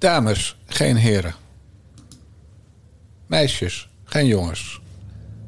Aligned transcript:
Dames, 0.00 0.56
geen 0.66 0.96
heren. 0.96 1.34
Meisjes, 3.26 3.88
geen 4.04 4.26
jongens. 4.26 4.80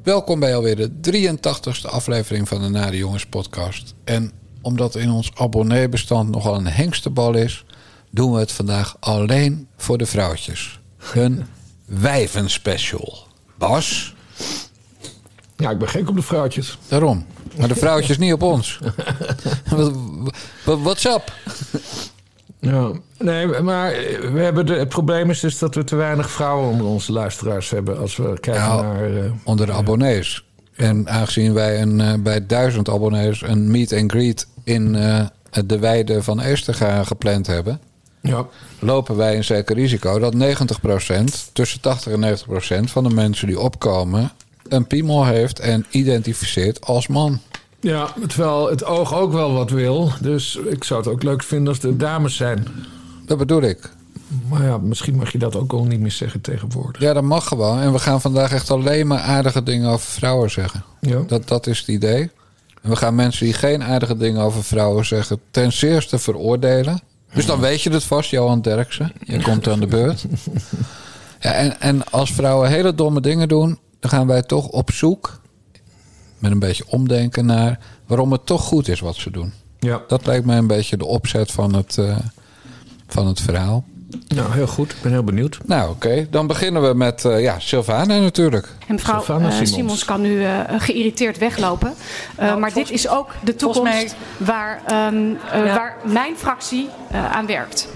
Welkom 0.03 0.41
bij 0.41 0.57
alweer 0.57 0.77
de 0.77 0.91
83ste 1.12 1.89
aflevering 1.89 2.48
van 2.48 2.62
de 2.62 2.68
Nare 2.68 2.96
Jongens 2.96 3.27
podcast. 3.27 3.95
En 4.04 4.32
omdat 4.62 4.95
in 4.95 5.11
ons 5.11 5.30
abonneebestand 5.35 6.30
nogal 6.30 6.54
een 6.54 6.67
hengstebal 6.67 7.35
is... 7.35 7.64
doen 8.11 8.32
we 8.32 8.39
het 8.39 8.53
vandaag 8.53 8.96
alleen 9.00 9.68
voor 9.77 9.99
de 9.99 10.07
vrouwtjes. 10.07 10.80
Een 11.14 11.44
wijvenspecial. 11.85 13.27
Bas? 13.58 14.14
Ja, 15.57 15.71
ik 15.71 15.79
ben 15.79 15.89
gek 15.89 16.08
op 16.08 16.16
de 16.16 16.22
vrouwtjes. 16.22 16.79
Daarom. 16.89 17.27
Maar 17.58 17.69
de 17.69 17.77
vrouwtjes 17.77 18.19
niet 18.19 18.32
op 18.32 18.43
ons. 18.43 18.79
What's 20.64 21.05
up? 21.05 21.32
Ja, 22.71 22.90
nee, 23.18 23.46
maar 23.61 23.90
we 24.32 24.40
hebben 24.40 24.66
de, 24.66 24.75
het 24.75 24.89
probleem 24.89 25.30
is 25.30 25.40
dus 25.40 25.58
dat 25.58 25.75
we 25.75 25.84
te 25.84 25.96
weinig 25.96 26.30
vrouwen 26.30 26.71
onder 26.71 26.86
onze 26.86 27.12
luisteraars 27.12 27.71
hebben 27.71 27.98
als 27.98 28.16
we 28.16 28.40
kijken 28.40 28.62
naar. 28.62 29.16
eh, 29.16 29.30
onder 29.44 29.66
de 29.66 29.72
abonnees. 29.72 30.44
En 30.76 31.08
aangezien 31.08 31.52
wij 31.54 31.80
een, 31.82 32.00
eh, 32.00 32.12
bij 32.19 32.47
duizend 32.47 32.88
abonnees 32.88 33.42
een 33.42 33.70
meet 33.70 33.92
and 33.92 34.11
greet 34.11 34.47
in 34.64 34.94
eh, 34.94 35.27
de 35.66 35.78
weide 35.78 36.22
van 36.22 36.41
Esterga 36.41 37.05
gepland 37.05 37.47
hebben, 37.47 37.80
ja, 38.20 38.47
lopen 38.78 39.16
wij 39.16 39.36
een 39.36 39.44
zeker 39.44 39.74
risico 39.77 40.19
dat 40.19 40.34
90%, 40.34 41.50
tussen 41.52 41.80
80 41.80 42.12
en 42.12 42.20
90% 42.20 42.91
van 42.91 43.04
de 43.04 43.14
mensen 43.14 43.47
die 43.47 43.60
opkomen, 43.60 44.32
een 44.69 44.86
piemel 44.86 45.24
heeft 45.24 45.58
en 45.58 45.86
identificeert 45.91 46.86
als 46.86 47.06
man. 47.06 47.41
Ja, 47.83 48.08
terwijl 48.27 48.70
het 48.70 48.84
oog 48.84 49.14
ook 49.14 49.33
wel 49.33 49.52
wat 49.52 49.70
wil. 49.70 50.12
Dus 50.20 50.56
ik 50.56 50.84
zou 50.84 51.00
het 51.00 51.08
ook 51.08 51.22
leuk 51.22 51.42
vinden 51.42 51.69
als 51.69 51.83
er 51.83 51.98
dames 51.98 52.36
zijn. 52.36 52.66
Dat 53.27 53.38
bedoel 53.38 53.62
ik. 53.62 53.91
Maar 54.48 54.62
ja, 54.62 54.78
misschien 54.78 55.16
mag 55.16 55.33
je 55.33 55.38
dat 55.38 55.56
ook 55.56 55.72
al 55.72 55.84
niet 55.84 56.00
meer 56.00 56.10
zeggen 56.10 56.41
tegenwoordig. 56.41 57.03
Ja, 57.03 57.12
dat 57.12 57.22
mag 57.22 57.48
gewoon. 57.48 57.80
En 57.80 57.92
we 57.92 57.98
gaan 57.98 58.20
vandaag 58.20 58.53
echt 58.53 58.70
alleen 58.70 59.06
maar 59.06 59.20
aardige 59.20 59.62
dingen 59.62 59.91
over 59.91 60.06
vrouwen 60.06 60.50
zeggen. 60.50 60.84
Ja. 61.00 61.22
Dat, 61.27 61.48
dat 61.48 61.66
is 61.66 61.78
het 61.78 61.88
idee. 61.88 62.30
En 62.83 62.91
we 62.91 62.97
gaan 62.97 63.14
mensen 63.14 63.44
die 63.44 63.55
geen 63.55 63.83
aardige 63.83 64.16
dingen 64.16 64.42
over 64.42 64.64
vrouwen 64.64 65.06
zeggen, 65.06 65.41
ten 65.50 65.72
zeerste 65.72 66.19
veroordelen. 66.19 67.00
Dus 67.34 67.47
dan 67.47 67.60
weet 67.60 67.83
je 67.83 67.91
het 67.91 68.05
vast, 68.05 68.30
Johan 68.30 68.60
Derksen. 68.60 69.12
Je 69.25 69.42
komt 69.42 69.69
aan 69.69 69.80
de 69.80 69.86
beurt. 69.86 70.25
Ja, 71.42 71.53
en, 71.53 71.80
en 71.80 72.10
als 72.10 72.33
vrouwen 72.33 72.69
hele 72.69 72.94
domme 72.94 73.20
dingen 73.20 73.48
doen, 73.48 73.78
dan 74.00 74.10
gaan 74.10 74.27
wij 74.27 74.42
toch 74.42 74.66
op 74.66 74.91
zoek, 74.91 75.41
met 76.42 76.50
een 76.50 76.58
beetje 76.58 76.84
omdenken 76.86 77.46
naar 77.46 77.78
waarom 78.06 78.32
het 78.32 78.46
toch 78.46 78.62
goed 78.62 78.88
is 78.88 79.00
wat 79.00 79.14
ze 79.16 79.30
doen. 79.30 79.52
ja, 79.78 80.00
Dat 80.08 80.26
lijkt 80.26 80.46
mij 80.46 80.56
een 80.56 80.66
beetje 80.66 80.96
de 80.96 81.06
opzet 81.06 81.50
van 81.50 81.74
het, 81.74 81.98
eh, 81.98 82.16
van 83.06 83.26
het 83.26 83.40
verhaal. 83.40 83.84
nou 84.28 84.52
heel 84.52 84.66
goed. 84.66 84.90
Ik 84.90 84.96
ben 85.02 85.12
heel 85.12 85.22
benieuwd. 85.24 85.58
Nou, 85.64 85.90
oké. 85.90 86.26
Dan 86.30 86.46
beginnen 86.46 86.88
we 86.88 86.94
met 86.94 87.24
uh, 87.24 87.40
ja, 87.42 87.58
Sylvana 87.58 88.18
natuurlijk. 88.18 88.68
En 88.86 88.94
mevrouw 88.94 89.14
Sylvana 89.22 89.44
eh, 89.46 89.52
Simons. 89.52 89.70
Simons. 89.72 90.04
kan 90.04 90.20
nu 90.20 90.44
eh, 90.44 90.60
geïrriteerd 90.78 91.38
weglopen. 91.38 91.94
Eh, 92.36 92.56
maar 92.56 92.72
dit 92.72 92.90
is 92.90 93.08
ook 93.08 93.28
de 93.44 93.54
toekomst 93.54 94.14
waar, 94.36 94.82
ehm, 94.86 95.14
eh, 95.52 95.66
Ja. 95.66 95.74
waar 95.74 95.96
mijn 96.04 96.36
fractie 96.36 96.88
eh, 97.10 97.32
aan 97.32 97.46
werkt. 97.46 97.88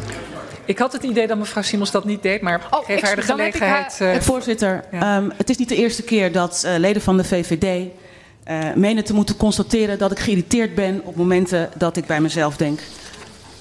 Ik 0.64 0.78
had 0.78 0.92
het 0.92 1.02
idee 1.02 1.26
dat 1.26 1.38
mevrouw 1.38 1.62
Simons 1.62 1.90
dat 1.90 2.04
niet 2.04 2.22
deed, 2.22 2.40
maar 2.40 2.66
Oh, 2.70 2.84
geef 2.84 2.96
ik- 2.98 3.04
haar 3.04 3.16
de 3.16 3.22
gelegenheid. 3.22 3.98
haar- 3.98 4.08
eh, 4.08 4.16
Eh, 4.16 4.22
Voorzitter, 4.22 4.84
Ja. 4.92 5.16
ehm, 5.16 5.28
het 5.36 5.50
is 5.50 5.56
niet 5.56 5.68
de 5.68 5.76
eerste 5.76 6.02
keer 6.02 6.32
dat 6.32 6.62
eh, 6.66 6.78
leden 6.78 7.02
van 7.02 7.16
de 7.16 7.24
VVD 7.24 7.88
eh, 8.46 8.58
menen 8.74 9.04
te 9.04 9.14
moeten 9.14 9.36
constateren 9.36 9.98
dat 9.98 10.10
ik 10.10 10.18
geïrriteerd 10.18 10.74
ben 10.74 11.00
op 11.04 11.16
momenten 11.16 11.70
dat 11.76 11.96
ik 11.96 12.06
bij 12.06 12.20
mezelf 12.20 12.56
denk. 12.56 12.80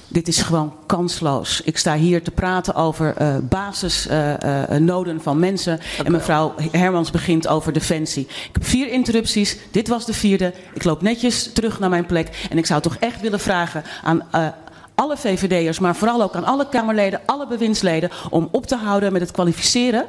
Dit 0.08 0.28
is 0.28 0.42
gewoon 0.42 0.74
kansloos. 0.86 1.62
Ik 1.62 1.78
sta 1.78 1.96
hier 1.96 2.24
te 2.24 2.32
praten 2.32 2.76
over 2.76 3.16
eh 3.18 3.36
basisnoden 3.42 5.22
van 5.22 5.40
mensen. 5.40 5.80
en 6.04 6.12
mevrouw 6.12 6.54
Hermans 6.72 7.12
begint 7.12 7.48
over 7.48 7.74
defensie. 7.74 8.24
Ik 8.24 8.50
heb 8.52 8.66
vier 8.66 8.88
interrupties. 8.88 9.58
Dit 9.72 9.88
was 9.88 10.06
de 10.06 10.14
vierde. 10.14 10.54
Ik 10.74 10.84
loop 10.84 11.02
netjes 11.02 11.54
terug 11.54 11.80
naar 11.80 11.90
mijn 11.90 12.06
plek. 12.06 12.48
En 12.50 12.58
ik 12.58 12.66
zou 12.66 12.82
toch 12.82 12.96
echt 13.00 13.22
willen 13.22 13.40
vragen 13.40 13.84
aan 14.04 14.24
eh, 14.32 14.48
alle 14.96 15.18
VVD'ers, 15.18 15.80
maar 15.80 15.96
vooral 15.96 16.22
ook 16.22 16.36
aan 16.36 16.46
alle 16.46 16.70
Kamerleden, 16.70 17.22
alle 17.26 17.48
bewindsleden, 17.48 18.10
om 18.30 18.50
op 18.52 18.66
te 18.66 18.76
houden 18.76 19.12
met 19.12 19.22
het 19.22 19.32
kwalificeren 19.32 20.06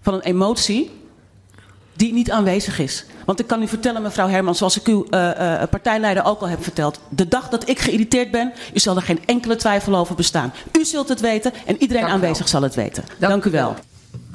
van 0.00 0.14
een 0.14 0.20
emotie 0.20 0.90
die 1.96 2.12
niet 2.12 2.30
aanwezig 2.30 2.78
is. 2.78 3.04
Want 3.24 3.40
ik 3.40 3.46
kan 3.46 3.62
u 3.62 3.68
vertellen, 3.68 4.02
mevrouw 4.02 4.28
Herman, 4.28 4.54
zoals 4.54 4.78
ik 4.78 4.86
uw 4.86 5.06
eh, 5.10 5.62
eh, 5.62 5.68
partijleider 5.68 6.24
ook 6.24 6.40
al 6.40 6.48
heb 6.48 6.62
verteld. 6.62 7.00
De 7.08 7.28
dag 7.28 7.48
dat 7.48 7.68
ik 7.68 7.78
geïrriteerd 7.78 8.30
ben, 8.30 8.52
u 8.74 8.78
zal 8.78 8.96
er 8.96 9.02
geen 9.02 9.20
enkele 9.26 9.56
twijfel 9.56 9.96
over 9.96 10.14
bestaan. 10.14 10.52
U 10.72 10.84
zult 10.84 11.08
het 11.08 11.20
weten 11.20 11.52
en 11.66 11.76
iedereen 11.78 12.02
Dank 12.02 12.04
u 12.04 12.06
wel. 12.06 12.14
aanwezig 12.14 12.48
zal 12.48 12.62
het 12.62 12.74
weten. 12.74 13.04
Dank, 13.18 13.44
u 13.44 13.50
wel. 13.50 13.74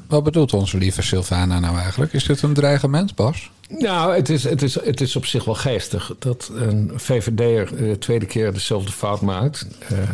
Wat 0.07 0.23
bedoelt 0.23 0.53
onze 0.53 0.77
lieve 0.77 1.01
Sylvana 1.01 1.59
nou 1.59 1.77
eigenlijk? 1.77 2.13
Is 2.13 2.23
dit 2.23 2.41
een 2.41 2.53
dreigement, 2.53 3.15
Bas? 3.15 3.51
Nou, 3.69 4.15
het 4.15 4.29
is, 4.29 4.43
het, 4.43 4.61
is, 4.61 4.83
het 4.83 5.01
is 5.01 5.15
op 5.15 5.25
zich 5.25 5.45
wel 5.45 5.55
geestig 5.55 6.11
dat 6.19 6.51
een 6.53 6.91
VVD'er 6.95 7.75
de 7.77 7.97
tweede 7.97 8.25
keer 8.25 8.53
dezelfde 8.53 8.91
fout 8.91 9.21
maakt. 9.21 9.67
Eh, 9.87 10.01
eh, 10.01 10.07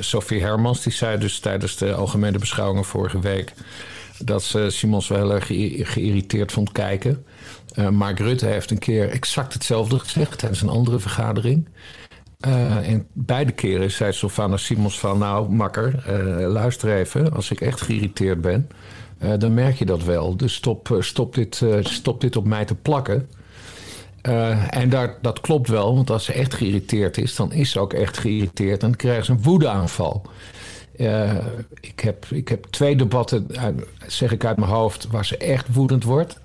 Sophie 0.00 0.40
Hermans, 0.40 0.82
die 0.82 0.92
zei 0.92 1.18
dus 1.18 1.38
tijdens 1.38 1.76
de 1.76 1.94
algemene 1.94 2.38
beschouwingen 2.38 2.84
vorige 2.84 3.20
week... 3.20 3.52
dat 4.24 4.42
ze 4.42 4.70
Simons 4.70 5.08
wel 5.08 5.18
heel 5.18 5.32
erg 5.32 5.46
geï- 5.46 5.84
geïrriteerd 5.84 6.52
vond 6.52 6.72
kijken. 6.72 7.24
Eh, 7.74 7.88
Mark 7.88 8.18
Rutte 8.18 8.46
heeft 8.46 8.70
een 8.70 8.78
keer 8.78 9.08
exact 9.08 9.52
hetzelfde 9.52 9.98
gezegd 9.98 10.38
tijdens 10.38 10.62
een 10.62 10.68
andere 10.68 10.98
vergadering. 10.98 11.68
Eh, 12.40 12.88
en 12.88 13.06
beide 13.12 13.52
keren 13.52 13.90
zei 13.90 14.12
Sylvana 14.12 14.56
Simons 14.56 14.98
van... 14.98 15.18
nou, 15.18 15.50
makker, 15.50 16.02
eh, 16.06 16.48
luister 16.48 16.96
even, 16.96 17.32
als 17.32 17.50
ik 17.50 17.60
echt 17.60 17.80
geïrriteerd 17.80 18.40
ben... 18.40 18.68
eh, 19.18 19.32
dan 19.38 19.54
merk 19.54 19.76
je 19.76 19.84
dat 19.86 20.04
wel. 20.04 20.36
Dus 20.36 20.54
stop, 20.54 20.90
eh, 20.90 21.00
stop, 21.00 21.34
dit, 21.34 21.62
eh, 21.62 21.74
stop 21.80 22.20
dit 22.20 22.36
op 22.36 22.46
mij 22.46 22.64
te 22.64 22.74
plakken. 22.74 23.28
Eh, 24.22 24.76
en 24.76 24.88
dat 25.22 25.40
klopt 25.40 25.68
wel, 25.68 25.94
want 25.94 26.10
als 26.10 26.24
ze 26.24 26.32
echt 26.32 26.54
geïrriteerd 26.54 27.18
is... 27.18 27.36
dan 27.36 27.52
is 27.52 27.70
ze 27.70 27.80
ook 27.80 27.92
echt 27.92 28.18
geïrriteerd 28.18 28.82
en 28.82 28.96
krijgt 28.96 29.26
ze 29.26 29.32
een 29.32 29.42
woedeaanval. 29.42 30.22
Eh, 30.98 31.46
ik, 31.80 32.00
heb, 32.00 32.26
ik 32.30 32.48
heb 32.48 32.64
twee 32.64 32.96
debatten, 32.96 33.46
zeg 34.06 34.32
ik 34.32 34.44
uit 34.44 34.56
mijn 34.56 34.70
hoofd... 34.70 35.06
waar 35.10 35.24
ze 35.24 35.36
echt 35.36 35.74
woedend 35.74 36.04
wordt. 36.04 36.40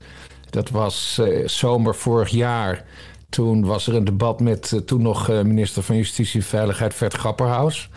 Dat 0.49 0.69
was 0.69 1.17
eh, 1.17 1.47
zomer 1.47 1.95
vorig 1.95 2.29
jaar... 2.29 2.85
Toen 3.29 3.65
was 3.65 3.87
er 3.87 3.95
een 3.95 4.03
debat 4.03 4.39
met 4.39 4.71
eh, 4.71 4.79
toen 4.79 5.01
nog 5.01 5.27
minister 5.27 5.83
van 5.83 5.95
Justitie 5.95 6.39
en 6.39 6.45
Veiligheid 6.45 6.93
Vert 6.93 7.13
Grapperhaus. 7.13 7.89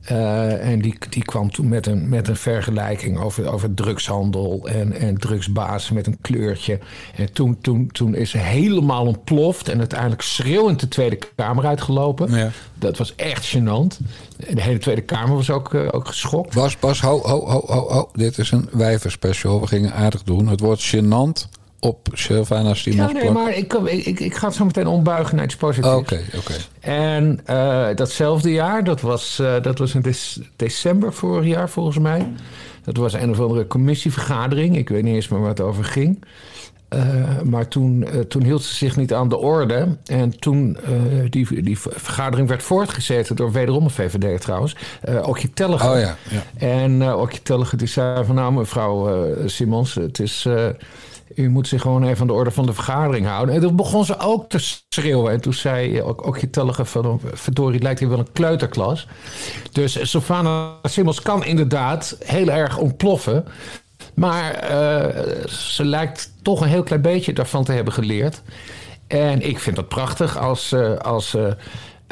Eh, 0.00 0.70
en 0.70 0.80
die, 0.80 0.94
die 1.08 1.24
kwam 1.24 1.50
toen 1.50 1.68
met 1.68 1.86
een, 1.86 2.08
met 2.08 2.28
een 2.28 2.36
vergelijking 2.36 3.18
over, 3.18 3.52
over 3.52 3.74
drugshandel 3.74 4.68
en, 4.68 4.92
en 4.92 5.18
drugsbazen 5.18 5.94
met 5.94 6.06
een 6.06 6.18
kleurtje. 6.20 6.78
En 7.16 7.32
toen, 7.32 7.58
toen, 7.60 7.88
toen 7.92 8.14
is 8.14 8.30
ze 8.30 8.38
helemaal 8.38 9.06
ontploft 9.06 9.68
en 9.68 9.78
uiteindelijk 9.78 10.22
schreeuwend 10.22 10.80
de 10.80 10.88
Tweede 10.88 11.18
Kamer 11.34 11.66
uitgelopen. 11.66 12.34
Ja. 12.34 12.50
Dat 12.74 12.98
was 12.98 13.14
echt 13.16 13.56
gênant. 13.56 14.06
En 14.46 14.54
de 14.54 14.62
hele 14.62 14.78
Tweede 14.78 15.02
Kamer 15.02 15.36
was 15.36 15.50
ook, 15.50 15.74
eh, 15.74 15.88
ook 15.90 16.06
geschokt. 16.06 16.54
Bas, 16.54 16.78
Bas, 16.78 17.00
ho, 17.00 17.20
ho, 17.22 17.46
ho, 17.46 17.62
ho, 17.66 17.88
ho. 17.88 18.08
Dit 18.12 18.38
is 18.38 18.50
een 18.50 18.68
wijverspecial. 18.72 19.60
We 19.60 19.66
gingen 19.66 19.92
aardig 19.92 20.22
doen. 20.22 20.48
Het 20.48 20.60
wordt 20.60 20.96
gênant 20.96 21.59
op 21.80 22.08
Sylvana 22.12 22.68
Ja, 22.68 22.74
Simons 22.74 23.12
nee, 23.12 23.22
plak. 23.22 23.34
maar 23.34 23.56
ik, 23.56 23.72
ik, 23.74 24.06
ik, 24.06 24.20
ik 24.20 24.34
ga 24.34 24.46
het 24.46 24.56
zo 24.56 24.64
meteen 24.64 24.86
ombuigen 24.86 25.36
naar 25.36 25.44
iets 25.44 25.56
positiefs. 25.56 25.94
Oké, 25.94 26.20
oké. 26.36 26.52
En 26.80 27.40
eh, 27.44 27.86
datzelfde 27.94 28.52
jaar, 28.52 28.84
dat 28.84 29.00
was, 29.00 29.38
eh, 29.38 29.62
dat 29.62 29.78
was 29.78 29.94
in 29.94 30.00
dec- 30.00 30.36
december 30.56 31.12
vorig 31.12 31.46
jaar 31.46 31.68
volgens 31.70 31.98
mij. 31.98 32.28
Dat 32.84 32.96
was 32.96 33.12
een 33.12 33.30
of 33.30 33.40
andere 33.40 33.66
commissievergadering. 33.66 34.76
Ik 34.76 34.88
weet 34.88 35.02
niet 35.02 35.14
eens 35.14 35.28
meer 35.28 35.40
waar 35.40 35.48
het 35.48 35.60
over 35.60 35.84
ging. 35.84 36.24
Eh, 36.88 37.00
maar 37.44 37.68
toen, 37.68 38.06
toen 38.28 38.42
hield 38.42 38.62
ze 38.62 38.74
zich 38.74 38.96
niet 38.96 39.14
aan 39.14 39.28
de 39.28 39.36
orde. 39.38 39.96
En 40.06 40.38
toen 40.38 40.76
die, 41.30 41.62
die 41.62 41.78
vergadering 41.78 42.48
werd 42.48 42.62
voortgezet 42.62 43.36
door 43.36 43.52
wederom 43.52 43.84
een 43.84 43.90
VVD 43.90 44.40
trouwens. 44.40 44.76
Uh, 45.08 45.28
Okje 45.28 45.50
Telliger. 45.52 45.90
Oh 45.90 45.98
ja, 46.00 46.16
ja. 46.30 46.42
En 46.66 47.00
uh, 47.00 47.20
Okje 47.20 47.42
Telliger 47.42 47.78
die 47.78 47.88
zei 47.88 48.24
van 48.24 48.34
nou 48.34 48.52
mevrouw 48.52 49.26
Simons, 49.46 49.94
het 49.94 50.18
is... 50.20 50.46
u 51.34 51.48
moet 51.48 51.68
zich 51.68 51.80
gewoon 51.80 52.04
even 52.04 52.20
aan 52.20 52.26
de 52.26 52.32
orde 52.32 52.50
van 52.50 52.66
de 52.66 52.72
vergadering 52.72 53.26
houden. 53.26 53.54
En 53.54 53.60
toen 53.60 53.76
begon 53.76 54.04
ze 54.04 54.18
ook 54.18 54.48
te 54.48 54.58
schreeuwen. 54.88 55.32
En 55.32 55.40
toen 55.40 55.52
zei 55.52 56.02
ook, 56.02 56.26
ook 56.26 56.38
van... 56.86 57.20
verdorie, 57.32 57.82
lijkt 57.82 58.00
hier 58.00 58.08
wel 58.08 58.18
een 58.18 58.32
kleuterklas. 58.32 59.06
Dus 59.72 60.10
Sylvana 60.10 60.72
Simons 60.82 61.22
kan 61.22 61.44
inderdaad 61.44 62.16
heel 62.24 62.48
erg 62.48 62.78
ontploffen. 62.78 63.44
Maar 64.14 64.70
uh, 64.70 65.46
ze 65.46 65.84
lijkt 65.84 66.32
toch 66.42 66.60
een 66.60 66.68
heel 66.68 66.82
klein 66.82 67.02
beetje 67.02 67.32
daarvan 67.32 67.64
te 67.64 67.72
hebben 67.72 67.92
geleerd. 67.92 68.42
En 69.06 69.48
ik 69.48 69.58
vind 69.58 69.76
het 69.76 69.88
prachtig 69.88 70.38
als... 70.38 70.72
Uh, 70.72 70.96
als 70.96 71.34
uh, 71.34 71.46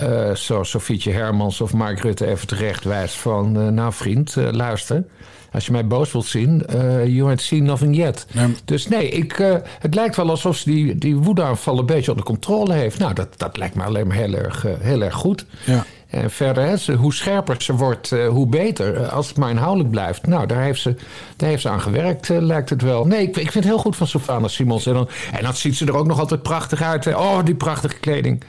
uh, 0.02 0.34
Sofietje 0.62 1.12
Hermans 1.12 1.60
of 1.60 1.72
Mark 1.72 2.00
Rutte 2.00 2.26
even 2.26 2.46
terecht 2.46 2.84
wijst 2.84 3.14
van... 3.14 3.74
Nou 3.74 3.92
vriend, 3.92 4.34
luister, 4.36 5.04
als 5.52 5.66
je 5.66 5.72
mij 5.72 5.86
boos 5.86 6.12
wilt 6.12 6.26
zien... 6.26 6.62
Uh, 6.74 7.06
you 7.06 7.28
ain't 7.28 7.40
seen 7.40 7.62
nothing 7.64 7.96
yet. 7.96 8.26
Dus 8.64 8.88
nee, 8.88 9.08
ik, 9.08 9.38
uh, 9.38 9.54
het 9.78 9.94
lijkt 9.94 10.16
wel 10.16 10.30
alsof 10.30 10.56
ze 10.56 10.70
die, 10.70 10.98
die 10.98 11.16
woedeaanval 11.16 11.78
een 11.78 11.86
beetje 11.86 12.10
onder 12.10 12.26
controle 12.26 12.72
heeft. 12.72 12.98
Nou, 12.98 13.14
dat, 13.14 13.28
dat 13.36 13.56
lijkt 13.56 13.74
me 13.74 13.82
alleen 13.84 14.06
maar 14.06 14.16
heel 14.16 14.34
erg, 14.34 14.66
uh, 14.66 14.72
heel 14.78 15.02
erg 15.02 15.14
goed. 15.14 15.44
Ja. 15.64 15.84
En 16.08 16.30
verder, 16.30 16.64
hè, 16.64 16.76
ze, 16.76 16.92
hoe 16.92 17.14
scherper 17.14 17.62
ze 17.62 17.72
wordt, 17.74 18.12
eh, 18.12 18.28
hoe 18.28 18.46
beter. 18.46 18.96
Eh, 18.96 19.12
Als 19.12 19.28
het 19.28 19.36
maar 19.36 19.50
inhoudelijk 19.50 19.90
blijft. 19.90 20.26
Nou, 20.26 20.46
daar 20.46 20.62
heeft 20.62 20.80
ze, 20.80 20.94
daar 21.36 21.48
heeft 21.48 21.62
ze 21.62 21.68
aan 21.68 21.80
gewerkt, 21.80 22.30
eh, 22.30 22.38
lijkt 22.40 22.70
het 22.70 22.82
wel. 22.82 23.06
Nee, 23.06 23.22
ik, 23.22 23.28
ik 23.28 23.50
vind 23.50 23.54
het 23.54 23.64
heel 23.64 23.78
goed 23.78 23.96
van 23.96 24.06
Sylvana 24.06 24.48
Simons. 24.48 24.86
En 24.86 24.94
dan, 24.94 25.08
en 25.32 25.42
dan 25.42 25.54
ziet 25.54 25.76
ze 25.76 25.86
er 25.86 25.96
ook 25.96 26.06
nog 26.06 26.18
altijd 26.18 26.42
prachtig 26.42 26.82
uit. 26.82 27.04
hè. 27.04 27.16
Oh, 27.16 27.44
die 27.44 27.54
prachtige 27.54 27.98
kleding. 27.98 28.42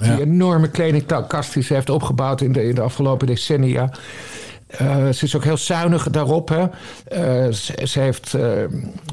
Die 0.00 0.20
enorme 0.20 0.68
kledingkast 0.68 1.54
die 1.54 1.62
ze 1.62 1.74
heeft 1.74 1.90
opgebouwd 1.90 2.40
in 2.40 2.52
de, 2.52 2.68
in 2.68 2.74
de 2.74 2.80
afgelopen 2.80 3.26
decennia. 3.26 3.90
Eh, 4.68 5.08
ze 5.08 5.24
is 5.24 5.36
ook 5.36 5.44
heel 5.44 5.56
zuinig 5.56 6.10
daarop. 6.10 6.48
Hè. 6.48 6.66
Eh, 7.04 7.52
ze, 7.84 8.00
heeft, 8.00 8.34
eh, 8.34 8.64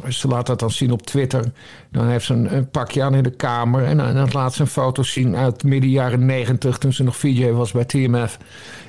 ze 0.10 0.28
laat 0.28 0.46
dat 0.46 0.60
dan 0.60 0.72
zien 0.72 0.92
op 0.92 1.02
Twitter. 1.02 1.52
Dan 1.96 2.08
heeft 2.08 2.26
ze 2.26 2.34
een, 2.34 2.56
een 2.56 2.70
pakje 2.70 3.04
aan 3.04 3.14
in 3.16 3.24
de 3.24 3.30
kamer. 3.36 3.84
En, 3.84 3.98
dan- 3.98 4.08
en 4.08 4.16
dan 4.16 4.30
laat 4.32 4.54
ze 4.54 4.62
een 4.62 4.68
foto 4.68 5.04
zien 5.04 5.36
uit 5.36 5.64
midden 5.64 5.90
jaren 5.90 6.26
negentig... 6.26 6.78
toen 6.78 6.94
ze 6.94 7.04
nog 7.04 7.16
VJ 7.18 7.50
was 7.52 7.72
bij 7.72 7.86
TMF. 7.86 8.38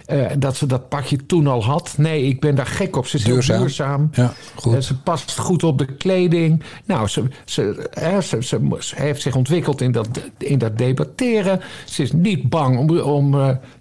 Eh, 0.07 0.27
dat 0.39 0.57
ze 0.57 0.67
dat 0.67 0.89
pakje 0.89 1.27
toen 1.27 1.47
al 1.47 1.65
had. 1.65 1.95
Nee, 1.97 2.23
ik 2.23 2.41
ben 2.41 2.55
daar 2.55 2.67
gek 2.67 2.97
op. 2.97 3.07
Ze 3.07 3.17
is 3.17 3.25
Duurzaam. 3.25 3.57
heel 3.57 3.65
duurzaam. 3.67 4.09
Ja, 4.13 4.33
goed. 4.55 4.75
En 4.75 4.83
ze 4.83 4.99
past 5.01 5.39
goed 5.39 5.63
op 5.65 5.79
de 5.79 5.85
kleding. 5.87 6.63
Nou, 6.85 7.09
ze, 7.09 7.23
ze, 7.45 7.89
hè, 7.91 8.21
ze, 8.21 8.43
ze, 8.43 8.77
ze 8.79 8.95
heeft 8.99 9.23
zich 9.23 9.35
ontwikkeld 9.37 9.81
in 9.81 9.93
dat, 9.93 10.09
in 10.39 10.59
dat 10.59 10.79
debatteren. 10.79 11.61
Ze 11.85 12.03
is 12.03 12.13
niet 12.13 12.49
bang 12.49 12.79
om, 12.79 12.99
om 13.01 13.35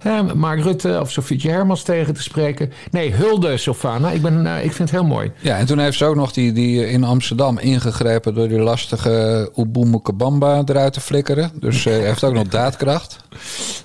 eh, 0.04 0.32
Mark 0.36 0.62
Rutte 0.64 0.98
of 1.02 1.12
Sofietje 1.12 1.50
Hermans 1.50 1.84
tegen 1.84 2.14
te 2.14 2.22
spreken. 2.22 2.72
Nee, 2.92 3.12
hulde 3.14 3.58
Sylvana. 3.58 4.12
Ik, 4.12 4.22
ben, 4.22 4.46
eh, 4.48 4.56
ik 4.64 4.72
vind 4.72 4.90
het 4.90 5.00
heel 5.00 5.10
mooi. 5.10 5.32
Ja, 5.40 5.58
en 5.58 5.66
toen 5.66 5.80
heeft 5.80 5.98
ze 5.98 6.06
ook 6.06 6.16
nog 6.16 6.32
die, 6.32 6.52
die 6.52 6.90
in 6.90 7.04
Amsterdam 7.04 7.58
ingegrepen 7.60 8.34
door 8.34 8.48
die 8.48 8.60
lastige 8.60 9.15
Ubumukabamba 9.56 10.64
eruit 10.66 10.94
te 10.94 11.02
flikkeren. 11.02 11.52
Dus 11.60 11.82
ze 11.82 11.90
heeft 11.90 12.24
ook 12.24 12.34
nog 12.34 12.48
daadkracht. 12.48 13.18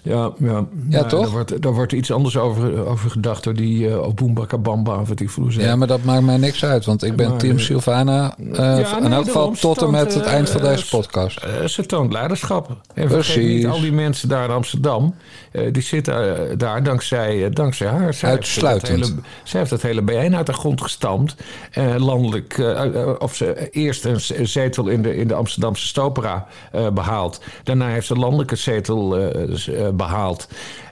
Ja, 0.02 0.30
ja. 0.38 0.64
Ja, 0.88 1.04
toch? 1.04 1.20
Daar 1.22 1.30
wordt, 1.30 1.62
daar 1.62 1.72
wordt 1.72 1.92
iets 1.92 2.12
anders 2.12 2.36
over, 2.36 2.86
over 2.86 3.10
gedacht 3.10 3.44
door 3.44 3.54
die 3.54 3.88
uh, 3.88 4.02
Obumba 4.06 4.44
Kabamba, 4.44 5.04
wat 5.04 5.20
ik 5.20 5.30
vroeger 5.30 5.54
zei. 5.54 5.66
Ja, 5.66 5.76
maar 5.76 5.86
dat 5.86 6.02
maakt 6.04 6.22
mij 6.24 6.36
niks 6.36 6.64
uit, 6.64 6.84
want 6.84 7.02
ik 7.02 7.16
ben 7.16 7.28
Maar, 7.28 7.38
team 7.38 7.56
eh, 7.56 7.62
Sylvana. 7.62 8.34
eh, 8.38 8.56
ja, 8.56 8.96
in 8.96 9.02
nee, 9.02 9.12
elk 9.12 9.24
geval 9.24 9.50
tot 9.50 9.82
en 9.82 9.90
met 9.90 10.14
het 10.14 10.24
eind 10.24 10.50
van 10.50 10.60
eh, 10.60 10.66
deze 10.68 10.88
podcast. 10.88 11.36
Eh, 11.36 11.64
ze 11.66 11.86
toont 11.86 12.12
leiderschap. 12.12 12.68
En 12.94 13.08
vergeet 13.08 13.34
Precies. 13.34 13.54
niet, 13.54 13.66
al 13.66 13.80
die 13.80 13.92
mensen 13.92 14.28
daar 14.28 14.44
in 14.44 14.50
Amsterdam... 14.50 15.14
eh, 15.52 15.72
die 15.72 15.82
zitten 15.82 16.48
eh, 16.50 16.56
daar 16.58 16.82
dankzij, 16.82 17.44
eh, 17.44 17.50
dankzij 17.52 17.86
haar. 17.88 18.14
Zij 18.14 18.28
heeft 18.28 18.40
Uitsluitend. 18.42 18.98
dat 19.00 19.08
hele- 19.08 19.20
Zij 19.44 19.58
heeft 19.60 19.72
het 19.72 19.82
hele 19.82 20.02
bijeen 20.02 20.36
uit 20.36 20.46
de 20.46 20.52
grond 20.52 20.80
gestampt. 20.82 21.34
Eh, 21.70 21.94
landelijk, 21.98 22.58
eh, 22.58 22.84
eh, 23.02 23.08
of 23.18 23.34
ze 23.36 23.68
eerst 23.70 24.04
een 24.04 24.48
zetel 24.48 24.88
in 24.88 25.02
de, 25.02 25.16
in 25.16 25.28
de 25.28 25.34
Amsterdamse 25.34 25.86
Stopera 25.86 26.46
eh, 26.72 26.88
behaald. 26.90 27.40
Daarna 27.64 27.88
heeft 27.88 28.06
ze 28.06 28.14
landelijke 28.14 28.56
zetel 28.56 29.16
eh, 29.18 29.86
eh, 29.86 29.89
behaald. 29.96 30.48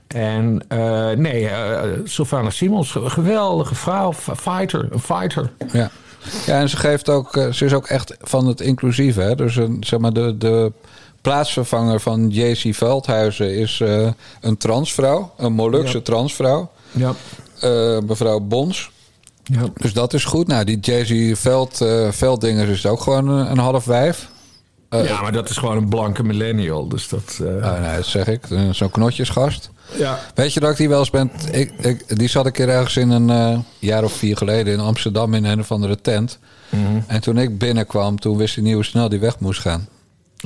En 0.07 0.65
eh, 0.69 1.11
nee, 1.11 1.49
eh 1.49 1.81
Sylvana 2.05 2.51
Simons, 2.51 2.91
ge- 2.91 3.11
geweldige 3.11 3.75
vrouw, 3.75 4.13
fighter, 4.37 4.89
een 4.91 5.01
fighter. 5.01 5.51
Ja. 5.73 5.91
ja, 6.47 6.61
en 6.61 6.69
ze 6.69 6.77
geeft 6.77 7.09
ook, 7.09 7.37
eh, 7.37 7.53
ze 7.53 7.65
is 7.65 7.73
ook 7.75 7.87
echt 7.87 8.17
van 8.21 8.47
het 8.47 8.61
inclusieve. 8.61 9.21
Hè? 9.21 9.35
Dus 9.35 9.57
een, 9.57 9.77
zeg 9.81 9.99
maar 9.99 10.13
de, 10.13 10.37
de 10.39 10.73
plaatsvervanger 11.21 12.01
van 12.01 12.29
JC 12.31 12.75
Veldhuizen 12.75 13.55
is 13.55 13.81
eh, 13.81 14.09
een 14.41 14.57
transvrouw, 14.57 15.33
een 15.37 15.53
Molukse 15.53 15.97
Ja. 15.97 16.03
transvrouw, 16.03 16.71
Ja, 16.91 17.13
eh, 17.61 17.99
mevrouw 18.07 18.41
Bons. 18.41 18.91
ja. 19.45 19.61
Dus 19.75 19.93
dat 19.93 20.15
is 20.15 20.25
goed. 20.25 20.47
Nou, 20.47 20.65
die 20.65 20.79
JC 20.81 21.37
Veld, 21.37 21.81
eh 21.81 22.11
Velddingers 22.11 22.69
is 22.71 22.87
ook 22.87 23.01
gewoon 23.01 23.29
een, 23.29 23.51
een 23.51 23.59
half 23.59 23.85
wijf. 23.85 24.29
Eh, 24.89 25.05
ja, 25.09 25.21
maar 25.23 25.33
dat 25.33 25.49
is 25.51 25.57
gewoon 25.57 25.77
een 25.77 25.89
blanke 25.89 26.23
millennial. 26.25 26.89
Dus 26.89 27.09
dat. 27.09 27.39
eh, 27.43 27.47
Oh, 27.47 27.81
nee, 27.81 27.97
dat 27.97 28.07
zeg 28.07 28.27
ik. 28.27 28.41
Zo'n 28.71 28.91
knotjesgast. 28.91 29.71
ja. 29.97 30.19
Weet 30.35 30.53
je 30.53 30.61
dat 30.61 30.71
ik 30.71 30.77
die 30.77 30.89
wel 30.89 30.99
eens 30.99 31.11
ben... 31.11 31.31
Ik, 31.51 31.73
ik, 31.81 32.19
die 32.19 32.29
zat 32.29 32.47
een 32.47 32.53
keer 32.53 32.69
ergens 32.69 32.97
in 32.97 33.11
een 33.11 33.31
eh, 33.31 33.59
jaar 33.79 34.05
of 34.05 34.13
vier 34.13 34.37
geleden 34.37 34.73
in 34.73 34.81
Amsterdam 34.81 35.35
in 35.35 35.45
een 35.45 35.61
of 35.61 35.71
andere 35.73 36.01
tent. 36.01 36.39
Mhm. 36.71 37.01
En 37.07 37.21
toen 37.21 37.39
ik 37.39 37.59
binnenkwam, 37.59 38.19
toen 38.21 38.37
wist 38.37 38.55
hij 38.55 38.65
niet 38.65 38.75
hoe 38.75 38.85
snel 38.85 39.09
die 39.09 39.19
weg 39.21 39.39
moest 39.39 39.61
gaan. 39.61 39.89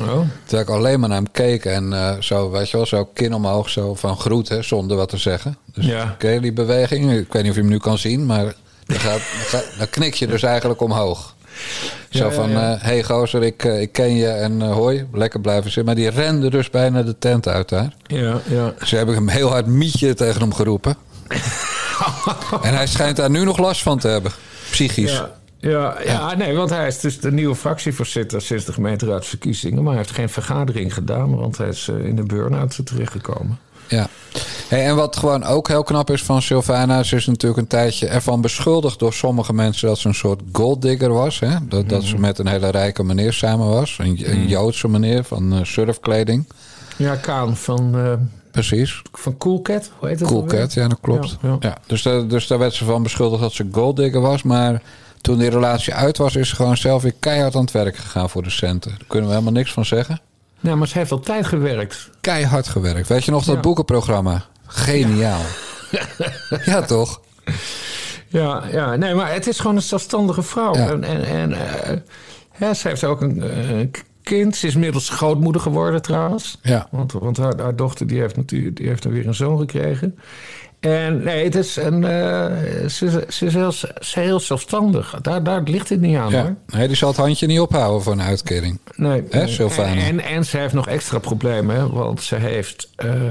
Oh. 0.01 0.21
Terwijl 0.45 0.69
ik 0.69 0.75
alleen 0.75 1.01
maar 1.01 1.09
naar 1.09 1.19
hem 1.19 1.31
keek 1.31 1.65
en 1.65 1.93
eh, 1.93 2.17
zo, 2.21 2.51
weet 2.51 2.71
je 2.71 2.77
wel, 2.77 2.87
zo 2.87 3.05
kin 3.05 3.35
omhoog, 3.35 3.69
zo 3.71 3.95
van 3.95 4.17
groeten, 4.17 4.65
zonder 4.65 4.97
wat 4.97 5.09
te 5.09 5.17
zeggen. 5.17 5.57
Dus 5.75 5.85
Ja. 5.87 6.15
ken 6.19 6.33
je 6.33 6.41
die 6.41 6.53
beweging? 6.53 7.13
Ik 7.13 7.33
weet 7.33 7.43
niet 7.43 7.51
of 7.51 7.57
je 7.57 7.63
hem 7.63 7.71
nu 7.71 7.79
kan 7.79 7.99
zien, 7.99 8.27
maar 8.27 8.55
dan, 8.87 8.97
gaat- 8.99 9.67
dan 9.79 9.91
knik 9.91 10.15
je 10.15 10.27
dus 10.27 10.43
eigenlijk 10.43 10.81
omhoog. 10.81 11.35
Zo 12.11 12.31
van, 12.31 12.51
hé 12.51 12.77
hey 12.77 13.03
gozer, 13.03 13.43
ik, 13.43 13.65
eh, 13.65 13.81
ik 13.81 13.93
ken 13.93 14.15
je 14.15 14.29
en 14.29 14.63
eh, 14.63 14.73
hoi, 14.73 15.07
lekker 15.13 15.41
blijven 15.41 15.65
zitten. 15.65 15.85
Maar 15.85 15.95
die 15.95 16.11
rende 16.11 16.51
dus 16.51 16.71
bijna 16.71 17.03
de 17.03 17.19
tent 17.19 17.49
uit 17.49 17.69
daar. 17.69 17.95
Ja, 18.07 18.41
ja. 18.49 18.75
Ze 18.85 18.97
hebben 18.97 19.15
hem 19.15 19.29
heel 19.29 19.49
hard 19.49 19.67
mietje 19.67 20.15
tegen 20.15 20.41
hem 20.41 20.55
geroepen. 20.55 20.97
en 22.63 22.75
hij 22.75 22.87
schijnt 22.87 23.17
daar 23.17 23.31
nu 23.31 23.45
nog 23.45 23.59
last 23.59 23.83
van 23.83 23.99
te 23.99 24.09
hebben. 24.09 24.33
Psychisch. 24.71 25.13
Ja, 25.13 25.31
ja, 25.59 25.97
ja, 26.05 26.35
nee, 26.35 26.57
want 26.57 26.71
hij 26.71 26.87
is 26.87 27.01
dus 27.01 27.21
de 27.21 27.33
nieuwe 27.33 27.55
fractievoorzitter 27.55 28.43
sinds 28.43 28.65
de 28.65 28.73
gemeenteraadsverkiezingen. 28.73 29.83
Maar 29.83 29.93
hij 29.93 30.03
heeft 30.03 30.15
geen 30.15 30.29
vergadering 30.29 30.95
gedaan, 30.95 31.37
want 31.37 31.59
hij 31.59 31.69
is 31.69 31.89
eh, 31.89 32.05
in 32.05 32.17
de 32.17 32.23
burn-out 32.23 32.81
terechtgekomen. 32.85 33.59
Ja. 33.93 34.09
Hey, 34.69 34.87
en 34.87 34.97
wat 34.97 35.17
gewoon 35.17 35.45
ook 35.45 35.69
heel 35.69 35.83
knap 35.83 36.11
is 36.11 36.23
van 36.23 36.43
Sylvana... 36.43 37.03
ze 37.03 37.17
is 37.17 37.27
natuurlijk 37.27 37.61
een 37.61 37.67
tijdje 37.67 38.07
ervan 38.07 38.41
beschuldigd 38.41 38.99
door 38.99 39.13
sommige 39.13 39.53
mensen... 39.53 39.89
dat 39.89 39.99
ze 39.99 40.09
een 40.09 40.15
soort 40.15 40.41
golddigger 40.53 41.13
was. 41.13 41.39
Hè? 41.41 41.57
Dat, 41.69 41.89
dat 41.89 42.03
ze 42.03 42.19
met 42.19 42.39
een 42.39 42.47
hele 42.47 42.69
rijke 42.69 43.05
meneer 43.05 43.33
samen 43.33 43.69
was. 43.69 43.99
Een, 43.99 44.31
een 44.31 44.49
Joodse 44.49 44.89
meneer 44.89 45.25
van 45.25 45.53
eh, 45.53 45.59
surfkleding. 45.63 46.47
Ja, 46.97 47.17
Kaan 47.17 47.57
van, 47.57 47.97
eh 47.97 48.13
Precies. 48.51 49.03
van 49.13 49.37
Cool 49.37 49.63
Cat, 49.63 49.91
hoe 49.99 50.09
heet 50.09 50.19
dat? 50.19 50.29
Cool? 50.29 50.45
Cat, 50.45 50.73
ja, 50.73 50.89
dat 50.89 50.99
klopt. 51.01 51.37
Ja, 51.43 51.49
Ja, 51.49 51.57
ja. 51.61 51.79
dus, 51.87 52.03
daar, 52.03 52.29
dus 52.29 52.47
daar 52.47 52.59
werd 52.59 52.75
ze 52.75 52.85
van 52.85 53.03
beschuldigd 53.03 53.43
dat 53.43 53.53
ze 53.53 53.69
golddigger 53.73 54.21
was. 54.21 54.43
Maar 54.43 54.83
toen 55.21 55.39
die 55.39 55.51
relatie 55.51 55.95
uit 55.95 56.19
was... 56.19 56.37
is 56.37 56.49
ze 56.49 56.55
gewoon 56.55 56.77
zelf 56.77 57.03
weer 57.03 57.15
keihard 57.21 57.55
aan 57.55 57.63
het 57.63 57.71
werk 57.71 57.97
gegaan 57.97 58.31
voor 58.31 58.43
de 58.43 58.51
centen. 58.51 58.91
Daar 58.91 59.07
kunnen 59.07 59.29
we 59.29 59.35
helemaal 59.35 59.55
niks 59.55 59.73
van 59.73 59.85
zeggen. 59.85 60.21
Nou, 60.63 60.77
maar 60.77 60.89
ze 60.89 60.99
heeft 60.99 61.11
altijd 61.13 61.47
gewerkt. 61.47 62.11
Keihard 62.21 62.69
gewerkt. 62.69 63.09
Weet 63.09 63.25
je 63.25 63.31
nog 63.31 63.45
dat 63.45 63.55
Ja. 63.55 63.61
boekenprogramma? 63.61 64.45
Geniaal. 64.67 65.41
Ja, 66.65 66.83
toch? 66.83 67.21
Ja, 68.29 68.63
ja, 68.71 68.97
nee, 68.97 69.15
maar 69.15 69.33
het 69.33 69.47
is 69.47 69.61
gewoon 69.61 69.77
een 69.77 69.83
zelfstandige 69.83 70.43
vrouw. 70.43 70.75
Ja. 70.75 70.89
En, 70.89 71.05
en, 71.05 71.25
en 71.25 71.53
eh, 71.53 71.97
hè, 72.51 72.75
ze 72.75 72.89
heeft 72.89 73.05
ook 73.05 73.21
een 73.21 73.43
eh, 73.43 73.87
kind. 74.23 74.57
Ze 74.57 74.67
is 74.67 74.75
inmiddels 74.75 75.09
grootmoeder 75.09 75.61
geworden 75.63 76.03
trouwens. 76.03 76.59
Ja. 76.63 76.89
Want, 76.91 77.13
want 77.13 77.37
haar, 77.37 77.61
haar 77.61 77.77
dochter 77.77 78.07
die 78.07 78.21
heeft, 78.21 78.37
natuurlijk, 78.37 78.77
die 78.77 78.89
heeft 78.89 79.03
dan 79.03 79.13
weer 79.13 79.27
een 79.27 79.35
zoon 79.35 79.59
gekregen. 79.59 80.19
En 80.83 81.23
nee, 81.23 81.45
het 81.45 81.55
is 81.55 81.77
een, 81.77 82.05
eh, 82.05 82.47
ze, 82.89 83.25
is- 83.27 83.37
ze, 83.37 83.47
is 83.47 83.55
heel, 83.55 83.73
ze 83.73 83.95
is 84.01 84.15
heel 84.15 84.41
zelfstandig. 84.41 85.19
Daar, 85.23 85.43
daar 85.43 85.63
ligt 85.63 85.89
het 85.89 86.01
niet 86.01 86.17
aan 86.17 86.31
Ja. 86.31 86.43
hoor. 86.43 86.55
Nee, 86.67 86.87
die 86.87 86.97
zal 86.97 87.09
het 87.09 87.17
handje 87.17 87.47
niet 87.47 87.61
ophouden 87.61 88.03
voor 88.03 88.13
een 88.13 88.23
uitkering. 88.23 88.79
Nee. 88.97 89.23
Hè, 89.31 89.49
Sylvana? 89.49 89.89
En, 89.91 89.99
en, 89.99 90.21
en 90.21 90.45
ze 90.45 90.59
heeft 90.59 90.75
nog 90.75 90.89
extra 90.89 91.19
problemen. 91.19 91.93
Want 91.93 92.23
ze 92.23 92.35
heeft 92.35 92.91
eh, 92.97 93.13
eh, 93.15 93.29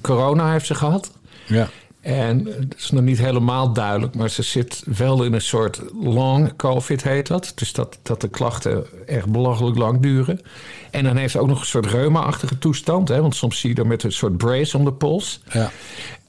corona 0.00 0.52
heeft 0.52 0.66
ze 0.66 0.74
gehad. 0.74 1.10
Ja. 1.46 1.68
En 2.00 2.44
het 2.44 2.74
is 2.78 2.90
nog 2.90 3.02
niet 3.02 3.18
helemaal 3.18 3.72
duidelijk, 3.72 4.14
maar 4.14 4.30
ze 4.30 4.42
zit 4.42 4.82
wel 4.86 5.22
in 5.24 5.32
een 5.32 5.40
soort 5.40 5.80
long 6.02 6.56
COVID 6.56 7.02
heet 7.02 7.26
dat. 7.26 7.52
Dus 7.54 7.72
dat, 7.72 7.98
dat 8.02 8.20
de 8.20 8.28
klachten 8.28 8.84
echt 9.06 9.26
belachelijk 9.26 9.76
lang 9.78 10.00
duren. 10.00 10.40
En 10.90 11.04
dan 11.04 11.16
heeft 11.16 11.32
ze 11.32 11.38
ook 11.40 11.46
nog 11.48 11.60
een 11.60 11.66
soort 11.66 11.86
reuma-achtige 11.86 12.58
toestand. 12.58 13.08
Hè? 13.08 13.20
Want 13.20 13.34
soms 13.36 13.60
zie 13.60 13.70
je 13.74 13.76
er 13.80 13.86
met 13.86 14.02
een 14.02 14.12
soort 14.12 14.36
brace 14.36 14.76
om 14.78 14.84
de 14.84 14.92
pols. 14.92 15.40
Ja. 15.52 15.70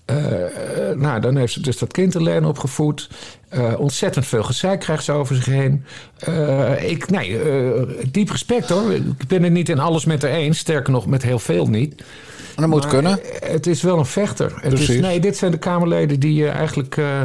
Eh, 0.09 0.95
nou, 0.95 1.21
dan 1.21 1.35
heeft 1.35 1.53
ze 1.53 1.61
dus 1.61 1.77
dat 1.77 1.91
kind 1.91 2.15
alleen 2.15 2.45
opgevoed. 2.45 3.09
Eh, 3.49 3.79
ontzettend 3.79 4.25
veel 4.25 4.43
gezeik 4.43 4.79
krijgt 4.79 5.03
ze 5.03 5.11
over 5.11 5.35
zich 5.35 5.45
heen. 5.45 5.85
Eh, 6.19 6.89
ik, 6.89 7.09
nee, 7.09 7.39
eh, 7.41 7.81
diep 8.11 8.29
respect 8.29 8.69
hoor. 8.69 8.93
Ik 8.93 9.27
ben 9.27 9.43
het 9.43 9.51
niet 9.53 9.69
in 9.69 9.79
alles 9.79 10.05
met 10.05 10.21
haar 10.21 10.31
eens. 10.31 10.57
Sterker 10.57 10.91
nog, 10.91 11.07
met 11.07 11.23
heel 11.23 11.39
veel 11.39 11.67
niet. 11.67 12.03
Dat 12.55 12.67
moet 12.67 12.81
Maar 12.81 12.91
kunnen. 12.91 13.19
Het 13.45 13.67
is 13.67 13.81
wel 13.81 13.97
een 13.97 14.05
vechter. 14.05 14.53
Het 14.61 14.79
is, 14.79 14.87
nee, 14.87 15.19
dit 15.19 15.37
zijn 15.37 15.51
de 15.51 15.57
Kamerleden 15.57 16.19
die 16.19 16.45
eh, 16.45 16.55
eigenlijk. 16.55 16.97
eh, 16.97 17.21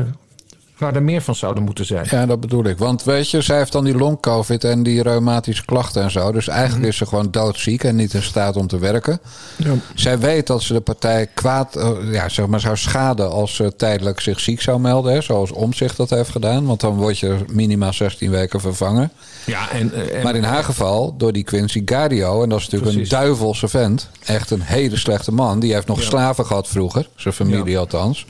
waar 0.84 0.94
er 0.94 1.02
meer 1.02 1.22
van 1.22 1.34
zouden 1.34 1.62
moeten 1.62 1.84
zijn. 1.86 2.06
Ja, 2.10 2.26
dat 2.26 2.40
bedoel 2.40 2.64
ik. 2.64 2.78
Want 2.78 3.02
weet 3.04 3.30
je, 3.30 3.40
zij 3.40 3.56
heeft 3.58 3.72
dan 3.72 3.84
die 3.84 3.96
long-covid 3.96 4.64
en 4.64 4.82
die 4.82 5.02
reumatische 5.02 5.64
klachten 5.64 6.02
en 6.02 6.10
zo. 6.10 6.32
Dus 6.32 6.48
eigenlijk 6.48 6.86
is 6.88 6.96
ze 6.96 7.06
gewoon 7.06 7.30
doodziek 7.30 7.84
en 7.84 7.96
niet 7.96 8.14
in 8.14 8.22
staat 8.22 8.56
om 8.56 8.66
te 8.66 8.78
werken. 8.78 9.20
Ja. 9.56 9.72
Zij 9.94 10.18
weet 10.18 10.46
dat 10.46 10.62
ze 10.62 10.72
de 10.72 10.80
partij 10.80 11.26
kwaad 11.34 11.76
eh, 11.76 11.90
ja, 12.12 12.28
zeg 12.28 12.46
maar, 12.46 12.60
zou 12.60 12.76
schaden 12.76 13.30
als 13.30 13.54
ze 13.54 13.76
tijdelijk 13.76 14.20
zich 14.20 14.40
ziek 14.40 14.60
zou 14.60 14.80
melden. 14.80 15.12
Hè, 15.12 15.20
zoals 15.20 15.50
Omzicht 15.52 15.96
dat 15.96 16.10
heeft 16.10 16.30
gedaan. 16.30 16.66
Want 16.66 16.80
dan 16.80 16.96
word 16.96 17.18
je 17.18 17.36
minimaal 17.52 17.92
16 17.92 18.30
weken 18.30 18.60
vervangen. 18.60 19.10
Ja, 19.46 19.70
en, 19.70 19.92
eh, 19.94 20.16
en- 20.16 20.22
Maar 20.22 20.34
in 20.36 20.42
haar 20.44 20.64
geval 20.64 21.14
door 21.16 21.32
die 21.32 21.44
Quincy 21.44 21.82
Gario. 21.84 22.42
En 22.42 22.48
dat 22.48 22.58
is 22.58 22.64
natuurlijk 22.64 22.92
Precies. 22.92 23.12
een 23.12 23.18
duivelse 23.18 23.68
vent. 23.68 24.08
Echt 24.24 24.50
een 24.50 24.60
hele 24.62 24.96
slechte 24.96 25.32
man. 25.32 25.60
Die 25.60 25.72
heeft 25.72 25.86
nog 25.86 25.98
Ja. 26.00 26.04
slaven 26.04 26.46
gehad 26.46 26.68
vroeger. 26.68 27.08
Zijn 27.16 27.34
familie 27.34 27.72
Ja. 27.72 27.78
althans. 27.78 28.26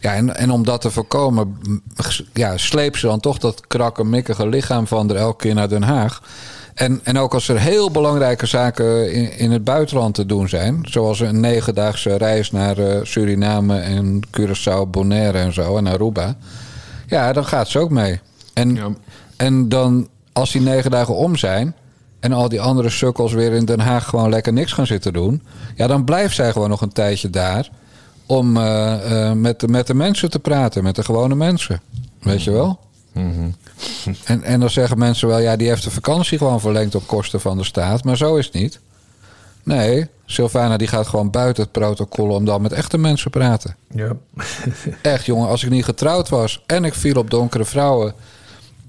Ja, 0.00 0.14
en, 0.14 0.36
en 0.36 0.50
om 0.50 0.64
dat 0.64 0.80
te 0.80 0.90
voorkomen, 0.90 1.58
ja, 2.32 2.56
sleep 2.56 2.96
ze 2.96 3.06
dan 3.06 3.20
toch 3.20 3.38
dat 3.38 3.66
krakkemikkige 3.66 4.48
lichaam 4.48 4.86
van 4.86 5.10
er 5.10 5.16
elke 5.16 5.36
keer 5.42 5.54
naar 5.54 5.68
Den 5.68 5.82
Haag. 5.82 6.22
En, 6.74 7.00
en 7.04 7.18
ook 7.18 7.34
als 7.34 7.48
er 7.48 7.60
heel 7.60 7.90
belangrijke 7.90 8.46
zaken 8.46 9.12
in, 9.12 9.38
in 9.38 9.50
het 9.50 9.64
buitenland 9.64 10.14
te 10.14 10.26
doen 10.26 10.48
zijn, 10.48 10.78
zoals 10.82 11.20
een 11.20 11.40
negendaagse 11.40 12.16
reis 12.16 12.50
naar 12.50 12.78
eh, 12.78 12.98
Suriname 13.02 13.78
en 13.78 14.20
Curaçao, 14.38 14.88
Bonaire 14.90 15.38
en 15.38 15.52
zo, 15.52 15.76
en 15.76 15.86
Aruba, 15.86 16.36
ja, 17.06 17.32
dan 17.32 17.44
gaat 17.44 17.68
ze 17.68 17.78
ook 17.78 17.90
mee. 17.90 18.20
En, 18.54 18.74
Ja. 18.74 18.88
en 19.36 19.68
dan, 19.68 20.08
als 20.32 20.52
die 20.52 20.60
negen 20.60 20.90
dagen 20.90 21.14
om 21.14 21.36
zijn 21.36 21.74
en 22.20 22.32
al 22.32 22.48
die 22.48 22.60
andere 22.60 22.90
sukkels 22.90 23.32
weer 23.32 23.52
in 23.52 23.64
Den 23.64 23.80
Haag 23.80 24.08
gewoon 24.08 24.30
lekker 24.30 24.52
niks 24.52 24.72
gaan 24.72 24.86
zitten 24.86 25.12
doen, 25.12 25.42
ja, 25.74 25.86
dan 25.86 26.04
blijft 26.04 26.34
zij 26.34 26.52
gewoon 26.52 26.68
nog 26.68 26.80
een 26.80 26.92
tijdje 26.92 27.30
daar 27.30 27.68
om 28.30 28.56
eh, 28.56 29.32
met, 29.32 29.60
de, 29.60 29.68
met 29.68 29.86
de 29.86 29.94
mensen 29.94 30.30
te 30.30 30.38
praten, 30.38 30.82
met 30.82 30.96
de 30.96 31.04
gewone 31.04 31.34
mensen. 31.34 31.80
Weet 32.22 32.42
je 32.42 32.50
wel? 32.50 32.78
En, 34.24 34.42
en 34.42 34.60
dan 34.60 34.70
zeggen 34.70 34.98
mensen 34.98 35.28
wel, 35.28 35.38
ja, 35.38 35.56
die 35.56 35.68
heeft 35.68 35.84
de 35.84 35.90
vakantie 35.90 36.38
gewoon 36.38 36.60
verlengd 36.60 36.94
op 36.94 37.06
kosten 37.06 37.40
van 37.40 37.56
de 37.56 37.64
staat. 37.64 38.04
Maar 38.04 38.16
zo 38.16 38.36
is 38.36 38.44
het 38.44 38.54
niet. 38.54 38.80
Nee, 39.62 40.08
Sylvana 40.26 40.76
die 40.76 40.86
gaat 40.86 41.06
gewoon 41.06 41.30
buiten 41.30 41.62
het 41.62 41.72
protocol 41.72 42.28
om 42.28 42.44
dan 42.44 42.62
met 42.62 42.72
echte 42.72 42.98
mensen 42.98 43.30
te 43.30 43.38
praten. 43.38 43.76
Ja. 43.94 44.12
Echt, 45.02 45.24
jongen, 45.24 45.48
als 45.48 45.64
ik 45.64 45.70
niet 45.70 45.84
getrouwd 45.84 46.28
was 46.28 46.62
en 46.66 46.84
ik 46.84 46.94
viel 46.94 47.16
op 47.16 47.30
donkere 47.30 47.64
vrouwen 47.64 48.14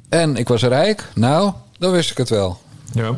en 0.10 0.36
ik 0.36 0.48
was 0.48 0.64
rijk, 0.64 1.08
nou, 1.16 1.52
dan 1.78 1.92
wist 1.92 2.12
ik 2.12 2.18
het 2.18 2.30
wel. 2.30 2.58
ja. 2.94 3.18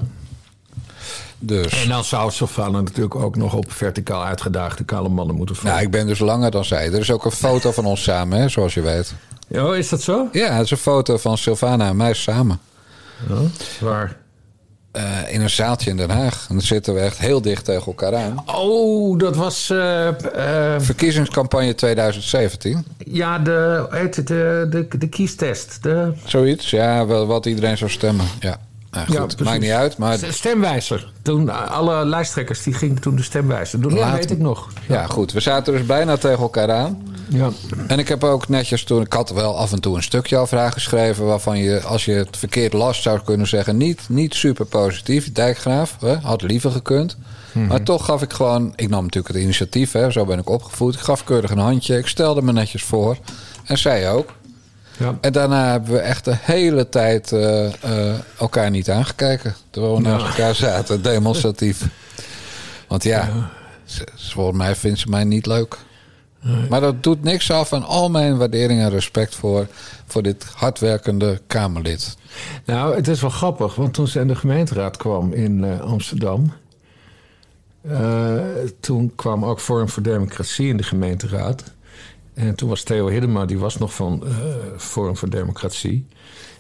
Dus, 1.46 1.84
En 1.84 1.90
dan 1.90 2.04
zou 2.04 2.32
Sylvana 2.32 2.82
natuurlijk 2.82 3.16
ook 3.16 3.36
nog 3.36 3.54
op 3.54 3.72
verticaal 3.72 4.24
uitgedaagde 4.26 4.84
kale 4.84 5.10
mannen 5.10 5.36
moeten 5.36 5.56
vallen. 5.56 5.72
nou, 5.72 5.86
ik 5.86 5.92
ben 5.92 6.08
dus 6.08 6.20
langer 6.20 6.52
dan 6.52 6.66
zij. 6.66 6.86
Er 6.86 7.00
is 7.00 7.12
ook 7.12 7.26
een 7.26 7.32
foto 7.32 7.72
van 7.72 7.86
ons 7.86 8.04
samen, 8.04 8.40
hè, 8.40 8.50
zoals 8.50 8.74
je 8.74 8.82
weet. 8.82 9.14
Ja, 9.48 9.74
is 9.74 9.90
dat 9.90 10.02
zo? 10.02 10.28
Ja, 10.32 10.54
het 10.54 10.66
is 10.66 10.72
een 10.72 10.78
foto 10.78 11.18
van 11.18 11.38
Sylvana 11.38 11.88
en 11.88 11.96
mij 11.96 12.14
samen. 12.14 12.60
Ja. 13.30 13.36
Waar? 13.80 14.16
Eh, 14.92 15.34
in 15.34 15.42
een 15.42 15.50
zaaltje 15.50 15.90
in 15.90 15.98
Den 15.98 16.10
Haag. 16.10 16.46
En 16.50 16.56
dan 16.56 16.66
zitten 16.66 16.94
we 16.94 17.00
echt 17.00 17.18
heel 17.18 17.42
dicht 17.42 17.66
tegen 17.66 17.86
elkaar 17.86 18.16
aan. 18.16 18.44
Oh, 18.46 19.20
dat 19.20 19.36
was... 19.36 19.70
eh, 19.70 20.08
eh, 20.08 20.82
Verkiezingscampagne 20.82 21.76
2017. 21.76 22.86
ja, 22.98 23.40
de, 23.40 23.88
de, 24.26 24.68
de, 24.70 24.88
de 24.98 25.08
kiestest. 25.10 25.84
De 25.84 26.14
Zoiets, 26.26 26.70
ja, 26.70 27.06
wel 27.06 27.26
wat 27.26 27.46
iedereen 27.46 27.78
zou 27.78 27.90
stemmen. 27.92 28.26
Ja, 28.40 28.58
nou, 28.94 29.06
goed, 29.06 29.36
Ja, 29.38 29.44
maakt 29.44 29.60
niet 29.62 29.72
uit. 29.72 29.98
Maar 29.98 30.18
stemwijzer. 30.30 31.12
Toen, 31.22 31.50
eh, 31.50 31.72
alle 31.72 32.06
lijsttrekkers 32.06 32.64
die 32.64 32.74
gingen 32.74 33.02
toen 33.02 33.16
de 33.16 33.24
stemwijzer 33.24 33.82
doen. 33.82 33.94
Ja, 33.94 34.00
Laat- 34.00 34.16
weet 34.16 34.32
ik 34.32 34.40
nog. 34.40 34.68
ja, 34.88 35.06
goed, 35.06 35.32
we 35.32 35.40
zaten 35.40 35.74
dus 35.74 35.86
bijna 35.86 36.18
tegen 36.18 36.40
elkaar 36.40 36.72
aan. 36.72 37.12
Ja. 37.30 37.50
En 37.88 38.00
ik 38.00 38.08
heb 38.08 38.24
ook 38.24 38.48
netjes 38.48 38.84
toen... 38.84 39.02
Ik 39.02 39.14
had 39.14 39.30
wel 39.30 39.58
af 39.58 39.72
en 39.72 39.82
toe 39.82 39.96
een 39.96 40.04
stukje 40.04 40.46
haar 40.50 40.72
geschreven... 40.72 41.26
waarvan 41.26 41.58
je, 41.58 41.82
als 41.82 42.06
je 42.06 42.12
het 42.12 42.38
verkeerd 42.38 42.74
las, 42.74 43.02
zou 43.02 43.20
kunnen 43.26 43.48
zeggen... 43.48 43.78
niet, 43.78 44.02
niet 44.10 44.34
super 44.34 44.66
positief, 44.66 45.32
Dijkgraaf. 45.32 45.98
Hè, 46.00 46.16
had 46.16 46.42
liever 46.42 46.72
gekund. 46.72 47.18
Maar 47.54 47.84
toch 47.84 48.06
gaf 48.06 48.22
ik 48.22 48.34
gewoon... 48.34 48.74
Ik 48.76 48.90
nam 48.90 49.04
natuurlijk 49.04 49.34
het 49.34 49.44
initiatief, 49.44 49.92
hè, 49.92 50.12
zo 50.12 50.26
ben 50.26 50.40
ik 50.40 50.50
opgevoed. 50.50 50.94
Ik 50.94 51.00
gaf 51.00 51.24
keurig 51.24 51.52
een 51.52 51.58
handje, 51.58 51.98
ik 51.98 52.08
stelde 52.08 52.42
me 52.42 52.52
netjes 52.52 52.84
voor. 52.84 53.18
En 53.66 53.78
zij 53.78 54.12
ook. 54.12 54.30
Ja. 55.00 55.18
En 55.22 55.32
daarna 55.32 55.72
hebben 55.72 55.92
we 55.92 56.00
echt 56.00 56.26
de 56.26 56.36
hele 56.42 56.90
tijd 56.90 57.32
eh, 57.32 57.66
eh, 57.84 58.20
elkaar 58.40 58.70
niet 58.70 58.90
aangekeken. 58.90 59.56
Terwijl 59.70 59.96
we 59.96 60.02
naast 60.02 60.26
elkaar 60.26 60.56
zaten, 60.56 61.02
demonstratief. 61.14 61.88
Want 62.88 63.04
ja, 63.04 63.30
ze- 63.84 64.08
volgens 64.16 64.58
mij 64.58 64.76
vindt 64.76 65.00
ze 65.00 65.10
mij 65.10 65.24
niet 65.24 65.46
leuk. 65.46 65.78
Maar 66.70 66.82
dat 66.82 67.04
doet 67.04 67.24
niks 67.24 67.52
af 67.52 67.74
aan 67.74 67.84
al 67.84 68.10
mijn 68.10 68.38
waardering 68.38 68.82
en 68.82 68.90
respect 68.90 69.36
voor, 69.36 69.68
voor 70.08 70.22
dit 70.24 70.46
hardwerkende 70.56 71.42
Kamerlid. 71.48 72.18
Nou, 72.66 72.96
het 72.96 73.08
is 73.08 73.22
wel 73.22 73.30
grappig, 73.30 73.76
want 73.76 73.94
toen 73.94 74.08
ze 74.08 74.20
in 74.20 74.28
de 74.28 74.36
gemeenteraad 74.36 74.98
kwam 74.98 75.34
in 75.34 75.64
eh, 75.64 75.80
Amsterdam. 75.80 76.54
toen 78.80 79.12
kwam 79.16 79.46
ook 79.46 79.60
Forum 79.60 79.90
voor 79.90 80.04
Democratie 80.04 80.68
in 80.68 80.78
de 80.78 80.84
gemeenteraad. 80.84 81.64
En 82.34 82.56
toen 82.56 82.70
was 82.70 82.84
Theo 82.84 83.08
Hiddema, 83.08 83.46
die 83.46 83.60
was 83.60 83.78
nog 83.78 83.94
van 83.94 84.24
eh, 84.26 84.34
Forum 84.78 85.18
voor 85.18 85.30
Democratie. 85.30 86.08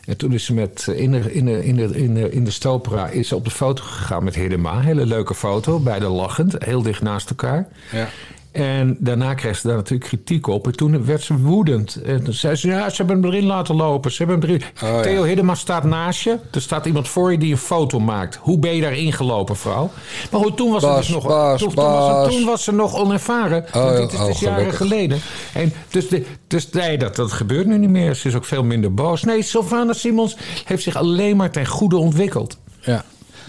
En 0.05 0.17
toen 0.17 0.33
is 0.33 0.45
ze 0.45 0.53
met, 0.53 0.87
eh, 0.87 0.99
in, 0.99 1.11
de, 1.11 1.33
in, 1.33 1.45
de, 1.45 1.65
in, 1.65 1.75
de, 1.75 1.97
in, 1.97 2.13
de, 2.13 2.31
in 2.31 2.43
de 2.43 2.51
Stopera 2.51 3.07
is 3.09 3.31
op 3.31 3.43
de 3.43 3.51
foto 3.51 3.83
gegaan 3.83 4.23
met 4.23 4.35
Hiddema. 4.35 4.79
Hele 4.79 5.05
leuke 5.05 5.35
foto, 5.35 5.79
beide 5.79 6.07
lachend, 6.07 6.63
heel 6.63 6.81
dicht 6.81 7.01
naast 7.01 7.29
elkaar. 7.29 7.67
Ja. 7.91 8.09
En 8.53 8.97
daarna 8.99 9.33
kreeg 9.33 9.57
ze 9.57 9.67
daar 9.67 9.75
natuurlijk 9.75 10.09
kritiek 10.09 10.47
op. 10.47 10.65
En 10.65 10.75
toen 10.75 11.05
werd 11.05 11.21
ze 11.21 11.37
woedend. 11.37 12.01
En 12.01 12.23
toen 12.23 12.33
zei 12.33 12.55
ze, 12.55 12.67
ja, 12.67 12.89
ze 12.89 12.95
hebben 12.95 13.21
hem 13.21 13.25
erin 13.31 13.45
laten 13.45 13.75
lopen. 13.75 14.11
Ze 14.11 14.17
hebben 14.23 14.39
hem 14.39 14.49
erin... 14.49 14.61
Oh, 14.83 14.89
ja. 14.89 15.01
Theo 15.01 15.23
Hiddema 15.23 15.55
staat 15.55 15.83
naast 15.83 16.21
je. 16.21 16.37
Er 16.51 16.61
staat 16.61 16.85
iemand 16.85 17.07
voor 17.07 17.31
je 17.31 17.37
die 17.37 17.51
een 17.51 17.57
foto 17.57 17.99
maakt. 17.99 18.39
Hoe 18.41 18.59
ben 18.59 18.75
je 18.75 18.81
daarin 18.81 19.13
gelopen, 19.13 19.55
vrouw? 19.55 19.91
Maar 20.31 20.41
goed, 20.41 20.57
toen 20.57 20.71
was, 20.71 20.81
Bas, 20.81 20.97
dus 20.97 21.07
nog, 21.07 21.27
Bas, 21.27 21.61
toen, 21.61 21.73
toen 21.73 21.83
was, 21.83 22.35
toen 22.35 22.45
was 22.45 22.63
ze 22.63 22.71
nog 22.71 22.95
onervaren. 22.95 23.65
Oh, 23.73 23.83
want 23.83 23.97
dit 23.97 24.13
is 24.13 24.19
oh, 24.19 24.25
dus 24.25 24.39
jaren 24.39 24.73
geleden. 24.73 25.19
En 25.53 25.73
dus 25.89 26.07
de, 26.07 26.25
dus 26.47 26.69
nee, 26.69 26.97
dat, 26.97 27.15
dat 27.15 27.31
gebeurt 27.31 27.67
nu 27.67 27.77
niet 27.77 27.89
meer. 27.89 28.15
Ze 28.15 28.27
is 28.27 28.35
ook 28.35 28.45
veel 28.45 28.63
minder 28.63 28.93
boos. 28.93 29.23
Nee, 29.23 29.41
Sylvana 29.41 29.93
Simons 29.93 30.37
heeft 30.65 30.83
zich 30.83 30.95
alleen 30.95 31.37
maar 31.37 31.51
ten 31.51 31.65
goede 31.65 31.97
ontwikkeld. 31.97 32.57
Ja. 32.81 33.03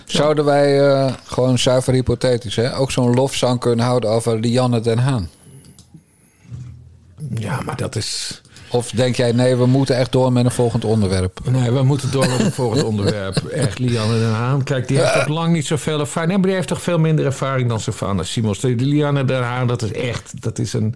Zouden 0.04 0.44
wij 0.44 0.80
eh, 0.80 1.12
gewoon 1.24 1.58
zuiver 1.58 1.92
hypothetisch 1.92 2.56
hè, 2.56 2.76
ook 2.76 2.90
zo'n 2.90 3.14
lofzang 3.14 3.60
kunnen 3.60 3.84
houden 3.84 4.10
over 4.10 4.38
Lianne 4.38 4.80
den 4.80 4.98
Haan? 4.98 5.28
Ja, 7.34 7.60
maar 7.60 7.76
dat 7.76 7.96
is... 7.96 8.42
Of 8.70 8.90
denk 8.90 9.16
jij, 9.16 9.32
nee, 9.32 9.56
we 9.56 9.66
moeten 9.66 9.96
echt 9.96 10.12
door 10.12 10.32
met 10.32 10.44
een 10.44 10.50
volgend 10.50 10.84
onderwerp? 10.84 11.40
Nee, 11.50 11.70
we 11.70 11.82
moeten 11.82 12.10
door 12.10 12.28
met 12.28 12.38
het 12.38 12.54
volgende 12.54 12.84
onderwerp. 12.92 13.36
Echt, 13.36 13.78
Lianne 13.78 14.18
Den 14.18 14.32
Haan. 14.32 14.62
Kijk, 14.62 14.88
die 14.88 14.98
heeft 14.98 15.16
ook 15.16 15.28
lang 15.28 15.52
niet 15.52 15.66
zoveel 15.66 16.00
ervaring. 16.00 16.28
Nee, 16.28 16.38
maar 16.38 16.46
die 16.46 16.56
heeft 16.56 16.68
toch 16.68 16.82
veel 16.82 16.98
minder 16.98 17.24
ervaring 17.24 17.68
dan 17.68 17.80
Savannah 17.80 18.24
Simons. 18.24 18.60
Lianne 18.62 19.24
Den 19.24 19.42
Haan, 19.42 19.66
dat 19.66 19.82
is 19.82 19.92
echt... 19.92 20.42
Dat 20.42 20.58
is 20.58 20.72
een, 20.72 20.94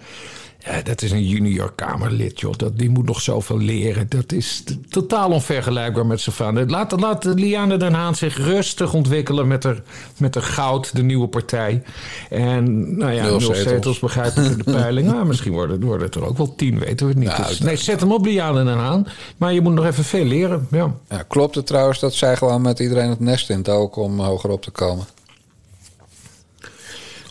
ja, 0.59 0.83
dat 0.83 1.03
is 1.03 1.11
een 1.11 1.27
junior 1.27 1.73
Kamerlid, 1.75 2.41
joh. 2.41 2.53
Dat, 2.57 2.79
die 2.79 2.91
moet 2.91 3.07
nog 3.07 3.21
zoveel 3.21 3.59
leren. 3.59 4.07
Dat 4.09 4.33
is 4.33 4.63
totaal 4.89 5.31
onvergelijkbaar 5.31 6.07
met 6.07 6.21
Savannah. 6.21 6.69
Laat, 6.69 7.01
laat 7.01 7.25
Lianne 7.25 7.77
Den 7.77 7.95
Haan 7.95 8.15
zich 8.15 8.37
rustig 8.37 8.95
ontwikkelen 8.95 9.49
met 9.49 9.63
haar, 9.65 9.83
met 10.17 10.35
haar 10.35 10.45
goud, 10.45 10.97
de 10.97 11.03
nieuwe 11.03 11.29
partij. 11.29 11.83
En 12.31 12.97
nou 12.99 13.13
ja, 13.13 13.23
Nul 13.23 13.41
zetels. 13.41 13.63
zetels. 13.63 13.99
begrijp 13.99 14.37
ik 14.37 14.45
in 14.45 14.59
de 14.59 14.65
peiling. 14.65 15.07
Nou, 15.19 15.27
misschien 15.27 15.53
worden, 15.53 15.81
worden 15.81 16.07
het 16.07 16.15
er 16.15 16.27
ook 16.27 16.37
wel 16.37 16.55
tien, 16.55 16.79
weten 16.79 17.07
we 17.07 17.13
het 17.13 17.21
niet. 17.23 17.29
Nou, 17.29 17.47
Dus, 17.49 17.59
nee, 17.59 17.77
zet 17.77 18.01
hem 18.01 18.13
op, 18.13 18.25
Lianne 18.25 18.65
Den 18.65 18.79
Haan. 18.79 19.07
Maar 19.37 19.53
je 19.53 19.61
moet 19.61 19.73
nog 19.75 19.85
even 19.85 20.05
veel 20.05 20.25
leren, 20.25 20.67
ja. 20.71 20.95
Ja, 21.09 21.23
klopt 21.29 21.55
het 21.55 21.67
trouwens 21.67 22.01
dat 22.01 22.15
zij 22.15 22.37
gewoon 22.37 22.63
met 22.63 22.79
iedereen 22.79 23.09
het 23.11 23.21
nest 23.21 23.51
in 23.51 23.67
ook 23.67 23.97
om 23.97 24.21
hoger 24.21 24.51
op 24.51 24.63
te 24.63 24.71
komen? 24.71 25.05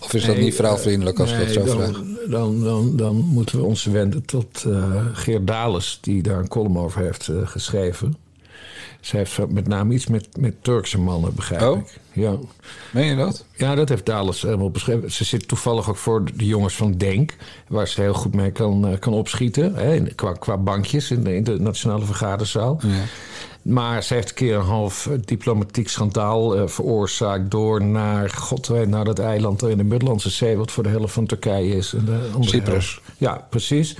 Of 0.07 0.13
is 0.13 0.25
dat 0.25 0.35
Nee, 0.35 0.43
niet 0.43 0.55
vrouwvriendelijk 0.55 1.19
als 1.19 1.29
je 1.29 1.37
dat 1.37 1.45
Nee, 1.45 1.53
zo 1.53 1.63
dan, 1.65 1.75
vraagt? 1.77 2.31
Dan, 2.31 2.63
dan, 2.63 2.95
dan 2.95 3.15
moeten 3.15 3.57
we 3.57 3.63
ons 3.65 3.85
wenden 3.85 4.25
tot 4.25 4.63
eh 4.67 5.05
Geert 5.13 5.47
Dales, 5.47 5.97
die 6.01 6.21
daar 6.23 6.39
een 6.39 6.47
column 6.47 6.77
over 6.77 7.01
heeft 7.01 7.27
eh, 7.27 7.35
geschreven. 7.43 8.17
Zij 9.01 9.19
heeft 9.19 9.39
met 9.49 9.67
name 9.67 9.93
iets 9.93 10.07
met, 10.07 10.27
met 10.39 10.53
Turkse 10.61 10.99
mannen, 10.99 11.35
begrijp 11.35 11.61
Oh? 11.61 11.77
ik. 11.77 11.99
Ja. 12.13 12.35
Meen 12.91 13.05
je 13.05 13.15
dat? 13.15 13.45
ja, 13.55 13.75
dat 13.75 13.89
heeft 13.89 14.05
Dales 14.05 14.41
helemaal 14.41 14.69
beschreven. 14.71 15.11
Ze 15.11 15.23
zit 15.23 15.47
toevallig 15.47 15.89
ook 15.89 15.95
voor 15.97 16.23
de 16.35 16.45
jongens 16.45 16.75
van 16.75 16.91
Denk, 16.97 17.35
waar 17.67 17.87
ze 17.87 18.01
heel 18.01 18.13
goed 18.13 18.33
mee 18.35 18.51
kan, 18.51 18.87
eh, 18.87 18.99
kan 18.99 19.13
opschieten. 19.13 19.75
Hè, 19.75 19.99
qua, 20.15 20.31
qua 20.33 20.57
bankjes 20.57 21.11
in 21.11 21.23
de, 21.23 21.35
in 21.35 21.43
de 21.43 21.59
Nationale 21.59 22.05
Vergaderzaal. 22.05 22.79
Ja. 22.83 23.03
Maar 23.67 24.03
ze 24.03 24.13
heeft 24.13 24.29
een 24.29 24.35
keer 24.35 24.55
een 24.55 24.61
half 24.61 25.07
eh, 25.07 25.13
diplomatiek 25.25 25.89
schandaal 25.89 26.55
eh, 26.55 26.67
veroorzaakt 26.67 27.51
door 27.51 27.83
naar, 27.83 28.29
god 28.29 28.67
weet, 28.67 28.87
naar 28.87 29.05
dat 29.05 29.19
eiland 29.19 29.63
in 29.63 29.77
de 29.77 29.83
Middellandse 29.83 30.29
Zee, 30.29 30.57
wat 30.57 30.71
voor 30.71 30.83
de 30.83 30.89
helft 30.89 31.13
van 31.13 31.25
Turkije 31.25 31.75
is. 31.75 31.93
En 31.93 32.05
de 32.05 32.29
Cyprus. 32.39 33.01
Ja, 33.17 33.47
precies. 33.49 33.95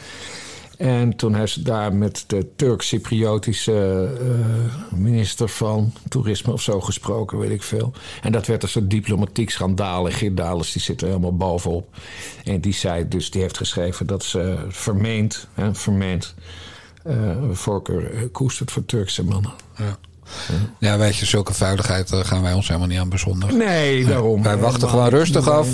En 0.78 1.16
toen 1.16 1.36
heeft 1.36 1.52
ze 1.54 1.62
daar 1.62 1.94
met 1.94 2.24
de 2.28 2.48
Turk-Cypriotische 2.56 4.10
eh, 4.20 4.98
minister 4.98 5.50
van 5.50 5.94
toerisme 6.10 6.54
of 6.54 6.62
zo 6.62 6.82
gesproken, 6.82 7.38
weet 7.38 7.52
ik 7.52 7.64
veel. 7.64 7.94
En 8.22 8.32
dat 8.32 8.46
werd 8.48 8.64
een 8.64 8.70
soort 8.70 8.90
diplomatiek 8.90 9.50
schandaal. 9.50 10.06
En 10.06 10.14
Geert 10.14 10.38
Dales 10.38 10.72
die 10.72 10.82
zit 10.82 11.02
er 11.02 11.08
helemaal 11.08 11.38
bovenop. 11.38 11.96
En 12.44 12.62
die 12.62 12.74
zei 12.74 13.08
dus, 13.08 13.32
die 13.32 13.42
heeft 13.42 13.58
geschreven 13.58 14.08
dat 14.08 14.24
ze 14.24 14.58
vermeend, 14.68 15.48
hè, 15.54 15.76
vermeend 15.76 16.36
voorkeur 17.52 18.14
eh, 18.14 18.22
koestert 18.32 18.72
voor 18.72 18.86
Turkse 18.86 19.24
mannen. 19.24 19.52
Ja. 19.78 19.98
ja, 20.80 20.98
weet 20.98 21.16
je, 21.16 21.26
zulke 21.26 21.54
vuiligheid 21.54 22.12
eh, 22.12 22.20
gaan 22.20 22.42
wij 22.42 22.54
ons 22.54 22.68
helemaal 22.68 22.88
niet 22.88 23.00
aan 23.00 23.10
bezondigen. 23.10 23.58
Nee, 23.58 24.06
daarom. 24.06 24.44
Wij 24.44 24.58
wachten 24.58 24.90
gewoon 24.90 25.10
rustig 25.10 25.50
af 25.50 25.68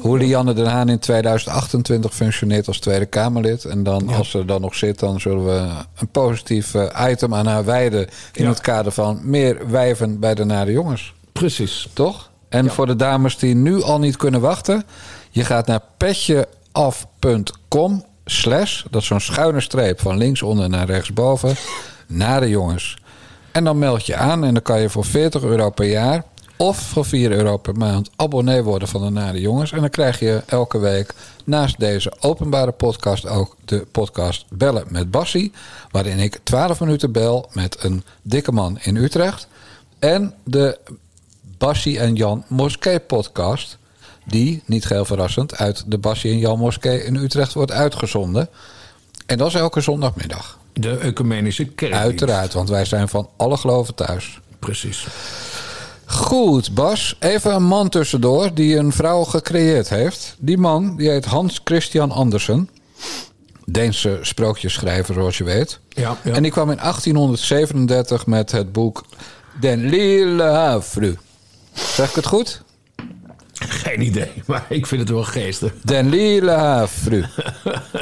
hoe 0.00 0.18
Lianne 0.18 0.52
Den 0.52 0.66
Haan 0.66 0.88
in 0.88 0.98
2028 0.98 2.14
functioneert 2.14 2.66
als 2.66 2.78
Tweede 2.78 3.06
Kamerlid. 3.06 3.64
En 3.64 3.82
dan, 3.82 4.08
als 4.08 4.30
ze 4.30 4.44
dan 4.44 4.60
nog 4.60 4.74
zit, 4.74 4.98
dan 4.98 5.20
zullen 5.20 5.44
we 5.44 5.68
een 5.98 6.08
positief 6.08 6.74
eh, 6.74 7.06
item 7.10 7.34
aan 7.34 7.46
haar 7.46 7.64
wijden. 7.64 8.08
In 8.32 8.42
Ja. 8.44 8.48
het 8.48 8.60
kader 8.60 8.92
van 8.92 9.20
meer 9.22 9.70
wijven 9.70 10.18
bij 10.20 10.34
de 10.34 10.44
nare 10.44 10.72
jongens. 10.72 11.14
Precies. 11.32 11.88
Toch? 11.92 12.30
En 12.48 12.70
voor 12.70 12.86
de 12.86 12.96
dames 12.96 13.38
die 13.38 13.54
nu 13.54 13.82
al 13.82 13.98
niet 13.98 14.16
kunnen 14.16 14.40
wachten. 14.40 14.84
Je 15.30 15.44
gaat 15.44 15.66
naar 15.66 15.80
petjeaf.com 15.96 18.04
slash. 18.30 18.82
Dat 18.90 19.00
is 19.00 19.06
zo'n 19.06 19.20
schuine 19.20 19.60
streep 19.60 20.00
van 20.00 20.16
linksonder 20.16 20.68
naar 20.68 20.86
rechtsboven. 20.86 21.54
Nare 22.06 22.48
jongens. 22.48 22.98
En 23.52 23.64
dan 23.64 23.78
meld 23.78 24.06
je 24.06 24.16
aan 24.16 24.44
en 24.44 24.54
dan 24.54 24.62
kan 24.62 24.80
je 24.80 24.90
voor 24.90 25.04
40 25.04 25.42
euro 25.42 25.70
per 25.70 25.88
jaar 25.88 26.24
of 26.56 26.78
voor 26.78 27.04
4 27.04 27.30
euro 27.30 27.56
per 27.56 27.76
maand 27.76 28.10
abonnee 28.16 28.62
worden 28.62 28.88
van 28.88 29.02
de 29.02 29.10
Nare 29.10 29.40
Jongens. 29.40 29.72
En 29.72 29.80
dan 29.80 29.90
krijg 29.90 30.18
je 30.18 30.42
elke 30.46 30.78
week 30.78 31.14
naast 31.44 31.78
deze 31.78 32.12
openbare 32.20 32.70
podcast 32.70 33.26
ook 33.26 33.56
de 33.64 33.86
podcast 33.92 34.44
Bellen 34.48 34.84
met 34.88 35.10
Bassie. 35.10 35.52
Waarin 35.90 36.18
ik 36.18 36.38
12 36.42 36.80
minuten 36.80 37.12
bel 37.12 37.50
met 37.52 37.84
een 37.84 38.04
dikke 38.22 38.52
man 38.52 38.78
in 38.82 38.96
Utrecht. 38.96 39.48
En 39.98 40.34
de 40.44 40.78
Bassie 41.58 41.98
en 41.98 42.14
Jan 42.14 42.44
Moskee 42.48 43.00
podcast. 43.00 43.78
Die, 44.24 44.62
niet 44.66 44.86
geheel 44.86 45.04
verrassend, 45.04 45.56
uit 45.56 45.84
de 45.86 45.98
Bassie 45.98 46.32
en 46.32 46.38
Jan 46.38 46.58
Moskee 46.58 47.04
in 47.04 47.14
Utrecht 47.14 47.52
wordt 47.52 47.72
uitgezonden. 47.72 48.48
En 49.26 49.38
dat 49.38 49.48
is 49.48 49.54
elke 49.54 49.80
zondagmiddag. 49.80 50.58
De 50.72 50.98
ecumenische 50.98 51.64
kerk. 51.64 51.92
Uiteraard, 51.92 52.52
want 52.52 52.68
wij 52.68 52.84
zijn 52.84 53.08
van 53.08 53.28
alle 53.36 53.56
geloven 53.56 53.94
thuis. 53.94 54.40
Precies. 54.58 55.06
Goed, 56.04 56.74
Bas. 56.74 57.16
Even 57.20 57.54
een 57.54 57.62
man 57.62 57.88
tussendoor 57.88 58.54
die 58.54 58.76
een 58.76 58.92
vrouw 58.92 59.24
gecreëerd 59.24 59.88
heeft. 59.88 60.36
Die 60.38 60.58
man 60.58 60.96
die 60.96 61.10
heet 61.10 61.24
Hans 61.24 61.60
Christian 61.64 62.10
Andersen. 62.10 62.68
Deense 63.64 64.18
sprookjesschrijver, 64.22 65.14
zoals 65.14 65.38
je 65.38 65.44
weet. 65.44 65.78
Ja, 65.88 66.16
ja. 66.24 66.32
En 66.32 66.42
die 66.42 66.52
kwam 66.52 66.70
in 66.70 66.76
1837 66.76 68.26
met 68.26 68.52
het 68.52 68.72
boek 68.72 69.04
Den 69.60 69.88
Lille 69.88 70.42
Havre. 70.42 71.16
Zeg 71.72 72.08
ik 72.08 72.14
het 72.14 72.26
goed? 72.26 72.62
Geen 73.68 74.02
idee, 74.02 74.30
maar 74.46 74.66
ik 74.68 74.86
vind 74.86 75.00
het 75.00 75.10
wel 75.10 75.24
geestig. 75.24 75.72
Den 75.84 76.08
Lille 76.08 76.50
Havre. 76.50 77.28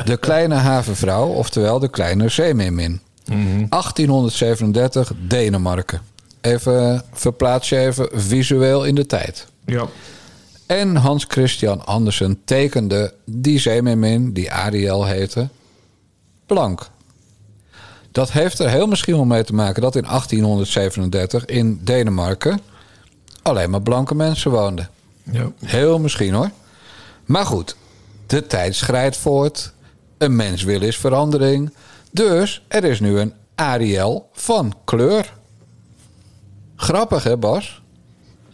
De 0.04 0.16
kleine 0.16 0.54
havenvrouw, 0.54 1.26
oftewel 1.26 1.78
de 1.78 1.88
kleine 1.88 2.28
zeemeermin. 2.28 3.00
1837, 3.24 5.12
Denemarken. 5.18 6.00
Even 6.40 7.02
verplaats 7.12 7.68
je 7.68 7.78
even 7.78 8.08
visueel 8.12 8.84
in 8.84 8.94
de 8.94 9.06
tijd. 9.06 9.46
Ja. 9.64 9.86
En 10.66 10.96
Hans 10.96 11.24
Christian 11.28 11.86
Andersen 11.86 12.40
tekende 12.44 13.14
die 13.24 13.58
zeemeermin, 13.58 14.32
die 14.32 14.52
Ariel 14.52 15.04
heette, 15.06 15.48
blank. 16.46 16.88
Dat 18.12 18.32
heeft 18.32 18.58
er 18.58 18.70
heel 18.70 18.86
misschien 18.86 19.14
wel 19.14 19.24
mee 19.24 19.44
te 19.44 19.54
maken 19.54 19.82
dat 19.82 19.96
in 19.96 20.02
1837 20.02 21.44
in 21.44 21.80
Denemarken 21.84 22.60
alleen 23.42 23.70
maar 23.70 23.82
blanke 23.82 24.14
mensen 24.14 24.50
woonden. 24.50 24.88
Ja. 25.30 25.52
Heel 25.64 25.98
misschien 25.98 26.34
hoor. 26.34 26.50
Maar 27.24 27.46
goed, 27.46 27.76
de 28.26 28.46
tijd 28.46 28.74
schrijdt 28.74 29.16
voort. 29.16 29.72
Een 30.18 30.36
mens 30.36 30.62
wil 30.62 30.82
is 30.82 30.96
verandering. 30.96 31.72
Dus 32.10 32.64
er 32.68 32.84
is 32.84 33.00
nu 33.00 33.18
een 33.18 33.34
Ariel 33.54 34.28
van 34.32 34.74
kleur. 34.84 35.32
Grappig 36.76 37.22
hè 37.22 37.36
Bas? 37.36 37.82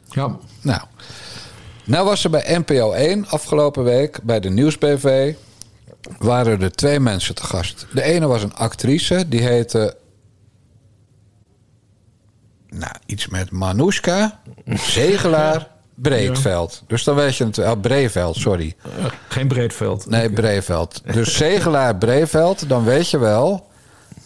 Ja. 0.08 0.36
Nou, 0.60 0.80
nou 1.84 2.04
was 2.04 2.24
er 2.24 2.30
bij 2.30 2.58
NPO 2.58 2.92
1 2.92 3.28
afgelopen 3.28 3.84
week 3.84 4.22
bij 4.22 4.40
de 4.40 4.50
Nieuwsbv... 4.50 5.34
waren 6.18 6.62
er 6.62 6.72
twee 6.72 7.00
mensen 7.00 7.34
te 7.34 7.44
gast. 7.44 7.86
De 7.92 8.02
ene 8.02 8.26
was 8.26 8.42
een 8.42 8.54
actrice, 8.54 9.28
die 9.28 9.42
heette... 9.42 9.96
Nou, 12.68 12.94
iets 13.06 13.28
met 13.28 13.50
Manoushka, 13.50 14.40
Zegelaar, 14.66 15.73
Breedveld. 15.94 16.82
Dus 16.86 17.04
dan 17.04 17.14
weet 17.14 17.36
je 17.36 17.44
het 17.44 17.56
wel. 17.56 17.76
Breveld, 17.76 18.36
sorry. 18.36 18.74
Eh, 18.82 19.04
geen 19.28 19.48
breedveld. 19.48 20.06
Nee, 20.08 20.30
Breveld. 20.30 21.02
Dus 21.14 21.36
Zegelaar 21.36 21.96
Breveld, 21.96 22.68
dan 22.68 22.84
weet 22.84 23.10
je 23.10 23.18
wel. 23.18 23.66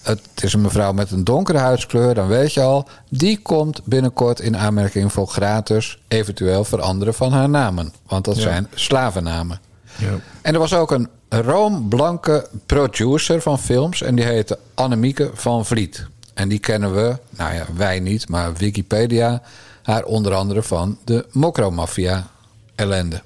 Het 0.02 0.20
is 0.42 0.52
een 0.52 0.60
mevrouw 0.60 0.92
met 0.92 1.10
een 1.10 1.24
donkere 1.24 1.58
huidskleur, 1.58 2.14
dan 2.14 2.28
weet 2.28 2.52
je 2.54 2.60
al. 2.60 2.88
Die 3.08 3.38
komt 3.42 3.80
binnenkort 3.84 4.40
in 4.40 4.56
aanmerking 4.56 5.12
voor 5.12 5.26
gratis 5.28 5.98
eventueel 6.08 6.64
veranderen 6.64 7.14
van 7.14 7.32
haar 7.32 7.48
namen. 7.48 7.92
Want 8.06 8.24
dat 8.24 8.36
Ja. 8.36 8.42
zijn 8.42 8.68
slavennamen. 8.74 9.60
Ja. 9.96 10.08
En 10.42 10.52
er 10.54 10.60
was 10.60 10.74
ook 10.74 10.90
een 10.90 11.08
roomblanke 11.28 12.48
producer 12.66 13.40
van 13.42 13.58
films. 13.58 14.02
En 14.02 14.14
die 14.14 14.24
heette 14.24 14.58
Annemieke 14.74 15.30
van 15.34 15.66
Vliet. 15.66 16.06
En 16.34 16.48
die 16.48 16.58
kennen 16.58 16.94
we, 16.94 17.18
nou 17.30 17.54
ja, 17.54 17.64
wij 17.76 18.00
niet, 18.00 18.28
maar 18.28 18.54
Wikipedia. 18.54 19.42
Haar 19.88 20.04
onder 20.04 20.34
andere 20.34 20.62
van 20.62 20.98
de 21.04 21.26
Mokromafia 21.32 22.26
ellende. 22.74 23.22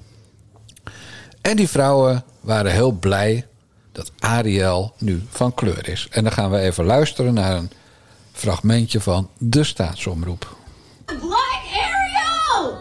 En 1.41 1.55
die 1.55 1.69
vrouwen 1.69 2.23
waren 2.41 2.71
heel 2.71 2.91
blij 2.91 3.47
dat 3.91 4.11
Ariel 4.19 4.93
nu 4.97 5.23
van 5.29 5.53
kleur 5.53 5.89
is. 5.89 6.07
En 6.11 6.23
dan 6.23 6.31
gaan 6.31 6.51
we 6.51 6.57
even 6.59 6.85
luisteren 6.85 7.33
naar 7.33 7.55
een 7.57 7.71
fragmentje 8.31 9.01
van 9.01 9.29
de 9.37 9.63
staatsomroep. 9.63 10.55
Black 11.05 11.61
Ariel! 11.73 12.77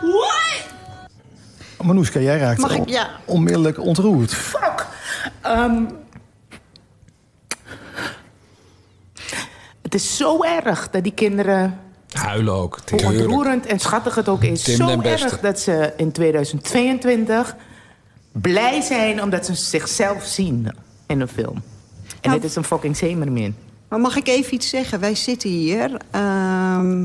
What? 0.00 0.64
Manouska, 1.86 2.20
jij 2.20 2.38
raakt 2.38 2.60
Mag 2.60 2.72
ik- 2.76 2.88
ja. 2.88 3.10
onmiddellijk 3.24 3.78
ontroerd. 3.78 4.34
Fuck. 4.34 4.86
Ehm, 5.40 5.82
Het 9.82 9.94
is 9.94 10.16
zo 10.16 10.42
erg 10.42 10.90
dat 10.90 11.02
die 11.02 11.12
kinderen, 11.14 11.80
Huilen 12.10 12.54
ook. 12.54 12.78
hoe 12.90 13.04
ontroerend 13.04 13.66
en 13.66 13.78
schattig 13.78 14.14
het 14.14 14.28
ook 14.28 14.42
is, 14.42 14.62
Tim 14.62 14.76
zo 14.76 15.00
erg 15.00 15.40
dat 15.40 15.60
ze 15.60 15.92
in 15.96 16.12
2022 16.12 17.56
blij 18.32 18.80
zijn 18.80 19.22
omdat 19.22 19.46
ze 19.46 19.54
zichzelf 19.54 20.24
zien 20.24 20.72
in 21.06 21.20
een 21.20 21.28
film. 21.28 21.54
En 22.20 22.28
Nou- 22.28 22.40
dit 22.40 22.50
is 22.50 22.56
een 22.56 22.64
fucking 22.64 22.96
zeemermin. 22.96 23.54
Maar 23.88 24.00
mag 24.00 24.16
ik 24.16 24.28
even 24.28 24.54
iets 24.54 24.68
zeggen? 24.68 25.00
Wij 25.00 25.14
zitten 25.14 25.50
hier. 25.50 26.00
ehm, 26.10 27.02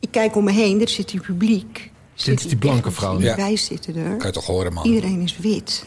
ik 0.00 0.10
kijk 0.10 0.36
om 0.36 0.44
me 0.44 0.52
heen, 0.52 0.80
er 0.80 0.88
zit 0.88 1.10
hier 1.10 1.20
publiek. 1.20 1.90
Zit 2.14 2.48
die 2.48 2.56
blanke 2.56 2.90
vrouw. 2.90 3.20
Ja. 3.20 3.36
Wij 3.36 3.56
zitten 3.56 3.96
er. 3.96 4.16
Kan 4.16 4.26
je 4.26 4.32
toch 4.32 4.46
horen, 4.46 4.72
man? 4.72 4.84
Iedereen 4.86 5.20
is 5.20 5.38
wit. 5.38 5.84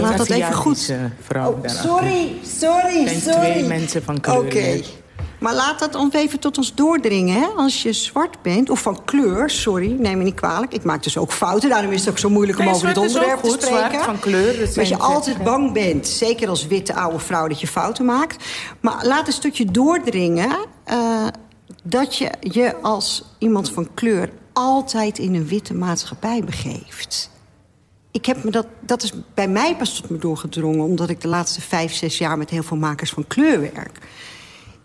Laat 0.00 0.18
dat 0.18 0.30
even 0.30 0.54
goed. 0.54 0.92
Vrouwen 1.20 1.56
Oh, 1.56 1.62
daarachter. 1.62 1.90
sorry, 1.90 2.32
sorry, 2.58 3.06
zijn 3.08 3.20
sorry. 3.20 3.50
twee 3.50 3.64
mensen 3.64 4.02
van 4.02 4.20
kleur 4.20 4.36
Oké. 4.38 4.80
Maar 5.42 5.54
laat 5.54 5.78
dat 5.78 5.94
ons 5.94 6.14
even 6.14 6.38
tot 6.38 6.58
ons 6.58 6.74
doordringen. 6.74 7.40
Hè? 7.40 7.46
Als 7.46 7.82
je 7.82 7.92
zwart 7.92 8.42
bent, 8.42 8.70
of 8.70 8.80
van 8.80 9.04
kleur, 9.04 9.50
sorry, 9.50 9.96
neem 9.98 10.18
me 10.18 10.24
niet 10.24 10.34
kwalijk. 10.34 10.72
Ik 10.72 10.84
maak 10.84 11.02
dus 11.02 11.18
ook 11.18 11.32
fouten, 11.32 11.68
daarom 11.68 11.92
is 11.92 12.00
het 12.00 12.10
ook 12.10 12.18
zo 12.18 12.30
moeilijk 12.30 12.58
om 12.58 12.64
Nee, 12.64 12.74
over 12.74 12.88
ook 12.88 12.96
onderwerp 12.96 13.42
te 13.42 13.48
goed, 13.48 13.62
spreken. 13.62 13.90
zwart 13.90 14.04
van 14.04 14.18
kleur, 14.18 14.58
dat 14.58 14.74
Dat 14.74 14.88
je 14.88 14.98
altijd 14.98 15.44
bang 15.44 15.72
bent, 15.72 16.08
zeker 16.08 16.48
als 16.48 16.66
witte 16.66 16.94
oude 16.94 17.18
vrouw, 17.18 17.48
dat 17.48 17.60
je 17.60 17.66
fouten 17.66 18.04
maakt. 18.04 18.44
Maar 18.80 19.06
laat 19.06 19.26
een 19.26 19.32
stukje 19.32 19.64
doordringen 19.64 20.66
eh, 20.84 21.26
dat 21.82 22.16
je 22.16 22.30
je 22.40 22.74
als 22.82 23.24
iemand 23.38 23.70
van 23.70 23.88
kleur 23.94 24.30
altijd 24.52 25.18
in 25.18 25.34
een 25.34 25.46
witte 25.46 25.74
maatschappij 25.74 26.42
begeeft. 26.44 27.30
Ik 28.10 28.26
heb 28.26 28.44
me 28.44 28.50
dat, 28.50 28.66
dat 28.80 29.02
is 29.02 29.12
bij 29.34 29.48
mij 29.48 29.76
pas 29.76 29.94
tot 29.94 30.10
me 30.10 30.18
doorgedrongen... 30.18 30.84
omdat 30.84 31.08
ik 31.08 31.20
de 31.20 31.28
laatste 31.28 31.60
vijf, 31.60 31.94
zes 31.94 32.18
jaar 32.18 32.38
met 32.38 32.50
heel 32.50 32.62
veel 32.62 32.76
makers 32.76 33.10
van 33.10 33.26
kleur 33.26 33.60
werk. 33.60 33.98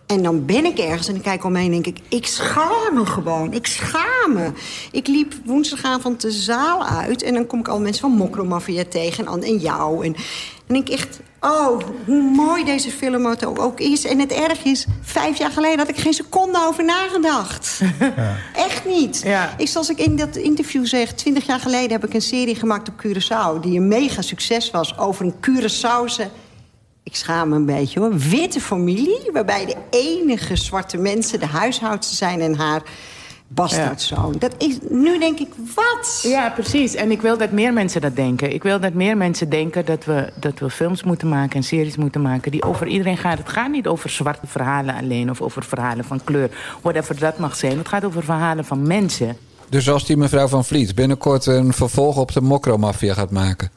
En 0.08 0.24
dan 0.24 0.46
ben 0.46 0.65
ik 0.65 0.78
ergens 0.78 1.08
en 1.08 1.15
ik 1.15 1.22
kijk 1.22 1.43
omheen 1.43 1.74
en 1.74 1.82
denk 1.82 1.98
ik... 1.98 2.00
ik 2.10 2.28
schaam 2.28 2.93
me 2.93 3.06
gewoon, 3.06 3.54
ik 3.54 3.67
schaam 3.67 4.34
me. 4.34 4.52
Ik 4.91 5.08
liep 5.08 5.34
woensdagavond 5.46 6.22
de 6.22 6.32
zaal 6.32 6.86
uit... 6.86 7.24
en 7.24 7.34
dan 7.34 7.48
kom 7.48 7.60
ik 7.60 7.67
al 7.67 7.80
mensen 7.80 8.02
van 8.02 8.12
Mokromafia 8.12 8.84
tegen 8.89 9.28
en, 9.28 9.43
en 9.43 9.58
jou. 9.58 10.06
En 10.06 10.15
denk 10.65 10.88
ik 10.88 10.93
echt, 10.93 11.20
oh, 11.41 11.80
hoe 12.06 12.22
mooi 12.22 12.63
deze 12.63 12.91
film 12.91 13.36
ook 13.58 13.80
is. 13.80 14.06
En 14.06 14.20
het 14.20 14.32
erg 14.32 14.63
is, 14.63 14.86
vijf 15.02 15.38
jaar 15.38 15.52
geleden 15.52 15.80
had 15.80 15.89
ik 15.89 15.98
geen 15.98 16.13
seconde 16.13 16.65
over 16.67 16.84
nagedacht. 16.84 17.82
Echt 18.67 18.86
niet. 18.86 19.22
Ja. 19.24 19.54
Ik, 19.58 19.67
zoals 19.67 19.89
ik 19.89 20.00
in 20.00 20.15
dat 20.15 20.36
interview 20.36 20.86
zeg, 20.86 21.13
twintig 21.13 21.46
jaar 21.46 21.60
geleden 21.60 21.91
heb 21.91 22.06
ik 22.06 22.13
een 22.13 22.22
serie 22.22 22.56
gemaakt 22.56 22.89
op 22.89 23.06
Curaçao... 23.06 23.60
die 23.62 23.80
een 23.80 23.88
mega 23.88 24.22
succes 24.22 24.72
was 24.72 24.98
over 24.98 25.26
een 25.26 25.36
Curaçaose 25.41 26.46
ik 27.08 27.15
schaam 27.15 27.50
me 27.50 27.56
een 27.56 27.65
beetje 27.65 28.00
hoor. 28.00 28.17
Witte 28.17 28.60
familie, 28.60 29.30
waarbij 29.34 29.65
de 29.65 29.76
enige 29.89 30.56
zwarte 30.56 30.98
mensen 30.98 31.39
de 31.39 31.46
huishoudster 31.46 32.17
zijn 32.17 32.41
en 32.41 32.56
haar 32.56 32.82
bastaardzoon. 33.48 34.36
Dat 34.39 34.56
is, 34.58 34.78
nu 34.89 35.20
denk 35.20 35.39
ik, 35.39 35.48
wat? 35.76 36.20
Ja, 36.24 36.50
precies. 36.50 36.96
En 36.96 37.12
ik 37.12 37.22
wil 37.22 37.38
dat 37.38 37.52
meer 37.52 37.74
mensen 37.74 38.02
dat 38.02 38.15
denken. 38.15 38.54
Ik 38.54 38.63
wil 38.63 38.80
dat 38.80 38.93
meer 38.93 39.17
mensen 39.17 39.50
denken 39.50 39.86
dat 39.86 40.06
we, 40.06 40.30
dat 40.39 40.60
we 40.60 40.70
films 40.70 41.04
moeten 41.04 41.30
maken 41.30 41.56
en 41.56 41.63
series 41.63 41.98
moeten 41.98 42.22
maken 42.22 42.52
die 42.52 42.63
over 42.63 42.88
iedereen 42.88 43.17
gaan. 43.17 43.38
Het 43.38 43.50
gaat 43.50 43.72
niet 43.72 43.88
over 43.88 44.10
zwarte 44.10 44.48
verhalen 44.48 44.96
alleen 44.96 45.30
of 45.30 45.41
over 45.41 45.63
verhalen 45.63 46.06
van 46.06 46.24
kleur. 46.24 46.50
Whatever 46.82 47.20
dat 47.20 47.38
mag 47.38 47.56
zijn. 47.56 47.78
Het 47.78 47.88
gaat 47.88 48.06
over 48.06 48.24
verhalen 48.24 48.65
van 48.65 48.88
mensen. 48.88 49.38
Dus 49.70 49.89
als 49.89 50.06
die 50.06 50.17
mevrouw 50.17 50.48
van 50.48 50.65
Vliet 50.65 50.96
binnenkort 50.96 51.46
een 51.46 51.74
vervolg 51.74 52.17
op 52.17 52.32
de 52.32 52.41
Mokromafia 52.41 53.13
gaat 53.13 53.32
maken. 53.32 53.72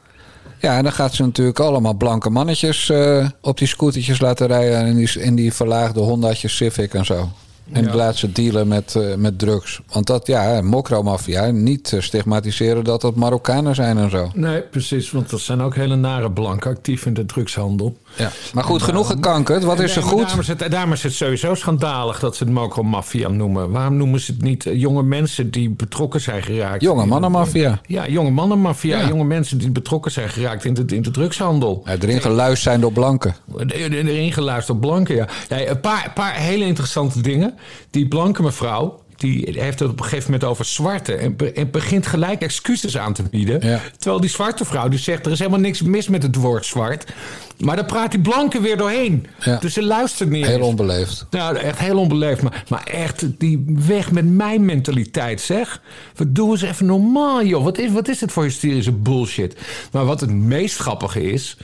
Ja, 0.61 0.77
en 0.77 0.83
dan 0.83 0.91
gaat 0.91 1.13
ze 1.13 1.23
natuurlijk 1.23 1.59
allemaal 1.59 1.93
blanke 1.93 2.29
mannetjes 2.29 2.89
eh, 2.89 3.27
op 3.41 3.57
die 3.57 3.67
scootertjes 3.67 4.19
laten 4.19 4.47
rijden. 4.47 4.85
In 4.85 4.95
die, 4.95 5.19
in 5.19 5.35
die 5.35 5.53
verlaagde 5.53 5.99
Honda's 5.99 6.55
Civic 6.55 6.93
en 6.93 7.05
zo. 7.05 7.29
En 7.71 7.83
Ja. 7.83 7.95
laat 7.95 8.15
ze 8.15 8.31
dealen 8.31 8.67
met, 8.67 8.95
eh, 8.95 9.15
met 9.15 9.39
drugs. 9.39 9.81
Want 9.91 10.07
dat, 10.07 10.27
ja, 10.27 10.61
mokromafia, 10.61 11.45
niet 11.51 11.93
eh, 11.93 12.01
stigmatiseren 12.01 12.83
dat 12.83 13.01
dat 13.01 13.15
Marokkanen 13.15 13.75
zijn 13.75 13.97
en 13.97 14.09
zo. 14.09 14.31
Nee, 14.33 14.61
precies, 14.61 15.11
want 15.11 15.29
dat 15.29 15.39
zijn 15.39 15.61
ook 15.61 15.75
hele 15.75 15.95
nare 15.95 16.31
blanken 16.31 16.71
actief 16.71 17.05
in 17.05 17.13
de 17.13 17.25
drugshandel. 17.25 17.97
Ja. 18.15 18.31
Maar 18.53 18.63
goed, 18.63 18.81
genoeg 18.81 19.07
gekankerd. 19.07 19.63
Wat 19.63 19.79
is 19.79 19.95
er 19.95 20.03
goed? 20.03 20.21
Daarom 20.21 20.39
is, 20.39 20.47
het, 20.47 20.71
daarom 20.71 20.91
is 20.91 21.03
het 21.03 21.13
sowieso 21.13 21.55
schandalig 21.55 22.19
dat 22.19 22.35
ze 22.35 22.43
het 22.43 22.53
mokromafia 22.53 23.29
noemen. 23.29 23.71
Waarom 23.71 23.97
noemen 23.97 24.19
ze 24.19 24.31
het 24.31 24.41
niet 24.41 24.65
eh, 24.65 24.79
jonge 24.79 25.03
mensen 25.03 25.51
die 25.51 25.69
betrokken 25.69 26.21
zijn 26.21 26.43
geraakt? 26.43 26.81
Jonge 26.81 27.05
mannenmafia. 27.05 27.81
Ja, 27.85 28.07
jonge 28.07 28.29
mannenmafia. 28.31 28.99
Ja. 28.99 29.07
Jonge 29.07 29.23
mensen 29.23 29.57
die 29.57 29.71
betrokken 29.71 30.11
zijn 30.11 30.29
geraakt 30.29 30.65
in 30.65 30.73
de, 30.73 30.95
in 30.95 31.01
de 31.01 31.11
drugshandel. 31.11 31.81
Ja, 31.85 31.91
erin 31.99 32.21
geluisterd 32.21 32.59
zijn 32.61 32.81
door 32.81 32.91
blanken. 32.91 33.35
Erin 33.67 34.33
geluisterd 34.33 34.77
op 34.77 34.81
blanken, 34.81 35.15
ja. 35.15 35.27
ja 35.49 35.67
een 35.67 35.79
paar, 35.79 36.11
paar 36.15 36.33
hele 36.35 36.65
interessante 36.65 37.21
dingen. 37.21 37.50
Die 37.89 38.07
blanke 38.07 38.41
mevrouw, 38.41 38.99
die 39.17 39.47
heeft 39.59 39.79
het 39.79 39.89
op 39.89 39.97
een 39.99 40.03
gegeven 40.05 40.31
moment 40.31 40.49
over 40.49 40.65
zwarte. 40.65 41.13
En, 41.13 41.35
be- 41.35 41.51
en 41.51 41.71
begint 41.71 42.07
gelijk 42.07 42.41
excuses 42.41 42.97
aan 42.97 43.13
te 43.13 43.23
bieden. 43.23 43.67
Ja. 43.67 43.79
Terwijl 43.97 44.21
die 44.21 44.29
zwarte 44.29 44.65
vrouw 44.65 44.87
die 44.87 44.99
zegt, 44.99 45.25
er 45.25 45.31
is 45.31 45.39
helemaal 45.39 45.59
niks 45.59 45.81
mis 45.81 46.07
met 46.07 46.23
het 46.23 46.35
woord 46.35 46.65
zwart. 46.65 47.13
Maar 47.57 47.75
dan 47.75 47.85
praat 47.85 48.11
die 48.11 48.19
blanke 48.19 48.61
weer 48.61 48.77
doorheen. 48.77 49.27
Ja. 49.39 49.57
Dus 49.57 49.73
ze 49.73 49.83
luistert 49.83 50.29
niet 50.29 50.45
Heel 50.45 50.57
eens. 50.57 50.65
onbeleefd. 50.65 51.25
Nou, 51.29 51.55
echt 51.57 51.79
heel 51.79 51.97
onbeleefd. 51.97 52.41
Maar, 52.41 52.63
maar 52.67 52.83
echt, 52.83 53.25
die 53.37 53.63
weg 53.67 54.11
met 54.11 54.25
mijn 54.25 54.65
mentaliteit, 54.65 55.41
zeg. 55.41 55.81
We 56.15 56.31
doen 56.31 56.51
eens 56.51 56.61
even 56.61 56.85
normaal, 56.85 57.43
joh. 57.43 57.63
Wat 57.63 57.77
is, 57.77 57.91
wat 57.91 58.07
is 58.07 58.19
dit 58.19 58.31
voor 58.31 58.43
hysterische 58.43 58.91
bullshit? 58.91 59.57
Maar 59.91 60.05
wat 60.05 60.21
het 60.21 60.31
meest 60.31 60.77
grappige 60.77 61.31
is... 61.31 61.57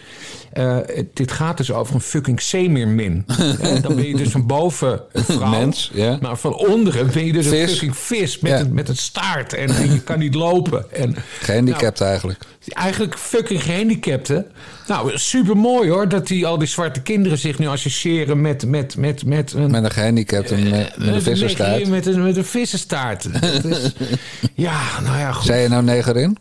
eh, 0.58 0.78
het- 0.96 1.16
dit 1.16 1.32
gaat 1.32 1.58
dus 1.58 1.72
over 1.72 1.96
een 1.96 2.02
fucking 2.02 2.42
zeemeermin. 2.42 3.24
Eh, 3.62 3.82
dan 3.82 3.96
ben 3.96 4.08
je 4.08 4.16
dus 4.18 4.30
van 4.30 4.46
boven 4.48 5.02
een 5.12 5.24
vrouw. 5.24 5.50
Mens. 5.50 5.92
Maar 6.22 6.38
van 6.38 6.54
onderen 6.54 7.12
ben 7.14 7.26
je 7.26 7.34
dus 7.34 7.46
een 7.46 7.68
fucking 7.68 7.98
vis 7.98 8.40
met, 8.40 8.52
Ja. 8.52 8.60
een, 8.60 8.74
met 8.74 8.90
een 8.90 8.98
staart. 8.98 9.54
En, 9.54 9.70
en 9.70 9.94
je 9.94 10.02
kan 10.02 10.20
niet 10.20 10.36
lopen. 10.36 10.86
En, 10.92 11.16
Gehandicapt 11.40 12.02
eigenlijk. 12.02 12.40
Eigenlijk 12.68 13.18
fucking 13.18 13.64
gehandicapten. 13.64 14.46
Nou, 14.88 15.12
super 15.18 15.58
mooi 15.58 15.90
hoor. 15.90 16.10
Dat 16.10 16.28
die, 16.28 16.46
al 16.48 16.58
die 16.58 16.68
zwarte 16.68 17.02
kinderen 17.02 17.38
zich 17.38 17.60
nu 17.60 17.68
associëren 17.68 18.42
met, 18.42 18.66
met, 18.66 18.98
met, 18.98 19.26
met 19.26 19.54
een. 19.54 19.72
Met 19.72 19.84
een 19.84 19.92
gehandicapte 19.92 20.56
met, 20.56 20.64
met 20.98 21.28
een 21.28 21.90
met 21.90 22.06
een, 22.06 22.24
met 22.24 22.38
een 22.38 22.46
vissenstaart. 22.46 23.42
Dat 23.42 23.64
is, 23.64 23.92
ja, 24.68 25.00
nou 25.04 25.18
ja, 25.18 25.32
goed. 25.32 25.46
Zei 25.46 25.62
je 25.62 25.68
nou 25.68 25.84
negerin? 25.84 26.38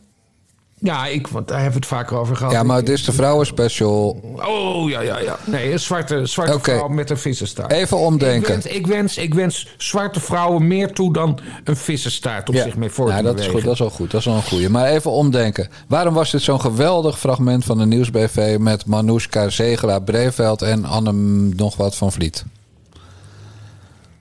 Ja, 0.87 1.07
ik, 1.07 1.27
want 1.27 1.49
daar 1.49 1.61
hebben 1.61 1.81
we 1.81 1.87
het 1.87 1.97
vaker 1.97 2.17
over 2.17 2.37
gehad. 2.37 2.53
Ja, 2.53 2.63
maar 2.63 2.77
het 2.77 2.89
is 2.89 3.05
de 3.05 3.13
vrouwenspecial. 3.13 4.21
Oh, 4.35 4.91
ja, 4.91 5.01
ja, 5.01 5.19
ja. 5.19 5.39
Nee, 5.45 5.73
een 5.73 5.81
zwarte, 5.81 6.27
zwarte 6.27 6.61
vrouw 6.61 6.89
met 6.89 7.11
een 7.11 7.19
vissenstaart. 7.19 7.73
Even 7.73 7.97
omdenken. 7.97 8.55
Ik 8.55 8.63
wens, 8.63 8.67
ik, 8.67 8.87
wens, 8.87 9.19
ik 9.19 9.35
wens 9.35 9.75
zwarte 9.77 10.21
vrouwen 10.21 10.67
meer 10.67 10.93
toe 10.93 11.13
dan 11.13 11.39
een 11.65 11.77
vissenstaart 11.77 12.49
om 12.49 12.55
zich 12.55 12.77
mee 12.77 12.91
voor 12.91 13.09
Ja, 13.09 13.17
te 13.17 13.23
dat 13.23 13.39
is 13.39 13.47
goed. 13.47 13.65
Dat 13.65 13.73
is 13.73 13.81
al 13.81 13.91
goed. 13.91 14.11
Dat 14.11 14.21
is 14.21 14.27
al 14.27 14.35
een 14.35 14.43
goeie. 14.43 14.69
Maar 14.69 14.87
even 14.87 15.11
omdenken. 15.11 15.69
Waarom 15.89 16.15
was 16.15 16.31
dit 16.31 16.43
zo'n 16.43 16.61
geweldig 16.61 17.19
fragment 17.19 17.65
van 17.65 17.79
de 17.79 17.87
Nieuwsbv 17.87 18.57
met 18.61 18.87
Manoushka 18.87 19.49
Zegela 19.49 19.99
Breveld 19.99 20.63
en 20.63 20.85
Anne 20.85 21.13
nog 21.57 21.77
wat 21.77 21.97
van 21.97 22.13
Vliet? 22.13 22.45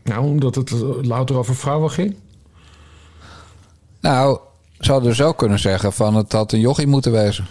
Nou, 0.03 0.25
omdat 0.25 0.55
het 0.55 0.71
eh, 0.71 0.79
louter 1.01 1.37
over 1.37 1.55
vrouwen 1.55 1.91
ging. 1.91 2.15
Nou, 3.99 4.39
ze 4.79 4.91
hadden 4.91 5.09
dus 5.09 5.21
ook 5.21 5.37
kunnen 5.37 5.59
zeggen 5.59 5.93
van 5.93 6.15
het 6.15 6.31
had 6.31 6.51
een 6.51 6.59
jochie 6.59 6.87
moeten 6.87 7.11
wezen. 7.11 7.45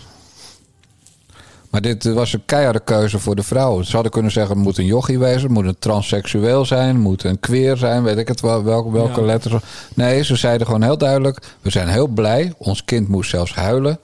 Maar 1.70 1.82
dit 1.82 2.04
was 2.04 2.32
een 2.32 2.42
keiharde 2.46 2.80
keuze 2.80 3.18
voor 3.18 3.36
de 3.36 3.42
vrouwen. 3.42 3.84
Ze 3.84 3.92
hadden 3.92 4.12
kunnen 4.12 4.32
zeggen 4.32 4.54
het 4.54 4.64
moet 4.64 4.78
een 4.78 4.84
jochie 4.84 5.18
wezen, 5.18 5.42
het 5.42 5.50
moet 5.50 5.64
een 5.64 5.78
transseksueel 5.78 6.64
zijn, 6.64 6.88
het 6.88 6.96
moet 6.96 7.24
een 7.24 7.40
queer 7.40 7.76
zijn, 7.76 8.02
weet 8.02 8.16
ik 8.18 8.28
het 8.28 8.40
wel, 8.40 8.64
welke, 8.64 8.90
welke 8.92 9.20
Ja. 9.20 9.26
letters. 9.26 9.54
Nee, 9.94 10.22
ze 10.24 10.36
zeiden 10.36 10.66
gewoon 10.66 10.82
heel 10.82 10.98
duidelijk, 10.98 11.38
we 11.60 11.70
zijn 11.70 11.88
heel 11.88 12.06
blij, 12.06 12.52
ons 12.58 12.84
kind 12.84 13.08
moest 13.08 13.30
zelfs 13.30 13.54
huilen, 13.54 13.98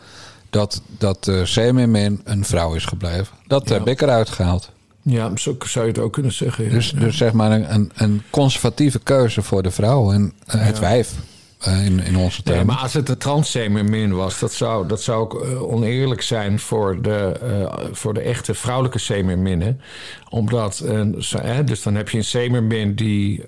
dat, 0.51 0.81
dat 0.99 1.27
uh, 1.27 1.45
Seemin 1.45 2.21
een 2.25 2.45
vrouw 2.45 2.75
is 2.75 2.85
gebleven. 2.85 3.27
Dat 3.47 3.69
Ja. 3.69 3.75
heb 3.75 3.87
ik 3.89 4.01
eruit 4.01 4.29
gehaald. 4.31 4.71
Ja, 5.03 5.31
zo 5.37 5.57
zou 5.67 5.85
je 5.87 5.93
het 5.93 6.01
ook 6.01 6.13
kunnen 6.13 6.33
zeggen. 6.33 6.65
ja. 6.65 6.71
Dus, 6.71 6.93
dus 6.93 7.17
zeg 7.17 7.33
maar 7.33 7.51
een, 7.51 7.75
een, 7.75 7.91
een 7.95 8.23
conservatieve 8.31 8.99
keuze 8.99 9.43
voor 9.43 9.63
de 9.63 9.71
vrouw 9.71 10.13
en 10.13 10.33
eh, 10.47 10.61
het 10.61 10.79
wijf 10.79 11.11
eh, 11.13 11.19
in, 11.67 12.01
in 12.05 12.17
onze 12.17 12.41
Nee, 12.45 12.55
termen. 12.57 12.67
maar 12.67 12.83
als 12.83 12.93
het 12.93 13.07
de 13.07 13.17
transsemermin 13.17 14.15
was, 14.15 14.39
dat 14.39 14.53
zou, 14.53 14.87
dat 14.89 15.03
zou 15.03 15.21
ook 15.21 15.45
eh, 15.45 15.63
oneerlijk 15.63 16.23
zijn 16.23 16.59
voor 16.59 17.03
de, 17.03 17.39
eh, 17.43 17.85
voor 17.93 18.15
de 18.15 18.21
echte 18.21 18.55
vrouwelijke 18.55 18.99
semerminnen. 18.99 19.81
Omdat, 20.29 20.79
eh, 20.79 21.59
dus 21.65 21.83
dan 21.83 21.95
heb 21.95 22.09
je 22.09 22.19
een 22.19 22.25
semermin 22.25 22.95
die 22.95 23.45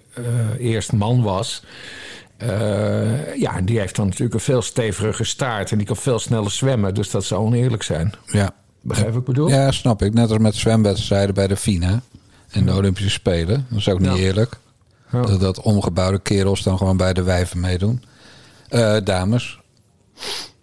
eerst 0.59 0.92
man 0.92 1.22
was. 1.22 1.64
Eh, 2.37 3.35
ja, 3.37 3.61
die 3.61 3.79
heeft 3.79 3.96
dan 3.96 4.07
natuurlijk 4.07 4.35
een 4.35 4.40
veel 4.40 4.62
steviger 4.62 5.27
staart 5.27 5.70
en 5.70 5.79
die 5.79 5.87
kan 5.87 5.96
veel 5.96 6.18
sneller 6.18 6.51
zwemmen. 6.51 6.94
Dus 6.94 7.11
dat 7.11 7.25
zou 7.25 7.44
oneerlijk 7.44 7.83
zijn. 7.83 8.12
Ja. 8.27 8.55
Begrijp 8.81 9.09
wat 9.11 9.18
ik 9.20 9.25
bedoel? 9.27 9.48
Ja, 9.48 9.70
snap 9.70 10.03
ik. 10.03 10.14
Net 10.14 10.31
als 10.31 10.38
met 10.38 10.55
zwemwedstrijden 10.55 11.35
bij 11.35 11.46
de 11.46 11.57
FINA 11.57 12.03
en 12.51 12.66
de 12.66 12.75
Olympische 12.75 13.11
Spelen. 13.11 13.66
Dat 13.68 13.79
is 13.79 13.88
ook 13.88 13.98
niet 14.01 14.09
Ja. 14.11 14.16
eerlijk. 14.16 14.57
Ja. 15.12 15.22
Dat, 15.22 15.40
dat 15.40 15.61
omgebouwde 15.61 16.18
kerels 16.18 16.62
dan 16.62 16.79
gewoon 16.79 16.96
bij 16.96 17.12
de 17.12 17.22
wijven 17.22 17.61
meedoen. 17.61 18.03
Eh, 18.68 18.96
dames, 19.05 19.61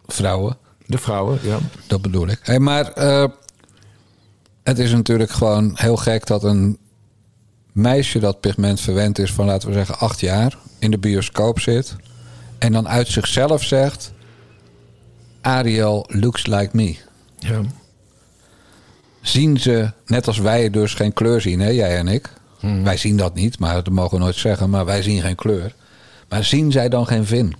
vrouwen, 0.08 0.58
De 0.86 0.98
vrouwen, 0.98 1.40
ja. 1.44 1.58
dat 1.88 2.02
bedoel 2.02 2.28
ik. 2.28 2.40
Hey, 2.44 2.60
maar 2.60 2.92
eh, 2.92 3.26
het 4.64 4.80
is 4.80 4.92
natuurlijk 4.92 5.32
gewoon 5.32 5.72
heel 5.76 5.98
gek 5.98 6.26
dat 6.26 6.44
een 6.44 6.78
meisje 7.72 8.20
dat 8.20 8.40
pigment 8.40 8.82
verwend 8.82 9.20
is 9.20 9.34
van 9.34 9.46
laten 9.46 9.68
we 9.68 9.74
zeggen 9.74 9.98
acht 9.98 10.20
jaar 10.20 10.58
in 10.80 10.92
de 10.92 10.98
bioscoop 10.98 11.60
zit 11.60 11.96
en 12.58 12.72
dan 12.72 12.88
uit 12.88 13.08
zichzelf 13.08 13.64
zegt: 13.64 14.12
Ariel 15.42 16.06
looks 16.08 16.46
like 16.46 16.70
me. 16.72 16.98
ja. 17.38 17.62
zien 19.22 19.60
ze, 19.60 19.92
net 20.06 20.28
als 20.28 20.38
wij 20.38 20.70
dus 20.70 20.94
geen 20.94 21.14
kleur 21.14 21.42
zien, 21.42 21.60
hè, 21.60 21.70
jij 21.70 21.98
en 21.98 22.08
ik. 22.08 22.30
Mhm. 22.62 22.84
Wij 22.84 22.98
zien 22.98 23.18
dat 23.18 23.34
niet, 23.34 23.60
maar 23.60 23.74
dat 23.74 23.90
mogen 23.90 24.18
we 24.18 24.24
nooit 24.24 24.36
zeggen, 24.36 24.70
maar 24.70 24.86
wij 24.86 25.02
zien 25.02 25.22
geen 25.22 25.36
kleur. 25.36 25.76
Maar 26.30 26.44
zien 26.44 26.72
zij 26.72 26.90
dan 26.90 27.06
geen 27.08 27.26
vin? 27.26 27.56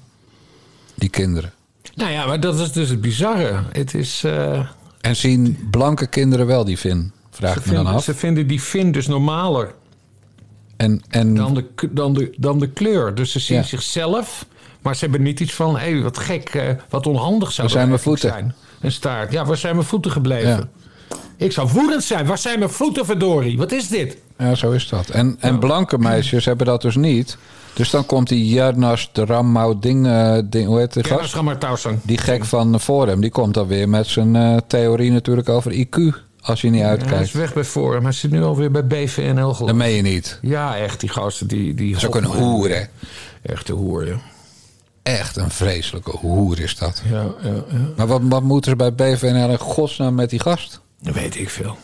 Die 0.96 1.10
kinderen. 1.10 1.54
Nou 1.96 2.12
ja, 2.12 2.26
maar 2.26 2.40
dat 2.40 2.60
is 2.60 2.72
dus 2.72 2.90
het 2.90 3.02
bizarre. 3.02 3.64
Het 3.72 3.94
is. 3.94 4.24
eh, 4.24 4.68
En 5.02 5.16
zien 5.16 5.68
blanke 5.72 6.08
kinderen 6.08 6.46
wel 6.46 6.66
die 6.66 6.78
vin? 6.78 7.12
Vraag 7.32 7.54
ze, 7.54 7.60
ik 7.60 7.66
me 7.66 7.74
dan 7.74 7.86
af. 7.88 8.04
ze 8.04 8.14
vinden 8.16 8.48
die 8.48 8.62
vin 8.62 8.92
dus 8.92 9.08
normaler 9.08 9.74
En, 10.78 11.02
en 11.10 11.36
dan 11.36 11.54
de, 11.54 11.66
dan 11.92 12.14
de, 12.14 12.34
dan 12.38 12.60
de 12.60 12.70
kleur. 12.70 13.16
Dus 13.16 13.32
ze 13.32 13.40
zien 13.40 13.58
Ja. 13.58 13.64
zichzelf, 13.64 14.46
maar 14.82 14.96
ze 14.96 15.02
hebben 15.06 15.22
niet 15.22 15.40
iets 15.40 15.54
van... 15.54 15.78
hé, 15.78 15.92
hey, 15.92 16.02
wat 16.02 16.18
gek, 16.18 16.50
eh, 16.50 16.70
wat 16.90 17.08
onhandig 17.08 17.52
zou 17.52 17.68
Waar 17.68 17.76
zijn 17.78 17.88
mijn 17.90 18.00
voeten? 18.00 18.30
zijn. 18.30 18.56
Een 18.82 18.92
staart. 18.92 19.32
Ja, 19.32 19.46
waar 19.46 19.58
zijn 19.58 19.76
mijn 19.76 19.88
voeten 19.88 20.12
gebleven? 20.12 20.50
Ja. 20.50 20.68
Ik 21.38 21.52
zou 21.52 21.70
woedend 21.74 22.04
zijn. 22.04 22.26
Waar 22.26 22.38
zijn 22.38 22.60
mijn 22.60 22.72
voeten, 22.72 23.06
verdorie? 23.06 23.58
Wat 23.58 23.72
is 23.72 23.88
dit? 23.88 24.18
Ja, 24.40 24.56
zo 24.56 24.72
is 24.72 24.90
dat. 24.90 25.10
En, 25.10 25.38
en 25.40 25.60
blanke 25.60 25.98
meisjes 25.98 26.46
hebben 26.46 26.66
dat 26.66 26.82
dus 26.82 26.96
niet. 26.96 27.38
Dus 27.74 27.90
dan 27.90 28.06
komt 28.06 28.28
die 28.28 28.48
Jarnas 28.48 29.10
de 29.12 29.26
Rammau 29.26 29.80
ding, 29.80 30.08
eh, 30.08 30.38
ding, 30.46 30.68
hoe 30.68 30.80
heet 30.80 30.94
die 30.94 31.04
gast? 31.04 31.36
Die 32.04 32.18
gek 32.18 32.46
van 32.46 32.80
Forum, 32.80 33.22
die 33.22 33.32
komt 33.32 33.54
dan 33.54 33.68
weer 33.68 33.90
met 33.90 34.08
zijn 34.08 34.36
eh, 34.36 34.58
theorie 34.68 35.12
natuurlijk 35.12 35.50
over 35.50 35.72
IQ. 35.72 35.98
Als 36.42 36.62
je 36.62 36.70
niet 36.70 36.82
Hij 36.82 36.94
is 36.94 37.00
uitkijkt. 37.00 37.32
weg 37.34 37.54
bij 37.54 37.64
Forum. 37.64 38.04
Hij 38.04 38.12
zit 38.12 38.32
nu 38.32 38.44
alweer 38.44 38.72
bij 38.72 38.88
BVNL 38.88 39.54
geloof 39.54 39.58
Dat 39.58 39.76
meen 39.76 39.96
je 39.96 40.02
niet. 40.02 40.40
Ja, 40.42 40.78
echt. 40.78 41.00
Die 41.00 41.10
gasten, 41.10 41.48
die... 41.48 41.74
die 41.74 41.92
Dat 41.92 42.02
is 42.02 42.08
ook 42.08 42.16
een 42.16 42.24
hoer, 42.24 42.70
hè? 42.70 42.84
Echte 43.42 43.74
hoer, 43.74 44.08
ja. 44.08 44.16
Echt 45.04 45.38
een 45.38 45.52
vreselijke 45.52 46.12
hoer 46.18 46.60
is 46.60 46.78
dat. 46.78 47.02
Ja, 47.10 47.22
ja, 47.42 47.50
ja. 47.50 47.64
Maar 47.96 48.08
wat, 48.08 48.22
wat 48.24 48.44
moeten 48.44 48.72
ze 48.72 48.78
bij 48.78 48.94
BVNL 48.94 49.50
in 49.50 49.58
godsnaam 49.58 50.16
met 50.16 50.30
die 50.30 50.40
gast? 50.40 50.80
Dat 51.02 51.14
weet 51.14 51.36
ik 51.36 51.50
veel. 51.50 51.78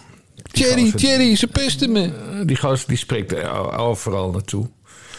Thierry, 0.56 0.92
Thierry, 0.92 1.36
ze 1.36 1.48
pisten 1.48 1.92
me. 1.92 2.04
Eh, 2.04 2.12
Die 2.46 2.56
gozer 2.58 2.88
die 2.88 2.98
spreekt 2.98 3.34
er 3.34 3.78
overal 3.78 4.32
naartoe. 4.32 4.68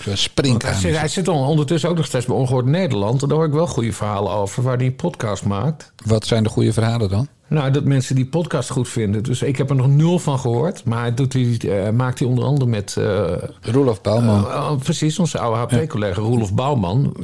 Zo 0.07 0.15
springt 0.15 0.63
Hij 0.63 0.73
aan. 0.73 0.81
zit, 0.81 0.99
hij 0.99 1.09
zit 1.09 1.29
ondertussen 1.29 1.91
ook 1.91 1.97
nog 1.97 2.07
steeds 2.07 2.27
bij 2.27 2.37
Ongehoord 2.37 2.67
Nederland. 2.67 3.23
En 3.23 3.29
daar 3.29 3.37
hoor 3.37 3.47
ik 3.47 3.53
wel 3.53 3.67
goede 3.67 3.93
verhalen 3.93 4.33
over, 4.33 4.63
waar 4.63 4.77
hij 4.77 4.87
een 4.87 4.97
podcast 4.97 5.45
maakt. 5.45 5.93
Wat 6.05 6.27
zijn 6.27 6.43
de 6.43 6.49
goede 6.49 6.73
verhalen 6.73 7.09
dan? 7.09 7.29
Nou, 7.49 7.71
dat 7.71 7.85
mensen 7.85 8.15
die 8.15 8.27
podcast 8.27 8.71
goed 8.71 8.89
vinden. 8.89 9.23
Dus 9.23 9.43
ik 9.43 9.57
heb 9.59 9.71
er 9.71 9.77
nog 9.77 9.89
nul 9.89 10.19
van 10.19 10.39
gehoord. 10.39 10.85
Maar 10.85 11.01
hij 11.01 11.15
doet 11.15 11.33
die, 11.33 11.73
eh, 11.75 11.91
maakt 11.93 12.19
hij 12.19 12.29
onder 12.29 12.45
andere 12.45 12.71
met... 12.71 12.97
eh, 12.97 13.33
Roelof 13.61 14.01
Bouwman. 14.01 14.51
eh, 14.51 14.69
oh, 14.71 14.79
precies, 14.79 15.19
onze 15.19 15.39
oude 15.39 15.77
HP-collega 15.77 16.21
Roelof 16.21 16.55
Bouwman. 16.55 17.17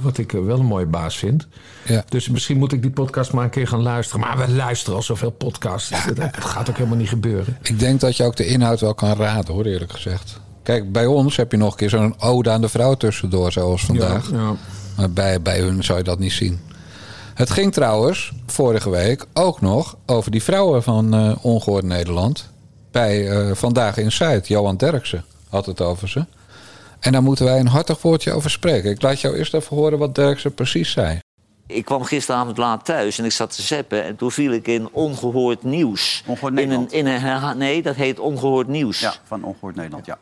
Wat 0.00 0.18
ik 0.18 0.32
eh, 0.32 0.40
wel 0.44 0.58
een 0.58 0.64
mooie 0.66 0.86
baas 0.86 1.16
vind. 1.16 1.46
ja. 1.86 2.04
Dus 2.08 2.28
misschien 2.28 2.58
moet 2.58 2.72
ik 2.72 2.82
die 2.82 2.90
podcast 2.90 3.32
maar 3.32 3.44
een 3.44 3.50
keer 3.50 3.66
gaan 3.68 3.82
luisteren. 3.82 4.20
Maar 4.26 4.38
we 4.38 4.52
luisteren 4.52 4.96
al 4.96 5.02
zoveel 5.02 5.30
podcasts. 5.30 5.90
Het, 6.04 6.18
het 6.18 6.44
gaat 6.44 6.68
ook 6.70 6.76
helemaal 6.76 6.98
niet 6.98 7.08
gebeuren. 7.08 7.56
Ik 7.62 7.78
denk 7.78 8.00
dat 8.00 8.16
je 8.16 8.24
ook 8.24 8.36
de 8.36 8.46
inhoud 8.46 8.80
wel 8.80 8.94
kan 8.94 9.12
raden, 9.16 9.54
hoor, 9.54 9.64
eerlijk 9.64 9.92
gezegd. 9.92 10.40
Kijk, 10.62 10.92
bij 10.92 11.06
ons 11.06 11.36
heb 11.36 11.50
je 11.50 11.56
nog 11.56 11.70
een 11.70 11.76
keer 11.78 11.88
zo'n 11.88 12.14
ode 12.20 12.50
aan 12.50 12.60
de 12.60 12.68
vrouw 12.68 12.94
tussendoor, 12.94 13.52
zoals 13.52 13.84
vandaag. 13.84 14.30
Ja, 14.30 14.36
ja. 14.36 14.54
Maar 14.96 15.10
bij, 15.10 15.42
bij 15.42 15.58
hun 15.60 15.84
zou 15.84 15.98
je 15.98 16.04
dat 16.04 16.18
niet 16.18 16.32
zien. 16.32 16.60
Het 17.34 17.50
ging 17.50 17.72
trouwens 17.72 18.32
vorige 18.46 18.90
week 18.90 19.26
ook 19.32 19.60
nog 19.60 19.96
over 20.06 20.30
die 20.30 20.42
vrouwen 20.42 20.82
van 20.82 21.14
eh 21.14 21.32
Ongehoord 21.44 21.84
Nederland. 21.84 22.50
Bij 22.90 23.28
eh, 23.30 23.54
Vandaag 23.54 23.96
in 23.96 24.12
Zuid. 24.12 24.48
Johan 24.48 24.76
Derksen 24.76 25.24
had 25.48 25.66
het 25.66 25.80
over 25.80 26.08
ze. 26.08 26.24
En 27.00 27.12
daar 27.12 27.22
moeten 27.22 27.44
wij 27.44 27.58
een 27.60 27.66
hartig 27.66 28.02
woordje 28.02 28.32
over 28.32 28.50
spreken. 28.50 28.90
Ik 28.90 29.02
laat 29.02 29.20
jou 29.20 29.36
eerst 29.36 29.54
even 29.54 29.76
horen 29.76 29.98
wat 29.98 30.14
Derksen 30.14 30.54
precies 30.54 30.90
zei. 30.90 31.18
Ik 31.66 31.84
kwam 31.84 32.02
gisteravond 32.04 32.56
laat 32.56 32.84
thuis 32.84 33.18
en 33.18 33.24
ik 33.24 33.32
zat 33.32 33.56
te 33.56 33.62
zeppen 33.62 34.04
en 34.04 34.16
toen 34.16 34.30
viel 34.30 34.52
ik 34.52 34.66
in 34.66 34.88
ongehoord 34.92 35.62
nieuws. 35.62 36.22
Ongehoord 36.26 36.52
in 36.52 36.58
een, 36.58 36.64
Nederland? 36.68 36.92
in 36.92 37.06
een, 37.06 37.20
herha- 37.20 37.54
nee, 37.54 37.82
dat 37.82 37.94
heet 37.94 38.18
ongehoord 38.18 38.68
nieuws. 38.68 39.00
Ja, 39.00 39.14
van 39.24 39.44
Ongehoord 39.44 39.76
Nederland, 39.76 40.06
ja. 40.06 40.18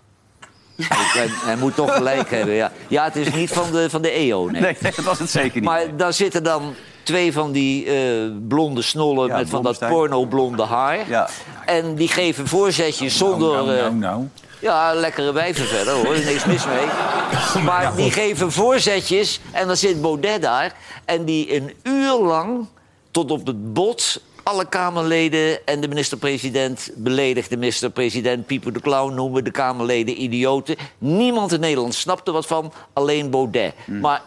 Hij, 0.82 1.26
hij 1.30 1.56
moet 1.56 1.74
toch 1.74 1.94
gelijk 1.94 2.30
hebben. 2.30 2.54
Ja, 2.54 2.72
ja 2.88 3.04
het 3.04 3.16
is 3.16 3.34
niet 3.34 3.50
van 3.50 3.72
de, 3.72 3.90
van 3.90 4.02
de 4.02 4.10
EO. 4.10 4.48
Nee. 4.48 4.60
Nee, 4.60 4.76
nee, 4.80 4.92
dat 4.96 5.04
was 5.04 5.18
het 5.18 5.30
zeker 5.30 5.54
niet. 5.54 5.64
Maar 5.64 5.96
daar 5.96 6.12
zitten 6.12 6.42
dan 6.42 6.74
twee 7.02 7.32
van 7.32 7.52
die 7.52 7.86
eh, 7.86 8.30
blonde 8.48 8.82
snollen 8.82 9.26
Ja, 9.26 9.36
met 9.36 9.48
van 9.48 9.62
dat 9.62 9.78
porno-blonde 9.78 10.62
haar. 10.62 11.08
Ja. 11.08 11.28
En 11.66 11.94
die 11.94 12.08
geven 12.08 12.46
voorzetjes 12.46 13.16
zonder... 13.16 13.52
nou, 13.52 13.74
eh, 13.74 13.80
nou, 13.80 13.94
nou. 13.94 14.28
Ja, 14.60 14.94
lekkere 14.94 15.32
wijven 15.32 15.66
verder 15.66 15.94
hoor, 15.94 16.06
er 16.06 16.14
is 16.14 16.24
niks 16.24 16.44
mis 16.44 16.66
mee. 16.66 16.86
Maar 17.64 17.96
die 17.96 18.10
geven 18.10 18.52
voorzetjes 18.52 19.40
en 19.52 19.66
dan 19.66 19.76
zit 19.76 20.00
Baudet 20.00 20.42
daar. 20.42 20.74
En 21.04 21.24
die 21.24 21.56
een 21.56 21.74
uur 21.82 22.12
lang 22.12 22.66
tot 23.10 23.30
op 23.30 23.46
het 23.46 23.72
bot 23.72 24.20
alle 24.48 24.68
Kamerleden 24.68 25.66
en 25.66 25.80
de 25.80 25.88
minister-president 25.88 26.90
beledigt. 26.94 27.50
De 27.50 27.56
minister-president 27.56 28.46
Pieper 28.46 28.72
de 28.72 28.80
Clown 28.80 29.14
noemen 29.14 29.44
de 29.44 29.50
Kamerleden 29.50 30.22
idioten. 30.22 30.76
Niemand 30.98 31.52
in 31.52 31.60
Nederland 31.60 31.94
snapte 31.94 32.32
wat 32.32 32.46
van, 32.46 32.72
alleen 32.92 33.30
Baudet. 33.30 33.74
Maar 33.86 34.22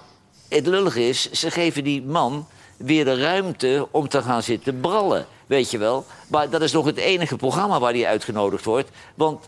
het 0.50 0.68
lullige 0.68 1.08
is, 1.08 1.32
ze 1.32 1.52
geven 1.52 1.84
die 1.84 2.02
man 2.02 2.48
weer 2.78 3.06
de 3.06 3.22
ruimte 3.22 3.88
om 3.92 4.08
te 4.08 4.22
gaan 4.22 4.44
zitten 4.44 4.80
brallen. 4.80 5.26
Weet 5.48 5.72
je 5.72 5.78
wel? 5.78 6.06
Maar 6.28 6.50
dat 6.50 6.62
is 6.62 6.72
nog 6.72 6.86
het 6.86 6.98
enige 6.98 7.36
programma 7.36 7.80
waar 7.80 7.94
hij 7.94 8.08
uitgenodigd 8.08 8.66
wordt. 8.66 8.90
Want 9.16 9.46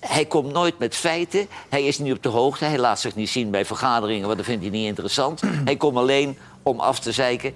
hij 0.00 0.24
komt 0.24 0.52
nooit 0.52 0.78
met 0.78 0.94
feiten. 0.94 1.46
Hij 1.68 1.84
is 1.84 1.98
niet 1.98 2.12
op 2.12 2.22
de 2.22 2.28
hoogte. 2.28 2.64
Hij 2.64 2.78
laat 2.78 3.00
zich 3.00 3.14
niet 3.14 3.30
zien 3.30 3.50
bij 3.50 3.64
vergaderingen, 3.64 4.26
want 4.26 4.36
dat 4.36 4.46
vindt 4.46 4.62
hij 4.62 4.70
niet 4.70 4.86
interessant. 4.86 5.40
Hij 5.64 5.76
komt 5.76 5.96
alleen 5.96 6.38
om 6.62 6.80
af 6.80 6.98
te 6.98 7.12
zeiken. 7.12 7.54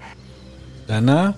Daarna 0.86 1.36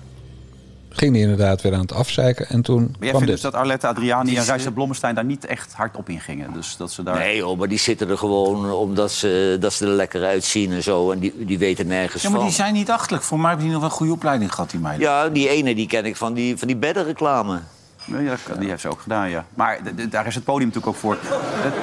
ging 0.89 1.11
hij 1.13 1.21
inderdaad 1.21 1.61
weer 1.61 1.73
aan 1.73 1.79
het 1.79 1.91
afzeiken. 1.93 2.49
En 2.49 2.61
toen 2.61 2.81
Maar 2.81 2.87
jij 2.99 3.09
kwam 3.09 3.11
vindt 3.11 3.25
dit. 3.25 3.33
dus 3.33 3.41
dat 3.41 3.53
Arlette 3.53 3.87
Adriani 3.87 4.25
Die 4.29 4.35
en 4.35 4.41
is- 4.41 4.47
Reisa 4.49 4.71
Blommestein 4.71 5.15
daar 5.15 5.25
niet 5.25 5.45
echt 5.45 5.73
hard 5.73 5.97
op 5.97 6.09
ingingen? 6.09 6.53
Dus 6.53 6.75
dat 6.77 6.91
ze 6.91 7.03
daar... 7.03 7.17
Nee, 7.17 7.37
joh, 7.37 7.57
maar 7.57 7.67
die 7.67 7.79
zitten 7.79 8.09
er 8.09 8.17
gewoon 8.17 8.71
omdat 8.71 9.11
ze, 9.11 9.57
dat 9.59 9.73
ze 9.73 9.85
er 9.85 9.91
lekker 9.91 10.23
uitzien 10.25 10.71
en 10.71 10.83
zo. 10.83 11.11
En 11.11 11.19
die, 11.19 11.33
die 11.45 11.57
weten 11.57 11.87
nergens 11.87 12.21
Ja, 12.23 12.29
maar 12.29 12.37
van. 12.37 12.47
die 12.47 12.57
zijn 12.57 12.73
niet 12.73 12.89
achterlijk. 12.91 13.23
Voor 13.23 13.37
mij 13.39 13.47
hebben 13.47 13.65
die 13.65 13.73
nog 13.73 13.81
wel 13.83 13.91
een 13.91 13.97
goede 13.97 14.13
opleiding 14.13 14.53
gehad, 14.53 14.69
die 14.71 14.79
meiden. 14.79 15.07
Ja, 15.07 15.29
die 15.29 15.49
ene 15.49 15.75
die 15.75 15.87
ken 15.87 16.05
ik 16.05 16.15
van 16.15 16.33
die, 16.33 16.57
van 16.57 16.67
die 16.67 16.77
beddenreclame. 16.77 17.59
Ja, 18.05 18.35
die 18.59 18.69
heeft 18.69 18.81
ze 18.81 18.89
ook 18.89 19.01
gedaan, 19.01 19.29
ja. 19.29 19.45
Maar 19.53 19.79
daar 20.09 20.27
is 20.27 20.35
het 20.35 20.43
podium 20.43 20.67
natuurlijk 20.67 20.95
ook 20.95 21.01
voor. 21.01 21.17
Het, 21.21 21.73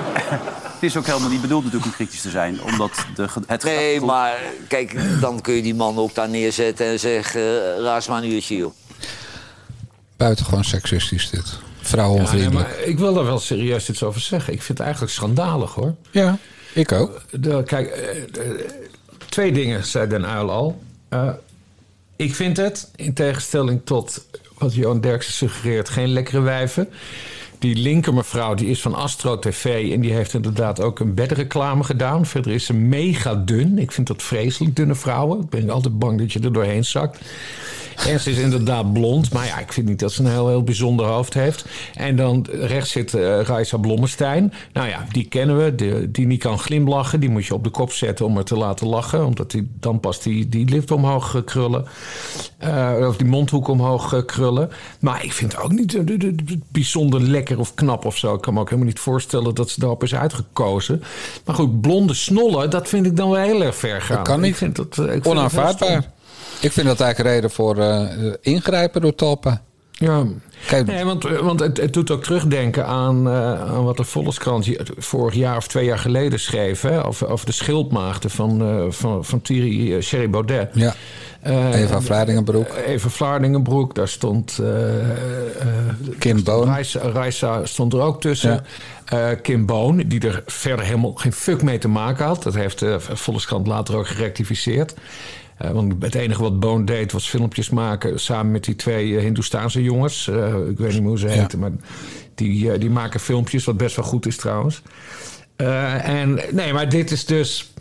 is 0.81 0.97
ook 0.97 1.07
helemaal 1.07 1.29
niet 1.29 1.41
bedoeld 1.41 1.63
natuurlijk 1.65 1.91
om 1.91 1.97
kritisch 1.97 2.21
te 2.21 2.31
zijn. 2.31 2.63
Omdat 2.63 2.91
de, 3.15 3.27
het 3.47 3.65
Nee, 3.65 4.01
maar 4.01 4.37
kijk, 4.69 4.97
dan 5.21 5.41
kun 5.41 5.55
je 5.55 5.63
die 5.63 5.75
man 5.75 5.99
ook 5.99 6.15
daar 6.15 6.29
neerzetten 6.29 6.87
en 6.87 7.01
zeggen... 7.01 7.41
Uh, 7.41 7.83
raas 7.85 8.09
maar 8.09 8.23
een 8.23 8.31
uurtje, 8.33 8.57
joh. 8.57 8.73
Buitengewoon 10.25 10.65
seksistisch 10.65 11.31
dit. 11.31 11.47
Ja, 11.47 11.53
nee, 11.53 11.87
Vrouwenvriendelijk. 11.87 12.69
maar 12.69 12.81
ik 12.87 12.99
wil 12.99 13.15
daar 13.15 13.25
wel 13.25 13.39
serieus 13.39 13.89
iets 13.89 14.03
over 14.03 14.21
zeggen. 14.21 14.53
Ik 14.53 14.63
vind 14.63 14.79
het 14.79 14.87
eigenlijk 14.87 15.15
schandalig 15.15 15.75
hoor. 15.75 15.95
Ja, 16.11 16.39
ik 16.73 16.93
ook. 16.93 17.23
De, 17.31 17.63
kijk, 17.67 17.89
eh, 17.89 18.17
eh, 18.17 18.25
twee 19.29 19.53
dingen 19.53 19.85
zei 19.85 20.09
Den 20.09 20.27
Uil 20.27 20.51
al. 20.51 20.83
Eh, 21.09 21.29
ik 22.17 22.35
vind 22.35 22.57
het, 22.57 22.91
in 22.97 23.15
tegenstelling 23.15 23.81
tot 23.85 24.27
wat 24.59 24.75
Johan 24.75 25.01
Derksen 25.01 25.33
suggereert, 25.33 25.89
geen 25.89 26.09
lekkere 26.09 26.41
wijven. 26.41 26.89
Die 27.59 27.77
linker 27.77 28.15
mevrouw 28.15 28.55
die 28.55 28.69
is 28.69 28.81
van 28.81 28.95
Astro 28.95 29.39
TV 29.39 29.93
en 29.93 30.01
die 30.01 30.13
heeft 30.13 30.35
inderdaad 30.35 30.81
ook 30.81 31.01
een 31.01 31.15
bedreclame 31.15 31.85
gedaan. 31.85 32.27
Verder 32.27 32.53
is 32.53 32.65
ze 32.65 32.75
mega 32.75 33.35
dun. 33.35 33.79
Ik 33.79 33.93
vind 33.93 34.07
dat 34.07 34.23
vreselijk, 34.23 34.77
dunne 34.77 34.95
vrouwen. 34.95 35.41
Ik 35.41 35.49
ben 35.49 35.71
altijd 35.71 35.99
bang 35.99 36.19
dat 36.19 36.33
je 36.33 36.41
er 36.41 36.53
doorheen 36.53 36.85
zakt. 36.85 37.19
En 38.09 38.21
ze 38.21 38.31
is 38.31 38.39
inderdaad 38.39 38.93
blond, 38.93 39.33
maar 39.33 39.47
ja, 39.47 39.59
ik 39.59 39.73
vind 39.73 39.87
niet 39.89 39.99
dat 39.99 40.13
ze 40.13 40.23
een 40.23 40.31
heel, 40.31 40.49
heel 40.49 40.63
bijzonder 40.63 41.07
hoofd 41.07 41.35
heeft. 41.35 41.65
En 41.95 42.17
dan 42.17 42.47
rechts 42.51 42.91
zit 42.91 43.15
eh 43.15 43.41
Raisa 43.41 43.77
Blommestein. 43.77 44.53
Nou 44.73 44.89
ja, 44.89 45.05
die 45.13 45.25
kennen 45.29 45.65
we, 45.65 45.75
die, 45.75 46.11
die 46.11 46.27
niet 46.27 46.41
kan 46.41 46.59
glimlachen. 46.59 47.21
Die 47.21 47.29
moet 47.31 47.47
je 47.47 47.55
op 47.55 47.65
de 47.65 47.71
kop 47.71 47.93
zetten 47.93 48.27
om 48.27 48.35
haar 48.35 48.45
te 48.45 48.57
laten 48.57 48.87
lachen. 48.87 49.27
Omdat 49.27 49.51
die, 49.51 49.71
dan 49.81 50.01
pas 50.01 50.21
die, 50.23 50.49
die 50.49 50.69
lip 50.69 50.91
omhoog 50.91 51.35
eh, 51.35 51.45
krullen. 51.45 51.85
Eh, 52.59 52.93
of 53.09 53.17
die 53.17 53.27
mondhoek 53.27 53.69
omhoog 53.69 54.25
krullen. 54.27 54.71
Maar 55.01 55.25
ik 55.25 55.33
vind 55.33 55.53
het 55.53 55.61
ook 55.63 55.73
niet 55.73 55.91
de- 55.91 56.05
de- 56.05 56.17
de- 56.35 56.59
bijzonder 56.69 57.21
lekker 57.21 57.59
of 57.59 57.75
knap 57.75 58.05
of 58.05 58.17
zo. 58.17 58.35
Ik 58.35 58.41
kan 58.41 58.55
me 58.55 58.61
ook 58.61 58.69
helemaal 58.69 58.89
niet 58.89 58.99
voorstellen 59.01 59.55
dat 59.55 59.71
ze 59.71 59.81
daarop 59.81 60.03
is 60.03 60.15
uitgekozen. 60.15 61.03
Maar 61.45 61.55
goed, 61.55 61.81
blonde 61.81 62.15
snollen, 62.15 62.71
dat 62.71 62.89
vind 62.89 63.07
ik 63.07 63.17
dan 63.17 63.31
wel 63.31 63.43
heel 63.43 63.63
erg 63.63 63.77
ver 63.77 64.03
gaan. 64.03 64.17
Dat 64.17 64.27
kan 64.27 64.41
niet. 64.41 64.51
Ik 64.51 64.57
vind 64.57 64.77
dat, 64.77 64.87
ik 64.87 64.95
vind 64.95 65.07
dat 65.07 65.23
heel 65.25 65.33
Onaanvaardbaar. 65.33 66.13
Ik 66.61 66.73
vind 66.73 66.87
dat 66.87 67.01
eigenlijk 67.01 67.35
reden 67.35 67.51
voor 67.51 67.79
eh, 67.79 68.03
ingrijpen 68.41 69.01
door 69.01 69.15
Talpa. 69.15 69.63
Ja, 69.91 70.25
Kijk, 70.67 70.87
nee, 70.87 71.05
want, 71.05 71.23
want 71.23 71.61
het, 71.61 71.77
het 71.77 71.93
doet 71.93 72.11
ook 72.11 72.23
terugdenken 72.23 72.87
aan, 72.87 73.29
eh, 73.29 73.61
aan 73.73 73.85
wat 73.85 73.97
de 73.97 74.05
Volkskrant 74.05 74.69
vorig 74.97 75.35
jaar 75.35 75.57
of 75.57 75.67
twee 75.69 75.85
jaar 75.85 75.99
geleden 75.99 76.41
schreef. 76.41 76.81
Hè, 76.81 77.05
over, 77.07 77.29
over 77.29 77.47
de 77.47 77.53
schildmaagden 77.53 78.31
van, 78.31 78.61
eh, 78.63 78.85
van, 78.89 79.25
van 79.25 79.43
Thierry 79.43 79.95
eh, 79.95 80.01
Sherry 80.03 80.31
Baudet. 80.31 80.71
Ja. 80.73 80.95
Eh, 81.41 81.81
Eva 81.81 82.01
Vlaardingenbroek. 82.01 82.67
Eva 82.87 83.09
Vlaardingenbroek, 83.09 83.95
daar 83.95 84.09
stond. 84.09 84.59
eh, 84.59 85.01
eh, 85.01 85.67
Kim 86.19 86.43
Boon. 86.45 86.65
Raisa, 86.67 87.01
Raisa 87.01 87.67
stond 87.67 87.93
er 87.93 88.01
ook 88.01 88.21
tussen. 88.21 88.65
Eh, 89.05 89.29
Kim 89.43 89.67
Boon, 89.67 89.97
die 90.07 90.21
er 90.21 90.43
verder 90.47 90.85
helemaal 90.85 91.15
geen 91.15 91.33
fuck 91.33 91.63
mee 91.63 91.79
te 91.79 91.89
maken 91.89 92.25
had. 92.27 92.43
Dat 92.43 92.55
heeft 92.55 92.79
de 92.79 92.97
Volkskrant 93.01 93.67
later 93.67 93.97
ook 93.97 94.07
gerectificeerd. 94.09 94.95
Eh, 95.59 95.71
want 95.71 95.95
het 95.99 96.15
enige 96.15 96.43
wat 96.43 96.61
Boon 96.61 96.85
deed 96.85 97.13
was 97.13 97.29
filmpjes 97.29 97.71
maken 97.71 98.21
samen 98.21 98.53
met 98.53 98.65
die 98.65 98.77
twee 98.77 99.17
eh, 99.17 99.23
Hindoestaanse 99.23 99.83
jongens. 99.83 100.29
Eh, 100.29 100.69
ik 100.69 100.79
weet 100.79 100.93
niet 100.93 101.01
meer 101.01 101.09
hoe 101.09 101.19
ze 101.19 101.29
heten, 101.29 101.59
maar 101.59 101.71
die, 102.35 102.79
die 102.79 102.91
maken 102.91 103.21
filmpjes, 103.21 103.65
wat 103.65 103.77
best 103.77 103.97
wel 103.97 104.05
goed 104.05 104.27
is 104.27 104.37
trouwens. 104.37 104.83
En 105.57 106.41
nee, 106.51 106.73
maar 106.73 106.89
dit 106.89 107.11
is 107.11 107.27
dus. 107.27 107.73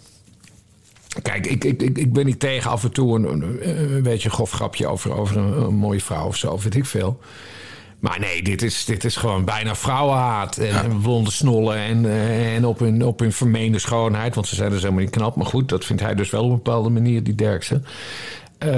Kijk, 1.22 1.48
ik, 1.48 1.64
ik, 1.64 1.82
ik, 1.82 1.98
ik 1.98 2.14
ben 2.14 2.26
niet 2.26 2.40
tegen 2.40 2.72
af 2.72 2.84
en 2.84 2.92
toe 2.92 3.16
een, 3.16 3.24
een, 3.24 3.70
een 3.96 4.04
beetje 4.04 4.30
een 4.30 4.36
grof 4.36 4.52
grapje 4.52 4.88
over, 4.88 5.14
over 5.14 5.38
een, 5.38 5.62
een 5.62 5.76
mooie 5.76 6.02
vrouw 6.02 6.28
of 6.28 6.38
zo, 6.38 6.60
weet 6.60 6.76
ik 6.76 6.86
veel. 6.86 7.20
Maar 8.04 8.20
nee, 8.20 8.44
dit 8.44 8.62
is, 8.62 8.86
dit 8.86 9.04
is 9.04 9.16
gewoon 9.16 9.46
bijna 9.46 9.76
vrouwenhaat. 9.76 10.58
En, 10.58 10.84
en 10.84 11.02
blonde 11.02 11.32
snollen 11.32 11.78
en, 11.78 12.06
eh, 12.06 12.56
en 12.56 12.66
op, 12.66 12.80
hun, 12.80 13.06
op 13.06 13.20
hun 13.20 13.32
vermeende 13.32 13.80
schoonheid. 13.80 14.36
Want 14.36 14.48
ze 14.48 14.56
zijn 14.56 14.70
dus 14.70 14.82
helemaal 14.82 15.02
niet 15.02 15.10
knap. 15.10 15.36
Maar 15.36 15.46
goed, 15.46 15.70
dat 15.70 15.86
vindt 15.86 16.02
hij 16.02 16.16
dus 16.16 16.30
wel 16.30 16.44
op 16.44 16.50
een 16.50 16.56
bepaalde 16.56 16.90
manier, 16.90 17.24
die 17.24 17.36
Derksen. 17.36 17.86
Eh, 18.58 18.70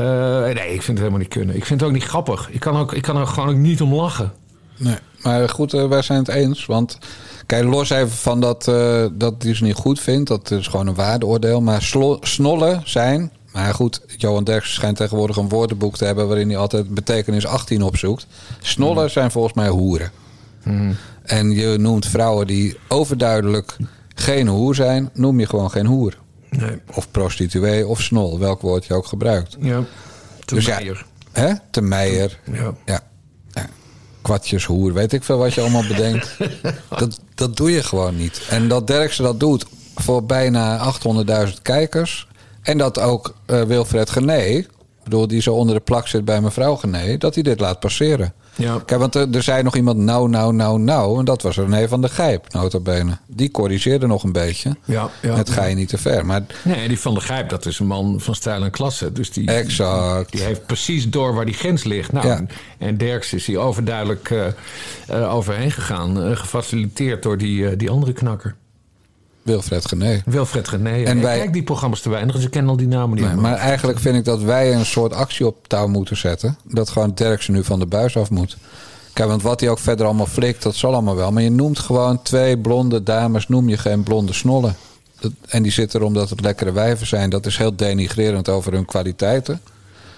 nee, 0.43 0.73
ik 0.73 0.81
vind 0.81 0.87
het 0.87 0.97
helemaal 0.97 1.19
niet 1.19 1.27
kunnen. 1.27 1.55
Ik 1.55 1.65
vind 1.65 1.79
het 1.79 1.89
ook 1.89 1.95
niet 1.95 2.03
grappig. 2.03 2.49
Ik 2.51 2.59
kan, 2.59 2.77
ook, 2.77 2.93
ik 2.93 3.01
kan 3.01 3.17
er 3.17 3.27
gewoon 3.27 3.49
ook 3.49 3.55
niet 3.55 3.81
om 3.81 3.93
lachen. 3.93 4.33
Nee, 4.77 4.97
maar 5.21 5.49
goed, 5.49 5.73
eh, 5.73 5.87
wij 5.87 6.01
zijn 6.01 6.19
het 6.19 6.27
eens. 6.27 6.65
Want 6.65 6.97
kijk, 7.45 7.63
los 7.63 7.89
even 7.89 8.09
van 8.09 8.39
dat, 8.39 8.67
eh 8.67 9.05
dat 9.13 9.43
hij 9.43 9.55
ze 9.55 9.63
niet 9.63 9.75
goed 9.75 9.99
vindt. 9.99 10.27
Dat 10.27 10.51
is 10.51 10.67
gewoon 10.67 10.87
een 10.87 10.95
waardeoordeel. 10.95 11.61
Maar 11.61 11.81
snollen 12.21 12.81
zijn... 12.83 13.31
Maar 13.55 13.73
goed, 13.73 14.01
Johan 14.17 14.43
Derksen 14.43 14.73
schijnt 14.73 14.97
tegenwoordig 14.97 15.37
een 15.37 15.49
woordenboek 15.49 15.97
te 15.97 16.05
hebben... 16.05 16.27
waarin 16.27 16.49
hij 16.49 16.57
altijd 16.57 16.89
betekenis 16.93 17.45
18 17.45 17.81
opzoekt. 17.81 18.27
Snollen 18.61 19.11
zijn 19.11 19.31
volgens 19.31 19.53
mij 19.53 19.67
hoeren. 19.67 20.11
En 21.23 21.51
je 21.51 21.77
noemt 21.77 22.05
vrouwen 22.05 22.47
die 22.47 22.77
overduidelijk 22.87 23.77
geen 24.15 24.47
hoer 24.47 24.75
zijn... 24.75 25.09
noem 25.13 25.39
je 25.39 25.47
gewoon 25.47 25.71
geen 25.71 25.85
hoer. 25.85 26.17
Nee. 26.49 26.81
Of 26.93 27.11
prostituee 27.11 27.87
of 27.87 28.01
snol, 28.01 28.39
welk 28.39 28.61
woord 28.61 28.85
je 28.85 28.93
ook 28.93 29.05
gebruikt. 29.05 29.57
Ja, 29.59 29.83
te 30.45 30.55
Dus 30.55 30.65
ja, 30.65 30.75
meier. 30.75 31.05
Hè? 31.31 31.53
Te 31.71 31.81
meijer. 31.81 32.39
Ja. 32.51 32.73
Ja. 32.85 33.01
ja. 33.53 33.67
Kwartjeshoer, 34.21 34.93
weet 34.93 35.13
ik 35.13 35.23
veel 35.23 35.37
wat 35.37 35.53
je 35.53 35.61
allemaal 35.61 35.87
bedenkt. 35.87 36.37
dat, 36.99 37.19
dat 37.35 37.57
doe 37.57 37.71
je 37.71 37.83
gewoon 37.83 38.15
niet. 38.15 38.41
En 38.49 38.67
dat 38.67 38.87
Derksen 38.87 39.23
dat 39.23 39.39
doet 39.39 39.65
voor 39.95 40.25
bijna 40.25 40.93
800.000 41.47 41.61
kijkers. 41.61 42.27
En 42.65 42.77
dat 42.77 42.99
ook 42.99 43.33
eh, 43.45 43.61
Wilfred 43.61 44.09
Gené, 44.09 44.65
bedoel, 45.03 45.27
die 45.27 45.41
zo 45.41 45.53
onder 45.53 45.75
de 45.75 45.81
plak 45.81 46.07
zit 46.07 46.25
bij 46.25 46.41
mevrouw 46.41 46.75
Gené, 46.75 47.17
dat 47.17 47.33
hij 47.33 47.43
dit 47.43 47.59
laat 47.59 47.79
passeren. 47.79 48.33
Ja. 48.57 48.79
Kijk, 48.85 48.99
want 48.99 49.15
er, 49.15 49.27
er 49.31 49.43
zei 49.43 49.63
nog 49.63 49.75
iemand 49.75 49.97
nou, 49.97 50.29
nou, 50.29 50.53
nou, 50.53 50.79
nou. 50.79 51.19
En 51.19 51.25
dat 51.25 51.41
was 51.41 51.55
René 51.57 51.87
van 51.87 52.01
der 52.01 52.09
Gijp, 52.09 52.53
nota 52.53 52.79
bene. 52.79 53.17
Die 53.27 53.51
corrigeerde 53.51 54.07
nog 54.07 54.23
een 54.23 54.31
beetje. 54.31 54.75
Ja, 54.85 55.09
ja, 55.21 55.35
Het 55.35 55.49
ga 55.49 55.63
je 55.65 55.75
niet 55.75 55.89
te 55.89 55.97
ver. 55.97 56.25
Maar 56.25 56.41
Nee, 56.63 56.87
die 56.87 56.99
Van 56.99 57.13
der 57.13 57.23
Gijp, 57.23 57.49
dat 57.49 57.65
is 57.65 57.79
een 57.79 57.87
man 57.87 58.19
van 58.19 58.35
stijl 58.35 58.63
en 58.63 58.71
klasse. 58.71 59.11
Dus 59.11 59.31
die, 59.31 59.51
Exact. 59.51 60.31
die 60.31 60.41
heeft 60.41 60.65
precies 60.65 61.09
door 61.09 61.33
waar 61.33 61.45
die 61.45 61.53
grens 61.53 61.83
ligt. 61.83 62.11
Nou, 62.11 62.27
Ja. 62.27 62.45
en, 62.77 62.97
Derks 62.97 63.33
is 63.33 63.45
hier 63.45 63.59
overduidelijk 63.59 64.29
eh, 64.31 64.45
eh, 65.07 65.33
overheen 65.35 65.71
gegaan. 65.71 66.23
eh, 66.23 66.35
gefaciliteerd 66.35 67.23
door 67.23 67.37
die, 67.37 67.67
eh, 67.69 67.77
die 67.77 67.89
andere 67.89 68.13
knakker. 68.13 68.55
Wilfred 69.45 69.87
Gené. 69.87 70.21
Wilfred 70.25 70.67
Gené. 70.67 70.89
En 70.89 71.05
En 71.05 71.21
wij- 71.21 71.37
Kijk 71.37 71.53
die 71.53 71.63
programma's 71.63 72.01
te 72.01 72.09
weinig, 72.09 72.35
dus 72.35 72.43
ik 72.45 72.51
ken 72.51 72.67
al 72.69 72.77
die 72.77 72.87
namen 72.87 73.15
niet. 73.17 73.25
Nee, 73.25 73.35
maar 73.35 73.55
eigenlijk 73.57 73.99
vind 73.99 74.15
ik 74.15 74.25
dat 74.25 74.41
wij 74.41 74.73
een 74.73 74.85
soort 74.85 75.13
actie 75.13 75.45
op 75.47 75.67
touw 75.67 75.87
moeten 75.87 76.17
zetten. 76.17 76.57
Dat 76.63 76.89
gewoon 76.89 77.11
Derksen 77.15 77.53
nu 77.53 77.63
van 77.63 77.79
de 77.79 77.85
buis 77.85 78.17
af 78.17 78.29
moet. 78.29 78.57
Kijk, 79.13 79.29
want 79.29 79.41
wat 79.41 79.59
hij 79.59 79.69
ook 79.69 79.79
verder 79.79 80.05
allemaal 80.05 80.25
flikt, 80.25 80.63
dat 80.63 80.75
zal 80.75 80.93
allemaal 80.93 81.15
wel. 81.15 81.31
Maar 81.31 81.43
je 81.43 81.49
noemt 81.51 81.79
gewoon 81.79 82.21
twee 82.21 82.57
blonde 82.59 83.03
dames, 83.03 83.47
noem 83.47 83.69
je 83.69 83.77
geen 83.77 84.03
blonde 84.03 84.33
snollen. 84.33 84.75
Dat- 85.19 85.31
En 85.47 85.63
die 85.63 85.71
zitten 85.71 85.99
er 85.99 86.05
omdat 86.05 86.29
het 86.29 86.41
lekkere 86.41 86.71
wijven 86.71 87.07
zijn. 87.07 87.29
Dat 87.29 87.45
is 87.45 87.57
heel 87.57 87.75
denigrerend 87.75 88.49
over 88.49 88.73
hun 88.73 88.85
kwaliteiten. 88.85 89.61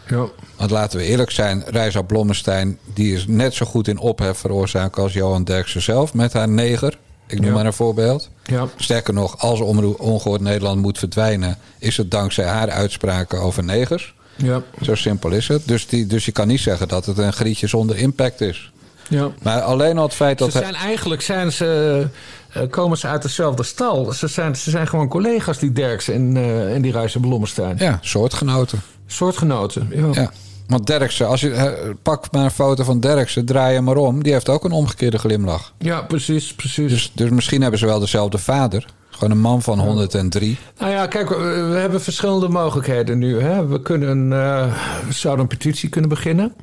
Ja. 0.07 0.25
Want 0.57 0.71
laten 0.71 0.99
we 0.99 1.05
eerlijk 1.05 1.31
zijn, 1.31 1.63
Reisa 1.65 2.01
Blommestein... 2.01 2.77
die 2.93 3.13
is 3.15 3.27
net 3.27 3.53
zo 3.53 3.65
goed 3.65 3.87
in 3.87 3.97
ophef 3.99 4.37
veroorzaken 4.37 5.03
als 5.03 5.13
Johan 5.13 5.43
Derksen 5.43 5.81
zelf... 5.81 6.13
met 6.13 6.33
haar 6.33 6.49
neger. 6.49 6.97
Ik 7.27 7.39
noem 7.39 7.47
Ja. 7.47 7.53
maar 7.53 7.65
een 7.65 7.73
voorbeeld. 7.73 8.29
Ja. 8.45 8.67
Sterker 8.75 9.13
nog, 9.13 9.39
als 9.39 9.59
Ongehoord 9.97 10.41
Nederland 10.41 10.81
moet 10.81 10.97
verdwijnen... 10.97 11.57
is 11.79 11.97
het 11.97 12.11
dankzij 12.11 12.45
haar 12.45 12.69
uitspraken 12.69 13.39
over 13.41 13.63
negers. 13.63 14.13
Ja. 14.35 14.61
Zo 14.81 14.95
simpel 14.95 15.31
is 15.31 15.47
het. 15.47 15.67
Dus, 15.67 15.87
die, 15.87 16.07
dus 16.07 16.25
je 16.25 16.31
kan 16.31 16.47
niet 16.47 16.59
zeggen 16.59 16.87
dat 16.87 17.05
het 17.05 17.17
een 17.17 17.33
grietje 17.33 17.67
zonder 17.67 17.97
impact 17.97 18.41
is. 18.41 18.71
Ja. 19.09 19.29
Maar 19.41 19.61
alleen 19.61 19.97
al 19.97 20.03
het 20.03 20.13
feit 20.13 20.37
dat... 20.37 20.51
Ze 20.51 20.57
zijn 20.57 20.75
eigenlijk 20.75 21.21
zijn 21.21 21.51
ze, 21.51 22.07
eh, 22.53 22.61
komen 22.69 22.97
ze 22.97 23.07
uit 23.07 23.21
dezelfde 23.21 23.63
stal. 23.63 24.13
Ze 24.13 24.27
zijn, 24.27 24.55
ze 24.55 24.69
zijn 24.69 24.87
gewoon 24.87 25.07
collega's, 25.07 25.59
die 25.59 25.71
Derks 25.71 26.07
en, 26.09 26.37
eh, 26.37 26.75
en 26.75 26.81
die 26.81 26.91
Ruijsen 26.91 27.21
Blommestein. 27.21 27.75
Ja, 27.79 27.97
soortgenoten. 28.01 28.81
Soortgenoten, 29.07 29.87
ja. 29.91 30.21
Ja. 30.21 30.31
Want 30.67 30.87
Derksen, 30.87 31.27
als 31.27 31.41
je, 31.41 31.51
eh, 31.51 31.89
pak 32.01 32.31
maar 32.31 32.43
een 32.43 32.51
foto 32.51 32.83
van 32.83 32.99
Derksen, 32.99 33.45
draai 33.45 33.75
hem 33.75 33.83
maar 33.83 33.95
om. 33.95 34.23
Die 34.23 34.33
heeft 34.33 34.49
ook 34.49 34.63
een 34.63 34.71
omgekeerde 34.71 35.17
glimlach. 35.17 35.73
Ja, 35.77 36.01
precies, 36.01 36.53
precies. 36.53 36.91
Dus, 36.91 37.11
dus 37.15 37.29
misschien 37.29 37.61
hebben 37.61 37.79
ze 37.79 37.85
wel 37.85 37.99
dezelfde 37.99 38.37
vader. 38.37 38.85
Gewoon 39.09 39.31
een 39.31 39.41
man 39.41 39.61
van 39.61 39.79
103. 39.79 40.57
Nou 40.79 40.91
ja, 40.91 41.07
kijk, 41.07 41.29
we, 41.29 41.77
hebben 41.79 42.01
verschillende 42.01 42.47
mogelijkheden 42.47 43.17
nu. 43.17 43.41
Hè? 43.41 43.67
We, 43.67 43.81
kunnen, 43.81 44.33
eh, 44.33 44.73
we 45.07 45.13
zouden 45.13 45.43
een 45.43 45.57
petitie 45.57 45.89
kunnen 45.89 46.09
beginnen. 46.09 46.53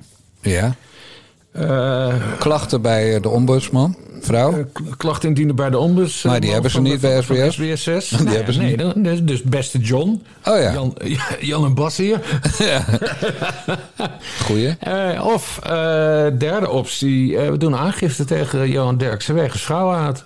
Ja. 0.40 0.74
Eh, 1.52 2.14
Klachten 2.38 2.82
bij 2.82 3.14
eh, 3.14 3.22
de 3.22 3.28
ombudsman, 3.28 3.96
vrouw. 4.26 4.64
k- 4.72 4.80
klachten 4.96 5.28
indienen 5.28 5.56
bij 5.56 5.70
de 5.70 5.78
ombuds. 5.78 6.22
Maar 6.22 6.36
die 6.40 6.46
eh, 6.48 6.52
hebben 6.52 6.70
ze 6.70 6.76
van- 6.76 6.86
niet 6.86 7.00
bij 7.00 7.22
van- 7.22 7.36
van 7.36 7.50
SBS. 7.52 7.82
SBSS. 7.82 8.08
Die 8.18 8.28
hebben 8.28 8.54
ze 8.54 8.60
nee, 8.60 8.76
niet. 8.76 9.04
dus- 9.04 9.22
Dus 9.22 9.42
beste 9.42 9.78
John. 9.78 10.22
Oh 10.44 10.58
ja. 10.60 10.72
Jan, 10.72 10.96
Jan 11.40 11.64
en 11.64 11.74
Bas 11.74 11.96
hier. 11.96 12.20
Goeie. 14.46 14.76
Eh, 14.80 15.26
of 15.26 15.58
eh, 15.62 15.70
derde 16.38 16.70
optie, 16.70 17.38
eh, 17.38 17.50
we 17.50 17.56
doen 17.56 17.76
aangifte 17.76 18.24
tegen 18.24 18.70
Johan 18.70 18.96
Derksen 18.96 19.34
wegens 19.34 19.62
vrouwenhaat. 19.62 20.24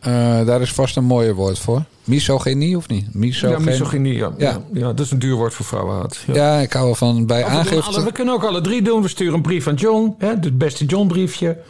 Eh, 0.00 0.12
daar 0.46 0.60
is 0.60 0.72
vast 0.72 0.96
een 0.96 1.04
mooier 1.04 1.34
woord 1.34 1.58
voor. 1.58 1.82
Misogynie 2.04 2.76
of 2.76 2.88
niet? 2.88 3.14
Misogynie. 3.14 3.64
Ja, 3.64 3.70
misogynie, 3.70 4.14
ja. 4.14 4.32
Ja. 4.38 4.50
Ja. 4.50 4.60
Ja, 4.72 4.86
dat 4.86 5.00
is 5.00 5.10
een 5.10 5.18
duur 5.18 5.34
woord 5.34 5.54
voor 5.54 5.66
vrouwenhaat. 5.66 6.18
Ja. 6.26 6.34
Ja, 6.34 6.58
ik 6.58 6.72
hou 6.72 6.88
ervan 6.88 7.26
bij 7.26 7.42
we, 7.44 7.48
doen 7.50 7.58
aangifte. 7.58 8.04
we 8.04 8.12
kunnen 8.12 8.34
ook 8.34 8.44
alle 8.44 8.60
drie 8.60 8.82
doen. 8.82 9.02
We 9.02 9.08
sturen 9.08 9.34
een 9.34 9.42
brief 9.42 9.66
aan 9.68 9.74
John, 9.74 10.14
hè, 10.18 10.28
het 10.28 10.58
beste 10.58 10.84
John 10.84 11.06
briefje. 11.06 11.46
Eh, 11.48 11.52
eh, 11.52 11.62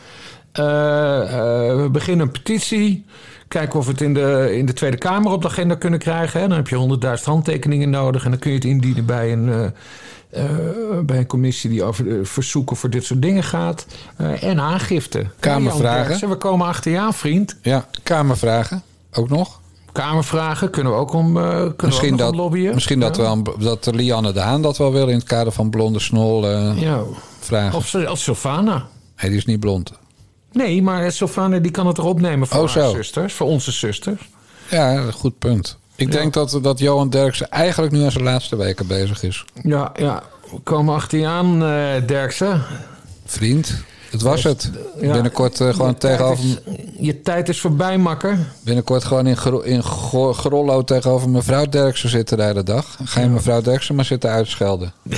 we 0.53 1.89
beginnen 1.93 2.27
een 2.27 2.33
petitie. 2.33 3.05
Kijken 3.49 3.79
of 3.79 3.85
we 3.87 3.91
het 3.93 4.01
in 4.01 4.15
de, 4.15 4.51
in 4.57 4.67
de 4.67 4.73
Tweede 4.73 4.97
Kamer 4.97 5.33
op 5.33 5.43
de 5.43 5.49
agenda 5.49 5.75
kunnen 5.75 5.99
krijgen. 5.99 6.41
Hè. 6.41 6.49
Dan 6.49 6.57
heb 6.57 6.69
je 6.69 6.99
100.000 7.19 7.25
handtekeningen 7.25 7.91
nodig. 7.91 8.25
En 8.25 8.31
dan 8.31 8.39
kun 8.41 8.51
je 8.51 8.57
het 8.57 8.65
indienen 8.67 9.07
bij 9.07 9.33
een, 9.33 9.49
eh, 9.49 10.45
eh, 10.45 10.51
bij 11.05 11.19
een 11.19 11.27
commissie 11.27 11.71
die 11.71 11.83
over 11.83 12.09
eh, 12.11 12.25
verzoeken 12.25 12.77
voor 12.77 12.91
dit 12.91 13.05
soort 13.05 13.23
dingen 13.23 13.43
gaat. 13.45 13.87
Eh, 14.17 14.43
en 14.43 14.61
aangifte. 14.61 15.27
Kamervragen. 15.41 16.29
We 16.29 16.35
komen 16.37 16.67
achter 16.67 16.93
je 16.93 16.99
aan, 16.99 17.15
vriend. 17.15 17.57
Ja, 17.63 17.87
kamervragen. 18.03 18.83
Ook 19.13 19.29
nog. 19.29 19.61
Kamervragen 19.93 20.71
kunnen 20.71 20.93
we 20.93 20.99
ook 20.99 21.13
om, 21.13 21.37
eh, 21.37 21.43
kunnen 21.51 21.75
we 21.77 21.87
Misschien 21.87 22.13
ook 22.13 22.19
nog 22.19 22.27
dat, 22.27 22.33
om 22.33 22.37
lobbyen. 22.41 22.75
misschien 22.75 23.01
dat, 23.01 23.17
Ja. 23.17 23.37
dat 23.59 23.89
Lianne 23.95 24.33
de 24.33 24.41
Haan 24.41 24.63
dat 24.63 24.77
wel 24.79 24.93
wil 24.93 25.09
in 25.09 25.15
het 25.15 25.25
kader 25.25 25.53
van 25.53 25.71
Blonde 25.71 25.99
Snol 25.99 26.49
eh, 26.49 26.81
Ja. 26.81 27.01
vragen. 27.41 27.79
Of, 27.79 27.95
of 27.95 28.19
Sylvana. 28.19 28.87
Die 29.21 29.31
is 29.31 29.45
niet 29.47 29.61
blond. 29.61 29.93
Nee, 30.53 30.83
maar 30.83 31.13
Sylvana 31.13 31.59
die 31.59 31.71
kan 31.71 31.87
het 31.87 31.99
erop 31.99 32.21
nemen 32.21 32.47
voor 32.49 32.63
Oh, 32.63 32.75
haar 32.75 32.91
zusters. 32.91 33.33
Voor 33.35 33.47
onze 33.47 33.73
zusters. 33.73 34.21
Ja, 34.71 35.11
goed 35.11 35.39
punt. 35.39 35.77
Ik 35.97 36.13
Ja. 36.13 36.19
denk 36.19 36.33
dat, 36.33 36.59
dat 36.63 36.79
Johan 36.79 37.11
Derksen 37.11 37.51
eigenlijk 37.51 37.93
nu 37.93 38.05
aan 38.05 38.11
zijn 38.11 38.25
laatste 38.25 38.57
weken 38.57 38.87
bezig 38.87 39.23
is. 39.23 39.45
Ja, 39.63 39.93
ja. 39.97 40.23
We 40.51 40.59
komen 40.63 40.95
achter 40.95 41.19
je 41.19 41.27
aan, 41.27 41.65
eh 41.65 42.07
Derksen. 42.07 42.63
Vriend, 43.25 43.75
het 44.11 44.23
was 44.23 44.43
het. 44.43 44.71
Ja. 45.01 45.13
Binnenkort 45.13 45.61
eh, 45.61 45.69
gewoon 45.75 45.95
tegenover... 45.99 46.45
is- 46.45 46.59
Je 46.99 47.23
tijd 47.23 47.49
is 47.49 47.61
voorbij, 47.61 47.99
makker. 47.99 48.39
Binnenkort 48.65 49.05
gewoon 49.05 49.27
in, 49.27 49.37
Gro- 49.37 49.61
in 49.61 49.83
Go- 49.83 50.33
Grollo 50.33 50.85
tegenover 50.85 51.29
mevrouw 51.29 51.67
Derksen 51.67 52.09
zitten 52.09 52.37
de 52.37 52.43
hele 52.43 52.63
dag. 52.63 52.99
Ga 53.05 53.21
je 53.21 53.29
mevrouw 53.29 53.61
Derksen 53.61 53.95
maar 53.95 54.05
zitten 54.05 54.31
uitschelden. 54.31 54.93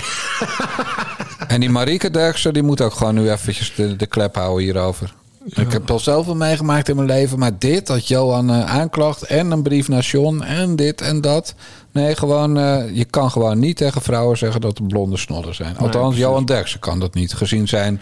en 1.49 1.61
die 1.61 1.71
Marieke 1.71 2.11
Derksen 2.11 2.53
die 2.53 2.63
moet 2.63 2.81
ook 2.81 2.93
gewoon 2.95 3.15
nu 3.15 3.31
eventjes 3.31 3.75
de, 3.75 3.97
de 3.97 4.07
klep 4.07 4.35
houden 4.35 4.65
hierover. 4.65 5.15
Ik 5.45 5.73
heb 5.73 5.91
al 5.91 5.99
zoveel 5.99 6.37
meegemaakt 6.37 6.89
in 6.89 6.97
mijn 6.97 7.09
leven. 7.09 7.39
Maar 7.39 7.59
dit, 7.59 7.87
dat 7.87 8.09
Johan 8.09 8.51
eh, 8.51 8.65
aanklacht 8.65 9.23
en 9.23 9.51
een 9.51 9.63
brief 9.63 9.89
naar 9.89 10.03
John 10.03 10.41
en 10.43 10.77
dit 10.77 11.01
en 11.01 11.21
dat. 11.21 11.55
Nee, 11.93 12.17
gewoon, 12.17 12.59
eh, 12.59 12.97
je 12.97 13.05
kan 13.05 13.31
gewoon 13.31 13.59
niet 13.59 13.77
tegen 13.77 14.03
vrouwen 14.03 14.39
zeggen 14.39 14.61
dat 14.61 14.79
er 14.79 14.85
blonde 14.85 15.17
snollen 15.17 15.55
zijn. 15.55 15.79
Althans. 15.79 16.17
Johan 16.17 16.45
Derksen 16.45 16.81
kan 16.81 17.01
dat 17.01 17.15
niet. 17.15 17.35
Gezien 17.35 17.69
zijn, 17.69 18.01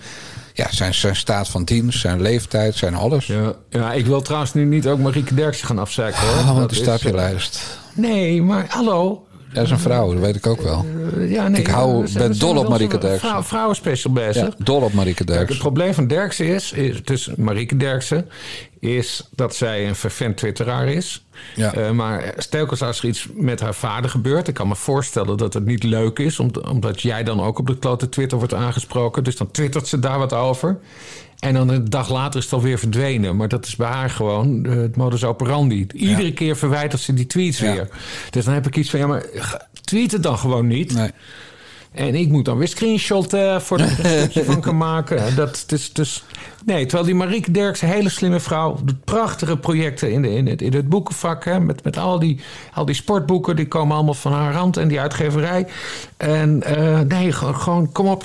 ja, 0.53 0.67
zijn, 0.71 0.95
zijn 0.95 1.17
staat 1.17 1.49
van 1.49 1.65
dienst, 1.65 2.01
zijn 2.01 2.21
leeftijd, 2.21 2.75
zijn 2.75 2.95
alles. 2.95 3.27
Ja, 3.27 3.53
ja, 3.71 3.93
ik 3.93 4.07
wil 4.07 4.21
trouwens 4.21 4.55
nu 4.55 4.65
niet 4.65 4.87
ook 4.87 4.99
Marieke 4.99 5.35
Derksen 5.35 5.67
gaan 5.67 5.79
afzeiken 5.79 6.21
hoor. 6.21 6.37
Ah, 6.37 6.57
want 6.57 6.71
die 6.71 6.83
staat 6.83 7.01
je 7.01 7.09
eh, 7.09 7.15
lijst. 7.15 7.79
Nee, 7.95 8.43
maar 8.43 8.67
hallo. 8.69 9.27
Dat 9.53 9.65
is 9.65 9.71
een 9.71 9.79
vrouw, 9.79 10.13
dat 10.13 10.21
weet 10.23 10.37
ik 10.37 10.47
ook 10.47 10.61
wel. 10.63 10.85
Eh, 11.17 11.31
ja, 11.31 11.49
nee, 11.49 11.61
Ik 11.61 11.67
hou- 11.67 12.01
we 12.01 12.07
zijn- 12.07 12.29
ben 12.29 12.39
dol 12.39 12.57
op 12.57 12.69
Marieke 12.69 12.99
Derksen. 12.99 13.29
Vrouw, 13.29 13.43
vrouwenspecial 13.43 14.13
bezig. 14.13 14.47
Ja, 14.47 14.51
dol 14.59 14.81
op 14.83 14.93
Marieke 14.93 15.25
Kijk, 15.25 15.29
het 15.29 15.39
Derksen. 15.39 15.59
probleem 15.59 15.95
van 15.95 16.07
Derksen 16.07 16.47
is, 16.47 16.73
is 16.73 17.03
dus 17.03 17.31
Marieke 17.37 17.77
Derksen, 17.77 18.29
is 18.81 19.29
dat 19.35 19.55
zij 19.55 19.89
een 19.89 19.95
vervent 19.95 20.37
twitteraar 20.37 20.89
is. 20.89 21.27
Ja. 21.55 21.75
Eh, 21.75 21.91
maar 21.91 22.35
stelkens 22.37 22.83
als 22.83 22.99
er 23.03 23.09
iets 23.09 23.29
met 23.35 23.61
haar 23.61 23.75
vader 23.75 24.11
gebeurt, 24.11 24.49
ik 24.49 24.55
kan 24.55 24.69
me 24.69 24.77
voorstellen 24.77 25.37
dat 25.37 25.55
het 25.55 25.65
niet 25.65 25.83
leuk 25.83 26.19
is, 26.19 26.39
om- 26.39 26.51
omdat 26.69 27.01
jij 27.01 27.23
dan 27.23 27.41
ook 27.43 27.59
op 27.59 27.67
de 27.67 27.79
klote 27.79 28.09
Twitter 28.09 28.39
wordt 28.39 28.55
aangesproken. 28.55 29.25
Dus 29.25 29.37
dan 29.37 29.51
twittert 29.51 29.87
ze 29.89 29.99
daar 29.99 30.19
wat 30.19 30.33
over. 30.33 30.79
En 31.43 31.55
dan 31.55 31.69
een 31.69 31.91
dag 31.91 32.11
later 32.11 32.39
is 32.39 32.45
het 32.45 32.55
alweer 32.55 32.79
verdwenen. 32.79 33.37
Maar 33.37 33.49
dat 33.49 33.67
is 33.67 33.77
bij 33.77 33.89
haar 33.89 34.11
gewoon 34.11 34.67
eh, 34.67 34.75
het 34.75 34.97
modus 34.97 35.25
operandi. 35.25 35.87
Iedere 35.93 36.33
keer 36.33 36.57
verwijdert 36.57 37.01
ze 37.03 37.15
die 37.15 37.27
tweets 37.27 37.59
Ja. 37.59 37.73
weer. 37.73 37.89
Dus 38.31 38.45
dan 38.45 38.55
heb 38.55 38.67
ik 38.67 38.77
iets 38.77 38.91
van, 38.91 38.99
ja, 38.99 39.07
maar 39.07 39.25
tweet 39.85 40.13
het 40.13 40.23
dan 40.23 40.39
gewoon 40.39 40.67
niet. 40.67 40.95
Nee. 40.95 41.11
En 41.93 42.15
ik 42.15 42.29
moet 42.29 42.45
dan 42.45 42.59
weer 42.59 42.69
ik 42.69 42.79
er 43.29 43.61
een 43.81 44.21
stukje 44.21 44.45
van 44.45 44.61
kan 44.61 44.77
maken. 44.77 45.37
Dat, 45.37 45.65
dus, 45.67 45.93
dus, 45.93 46.25
nee, 46.65 46.83
terwijl 46.83 47.05
die 47.05 47.15
Marieke 47.15 47.51
Derksen, 47.51 47.89
een 47.89 47.95
hele 47.95 48.09
slimme 48.09 48.41
vrouw... 48.41 48.79
doet 48.85 49.05
prachtige 49.05 49.57
projecten 49.57 50.13
in, 50.13 50.23
de, 50.23 50.31
in, 50.31 50.47
het, 50.47 50.63
in 50.63 50.73
het 50.75 50.89
boekenvak. 50.89 51.45
Hè, 51.45 51.61
met 51.61 51.85
met 51.85 51.97
al, 51.97 52.19
die, 52.19 52.41
al 52.75 52.85
die 52.85 52.95
sportboeken, 52.95 53.57
die 53.57 53.69
komen 53.69 53.95
allemaal 53.97 54.15
van 54.15 54.33
haar 54.33 54.55
hand. 54.55 54.77
En 54.77 54.89
die 54.89 55.01
uitgeverij. 55.01 55.67
En 56.17 56.63
eh, 56.63 57.01
nee, 57.01 57.33
gewoon, 57.33 57.57
gewoon 57.57 57.93
kom 57.93 58.07
op. 58.07 58.25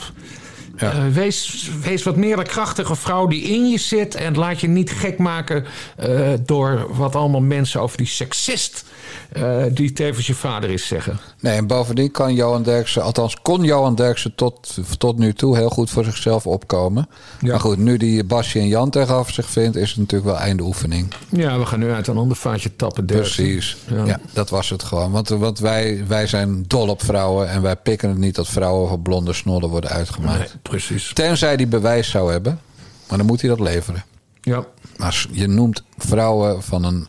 Eh, 0.78 1.08
wees, 1.08 1.70
wees 1.82 2.04
wat 2.04 2.16
meer 2.16 2.36
de 2.36 2.44
krachtige 2.44 2.96
vrouw 2.96 3.28
die 3.28 3.42
in 3.42 3.70
je 3.70 3.78
zit. 3.78 4.16
En 4.16 4.38
laat 4.38 4.62
je 4.62 4.68
niet 4.68 4.92
gek 4.92 5.18
maken 5.18 5.66
eh, 5.96 6.30
door 6.46 6.88
wat 6.96 7.16
allemaal 7.16 7.42
mensen 7.42 7.82
over 7.82 7.98
die 7.98 8.08
seksist... 8.08 8.86
eh, 9.32 9.63
die 9.72 9.94
tevens 9.94 10.28
je 10.28 10.34
vader 10.34 10.70
is 10.70 10.88
zeggen. 10.88 11.20
Nee, 11.40 11.58
en 11.58 11.68
bovendien 11.68 12.12
kan 12.12 12.34
Johan 12.34 12.63
Derksen, 12.63 13.04
althans 13.04 13.36
kon 13.42 13.63
Johan 13.63 13.96
Derksen 13.96 14.36
tot, 14.36 14.78
tot 14.98 15.18
nu 15.18 15.34
toe 15.34 15.56
heel 15.58 15.70
goed 15.70 15.90
voor 15.90 16.04
zichzelf 16.04 16.48
opkomen. 16.48 17.10
Ja. 17.42 17.52
Maar 17.52 17.60
goed, 17.60 17.78
nu 17.78 17.98
die 17.98 18.24
Basje 18.24 18.60
en 18.60 18.68
Jan 18.68 18.90
tegenover 18.90 19.34
zich 19.34 19.50
vindt, 19.50 19.76
is 19.76 19.90
het 19.90 19.98
natuurlijk 20.00 20.32
wel 20.32 20.40
einde 20.40 20.63
oefening. 20.63 21.13
Ja, 21.30 21.60
we 21.60 21.66
gaan 21.66 21.80
nu 21.80 21.92
uit 21.92 22.08
een 22.08 22.18
ander 22.18 22.38
vaatje 22.38 22.76
tappen. 22.76 23.06
Derksen. 23.06 23.44
Precies. 23.44 23.78
Ja. 23.90 24.06
Ja. 24.06 24.20
dat 24.34 24.50
was 24.50 24.70
het 24.70 24.84
gewoon. 24.84 25.12
Want, 25.12 25.30
want 25.30 25.60
wij, 25.60 26.04
wij 26.08 26.28
zijn 26.28 26.63
dol 26.68 26.88
op 26.88 27.04
vrouwen 27.04 27.50
en 27.50 27.62
wij 27.62 27.76
pikken 27.76 28.10
het 28.10 28.18
niet 28.18 28.36
dat 28.36 28.48
vrouwen 28.48 28.88
voor 28.88 29.00
blonde 29.00 29.34
snollen 29.34 29.70
worden 29.70 29.90
uitgemaakt. 29.90 30.40
Nee, 30.40 30.50
precies. 30.62 31.13
Tenzij 31.13 31.58
die 31.58 31.68
bewijs 31.68 32.10
zou 32.10 32.32
hebben, 32.32 32.60
maar 33.08 33.18
dan 33.18 33.28
moet 33.28 33.42
hij 33.42 33.50
dat 33.50 33.60
leveren. 33.60 34.04
Ja. 34.42 34.66
Maar 34.98 35.26
je 35.32 35.48
noemt 35.48 35.84
vrouwen 35.98 36.63
van 36.63 36.84
een 36.84 37.08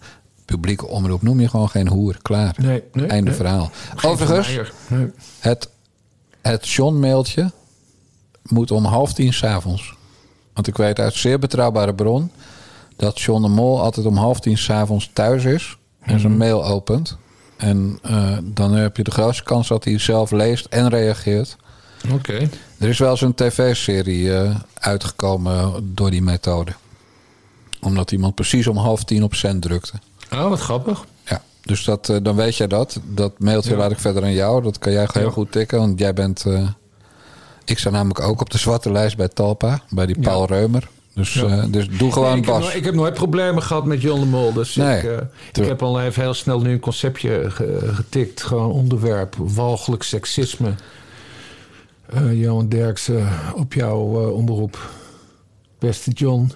publieke 0.48 0.86
omroep, 0.86 1.22
noem 1.22 1.40
je 1.40 1.48
gewoon 1.48 1.68
geen 1.68 1.88
hoer. 1.88 2.18
Klaar. 2.22 2.54
Nee, 2.58 2.82
nee, 2.92 3.06
Einde 3.06 3.30
nee. 3.30 3.38
verhaal. 3.38 3.70
Geen 3.96 4.10
Overigens, 4.10 4.72
het, 5.38 5.68
het 6.40 6.68
John-mailtje 6.68 7.50
moet 8.42 8.70
om 8.70 8.84
half 8.84 9.12
tien 9.12 9.32
s'avonds. 9.32 9.94
Want 10.52 10.66
ik 10.66 10.76
weet 10.76 10.98
uit 10.98 11.14
zeer 11.14 11.38
betrouwbare 11.38 11.94
bron 11.94 12.30
dat 12.96 13.20
John 13.20 13.42
de 13.42 13.48
Mol 13.48 13.80
altijd 13.80 14.06
om 14.06 14.16
half 14.16 14.40
tien 14.40 14.58
s'avonds 14.58 15.10
thuis 15.12 15.44
is 15.44 15.76
en 16.00 16.20
zijn 16.20 16.36
mail 16.36 16.64
opent. 16.64 17.16
En 17.56 17.98
eh, 18.02 18.36
dan 18.42 18.72
heb 18.72 18.96
je 18.96 19.02
de 19.02 19.10
grootste 19.10 19.42
kans 19.44 19.68
dat 19.68 19.84
hij 19.84 19.98
zelf 19.98 20.30
leest 20.30 20.64
en 20.64 20.88
reageert. 20.88 21.56
Oké. 22.12 22.48
Er 22.78 22.88
is 22.88 22.98
wel 22.98 23.10
eens 23.10 23.20
een 23.20 23.34
tv-serie 23.34 24.36
eh, 24.36 24.56
uitgekomen 24.74 25.72
door 25.94 26.10
die 26.10 26.22
methode. 26.22 26.72
Omdat 27.80 28.12
iemand 28.12 28.34
precies 28.34 28.66
om 28.66 28.76
half 28.76 29.04
tien 29.04 29.22
op 29.22 29.34
cent 29.34 29.62
drukte. 29.62 29.92
Oh, 30.32 30.48
wat 30.48 30.60
grappig. 30.60 31.04
Ja, 31.24 31.42
dus 31.62 31.84
dat, 31.84 32.08
eh, 32.08 32.16
dan 32.22 32.36
weet 32.36 32.56
jij 32.56 32.66
dat. 32.66 33.00
Dat 33.04 33.38
mailtje 33.38 33.76
laat 33.76 33.90
ik 33.90 33.98
verder 33.98 34.22
aan 34.22 34.32
jou. 34.32 34.62
Dat 34.62 34.78
kan 34.78 34.92
jij 34.92 35.08
heel 35.12 35.30
goed 35.30 35.52
tikken. 35.52 35.78
Want 35.78 35.98
jij 35.98 36.12
bent... 36.14 36.44
eh, 36.46 36.68
ik 37.64 37.78
sta 37.78 37.90
namelijk 37.90 38.20
ook 38.20 38.40
op 38.40 38.50
de 38.50 38.58
zwarte 38.58 38.92
lijst 38.92 39.16
bij 39.16 39.28
Talpa. 39.28 39.80
Bij 39.90 40.06
die 40.06 40.20
Paul 40.20 40.46
Reumer. 40.46 40.88
Dus, 41.14 41.34
Ja. 41.34 41.44
eh, 41.46 41.64
dus 41.70 41.88
doe 41.88 42.12
gewoon 42.12 42.28
Nee, 42.30 42.38
ik, 42.40 42.44
heb 42.46 42.58
nooit, 42.60 42.74
ik 42.74 42.84
heb 42.84 42.94
nooit 42.94 43.14
problemen 43.14 43.62
gehad 43.62 43.84
met 43.84 44.02
John 44.02 44.20
de 44.20 44.26
Mol. 44.26 44.52
Dus 44.52 44.74
Nee. 44.74 44.98
ik, 45.02 45.20
ik 45.52 45.64
heb 45.64 45.82
al 45.82 46.00
even 46.00 46.22
heel 46.22 46.34
snel 46.34 46.60
nu 46.60 46.72
een 46.72 46.80
conceptje 46.80 47.50
ge- 47.50 47.90
getikt. 47.94 48.42
Gewoon 48.42 48.70
onderwerp, 48.72 49.34
walgelijk 49.38 50.02
seksisme. 50.02 50.74
Eh, 52.06 52.40
Johan 52.40 52.68
Derksen 52.68 53.28
op 53.54 53.72
jouw 53.72 54.30
omroep. 54.30 54.90
Beste 55.78 56.10
John. 56.10 56.52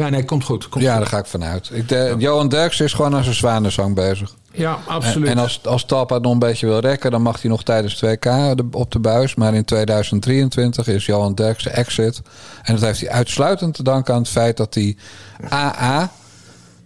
Ja, 0.00 0.08
nee, 0.08 0.24
komt 0.24 0.44
goed. 0.44 0.68
Komt 0.68 0.84
ja, 0.84 0.90
goed. 0.90 1.00
daar 1.00 1.10
ga 1.10 1.18
ik 1.18 1.26
vanuit. 1.26 1.70
Ik 1.72 1.88
de, 1.88 2.14
Johan 2.18 2.48
Derksen 2.48 2.84
is 2.84 2.92
gewoon 2.92 3.14
aan 3.14 3.22
zijn 3.22 3.34
zwanenzang 3.34 3.94
bezig. 3.94 4.34
Ja, 4.52 4.78
absoluut. 4.86 5.28
En, 5.28 5.32
en 5.36 5.42
als, 5.42 5.60
als 5.66 5.84
Talpa 5.84 6.18
nog 6.18 6.32
een 6.32 6.38
beetje 6.38 6.66
wil 6.66 6.78
rekken, 6.78 7.10
dan 7.10 7.22
mag 7.22 7.42
hij 7.42 7.50
nog 7.50 7.62
tijdens 7.62 7.94
2K 8.04 8.20
de- 8.54 8.64
op 8.70 8.92
de 8.92 8.98
buis. 8.98 9.34
Maar 9.34 9.54
in 9.54 9.64
2023 9.64 10.86
is 10.88 11.06
Johan 11.06 11.34
Derksen 11.34 11.72
exit. 11.74 12.22
En 12.62 12.74
dat 12.74 12.82
heeft 12.84 13.00
hij 13.00 13.10
uitsluitend 13.10 13.74
te 13.74 13.82
danken 13.82 14.14
aan 14.14 14.20
het 14.20 14.30
feit 14.30 14.56
dat 14.56 14.74
hij 14.74 14.96
AA 15.52 16.10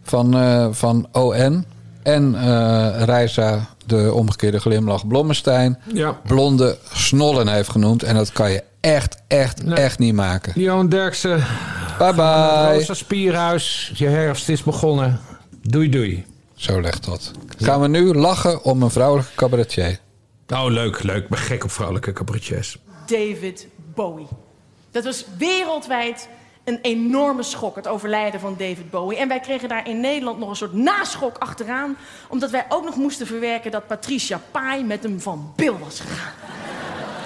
van, 0.02 0.34
eh, 0.36 0.66
van 0.70 1.06
ON 1.12 1.64
en 2.02 2.34
eh 2.34 3.02
Reisa, 3.04 3.66
de 3.86 4.12
omgekeerde 4.14 4.58
glimlach 4.60 5.06
Blommestein, 5.06 5.78
Ja. 5.92 6.16
blonde 6.26 6.78
snollen 6.92 7.48
heeft 7.48 7.70
genoemd. 7.70 8.02
En 8.02 8.14
dat 8.14 8.32
kan 8.32 8.50
je 8.50 8.62
echt, 8.80 9.16
echt, 9.28 9.64
echt 9.64 9.98
niet 9.98 10.14
maken. 10.14 10.52
Johan 10.60 10.88
Derksen. 10.88 11.42
Bye 11.98 12.14
bye. 12.14 12.74
Rosa 12.74 12.94
Spierhuis. 12.94 13.92
Je 13.94 14.06
herfst 14.06 14.48
is 14.48 14.62
begonnen. 14.62 15.20
Doei 15.62 15.88
doei. 15.88 16.24
Zo 16.54 16.80
legt 16.80 17.04
dat. 17.04 17.30
Gaan 17.58 17.80
we 17.80 17.88
nu 17.88 18.14
lachen 18.14 18.64
om 18.64 18.82
een 18.82 18.90
vrouwelijke 18.90 19.34
cabaretier? 19.34 19.98
Oh, 20.48 20.64
leuk, 20.68 21.02
leuk. 21.02 21.22
Ik 21.22 21.28
ben 21.28 21.38
gek 21.38 21.64
op 21.64 21.70
vrouwelijke 21.70 22.12
cabaretiers. 22.12 22.78
David 23.06 23.68
Bowie. 23.94 24.26
Dat 24.90 25.04
was 25.04 25.24
wereldwijd 25.38 26.28
een 26.64 26.78
enorme 26.82 27.42
schok, 27.42 27.76
het 27.76 27.88
overlijden 27.88 28.40
van 28.40 28.54
David 28.58 28.90
Bowie. 28.90 29.18
En 29.18 29.28
wij 29.28 29.40
kregen 29.40 29.68
daar 29.68 29.88
in 29.88 30.00
Nederland 30.00 30.38
nog 30.38 30.48
een 30.48 30.56
soort 30.56 30.72
naschok 30.72 31.38
achteraan... 31.38 31.96
omdat 32.28 32.50
wij 32.50 32.66
ook 32.68 32.84
nog 32.84 32.96
moesten 32.96 33.26
verwerken 33.26 33.70
dat 33.70 33.86
Patricia 33.86 34.40
Pai 34.50 34.84
met 34.84 35.02
hem 35.02 35.20
van 35.20 35.52
Bill 35.56 35.74
was 35.84 36.00
gegaan. 36.00 36.32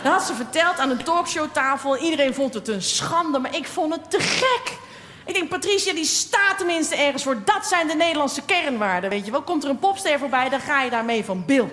Dat 0.02 0.12
had 0.12 0.22
ze 0.22 0.34
verteld 0.34 0.78
aan 0.78 0.90
een 0.90 1.02
talkshowtafel. 1.02 1.96
Iedereen 1.96 2.34
vond 2.34 2.54
het 2.54 2.68
een 2.68 2.82
schande, 2.82 3.38
maar 3.38 3.56
ik 3.56 3.66
vond 3.66 3.92
het 3.92 4.10
te 4.10 4.20
gek. 4.20 4.76
Ik 5.24 5.34
denk, 5.34 5.48
Patricia, 5.48 5.92
die 5.92 6.04
staat 6.04 6.58
tenminste 6.58 6.96
ergens 6.96 7.22
voor. 7.22 7.36
Dat 7.44 7.66
zijn 7.66 7.86
de 7.86 7.94
Nederlandse 7.94 8.42
kernwaarden, 8.42 9.10
weet 9.10 9.24
je 9.24 9.30
wel. 9.30 9.42
Komt 9.42 9.64
er 9.64 9.70
een 9.70 9.78
popster 9.78 10.18
voorbij, 10.18 10.48
dan 10.48 10.60
ga 10.60 10.82
je 10.82 10.90
daarmee 10.90 11.24
van 11.24 11.44
Bill. 11.46 11.68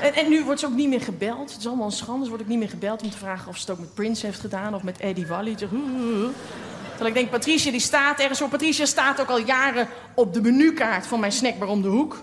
En, 0.00 0.14
en 0.14 0.28
nu 0.28 0.44
wordt 0.44 0.60
ze 0.60 0.66
ook 0.66 0.72
niet 0.72 0.88
meer 0.88 1.00
gebeld. 1.00 1.50
Het 1.50 1.60
is 1.60 1.66
allemaal 1.66 1.86
een 1.86 1.92
schande. 1.92 2.22
Ze 2.22 2.28
wordt 2.28 2.42
ook 2.44 2.50
niet 2.50 2.58
meer 2.58 2.68
gebeld 2.68 3.02
om 3.02 3.10
te 3.10 3.18
vragen 3.18 3.48
of 3.48 3.56
ze 3.56 3.60
het 3.60 3.70
ook 3.70 3.78
met 3.78 3.94
Prince 3.94 4.26
heeft 4.26 4.40
gedaan 4.40 4.74
of 4.74 4.82
met 4.82 4.98
Eddie 4.98 5.26
Wally. 5.26 5.54
Terwijl 5.54 7.06
ik 7.06 7.14
denk, 7.14 7.30
Patricia 7.30 7.70
die 7.70 7.80
staat 7.80 8.18
ergens 8.20 8.38
voor. 8.38 8.48
Patricia 8.48 8.84
staat 8.84 9.20
ook 9.20 9.28
al 9.28 9.38
jaren 9.38 9.88
op 10.14 10.34
de 10.34 10.40
menukaart 10.40 11.06
van 11.06 11.20
mijn 11.20 11.32
snackbar 11.32 11.68
om 11.68 11.82
de 11.82 11.88
hoek. 11.88 12.22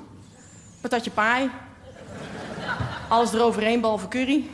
Patatje 0.81 1.11
paai. 1.11 1.49
Alles 3.09 3.33
eroverheen, 3.33 3.81
behalve 3.81 4.07
curry. 4.07 4.43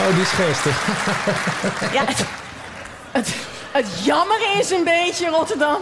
Oh, 0.00 0.14
die 0.14 0.22
is 0.22 0.30
geestig. 0.30 0.86
Ja, 1.92 2.04
het, 2.04 2.24
het, 3.10 3.34
het 3.72 4.04
jammer 4.04 4.38
is 4.58 4.70
een 4.70 4.84
beetje, 4.84 5.28
Rotterdam... 5.28 5.78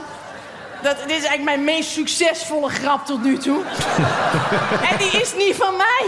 Dat, 0.83 0.97
dit 0.97 1.11
is 1.11 1.25
eigenlijk 1.25 1.45
mijn 1.45 1.65
meest 1.65 1.91
succesvolle 1.91 2.71
grap 2.71 3.07
tot 3.07 3.23
nu 3.23 3.39
toe. 3.39 3.63
en 4.91 4.97
die 4.99 5.11
is 5.11 5.35
niet 5.35 5.57
van 5.57 5.77
mij. 5.77 6.07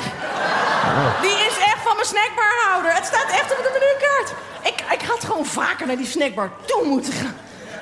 Die 1.21 1.31
is 1.31 1.57
echt 1.59 1.83
van 1.85 1.95
mijn 1.95 2.07
snackbarhouder. 2.07 2.95
Het 2.95 3.07
staat 3.07 3.31
echt 3.31 3.51
op 3.51 3.63
de 3.63 3.71
menukaart. 3.73 4.33
Ik, 4.63 5.01
ik 5.01 5.09
had 5.09 5.25
gewoon 5.25 5.47
vaker 5.47 5.87
naar 5.87 5.97
die 5.97 6.07
snackbar 6.07 6.51
toe 6.67 6.85
moeten 6.85 7.13
gaan. 7.13 7.37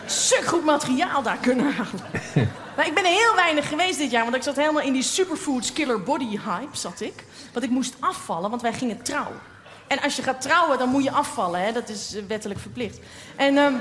Suk 0.06 0.44
goed 0.44 0.64
materiaal 0.64 1.22
daar 1.22 1.38
kunnen 1.40 1.74
halen. 1.74 2.06
Ik 2.84 2.94
ben 2.94 3.04
er 3.04 3.10
heel 3.10 3.34
weinig 3.34 3.68
geweest 3.68 3.98
dit 3.98 4.10
jaar, 4.10 4.22
want 4.22 4.36
ik 4.36 4.42
zat 4.42 4.56
helemaal 4.56 4.82
in 4.82 4.92
die 4.92 5.02
superfoods 5.02 5.72
killer 5.72 6.02
body 6.02 6.38
hype, 6.38 6.76
zat 6.76 7.00
ik. 7.00 7.24
Want 7.52 7.64
ik 7.64 7.70
moest 7.70 7.94
afvallen, 8.00 8.50
want 8.50 8.62
wij 8.62 8.72
gingen 8.72 9.02
trouwen. 9.02 9.40
En 9.86 10.00
als 10.00 10.16
je 10.16 10.22
gaat 10.22 10.40
trouwen, 10.40 10.78
dan 10.78 10.88
moet 10.88 11.04
je 11.04 11.10
afvallen, 11.10 11.60
hè? 11.60 11.72
dat 11.72 11.88
is 11.88 12.14
eh, 12.14 12.22
wettelijk 12.28 12.60
verplicht. 12.60 12.98
En 13.36 13.58
ehm, 13.58 13.74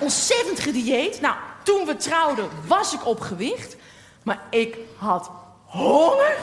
ontzettend 0.00 0.60
gedieet. 0.60 1.20
Nou, 1.20 1.34
toen 1.62 1.86
we 1.86 1.96
trouwden 1.96 2.48
was 2.66 2.94
ik 2.94 3.06
op 3.06 3.20
gewicht, 3.20 3.76
maar 4.22 4.40
ik 4.50 4.76
had 4.96 5.30
honger. 5.64 6.36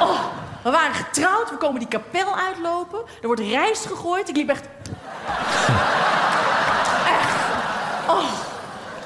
Oh, 0.00 0.24
we 0.62 0.70
waren 0.70 0.94
getrouwd, 0.94 1.50
we 1.50 1.56
komen 1.56 1.78
die 1.78 1.88
kapel 1.88 2.36
uitlopen. 2.36 2.98
Er 3.20 3.26
wordt 3.26 3.40
rijst 3.40 3.86
gegooid. 3.86 4.28
Ik 4.28 4.36
liep 4.36 4.48
echt. 4.48 4.68
Oh, 8.08 8.32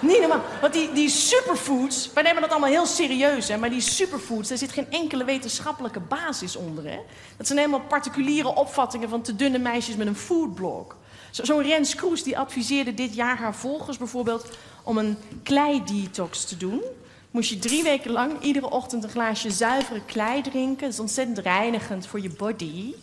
niet 0.01 0.20
normaal. 0.20 0.42
Want 0.61 0.72
die, 0.72 0.92
die 0.92 1.09
superfoods, 1.09 2.11
wij 2.14 2.22
nemen 2.22 2.40
dat 2.42 2.51
allemaal 2.51 2.70
heel 2.70 2.86
serieus, 2.86 3.49
hè. 3.49 3.57
Maar 3.57 3.70
die 3.70 3.80
superfoods, 3.80 4.49
daar 4.49 4.59
zit 4.59 4.72
geen 4.72 4.90
enkele 4.90 5.24
wetenschappelijke 5.24 6.01
basis 6.01 6.57
onder, 6.57 6.84
hè. 6.84 6.99
Dat 7.36 7.46
zijn 7.46 7.59
helemaal 7.59 7.80
particuliere 7.88 8.55
opvattingen 8.55 9.09
van 9.09 9.22
te 9.22 9.36
dunne 9.36 9.59
meisjes 9.59 9.96
met 9.96 10.07
een 10.07 10.16
foodblog. 10.16 10.96
Zo- 11.30 11.44
Zo'n 11.44 11.62
Rens 11.62 11.94
Kroes 11.94 12.22
die 12.22 12.38
adviseerde 12.38 12.94
dit 12.94 13.14
jaar 13.14 13.36
haar 13.38 13.55
volgers 13.55 13.99
bijvoorbeeld 13.99 14.46
om 14.82 14.99
een 14.99 15.16
kleidetox 15.42 16.44
te 16.44 16.57
doen. 16.57 16.82
Moest 17.30 17.51
je 17.51 17.59
drie 17.59 17.82
weken 17.82 18.11
lang 18.11 18.32
iedere 18.40 18.70
ochtend 18.70 19.05
een 19.05 19.11
glaasje 19.11 19.51
zuivere 19.51 20.01
klei 20.07 20.42
drinken. 20.42 20.80
Dat 20.84 20.92
is 20.92 21.01
ontzettend 21.01 21.38
reinigend 21.38 22.07
voor 22.07 22.20
je 22.20 22.30
body. 22.30 22.94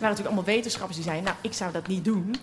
Waren 0.00 0.16
natuurlijk 0.16 0.36
allemaal 0.36 0.54
wetenschappers 0.54 0.96
die 0.96 1.04
zeiden, 1.04 1.24
nou, 1.24 1.36
ik 1.40 1.52
zou 1.52 1.72
dat 1.72 1.86
niet 1.86 2.04
doen. 2.04 2.36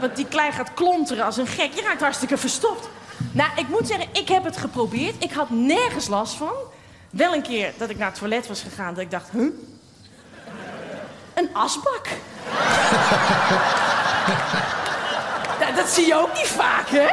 Want 0.00 0.16
die 0.16 0.26
klei 0.26 0.52
gaat 0.52 0.74
klonteren 0.74 1.24
als 1.24 1.36
een 1.36 1.46
gek. 1.46 1.72
Je 1.74 1.82
raakt 1.82 2.00
hartstikke 2.00 2.36
verstopt. 2.36 2.88
Nou, 3.32 3.50
ik 3.56 3.68
moet 3.68 3.86
zeggen, 3.86 4.06
ik 4.12 4.28
heb 4.28 4.44
het 4.44 4.56
geprobeerd. 4.56 5.24
Ik 5.24 5.32
had 5.32 5.50
nergens 5.50 6.08
last 6.08 6.34
van. 6.34 6.52
Wel 7.10 7.34
een 7.34 7.42
keer 7.42 7.72
dat 7.76 7.90
ik 7.90 7.98
naar 7.98 8.08
het 8.08 8.18
toilet 8.18 8.48
was 8.48 8.62
gegaan, 8.62 8.94
dat 8.94 9.02
ik 9.02 9.10
dacht, 9.10 9.30
huh? 9.30 9.50
Een 11.34 11.48
asbak. 11.52 12.06
dat, 15.60 15.76
dat 15.76 15.88
zie 15.88 16.06
je 16.06 16.14
ook 16.14 16.34
niet 16.34 16.46
vaak, 16.46 16.88
hè? 16.88 17.08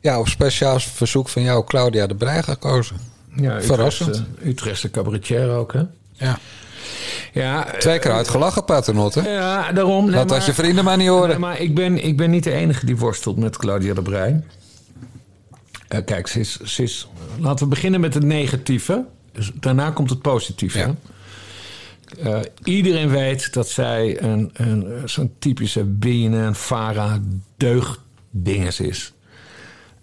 Ja, 0.00 0.18
op 0.18 0.28
speciaal 0.28 0.80
verzoek 0.80 1.28
van 1.28 1.42
jou, 1.42 1.64
Claudia 1.64 2.06
de 2.06 2.14
Breij 2.14 2.42
gekozen. 2.42 2.96
Ja, 3.34 3.60
Verrassend. 3.62 4.08
Utrechtse, 4.08 4.48
Utrechtse 4.48 4.90
cabaretier 4.90 5.50
ook, 5.50 5.72
hè? 5.72 5.82
Ja. 6.12 6.38
Ja, 7.32 7.64
Twee 7.78 7.98
keer 7.98 8.12
uitgelachen, 8.12 8.64
Paternotte. 8.64 9.22
Ja, 9.22 9.72
daarom. 9.72 10.10
Laat 10.10 10.28
dat 10.28 10.46
je 10.46 10.54
vrienden 10.54 10.84
maar 10.84 10.96
niet 10.96 11.08
horen. 11.08 11.28
Nee, 11.28 11.38
maar 11.38 11.60
ik 11.60 11.74
ben, 11.74 12.04
ik 12.04 12.16
ben 12.16 12.30
niet 12.30 12.44
de 12.44 12.52
enige 12.52 12.86
die 12.86 12.96
worstelt 12.96 13.36
met 13.36 13.56
Claudia 13.56 13.94
de 13.94 14.02
Breij. 14.02 14.42
Eh, 15.88 16.04
kijk, 16.04 16.26
ze 16.26 16.40
is, 16.40 16.60
ze 16.60 16.82
is... 16.82 17.08
Laten 17.38 17.64
we 17.64 17.70
beginnen 17.70 18.00
met 18.00 18.14
het 18.14 18.22
negatieve. 18.22 19.04
Dus 19.32 19.50
daarna 19.54 19.90
komt 19.90 20.10
het 20.10 20.22
positieve. 20.22 20.94
Eh, 22.18 22.40
iedereen 22.64 23.08
weet 23.08 23.52
dat 23.52 23.68
zij 23.68 24.22
een, 24.22 24.50
een, 24.52 25.08
zo'n 25.08 25.34
typische 25.38 25.84
BNN, 25.84 26.54
Vara, 26.54 27.20
deugdinges 27.56 28.80
is. 28.80 29.12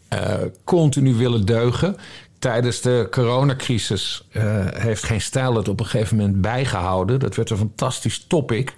Eh, 0.07 0.33
continu 0.63 1.13
willen 1.13 1.45
deugen. 1.45 1.97
Tijdens 2.39 2.81
de 2.81 3.07
coronacrisis 3.11 4.23
eh, 4.31 4.65
heeft 4.73 5.03
Geen 5.03 5.21
Stijl 5.21 5.55
het 5.55 5.67
op 5.67 5.79
een 5.79 5.85
gegeven 5.85 6.17
moment 6.17 6.41
bijgehouden. 6.41 7.19
Dat 7.19 7.35
werd 7.35 7.49
een 7.49 7.57
fantastisch 7.57 8.25
topic. 8.27 8.73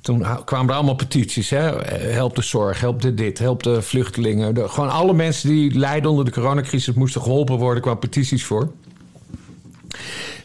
Toen 0.00 0.26
kwamen 0.44 0.68
er 0.68 0.74
allemaal 0.74 0.94
petities. 0.94 1.50
Hè? 1.50 1.82
Eh, 1.82 2.12
Help 2.12 2.34
de 2.34 2.42
zorg, 2.42 2.80
help 2.80 3.02
de 3.02 3.14
dit, 3.14 3.38
help 3.38 3.62
de 3.62 3.82
vluchtelingen. 3.82 4.70
Gewoon 4.70 4.90
alle 4.90 5.12
mensen 5.14 5.48
die 5.48 5.78
lijden 5.78 6.10
onder 6.10 6.24
de 6.24 6.30
coronacrisis 6.30 6.94
moesten 6.94 7.22
geholpen 7.22 7.56
worden. 7.56 7.82
kwamen 7.82 8.00
petities 8.00 8.44
voor. 8.44 8.72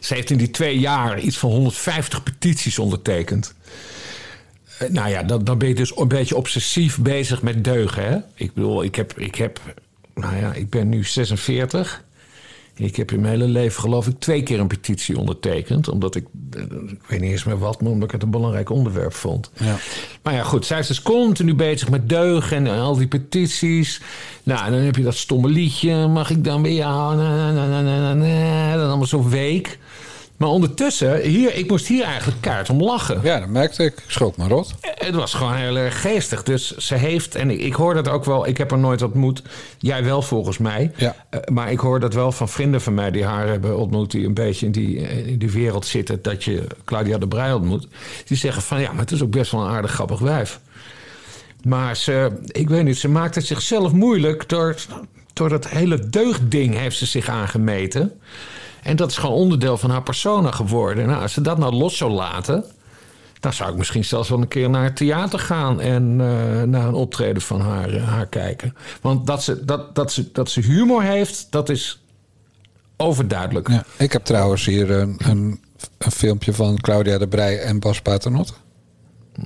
Ze 0.00 0.14
heeft 0.14 0.30
in 0.30 0.38
die 0.38 0.50
twee 0.50 0.78
jaar 0.78 1.20
iets 1.20 1.38
van 1.38 1.50
150 1.50 2.22
petities 2.22 2.78
ondertekend. 2.78 3.54
Eh, 4.78 4.88
Nou 4.88 5.08
ja, 5.08 5.22
dan, 5.22 5.44
dan 5.44 5.58
ben 5.58 5.68
je 5.68 5.74
dus 5.74 5.96
een 5.96 6.08
beetje 6.08 6.36
obsessief 6.36 6.98
bezig 6.98 7.42
met 7.42 7.64
deugen. 7.64 8.04
Hè? 8.08 8.18
Ik 8.34 8.54
bedoel, 8.54 8.82
ik 8.82 8.94
heb, 8.94 9.18
ik 9.18 9.34
heb, 9.34 9.60
nou 10.14 10.36
ja, 10.36 10.52
ik 10.52 10.70
ben 10.70 10.88
nu 10.88 11.04
46. 11.04 12.02
Ik 12.74 12.96
heb 12.96 13.12
in 13.12 13.20
mijn 13.20 13.32
hele 13.32 13.48
leven 13.52 13.80
geloof 13.80 14.06
ik 14.06 14.18
twee 14.18 14.42
keer 14.42 14.60
een 14.60 14.66
petitie 14.66 15.18
ondertekend. 15.18 15.88
Omdat 15.88 16.14
ik, 16.14 16.26
ik 16.86 17.00
weet 17.06 17.20
niet 17.20 17.30
eens 17.30 17.44
meer 17.44 17.58
wat, 17.58 17.80
maar 17.80 17.90
omdat 17.90 18.06
ik 18.08 18.14
het 18.14 18.22
een 18.22 18.30
belangrijk 18.30 18.70
onderwerp 18.70 19.14
vond. 19.14 19.50
Ja. 19.58 19.76
Maar 20.22 20.34
ja, 20.34 20.42
goed, 20.42 20.66
zij 20.66 20.78
is 20.78 20.86
dus 20.86 21.02
continu 21.02 21.54
bezig 21.54 21.90
met 21.90 22.08
deugen 22.08 22.66
en 22.66 22.80
al 22.80 22.96
die 22.96 23.06
petities. 23.06 24.00
Nou, 24.42 24.64
en 24.66 24.72
dan 24.72 24.80
heb 24.80 24.96
je 24.96 25.02
dat 25.02 25.14
stomme 25.14 25.48
liedje. 25.48 26.06
Mag 26.06 26.30
ik 26.30 26.44
dan 26.44 26.62
bij 26.62 26.74
jou? 26.74 27.16
Na, 27.16 27.52
na, 27.52 27.66
na, 27.66 27.82
na, 27.82 28.00
na, 28.00 28.14
na. 28.14 28.76
Dan 28.76 28.88
allemaal 28.88 29.06
zo'n 29.06 29.28
week. 29.28 29.78
Maar 30.42 30.50
ondertussen, 30.50 31.20
hier, 31.20 31.54
ik 31.54 31.70
moest 31.70 31.86
hier 31.86 32.04
eigenlijk 32.04 32.40
kaart 32.40 32.70
om 32.70 32.82
lachen. 32.82 33.20
Ja, 33.22 33.40
dat 33.40 33.48
merkte 33.48 33.84
ik. 33.84 33.92
Ik 33.92 34.04
schrok 34.06 34.36
me 34.36 34.48
rot. 34.48 34.74
Het 34.80 35.14
was 35.14 35.34
gewoon 35.34 35.54
heel 35.54 35.76
erg 35.76 36.00
geestig. 36.00 36.42
Dus 36.42 36.76
ze 36.76 36.94
heeft, 36.94 37.34
en 37.34 37.50
ik, 37.50 37.60
ik 37.60 37.74
hoor 37.74 37.94
dat 37.94 38.08
ook 38.08 38.24
wel, 38.24 38.46
ik 38.46 38.58
heb 38.58 38.70
haar 38.70 38.78
nooit 38.78 39.02
ontmoet. 39.02 39.42
Jij 39.78 40.04
wel 40.04 40.22
volgens 40.22 40.58
mij. 40.58 40.92
Ja. 40.96 41.16
Eh, 41.30 41.40
maar 41.52 41.70
ik 41.70 41.78
hoor 41.78 42.00
dat 42.00 42.14
wel 42.14 42.32
van 42.32 42.48
vrienden 42.48 42.80
van 42.80 42.94
mij 42.94 43.10
die 43.10 43.24
haar 43.24 43.48
hebben 43.48 43.78
ontmoet, 43.78 44.10
die 44.10 44.26
een 44.26 44.34
beetje 44.34 44.66
in 44.66 44.72
die, 44.72 45.06
eh, 45.06 45.26
in 45.26 45.38
die 45.38 45.50
wereld 45.50 45.86
zitten, 45.86 46.22
dat 46.22 46.44
je 46.44 46.66
Claudia 46.84 47.18
de 47.18 47.28
Brij 47.28 47.52
ontmoet. 47.52 47.88
Die 48.24 48.36
zeggen 48.36 48.62
van 48.62 48.80
ja, 48.80 48.90
maar 48.90 49.00
het 49.00 49.12
is 49.12 49.22
ook 49.22 49.30
best 49.30 49.50
wel 49.50 49.60
een 49.60 49.70
aardig 49.70 49.92
grappig 49.92 50.18
wijf. 50.18 50.60
Maar 51.64 51.96
ze, 51.96 52.32
ik 52.46 52.68
weet 52.68 52.84
niet, 52.84 52.98
ze 52.98 53.08
maakt 53.08 53.34
het 53.34 53.46
zichzelf 53.46 53.92
moeilijk 53.92 54.48
door, 54.48 54.74
door 55.32 55.48
dat 55.48 55.68
hele 55.68 56.08
deugdding 56.08 56.76
heeft 56.78 56.96
ze 56.96 57.06
zich 57.06 57.28
aangemeten. 57.28 58.20
En 58.82 58.96
dat 58.96 59.10
is 59.10 59.16
gewoon 59.16 59.36
onderdeel 59.36 59.78
van 59.78 59.90
haar 59.90 60.02
persona 60.02 60.50
geworden. 60.50 61.06
Nou, 61.06 61.22
als 61.22 61.32
ze 61.32 61.40
dat 61.40 61.58
nou 61.58 61.74
los 61.74 61.96
zou 61.96 62.10
laten, 62.10 62.64
dan 63.40 63.52
zou 63.52 63.70
ik 63.70 63.76
misschien 63.76 64.04
zelfs 64.04 64.28
wel 64.28 64.40
een 64.40 64.48
keer 64.48 64.70
naar 64.70 64.84
het 64.84 64.96
theater 64.96 65.38
gaan 65.38 65.80
en 65.80 66.20
eh, 66.20 66.62
naar 66.62 66.86
een 66.86 66.94
optreden 66.94 67.42
van 67.42 67.60
haar, 67.60 67.90
eh, 67.90 68.08
haar 68.08 68.26
kijken. 68.26 68.76
Want 69.00 69.26
dat 69.26 69.42
ze, 69.42 69.64
dat, 69.64 69.94
dat, 69.94 70.12
ze, 70.12 70.32
dat 70.32 70.50
ze 70.50 70.60
humor 70.60 71.02
heeft, 71.02 71.46
dat 71.50 71.68
is 71.68 72.02
overduidelijk. 72.96 73.68
Ja, 73.68 73.84
ik 73.96 74.12
heb 74.12 74.24
trouwens 74.24 74.64
hier 74.64 74.90
een, 74.90 75.16
een, 75.18 75.60
een 75.98 76.10
filmpje 76.10 76.52
van 76.52 76.76
Claudia 76.76 77.18
de 77.18 77.28
Brij 77.28 77.60
en 77.60 77.78
Bas 77.78 78.00
Paternotte. 78.00 78.52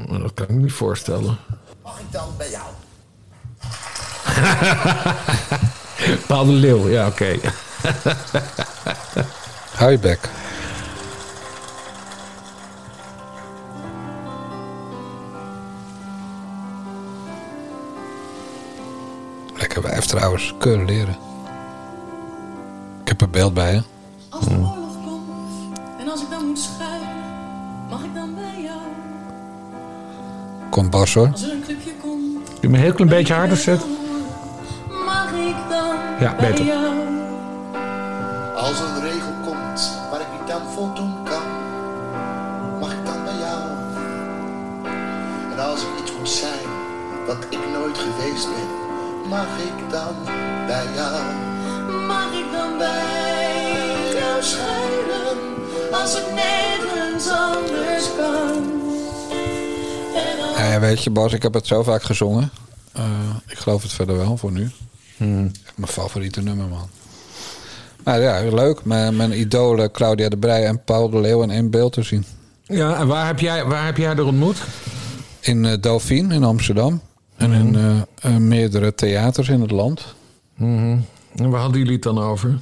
Dat 0.08 0.34
kan 0.34 0.48
ik 0.48 0.54
me 0.54 0.62
niet 0.62 0.72
voorstellen. 0.72 1.38
Mag 1.82 2.00
ik 2.00 2.06
dan 2.10 2.28
bij 2.36 2.50
jou? 2.50 2.64
Paul 6.28 6.44
de 6.44 6.52
Leeuw, 6.52 6.88
ja, 6.88 7.06
oké. 7.06 7.36
je 9.90 9.98
bek. 10.00 10.28
Lekker 19.56 19.82
wijf 19.82 20.04
trouwens. 20.04 20.54
Keuren 20.58 20.84
leren. 20.84 21.16
Ik 23.02 23.08
heb 23.08 23.20
een 23.20 23.30
beeld 23.30 23.54
bij 23.54 23.72
je. 23.74 23.82
Als 24.28 24.44
de 24.44 24.50
oorlog 24.54 24.96
komt 25.04 25.78
en 26.00 26.08
als 26.08 26.22
ik 26.22 26.30
dan 26.30 26.46
moet 26.46 26.58
schuilen, 26.58 27.08
mag 27.90 28.04
ik 28.04 28.14
dan 28.14 28.34
bij 28.34 28.62
jou? 28.62 28.80
Komt 30.70 30.90
Bas 30.90 31.14
hoor. 31.14 31.28
Als 31.32 31.42
er 31.42 31.52
een 31.52 31.62
clubje 31.64 31.92
komt, 32.00 32.44
Kun 32.44 32.54
je 32.60 32.68
me 32.68 32.76
een 32.76 32.82
heel 32.82 32.92
klein 32.92 33.10
beetje 33.10 33.34
harder 33.34 33.56
zetten? 33.56 33.88
mag 35.06 35.32
ik 35.32 35.56
dan 35.68 35.94
Ja, 36.20 36.34
bij 36.38 36.50
beter. 36.50 36.64
Als 38.56 38.80
er 38.80 38.86
een 38.86 39.00
regel 39.02 39.32
komt 39.44 39.92
waar 40.10 40.20
ik 40.20 40.40
niet 40.40 40.50
aan 40.50 40.72
voldoen 40.74 41.14
kan, 41.24 41.46
mag 42.80 42.92
ik 42.92 43.04
dan 43.04 43.24
bij 43.24 43.38
jou? 43.38 43.60
En 45.52 45.58
als 45.58 45.80
ik 45.82 45.88
iets 46.00 46.12
moet 46.18 46.28
zijn 46.28 46.68
wat 47.26 47.36
ik 47.50 47.58
nooit 47.72 47.98
geweest 47.98 48.46
ben, 48.46 48.68
mag 49.28 49.46
ik 49.58 49.90
dan 49.90 50.14
bij 50.66 50.86
jou? 50.94 51.22
Mag 52.06 52.32
ik 52.32 52.52
dan 52.52 52.78
bij 52.78 54.12
jou 54.18 54.42
schuilen, 54.42 55.38
als 55.92 56.14
het 56.14 56.34
nergens 56.34 57.28
anders 57.30 58.04
kan? 58.16 58.74
En 60.56 60.70
Ja, 60.70 60.80
weet 60.80 61.04
je 61.04 61.10
Bas, 61.10 61.32
ik 61.32 61.42
heb 61.42 61.54
het 61.54 61.66
zo 61.66 61.82
vaak 61.82 62.02
gezongen. 62.02 62.50
Eh, 62.92 63.04
ik 63.46 63.58
geloof 63.58 63.82
het 63.82 63.92
verder 63.92 64.16
wel 64.16 64.36
voor 64.36 64.52
nu. 64.52 64.70
Mijn 65.18 65.52
favoriete 65.88 66.42
nummer 66.42 66.66
man. 66.66 66.88
Maar 68.06 68.20
ja, 68.20 68.54
leuk. 68.54 68.84
Mijn, 68.84 69.16
mijn 69.16 69.40
idolen 69.40 69.90
Claudia 69.90 70.28
de 70.28 70.36
Brij 70.36 70.66
en 70.66 70.84
Paul 70.84 71.10
de 71.10 71.20
Leeuw 71.20 71.42
in 71.42 71.50
één 71.50 71.70
beeld 71.70 71.92
te 71.92 72.02
zien. 72.02 72.24
Ja, 72.62 72.98
en 72.98 73.06
waar 73.06 73.26
heb 73.26 73.38
jij, 73.38 73.64
waar 73.64 73.84
heb 73.84 73.96
jij 73.96 74.10
er 74.10 74.24
ontmoet? 74.24 74.56
In 75.40 75.64
eh 75.64 75.80
Dauphine 75.80 76.34
in 76.34 76.44
Amsterdam. 76.44 77.00
En 77.36 77.52
in 77.52 77.76
eh, 77.76 78.00
eh, 78.20 78.40
meerdere 78.40 78.94
theaters 78.94 79.48
in 79.48 79.60
het 79.60 79.70
land. 79.70 80.14
Mhm. 80.54 80.98
En 81.34 81.50
waar 81.50 81.60
hadden 81.60 81.78
jullie 81.78 81.94
het 81.94 82.02
dan 82.02 82.18
over? 82.18 82.58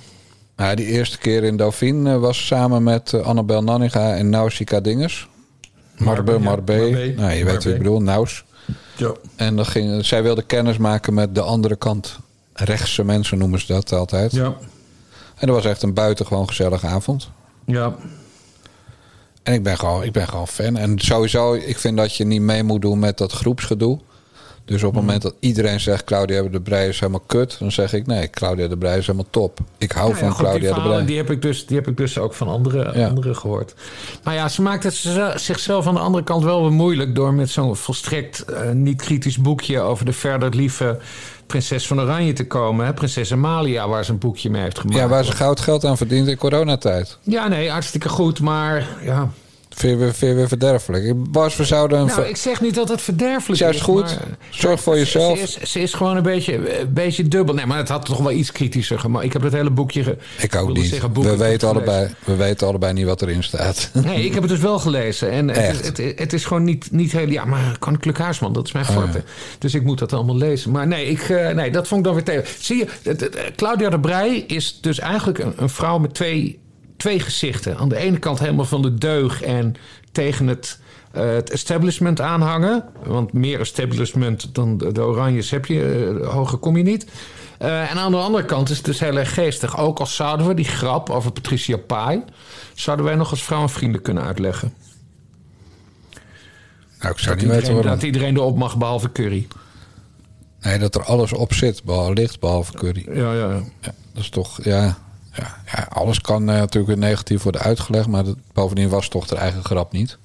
Nou, 0.56 0.76
die 0.76 0.86
eerste 0.86 1.18
keer 1.18 1.44
in 1.44 1.56
Dauphine 1.56 2.18
was 2.18 2.46
samen 2.46 2.82
met 2.82 3.22
Annabel 3.22 3.62
Nanninga 3.62 4.14
en 4.14 4.28
Nausicaa 4.28 4.80
Dingers. 4.80 5.28
Marbe, 5.98 6.32
ja. 6.32 6.38
Marbe. 6.38 7.12
Nou, 7.16 7.32
je 7.32 7.44
weet 7.44 7.54
wat 7.54 7.64
ik 7.64 7.78
bedoel, 7.78 8.00
Naus. 8.00 8.44
Ja. 8.96 9.12
En 9.36 9.56
dan 9.56 9.66
ging, 9.66 10.04
zij 10.04 10.22
wilde 10.22 10.42
kennis 10.42 10.76
maken 10.76 11.14
met 11.14 11.34
de 11.34 11.42
andere 11.42 11.76
kant. 11.76 12.18
Rechtse 12.52 13.04
mensen 13.04 13.38
noemen 13.38 13.60
ze 13.60 13.66
dat 13.66 13.92
altijd. 13.92 14.32
Ja. 14.32 14.56
En 15.34 15.46
dat 15.46 15.56
was 15.56 15.64
echt 15.64 15.82
een 15.82 15.94
buitengewoon 15.94 16.48
gezellige 16.48 16.86
avond. 16.86 17.30
Ja. 17.66 17.94
En 19.42 19.54
ik 19.54 19.62
ben, 19.62 19.78
gewoon, 19.78 20.02
ik 20.02 20.12
ben 20.12 20.28
gewoon 20.28 20.48
fan. 20.48 20.76
En 20.76 20.98
sowieso, 20.98 21.52
ik 21.54 21.78
vind 21.78 21.96
dat 21.96 22.16
je 22.16 22.24
niet 22.24 22.40
mee 22.40 22.62
moet 22.62 22.82
doen 22.82 22.98
met 22.98 23.18
dat 23.18 23.32
groepsgedoe. 23.32 23.98
Dus 24.64 24.82
op 24.82 24.92
het 24.94 25.00
moment 25.00 25.22
dat 25.22 25.34
iedereen 25.40 25.80
zegt 25.80 26.04
Claudia 26.04 26.42
de 26.42 26.60
Brij 26.60 26.88
is 26.88 27.00
helemaal 27.00 27.22
kut, 27.26 27.56
dan 27.58 27.72
zeg 27.72 27.92
ik 27.92 28.06
nee, 28.06 28.30
Claudia 28.30 28.66
de 28.68 28.76
Brij 28.76 28.98
is 28.98 29.06
helemaal 29.06 29.30
top. 29.30 29.58
Ik 29.78 29.92
hou 29.92 30.08
ja, 30.10 30.16
van 30.16 30.30
goed, 30.30 30.38
Claudia 30.46 30.74
de 30.74 30.80
Brij. 30.82 31.04
Die 31.04 31.16
heb, 31.16 31.30
ik 31.30 31.42
dus, 31.42 31.66
die 31.66 31.76
heb 31.76 31.88
ik 31.88 31.96
dus 31.96 32.18
ook 32.18 32.34
van 32.34 32.48
anderen 32.48 32.98
Ja. 32.98 33.08
anderen 33.08 33.36
gehoord. 33.36 33.74
Maar 34.22 34.34
ja, 34.34 34.48
ze 34.48 34.62
maakt 34.62 34.84
het 34.84 34.94
ze- 34.94 35.32
zichzelf 35.36 35.86
aan 35.86 35.94
de 35.94 36.00
andere 36.00 36.24
kant 36.24 36.44
wel 36.44 36.62
weer 36.62 36.72
moeilijk... 36.72 37.14
door 37.14 37.34
met 37.34 37.50
zo'n 37.50 37.76
volstrekt 37.76 38.44
eh, 38.44 38.70
niet 38.70 39.02
kritisch 39.02 39.38
boekje... 39.38 39.80
over 39.80 40.04
de 40.04 40.12
verder 40.12 40.54
lieve 40.54 40.98
prinses 41.46 41.86
van 41.86 42.00
Oranje 42.00 42.32
te 42.32 42.46
komen. 42.46 42.86
Hè? 42.86 42.94
Prinses 42.94 43.32
Amalia, 43.32 43.88
waar 43.88 44.04
ze 44.04 44.10
een 44.10 44.18
boekje 44.18 44.50
mee 44.50 44.62
heeft 44.62 44.78
gemaakt. 44.78 44.98
Ja, 44.98 45.08
waar 45.08 45.24
ze 45.24 45.32
goud 45.32 45.60
geld 45.60 45.84
aan 45.84 45.96
verdient 45.96 46.28
in 46.28 46.36
coronatijd. 46.36 47.18
Ja, 47.22 47.48
nee, 47.48 47.70
hartstikke 47.70 48.08
goed. 48.08 48.40
Maar 48.40 48.88
ja, 49.02 49.30
Vind 49.74 49.92
je, 49.92 49.98
weer- 49.98 50.14
vind 50.14 50.30
je 50.30 50.36
weer 50.36 50.48
verderfelijk. 50.48 51.30
Bas, 51.30 51.56
we 51.56 51.64
zouden 51.64 51.98
een... 51.98 52.06
Nou, 52.06 52.22
ik 52.24 52.36
zeg 52.36 52.60
niet 52.60 52.74
dat 52.74 52.88
het 52.88 53.00
verderfelijk 53.02 53.48
Is 53.52 53.58
juist 53.58 53.78
is. 53.78 53.84
goed. 53.84 54.00
maar- 54.02 54.36
Zorg 54.50 54.80
voor 54.80 54.92
Ze- 54.94 54.98
jezelf. 55.00 55.38
Ze 55.38 55.42
is, 55.60 55.70
ze 55.72 55.80
is 55.80 55.94
gewoon 55.94 56.16
een 56.16 56.22
beetje, 56.22 56.80
een 56.80 56.92
beetje 56.92 57.28
dubbel. 57.28 57.54
Nee, 57.54 57.66
maar 57.66 57.78
het 57.78 57.88
had 57.88 58.04
toch 58.04 58.18
wel 58.18 58.30
iets 58.32 58.52
kritischer 58.52 58.98
gemaakt. 58.98 59.24
Ik 59.24 59.32
heb 59.32 59.42
het 59.42 59.52
hele 59.52 59.70
boekje... 59.70 60.02
Ge, 60.02 60.16
ik 60.38 60.54
ook 60.56 60.72
niet. 60.72 60.86
zeggen, 60.86 61.12
boek 61.12 61.24
we, 61.24 61.36
weten 61.36 61.68
allebei, 61.68 62.08
we 62.24 62.34
weten 62.36 62.66
allebei 62.66 62.92
niet 62.92 63.04
wat 63.06 63.22
erin 63.22 63.42
staat. 63.42 63.90
Nee, 63.92 64.24
ik 64.24 64.32
heb 64.32 64.42
het 64.42 64.50
dus 64.50 64.60
wel 64.60 64.78
gelezen. 64.78 65.30
En 65.30 65.48
het, 65.48 65.86
het, 65.86 65.96
het, 65.96 66.18
het 66.18 66.32
is 66.32 66.44
gewoon 66.44 66.64
niet, 66.64 66.90
niet 66.90 67.12
heel... 67.12 67.28
Ja, 67.28 67.44
maar 67.44 67.76
Koninklijk 67.78 68.18
Huisman, 68.18 68.52
dat 68.52 68.66
is 68.66 68.72
mijn 68.72 68.86
Oh, 68.88 68.92
forte. 68.92 69.18
ja. 69.18 69.24
Dus 69.58 69.74
ik 69.74 69.82
moet 69.82 69.98
dat 69.98 70.12
allemaal 70.12 70.36
lezen. 70.36 70.70
Maar 70.70 70.86
nee, 70.86 71.06
ik, 71.06 71.20
eh, 71.20 71.48
nee 71.54 71.70
dat 71.70 71.88
vond 71.88 72.00
ik 72.00 72.06
dan 72.06 72.14
weer 72.14 72.24
tegen. 72.24 72.44
Zie 72.60 72.76
je, 73.02 73.30
Claudia 73.56 73.90
de 73.90 74.00
Brij 74.00 74.44
is 74.46 74.78
dus 74.80 74.98
eigenlijk 74.98 75.38
een, 75.38 75.52
een 75.56 75.68
vrouw 75.68 75.98
met 75.98 76.14
twee, 76.14 76.58
twee 76.96 77.20
gezichten. 77.20 77.76
Aan 77.76 77.88
de 77.88 77.96
ene 77.96 78.18
kant 78.18 78.38
helemaal 78.38 78.64
van 78.64 78.82
de 78.82 78.94
deug 78.94 79.42
en 79.42 79.76
tegen 80.12 80.46
het, 80.46 80.80
eh, 81.12 81.26
het 81.26 81.50
establishment 81.50 82.20
aanhangen. 82.20 82.84
Want 83.04 83.32
meer 83.32 83.60
establishment 83.60 84.54
dan 84.54 84.78
de, 84.78 84.92
de 84.92 85.00
Oranjes 85.00 85.50
heb 85.50 85.66
je, 85.66 86.18
eh, 86.22 86.28
hoger 86.28 86.58
kom 86.58 86.76
je 86.76 86.82
niet. 86.82 87.06
Eh, 87.58 87.90
en 87.90 87.96
aan 87.96 88.10
de 88.10 88.18
andere 88.18 88.44
kant 88.44 88.70
is 88.70 88.76
het 88.76 88.86
dus 88.86 89.00
heel 89.00 89.16
erg 89.16 89.34
geestig. 89.34 89.78
Ook 89.78 89.98
al 89.98 90.06
zouden 90.06 90.46
we 90.46 90.54
die 90.54 90.64
grap 90.64 91.10
over 91.10 91.32
Patricia 91.32 91.76
Pai... 91.76 92.22
zouden 92.74 93.04
wij 93.04 93.14
nog 93.14 93.30
als 93.30 93.44
vrouwenvrienden 93.44 94.02
kunnen 94.02 94.22
uitleggen. 94.22 94.72
Nou, 97.00 97.12
ik 97.16 97.22
zou 97.22 97.34
Dat 97.34 97.44
niet 97.44 97.54
weten 97.54 97.56
iedereen, 97.56 97.74
waarom. 97.74 97.94
dat 97.94 98.02
iedereen 98.02 98.36
erop 98.36 98.56
mag, 98.56 98.76
behalve 98.76 99.12
Curry. 99.12 99.46
Nee, 100.64 100.78
dat 100.78 100.94
er 100.94 101.04
alles 101.04 101.32
op 101.32 101.54
zit, 101.54 101.84
behalve 101.84 102.12
licht, 102.12 102.40
behalve 102.40 102.72
curry. 102.72 103.06
Ja, 103.12 103.32
ja, 103.32 103.48
ja. 103.50 103.94
dat 104.12 104.22
is 104.22 104.28
toch, 104.28 104.64
ja, 104.64 104.98
ja, 105.34 105.56
ja 105.72 105.86
alles 105.88 106.20
kan 106.20 106.50
eh, 106.50 106.56
natuurlijk 106.56 106.98
negatief 106.98 107.42
worden 107.42 107.60
uitgelegd, 107.60 108.08
maar 108.08 108.24
dat, 108.24 108.36
bovendien 108.52 108.88
was 108.88 109.08
toch 109.08 109.26
de 109.26 109.36
eigen 109.36 109.64
grap 109.64 109.92
niet. 109.92 110.18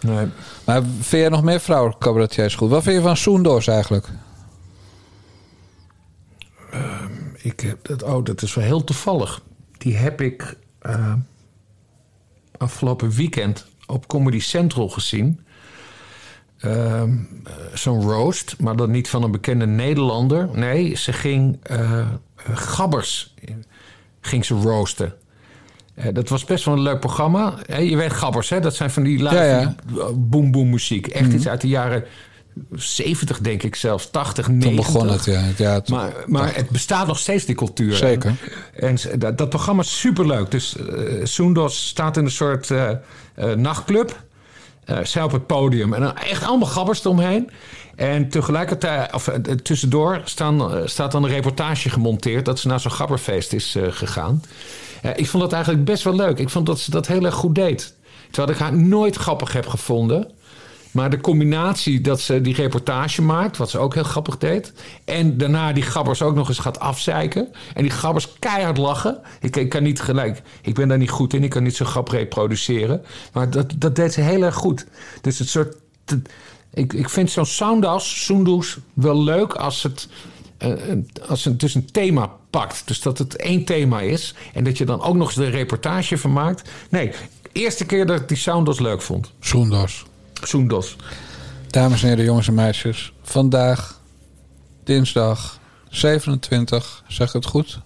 Nee. 0.00 0.26
Maar 0.64 0.82
vind 0.82 1.22
jij 1.22 1.28
nog 1.28 1.42
meer 1.42 1.60
vrouwelijke 1.60 2.04
cabaretiers 2.04 2.54
goed? 2.54 2.70
Wat 2.70 2.82
vind 2.82 2.96
je 2.96 3.02
van 3.02 3.16
Soendoos 3.16 3.66
eigenlijk? 3.66 4.08
Ik 7.36 7.60
heb 7.60 7.86
dat, 7.86 8.02
oh, 8.02 8.24
dat 8.24 8.42
is 8.42 8.54
wel 8.54 8.64
heel 8.64 8.84
toevallig. 8.84 9.42
Die 9.78 9.96
heb 9.96 10.20
ik 10.20 10.56
eh, 10.78 11.14
afgelopen 12.56 13.10
weekend 13.10 13.66
op 13.86 14.06
Comedy 14.06 14.40
Central 14.40 14.88
gezien. 14.88 15.40
Ehm, 16.58 17.16
eh, 17.44 17.52
Zo'n 17.74 18.02
roast, 18.02 18.60
maar 18.60 18.76
dan 18.76 18.90
niet 18.90 19.08
van 19.08 19.22
een 19.22 19.30
bekende 19.30 19.66
Nederlander. 19.66 20.48
Nee, 20.52 20.94
ze 20.94 21.12
ging 21.12 21.58
gabbers 22.54 23.34
ging 24.26 24.44
ze 24.44 24.54
roosten. 24.54 25.14
Eh, 25.94 26.06
dat 26.12 26.28
was 26.28 26.44
best 26.44 26.64
wel 26.64 26.74
een 26.74 26.80
leuk 26.82 27.00
programma. 27.00 27.54
Eh, 27.66 27.90
je 27.90 27.96
weet 27.96 28.12
gabbers, 28.12 28.48
hè? 28.48 28.60
Dat 28.60 28.74
zijn 28.74 28.90
van 28.90 29.02
die 29.02 29.22
live 29.22 29.34
Ja, 29.34 29.44
ja. 29.60 29.74
boom 30.14 30.50
boom 30.50 30.70
muziek. 30.70 31.06
Echt 31.06 31.26
Mhm. 31.26 31.36
iets 31.36 31.48
uit 31.48 31.60
de 31.60 31.68
jaren 31.68 32.04
70 32.72 33.38
denk 33.40 33.62
ik 33.62 33.76
zelfs, 33.76 34.10
80, 34.10 34.48
90. 34.48 34.84
Toen 34.84 34.92
begon 34.94 35.08
het, 35.08 35.24
ja. 35.24 35.42
ja 35.56 35.80
toen- 35.80 35.96
Maar, 35.96 36.12
maar 36.26 36.54
het 36.54 36.68
bestaat 36.68 37.06
nog 37.06 37.18
steeds, 37.18 37.44
die 37.44 37.54
cultuur. 37.54 37.94
Zeker. 37.94 38.34
En, 38.74 38.96
dat, 39.18 39.38
dat 39.38 39.48
programma 39.48 39.82
is 39.82 39.98
superleuk. 40.00 40.50
Dus 40.50 40.76
eh 40.76 41.24
Soendos 41.24 41.86
staat 41.86 42.16
in 42.16 42.24
een 42.24 42.30
soort 42.30 42.70
eh, 42.70 42.90
eh, 43.34 43.52
nachtclub. 43.56 44.22
Eh, 44.84 44.98
zij 45.02 45.22
op 45.22 45.32
het 45.32 45.46
podium. 45.46 45.92
En 45.92 46.16
echt 46.16 46.44
allemaal 46.44 46.68
gabbers 46.68 47.04
eromheen. 47.04 47.50
En 47.96 48.28
tegelijkertijd, 48.28 49.12
of 49.14 49.28
eh, 49.28 49.54
tussendoor, 49.54 50.20
staan, 50.24 50.72
eh, 50.72 50.80
staat 50.84 51.12
dan 51.12 51.24
een 51.24 51.30
reportage 51.30 51.90
gemonteerd... 51.90 52.44
dat 52.44 52.58
ze 52.58 52.68
naar 52.68 52.80
zo'n 52.80 52.90
gabberfeest 52.90 53.52
is 53.52 53.74
eh, 53.74 53.82
gegaan. 53.88 54.42
Ik 55.16 55.26
vond 55.26 55.42
dat 55.42 55.52
eigenlijk 55.52 55.84
best 55.84 56.04
wel 56.04 56.14
leuk. 56.14 56.38
Ik 56.38 56.48
vond 56.48 56.66
dat 56.66 56.78
ze 56.78 56.90
dat 56.90 57.06
heel 57.06 57.24
erg 57.24 57.34
goed 57.34 57.54
deed. 57.54 57.94
Terwijl 58.30 58.54
ik 58.54 58.62
haar 58.62 58.76
nooit 58.76 59.16
grappig 59.16 59.52
heb 59.52 59.66
gevonden. 59.66 60.30
Maar 60.94 61.10
de 61.10 61.20
combinatie 61.20 62.00
dat 62.00 62.20
ze 62.20 62.40
die 62.40 62.54
reportage 62.54 63.22
maakt, 63.22 63.56
wat 63.56 63.70
ze 63.70 63.78
ook 63.78 63.94
heel 63.94 64.02
grappig 64.04 64.38
deed. 64.38 64.72
En 65.04 65.38
daarna 65.38 65.72
die 65.72 65.82
gabbers 65.82 66.22
ook 66.22 66.34
nog 66.34 66.48
eens 66.48 66.58
gaat 66.58 66.80
afzeiken. 66.80 67.48
En 67.74 67.82
die 67.82 67.90
gabbers 67.90 68.28
keihard 68.38 68.76
lachen. 68.78 69.20
Ik, 69.40 69.56
ik 69.56 69.68
kan 69.68 69.82
niet 69.82 70.00
gelijk, 70.00 70.42
ik 70.62 70.74
ben 70.74 70.88
daar 70.88 70.98
niet 70.98 71.10
goed 71.10 71.34
in. 71.34 71.44
Ik 71.44 71.50
kan 71.50 71.62
niet 71.62 71.76
zo 71.76 71.84
grap 71.84 72.08
reproduceren. 72.08 73.02
Maar 73.32 73.50
dat, 73.50 73.72
dat 73.76 73.96
deed 73.96 74.12
ze 74.12 74.20
heel 74.20 74.42
erg 74.42 74.54
goed. 74.54 74.86
Dus 75.20 75.38
het 75.38 75.48
soort. 75.48 75.76
ik, 76.74 76.92
ik 76.92 77.08
vind 77.08 77.30
zo'n 77.30 77.46
Soundas, 77.46 78.24
Soendoes, 78.24 78.78
wel 78.92 79.22
leuk 79.22 79.54
als 79.54 79.82
het. 79.82 80.08
eh, 80.58 80.72
als 81.28 81.44
het 81.44 81.60
dus 81.60 81.74
een 81.74 81.90
thema 81.90 82.30
pakt. 82.50 82.82
Dus 82.86 83.00
dat 83.00 83.18
het 83.18 83.36
één 83.36 83.64
thema 83.64 84.00
is. 84.00 84.34
En 84.52 84.64
dat 84.64 84.78
je 84.78 84.84
dan 84.84 85.02
ook 85.02 85.14
nog 85.14 85.26
eens 85.26 85.36
de 85.36 85.48
reportage 85.48 86.18
van 86.18 86.32
maakt. 86.32 86.70
Nee, 86.90 87.10
eerste 87.52 87.84
keer 87.84 88.06
dat 88.06 88.20
ik 88.20 88.28
die 88.28 88.36
Soundas 88.36 88.80
leuk 88.80 89.02
vond. 89.02 89.32
Soendos. 89.40 90.04
Soendos. 90.46 90.96
Dames 91.68 92.02
en 92.02 92.08
heren, 92.08 92.24
jongens 92.24 92.48
en 92.48 92.54
meisjes. 92.54 93.12
Vandaag, 93.22 94.00
dinsdag 94.84 95.58
27, 95.88 97.02
zeg 97.08 97.26
ik 97.28 97.32
het 97.32 97.46
goed? 97.46 97.80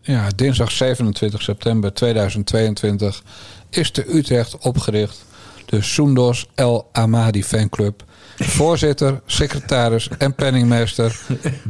Ja, 0.00 0.28
dinsdag 0.36 0.70
27 0.70 1.42
september 1.42 1.92
2022 1.92 3.22
is 3.70 3.90
te 3.90 4.16
Utrecht 4.16 4.58
opgericht 4.58 5.24
de 5.66 5.82
Soendos 5.82 6.48
El 6.54 6.88
Amadi 6.92 7.44
Fanclub. 7.44 8.04
Voorzitter, 8.36 9.20
secretaris 9.26 10.08
en 10.18 10.34
penningmeester 10.34 11.20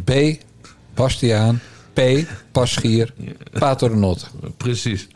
B. 0.04 0.10
Bastiaan 0.94 1.60
P. 1.92 2.00
Paschier 2.52 3.14
Paternotte. 3.58 4.26
Precies. 4.56 5.08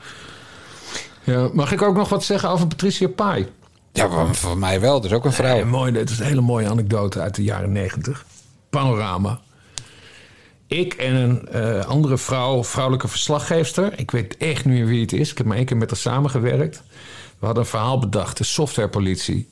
Ja, 1.25 1.49
mag 1.53 1.73
ik 1.73 1.83
ook 1.83 1.97
nog 1.97 2.09
wat 2.09 2.25
zeggen 2.25 2.49
over 2.49 2.67
Patricia 2.67 3.09
Pai? 3.09 3.49
Ja, 3.95 4.33
voor- 4.35 4.59
mij 4.59 4.81
wel. 4.81 5.01
Dat 5.01 5.11
is 5.11 5.17
ook 5.17 5.25
een 5.25 5.33
vrouw. 5.33 5.65
Mooi, 5.65 5.93
het 5.93 6.11
is 6.11 6.19
een 6.19 6.27
hele 6.27 6.41
mooie 6.41 6.69
anekdote 6.69 7.21
uit 7.21 7.35
de 7.35 7.43
jaren 7.43 7.73
negentig. 7.73 8.25
Panorama. 8.71 9.41
Ik 10.67 10.95
en 10.95 11.15
een 11.15 11.49
eh, 11.49 11.85
andere 11.87 12.19
vrouw, 12.19 12.65
vrouwelijke 12.65 13.09
verslaggeefster. 13.09 13.99
Ik 13.99 14.11
weet 14.11 14.37
echt 14.37 14.65
niet 14.65 14.75
meer 14.75 14.87
wie 14.87 15.01
het 15.01 15.13
is. 15.13 15.31
Ik 15.31 15.39
heb 15.39 15.47
maar 15.47 15.57
één 15.57 15.67
keer 15.67 15.77
met 15.77 15.91
haar 15.91 15.99
samengewerkt. 15.99 16.83
We 17.39 17.47
hadden 17.47 17.65
een 17.65 17.71
verhaal 17.71 17.99
bedacht, 17.99 18.37
de 18.37 18.45
softwarepolitie. 18.45 19.49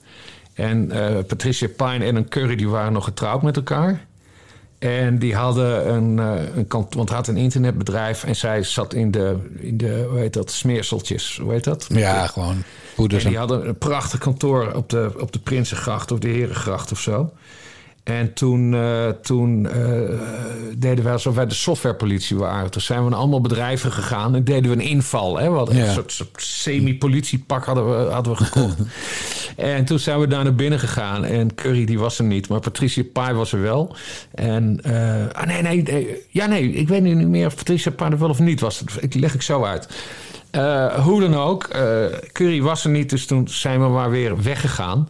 En 0.55 0.91
eh, 0.91 1.25
Patricia 1.27 1.69
Pine 1.77 2.05
en 2.05 2.17
een 2.17 2.29
Curry 2.29 2.57
die 2.57 2.69
waren 2.69 2.93
nog 2.93 3.05
getrouwd 3.05 3.43
met 3.43 3.57
elkaar. 3.57 4.07
En 4.83 5.19
die 5.19 5.35
hadden 5.35 5.93
een, 5.95 6.19
eh, 6.19 6.57
een 6.57 6.67
kant, 6.67 6.95
want 6.95 7.11
had 7.11 7.29
een 7.29 7.37
internetbedrijf 7.37 8.25
en 8.25 8.37
zij 8.37 8.63
zat 8.63 8.95
in 8.95 9.11
de, 9.11 9.37
in 9.59 9.77
de 9.77 10.07
hoe 10.11 10.19
heet 10.19 10.33
dat, 10.33 10.51
smeerseltjes, 10.51 11.39
hoe 11.43 11.53
heet 11.53 11.65
dat? 11.65 11.87
Ja, 11.89 12.27
gewoon 12.27 12.63
poeders 12.95 13.23
En 13.25 13.29
die 13.31 13.39
en- 13.39 13.47
hadden 13.49 13.69
een 13.69 13.79
prachtig 13.79 14.19
kantoor 14.19 14.73
op 14.75 14.91
de, 14.91 15.11
op 15.19 15.33
de 15.33 15.39
Prinsengracht 15.39 16.11
of 16.11 16.19
de 16.19 16.29
Herengracht 16.29 16.93
of 16.93 17.01
zo. 17.01 17.33
En 18.03 18.33
toen, 18.33 18.75
eh, 18.75 19.09
toen 19.09 19.69
eh, 19.69 20.19
deden 20.77 21.05
wij 21.05 21.13
alsof 21.13 21.35
wij 21.35 21.47
de 21.47 21.55
softwarepolitie 21.55 22.37
waren. 22.37 22.71
Toen 22.71 22.81
zijn 22.81 23.05
we 23.05 23.11
naar 23.11 23.19
allemaal 23.19 23.41
bedrijven 23.41 23.93
gegaan 23.93 24.35
en 24.35 24.45
deden 24.45 24.71
we 24.71 24.77
een 24.77 24.89
inval. 24.89 25.39
Hè? 25.39 25.51
We 25.51 25.57
hadden 25.57 25.77
Ja. 25.77 25.87
een 25.87 25.93
soort, 25.93 26.13
soort 26.13 26.43
semi-politiepak 26.43 27.65
hadden 27.65 27.89
we, 27.91 28.11
hadden 28.13 28.33
we 28.37 28.45
gekocht. 28.45 28.77
en 29.57 29.85
toen 29.85 29.99
zijn 29.99 30.21
we 30.21 30.27
daar 30.27 30.45
naar 30.45 30.55
binnen 30.55 30.79
gegaan. 30.79 31.25
En 31.25 31.55
Curry 31.55 31.85
die 31.85 31.99
was 31.99 32.19
er 32.19 32.25
niet, 32.25 32.49
maar 32.49 32.61
Patricia 32.61 33.03
Pai 33.13 33.35
was 33.35 33.53
er 33.53 33.61
wel. 33.63 33.97
En, 34.35 34.81
eh, 34.83 35.29
ah 35.41 35.47
nee, 35.47 35.63
nee, 35.63 35.83
nee. 35.83 36.17
Ja, 36.29 36.47
nee, 36.47 36.73
ik 36.73 36.89
weet 36.89 37.03
niet 37.03 37.29
meer 37.29 37.47
of 37.47 37.57
Patricia 37.57 37.91
Pai 37.91 38.11
er 38.11 38.19
wel 38.19 38.29
of 38.31 38.39
niet 38.39 38.61
was. 38.61 38.83
Ik 39.01 39.15
leg 39.15 39.35
ik 39.35 39.43
zo 39.43 39.65
uit. 39.65 39.89
Hoe 41.05 41.21
dan 41.21 41.35
ook, 41.35 41.69
Curry 42.33 42.63
was 42.63 42.85
er 42.85 42.91
niet, 42.91 43.11
dus 43.11 43.27
toen 43.27 43.49
zijn 43.49 43.81
we 43.81 43.89
maar 43.89 44.11
weer 44.11 44.43
weggegaan. 44.43 45.09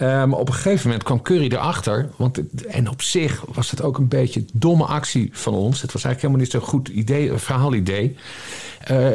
Maar 0.00 0.32
op 0.32 0.48
een 0.48 0.54
gegeven 0.54 0.86
moment 0.86 1.04
kwam 1.04 1.22
Curry 1.22 1.52
erachter. 1.52 2.08
Want 2.16 2.40
en 2.66 2.90
op 2.90 3.02
zich 3.02 3.44
was 3.54 3.70
het 3.70 3.82
ook 3.82 3.98
een 3.98 4.08
beetje 4.08 4.40
een 4.40 4.48
domme 4.52 4.84
actie 4.84 5.28
van 5.32 5.54
ons. 5.54 5.82
Het 5.82 5.92
was 5.92 6.04
eigenlijk 6.04 6.20
helemaal 6.20 6.40
niet 6.42 6.50
zo'n 6.50 6.80
goed 6.80 6.88
idee, 6.88 7.32
verhaalidee. 7.32 8.16
Eh, 8.84 9.06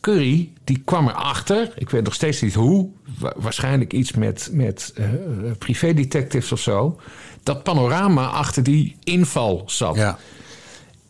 Curry, 0.00 0.50
die 0.64 0.82
kwam 0.84 1.08
erachter. 1.08 1.72
Ik 1.76 1.90
weet 1.90 2.04
nog 2.04 2.14
steeds 2.14 2.40
niet 2.40 2.54
hoe. 2.54 2.88
Wa- 3.18 3.32
waarschijnlijk 3.36 3.92
iets 3.92 4.12
met, 4.12 4.48
met 4.52 4.92
eh 4.96 5.04
privédetectives 5.58 6.52
of 6.52 6.60
zo. 6.60 7.00
Dat 7.42 7.62
panorama 7.62 8.26
achter 8.26 8.62
die 8.62 8.96
inval 9.04 9.62
zat. 9.66 9.96
Ja. 9.96 10.18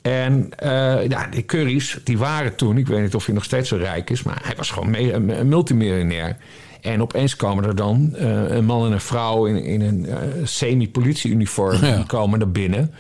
En 0.03 0.49
eh, 0.59 1.09
ja, 1.09 1.27
die 1.27 1.45
Curry's, 1.45 1.99
die 2.05 2.19
waren 2.19 2.57
toen, 2.57 2.77
ik 2.79 2.87
weet 2.87 3.03
niet 3.03 3.15
of 3.15 3.27
hij 3.27 3.35
nog 3.35 3.45
steeds 3.45 3.69
zo 3.69 3.77
rijk 3.77 4.11
is, 4.11 4.23
maar 4.23 4.41
hij 4.45 4.57
was 4.57 4.71
gewoon 4.71 4.95
een 4.95 5.49
multimiljonair. 5.49 6.37
En 6.87 7.03
opeens 7.03 7.37
komen 7.37 7.65
er 7.65 7.75
dan 7.77 8.15
eh, 8.17 8.51
een 8.51 8.65
man 8.65 8.87
en 8.87 8.93
een 8.93 9.01
vrouw 9.01 9.47
in, 9.47 9.65
in 9.65 9.81
een 9.81 10.07
eh, 10.07 10.17
semi-politieuniform, 10.45 11.85
Ja. 11.85 12.05
komen 12.07 12.41
er 12.41 12.51
binnen. 12.51 12.93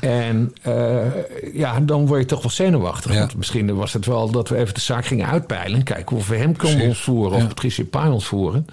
En 0.00 0.52
eh, 0.62 1.06
ja, 1.52 1.80
dan 1.80 2.06
word 2.06 2.20
je 2.20 2.26
toch 2.26 2.42
wel 2.42 2.50
zenuwachtig. 2.50 3.12
Ja. 3.12 3.18
Want 3.18 3.36
misschien 3.36 3.74
was 3.74 3.92
het 3.92 4.06
wel 4.06 4.30
dat 4.30 4.48
we 4.48 4.56
even 4.56 4.74
de 4.74 4.80
zaak 4.80 5.06
gingen 5.06 5.26
uitpeilen. 5.26 5.82
Kijken 5.82 6.16
of 6.16 6.28
we 6.28 6.36
hem 6.36 6.56
konden 6.56 6.78
Precies. 6.78 6.96
ontvoeren 6.96 7.32
of 7.36 7.40
Ja. 7.42 7.46
Patricia 7.48 7.84
Pai 7.84 8.10
ontvoeren. 8.10 8.66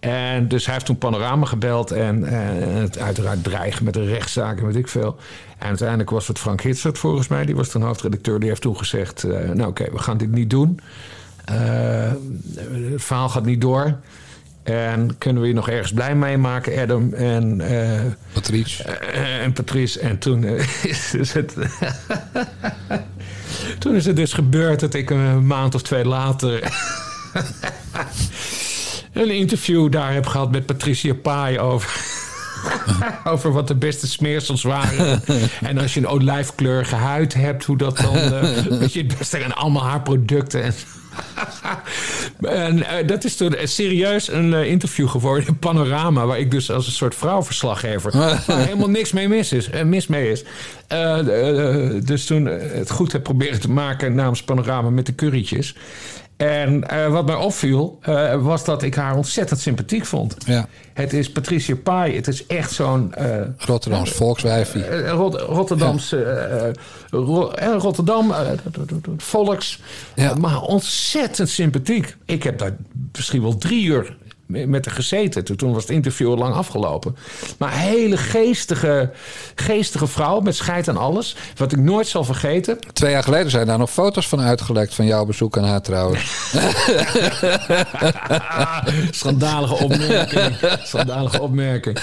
En 0.00 0.48
dus 0.48 0.64
hij 0.64 0.74
heeft 0.74 0.86
toen 0.86 0.98
Panorama 0.98 1.46
gebeld 1.46 1.90
en, 1.90 2.22
het 2.80 2.98
uiteraard 2.98 3.44
dreigen 3.44 3.84
met 3.84 3.96
een 3.96 4.06
rechtszaak 4.06 4.58
en 4.58 4.66
weet 4.66 4.76
ik 4.76 4.88
veel. 4.88 5.16
En 5.58 5.66
uiteindelijk 5.68 6.10
was 6.10 6.28
het 6.28 6.38
Frank 6.38 6.60
Hitsert 6.60 6.98
volgens 6.98 7.28
mij, 7.28 7.44
die 7.44 7.56
was 7.56 7.68
toen 7.68 7.82
hoofdredacteur. 7.82 8.40
Die 8.40 8.48
heeft 8.48 8.60
toen 8.60 8.76
gezegd, 8.76 9.22
nou 9.54 9.66
oké, 9.68 9.84
we 9.92 9.98
gaan 9.98 10.16
dit 10.16 10.30
niet 10.32 10.50
doen. 10.50 10.80
Eh, 11.46 12.10
het 12.92 13.02
verhaal 13.02 13.28
gaat 13.28 13.44
niet 13.44 13.60
door. 13.60 13.96
En 14.62 15.18
kunnen 15.18 15.42
we 15.42 15.48
je 15.48 15.54
nog 15.54 15.68
ergens 15.68 15.92
blij 15.92 16.14
mee 16.14 16.38
maken, 16.38 16.82
Adam 16.82 17.12
en... 17.12 17.60
eh, 17.60 18.00
Patrice. 18.32 18.82
eh, 18.82 19.42
en 19.42 19.52
Patrice. 19.52 20.00
En 20.00 20.18
toen 20.18 20.44
is 20.82 21.10
dus 21.10 21.32
het... 21.32 21.54
toen 23.78 23.94
is 23.94 24.06
het 24.06 24.16
dus 24.16 24.32
gebeurd 24.32 24.80
dat 24.80 24.94
ik 24.94 25.10
een 25.10 25.46
maand 25.46 25.74
of 25.74 25.82
twee 25.82 26.04
later... 26.04 26.62
een 29.12 29.30
interview 29.30 29.92
daar 29.92 30.12
heb 30.12 30.26
gehad 30.26 30.50
met 30.50 30.66
Patricia 30.66 31.14
Pai 31.14 31.58
over... 31.58 32.14
over 33.24 33.52
wat 33.52 33.68
de 33.68 33.74
beste 33.74 34.06
smeersels 34.06 34.62
waren. 34.62 35.22
en 35.60 35.78
als 35.78 35.94
je 35.94 36.00
een 36.00 36.06
olijfkleurige 36.06 36.94
huid 36.94 37.34
hebt, 37.34 37.64
hoe 37.64 37.76
dat 37.76 37.96
dan... 37.98 38.12
weet 38.78 38.92
je, 38.92 39.02
het 39.02 39.18
beste 39.18 39.38
en 39.38 39.52
allemaal 39.56 39.84
haar 39.84 40.02
producten. 40.02 40.62
En, 40.62 40.74
en 42.40 42.82
eh, 42.82 43.06
dat 43.06 43.24
is 43.24 43.36
toen 43.36 43.54
eh, 43.54 43.66
serieus 43.66 44.28
een 44.28 44.54
eh, 44.54 44.70
interview 44.70 45.08
geworden 45.08 45.46
in 45.46 45.58
Panorama... 45.58 46.26
waar 46.26 46.38
ik 46.38 46.50
dus 46.50 46.70
als 46.70 46.86
een 46.86 46.92
soort 46.92 47.14
vrouwverslaggever... 47.14 48.12
waar 48.18 48.42
helemaal 48.46 48.90
niks 48.90 49.12
mee 49.12 49.28
mis, 49.28 49.52
is, 49.52 49.70
eh, 49.70 49.82
mis 49.82 50.06
mee 50.06 50.30
is. 50.30 50.44
Dus 52.04 52.26
toen 52.26 52.44
het 52.46 52.90
goed 52.90 53.12
heb 53.12 53.22
proberen 53.22 53.60
te 53.60 53.70
maken 53.70 54.14
namens 54.14 54.42
Panorama 54.42 54.90
met 54.90 55.06
de 55.06 55.14
currytjes... 55.14 55.74
En 56.36 56.88
eh, 56.88 57.08
wat 57.08 57.26
mij 57.26 57.34
opviel, 57.34 57.98
eh, 58.02 58.42
was 58.42 58.64
dat 58.64 58.82
ik 58.82 58.94
haar 58.94 59.16
ontzettend 59.16 59.60
sympathiek 59.60 60.04
vond. 60.06 60.36
Ja. 60.46 60.66
Het 60.92 61.12
is 61.12 61.32
Patricia 61.32 61.76
Pai. 61.76 62.14
Het 62.16 62.28
is 62.28 62.46
echt 62.46 62.72
zo'n... 62.72 63.14
eh, 63.14 63.40
Rotterdams 63.58 64.10
volkswijfie. 64.10 65.08
Rot- 65.08 65.40
Rotterdamse... 65.40 66.72
Ro- 67.10 67.50
eh, 67.50 67.74
Rotterdam, 67.78 68.32
volks. 69.16 69.80
Ja. 70.14 70.34
maar 70.34 70.60
ontzettend 70.60 71.48
sympathiek. 71.48 72.16
Ik 72.24 72.42
heb 72.42 72.58
daar 72.58 72.76
misschien 73.12 73.42
wel 73.42 73.58
drie 73.58 73.84
uur 73.84 74.16
met 74.46 74.84
haar 74.86 74.94
gezeten. 74.94 75.56
Toen- 75.56 75.72
was 75.72 75.82
het 75.82 75.92
interview 75.92 76.28
al 76.30 76.36
lang 76.36 76.54
afgelopen. 76.54 77.16
Maar 77.58 77.72
een 77.72 77.78
hele 77.78 78.16
geestige, 78.16 79.10
geestige 79.54 80.06
vrouw 80.06 80.40
met 80.40 80.56
scheid 80.56 80.88
aan 80.88 80.96
alles. 80.96 81.36
Wat 81.56 81.72
ik 81.72 81.78
nooit 81.78 82.06
zal 82.06 82.24
vergeten. 82.24 82.78
Twee 82.92 83.10
jaar 83.10 83.22
geleden 83.22 83.50
zijn 83.50 83.66
daar 83.66 83.78
nog 83.78 83.90
foto's 83.90 84.28
van 84.28 84.40
uitgelekt 84.40 84.94
van 84.94 85.06
jouw 85.06 85.24
bezoek 85.24 85.58
aan 85.58 85.64
haar 85.64 85.82
trouwens. 85.82 86.50
Schandalige 89.10 89.74
opmerking. 89.84 90.56
Schandalige 90.82 91.40
opmerking. 91.42 91.98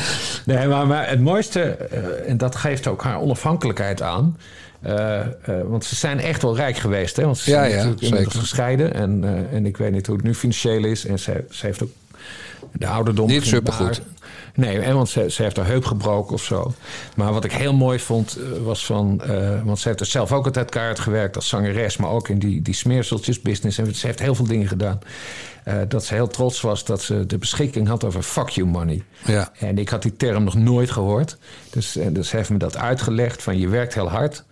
Nee, 0.45 0.67
maar, 0.67 0.87
maar 0.87 1.09
het 1.09 1.19
mooiste, 1.21 1.61
eh, 1.61 2.29
en 2.29 2.37
dat 2.37 2.55
geeft 2.55 2.87
ook 2.87 3.03
haar 3.03 3.19
onafhankelijkheid 3.21 4.01
aan. 4.01 4.37
eh, 4.81 5.19
eh, 5.19 5.25
want 5.65 5.85
ze 5.85 5.95
zijn 5.95 6.19
echt 6.19 6.41
wel 6.41 6.55
rijk 6.55 6.77
geweest. 6.77 7.15
Hè? 7.15 7.23
Want 7.23 7.37
ze 7.37 7.49
Ja, 7.51 7.57
zijn 7.57 7.69
ja, 7.69 7.75
natuurlijk 7.75 8.01
inmiddels 8.01 8.33
zeker. 8.33 8.47
gescheiden. 8.47 8.93
En, 8.93 9.23
eh, 9.23 9.57
en 9.57 9.65
ik 9.65 9.77
weet 9.77 9.91
niet 9.91 10.07
hoe 10.07 10.15
het 10.15 10.25
nu 10.25 10.35
financieel 10.35 10.83
is. 10.83 11.05
En 11.05 11.19
ze, 11.19 11.43
ze 11.49 11.65
heeft 11.65 11.83
ook 11.83 11.89
De 12.73 12.87
ouderdom. 12.87 13.27
Niet 13.27 13.45
supergoed. 13.45 14.01
Nee, 14.55 14.79
en 14.79 14.95
want 14.95 15.09
ze, 15.09 15.29
ze 15.29 15.43
heeft 15.43 15.57
haar 15.57 15.65
heup 15.65 15.85
gebroken 15.85 16.33
of 16.33 16.43
zo. 16.43 16.73
Maar 17.15 17.33
wat 17.33 17.43
ik 17.43 17.51
heel 17.51 17.73
mooi 17.73 17.99
vond, 17.99 18.37
eh, 18.37 18.61
was 18.63 18.85
van... 18.85 19.21
eh, 19.21 19.63
want 19.63 19.79
ze 19.79 19.87
heeft 19.87 19.99
er 19.99 20.05
zelf 20.05 20.31
ook 20.31 20.45
altijd 20.45 20.69
kaart 20.69 20.99
gewerkt 20.99 21.35
als 21.35 21.47
zangeres... 21.47 21.97
maar 21.97 22.09
ook 22.09 22.29
in 22.29 22.39
die, 22.39 22.61
die 22.61 22.73
smeerseltjesbusiness. 22.73 23.77
En 23.77 23.95
ze 23.95 24.07
heeft 24.07 24.19
heel 24.19 24.35
veel 24.35 24.47
dingen 24.47 24.67
gedaan. 24.67 24.99
Eh, 25.63 25.75
dat 25.87 26.05
ze 26.05 26.13
heel 26.13 26.27
trots 26.27 26.61
was 26.61 26.85
dat 26.85 27.01
ze 27.01 27.25
de 27.25 27.37
beschikking 27.37 27.87
had 27.87 28.03
over 28.03 28.21
fuck 28.21 28.49
you 28.49 28.67
money. 28.67 29.03
Ja. 29.25 29.51
En 29.59 29.77
ik 29.77 29.89
had 29.89 30.01
die 30.01 30.15
term 30.15 30.43
nog 30.43 30.55
nooit 30.55 30.91
gehoord. 30.91 31.37
Dus, 31.69 31.97
dus 32.09 32.29
ze 32.29 32.35
heeft 32.35 32.49
me 32.49 32.57
dat 32.57 32.77
uitgelegd 32.77 33.43
van 33.43 33.59
je 33.59 33.67
werkt 33.67 33.93
heel 33.93 34.09
hard... 34.09 34.43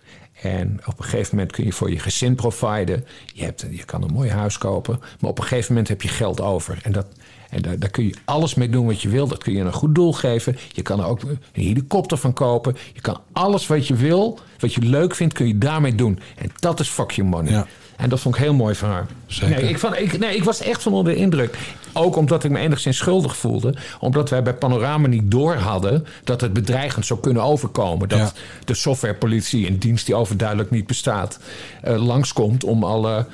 En 0.42 0.80
op 0.86 0.98
een 0.98 1.04
gegeven 1.04 1.36
moment 1.36 1.52
kun 1.52 1.64
je 1.64 1.72
voor 1.72 1.90
je 1.90 1.98
gezin 1.98 2.34
providen. 2.34 3.06
Je, 3.32 3.44
hebt, 3.44 3.66
je 3.70 3.84
kan 3.84 4.02
een 4.02 4.12
mooi 4.12 4.30
huis 4.30 4.58
kopen. 4.58 5.00
Maar 5.20 5.30
op 5.30 5.38
een 5.38 5.44
gegeven 5.44 5.72
moment 5.72 5.88
heb 5.88 6.02
je 6.02 6.08
geld 6.08 6.40
over. 6.40 6.78
En, 6.82 6.92
dat, 6.92 7.06
en 7.52 7.62
daar, 7.62 7.78
daar 7.78 7.90
kun 7.90 8.04
je 8.04 8.14
alles 8.24 8.54
mee 8.54 8.68
doen 8.68 8.86
wat 8.86 9.02
je 9.02 9.08
wil. 9.08 9.26
Dat 9.26 9.42
kun 9.42 9.52
je 9.52 9.60
een 9.60 9.72
goed 9.72 9.94
doel 9.94 10.12
geven. 10.12 10.56
Je 10.72 10.82
kan 10.82 11.00
er 11.00 11.06
ook 11.06 11.22
een 11.22 11.38
helikopter 11.52 12.16
van 12.16 12.32
kopen. 12.32 12.76
Je 12.92 13.00
kan 13.00 13.20
alles 13.32 13.66
wat 13.66 13.86
je 13.86 13.94
wil, 13.94 14.38
wat 14.58 14.74
je 14.74 14.80
leuk 14.80 15.14
vindt, 15.14 15.34
kun 15.34 15.46
je 15.46 15.58
daarmee 15.58 15.94
doen. 15.94 16.18
En 16.36 16.50
dat 16.58 16.80
is 16.80 16.88
fuck 16.88 17.10
your 17.10 17.30
money. 17.30 17.64
En 17.96 18.08
dat 18.08 18.20
vond 18.20 18.34
ik 18.34 18.40
heel 18.40 18.54
mooi 18.54 18.74
van 18.74 18.88
haar. 18.88 19.06
Zeker. 19.26 19.60
Nee, 19.60 19.70
ik, 19.70 19.78
vond, 19.78 19.98
ik, 19.98 20.18
nee, 20.18 20.36
ik 20.36 20.44
was 20.44 20.60
echt 20.60 20.82
van 20.82 20.92
onder 20.92 21.12
de 21.12 21.18
indruk. 21.18 21.58
Ook 21.92 22.16
omdat 22.16 22.44
ik 22.44 22.50
me 22.50 22.58
enigszins 22.58 22.96
schuldig 22.96 23.36
voelde. 23.36 23.74
Omdat 24.00 24.30
wij 24.30 24.42
bij 24.42 24.54
Panorama 24.54 25.06
niet 25.06 25.30
door 25.30 25.54
hadden 25.54 26.06
dat 26.24 26.40
het 26.40 26.52
bedreigend 26.52 27.06
zou 27.06 27.20
kunnen 27.20 27.42
overkomen. 27.42 28.08
Dat 28.08 28.34
de 28.64 28.74
softwarepolitie, 28.74 29.66
een 29.66 29.78
dienst 29.78 30.06
die 30.06 30.14
overduidelijk 30.14 30.70
niet 30.70 30.86
bestaat, 30.86 31.38
eh, 31.82 32.04
langskomt 32.06 32.64
om 32.64 32.84
alle 32.84 33.26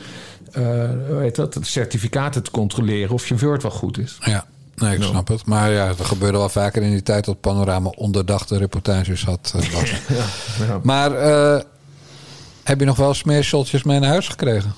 eh, 0.53 0.63
hoe 1.09 1.19
heet 1.21 1.35
dat, 1.37 1.59
certificaten 1.61 2.43
te 2.43 2.51
controleren 2.51 3.15
of 3.15 3.29
je 3.29 3.39
Word 3.39 3.63
wel 3.63 3.71
goed 3.71 3.99
is. 3.99 4.19
Ja, 4.21 4.45
nee, 4.75 4.97
ik 4.97 5.03
snap 5.03 5.29
het. 5.29 5.47
Maar 5.47 5.71
ja, 5.71 5.87
er 5.87 6.05
gebeurde 6.05 6.39
wel 6.39 6.49
vaker 6.49 6.83
in 6.83 6.91
die 6.91 7.03
tijd 7.03 7.25
dat 7.25 7.41
Panorama 7.41 7.89
onderdachte 7.89 8.59
reportages 8.59 9.25
had. 9.25 9.55
eh, 9.57 9.73
was. 9.81 9.91
ja. 10.69 10.81
Maar 10.83 11.13
eh, 11.15 11.61
heb 12.63 12.81
je 12.81 12.87
nog 12.87 12.97
wel 12.97 13.15
smeershotjes 13.15 13.83
mee 13.83 13.99
naar 13.99 14.11
huis 14.11 14.29
gekregen? 14.29 14.75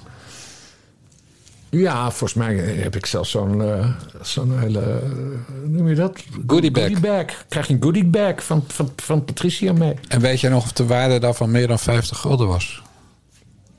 Ja, 1.71 2.11
volgens 2.11 2.35
mij 2.35 2.55
heb 2.57 2.97
ik 2.97 3.07
zelfs 3.07 3.31
zo'n 3.31 3.63
eh, 3.63 3.89
zo'n 4.23 4.59
hele, 4.59 4.81
eh, 4.81 4.87
hoe 5.61 5.69
noem 5.69 5.89
je 5.89 5.95
dat? 5.95 6.19
Goodie 6.47 6.71
bag. 6.71 6.83
Goodie 6.83 7.01
bag. 7.01 7.25
Krijg 7.49 7.67
je 7.67 7.75
een 7.75 7.83
goodie 7.83 8.05
bag 8.05 8.45
van, 8.45 8.65
van, 8.67 8.93
van 8.97 9.25
Patricia 9.25 9.73
mee. 9.73 9.95
En 10.09 10.21
weet 10.21 10.41
jij 10.41 10.51
nog 10.51 10.63
of 10.65 10.73
de 10.73 10.87
waarde 10.87 11.19
daarvan 11.19 11.51
meer 11.51 11.67
dan 11.67 11.79
50 11.79 12.19
gulden 12.19 12.47
was? 12.47 12.83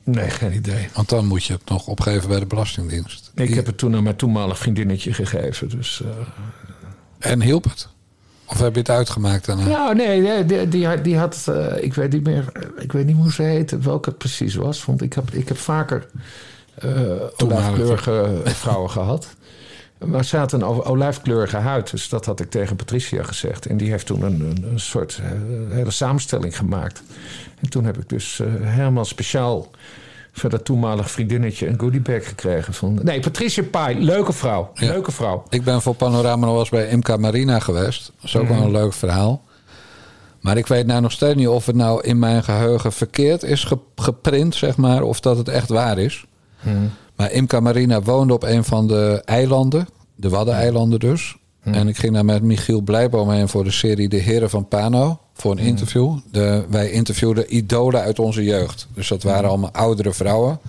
Nee, 0.03 0.29
geen 0.29 0.53
idee. 0.53 0.87
Want 0.93 1.09
dan 1.09 1.25
moet 1.25 1.43
je 1.43 1.53
het 1.53 1.69
nog 1.69 1.87
opgeven 1.87 2.29
bij 2.29 2.39
de 2.39 2.45
Belastingdienst. 2.45 3.31
Ik 3.35 3.53
heb 3.53 3.65
het 3.65 3.77
toen 3.77 3.95
aan 3.95 4.03
mijn 4.03 4.15
toenmalig 4.15 4.57
vriendinnetje 4.57 5.13
gegeven. 5.13 5.69
Dus, 5.69 6.01
eh, 7.19 7.31
En 7.31 7.41
hielp 7.41 7.63
het? 7.63 7.87
Of 8.45 8.59
heb 8.59 8.73
je 8.73 8.79
het 8.79 8.89
uitgemaakt 8.89 9.45
daarna? 9.45 9.65
Nou, 9.67 9.95
nee, 9.95 10.21
nee, 10.21 10.45
die, 10.45 10.67
die, 10.67 10.87
had- 10.87 11.03
die 11.03 11.17
had, 11.17 11.45
eh, 11.49 11.83
ik 11.83 11.93
weet 11.93 12.11
niet 12.11 12.23
meer, 12.23 12.51
ik 12.77 12.91
weet 12.91 13.05
niet 13.05 13.15
hoe 13.15 13.31
ze 13.31 13.41
heette, 13.43 13.77
welke 13.79 14.09
het 14.09 14.17
precies 14.17 14.55
was. 14.55 14.85
Want 14.85 15.01
ik 15.01 15.13
heb, 15.13 15.31
ik 15.33 15.47
heb 15.47 15.57
vaker 15.57 16.07
eh 16.75 16.89
olijfkleurige 17.37 18.41
vrouwen 18.43 18.89
gehad. 18.89 19.27
Maar 20.05 20.25
ze 20.25 20.37
had 20.37 20.51
een 20.51 20.63
olijfkleurige 20.63 21.57
huid, 21.57 21.91
dus 21.91 22.09
dat 22.09 22.25
had 22.25 22.39
ik 22.39 22.49
tegen 22.49 22.75
Patricia 22.75 23.23
gezegd. 23.23 23.65
En 23.65 23.77
die 23.77 23.89
heeft 23.89 24.05
toen 24.05 24.21
een, 24.21 24.41
een, 24.41 24.65
een 24.71 24.79
soort 24.79 25.19
eh, 25.23 25.29
hele 25.75 25.91
samenstelling 25.91 26.57
gemaakt. 26.57 27.03
En 27.61 27.69
toen 27.69 27.85
heb 27.85 27.97
ik 27.97 28.09
dus 28.09 28.39
eh, 28.39 28.47
helemaal 28.61 29.05
speciaal 29.05 29.69
voor 30.31 30.49
dat 30.49 30.65
toenmalig 30.65 31.11
vriendinnetje 31.11 31.67
een 31.67 31.79
goodiebag 31.79 32.27
gekregen. 32.27 32.73
Van, 32.73 32.99
nee, 33.03 33.19
Patricia 33.19 33.63
Pai, 33.63 33.99
leuke 34.05 34.33
vrouw. 34.33 34.71
Ja. 34.73 34.87
Leuke 34.87 35.11
vrouw. 35.11 35.43
Ik 35.49 35.63
ben 35.63 35.81
voor 35.81 35.95
Panorama 35.95 36.41
nog 36.45 36.49
wel 36.51 36.59
eens 36.59 36.69
bij 36.69 36.87
Imca 36.87 37.17
Marina 37.17 37.59
geweest. 37.59 38.05
Dat 38.15 38.23
is 38.25 38.35
ook 38.37 38.47
wel 38.47 38.57
Mhm. 38.57 38.65
een 38.65 38.71
leuk 38.71 38.93
verhaal. 38.93 39.41
Maar 40.39 40.57
ik 40.57 40.67
weet 40.67 40.85
nou 40.85 41.01
nog 41.01 41.11
steeds 41.11 41.35
niet 41.35 41.47
of 41.47 41.65
het 41.65 41.75
nou 41.75 42.01
in 42.03 42.19
mijn 42.19 42.43
geheugen 42.43 42.91
verkeerd 42.91 43.43
is 43.43 43.63
ge- 43.63 43.77
geprint, 43.95 44.55
zeg 44.55 44.77
maar. 44.77 45.01
Of 45.01 45.19
dat 45.19 45.37
het 45.37 45.47
echt 45.47 45.69
waar 45.69 45.97
is. 45.97 46.25
Mhm. 46.61 46.75
Maar 47.21 47.31
Imca 47.31 47.59
Marina 47.59 48.01
woonde 48.01 48.33
op 48.33 48.43
een 48.43 48.63
van 48.63 48.87
de 48.87 49.21
eilanden. 49.25 49.87
De 50.15 50.29
Waddeneilanden 50.29 50.99
dus. 50.99 51.35
En 51.63 51.87
ik 51.87 51.97
ging 51.97 52.13
daar 52.13 52.25
met 52.25 52.41
Michiel 52.43 52.81
Blijboom 52.81 53.29
heen 53.29 53.47
voor 53.47 53.63
de 53.63 53.71
serie 53.71 54.09
De 54.09 54.17
Heren 54.17 54.49
van 54.49 54.67
Pano. 54.67 55.19
Voor 55.33 55.51
een 55.51 55.57
interview. 55.57 56.17
De, 56.31 56.65
wij 56.69 56.91
interviewden 56.91 57.55
idolen 57.55 58.01
uit 58.01 58.19
onze 58.19 58.43
jeugd. 58.43 58.87
Dus 58.93 59.07
dat 59.07 59.23
waren 59.23 59.49
allemaal 59.49 59.71
oudere 59.71 60.13
vrouwen. 60.13 60.59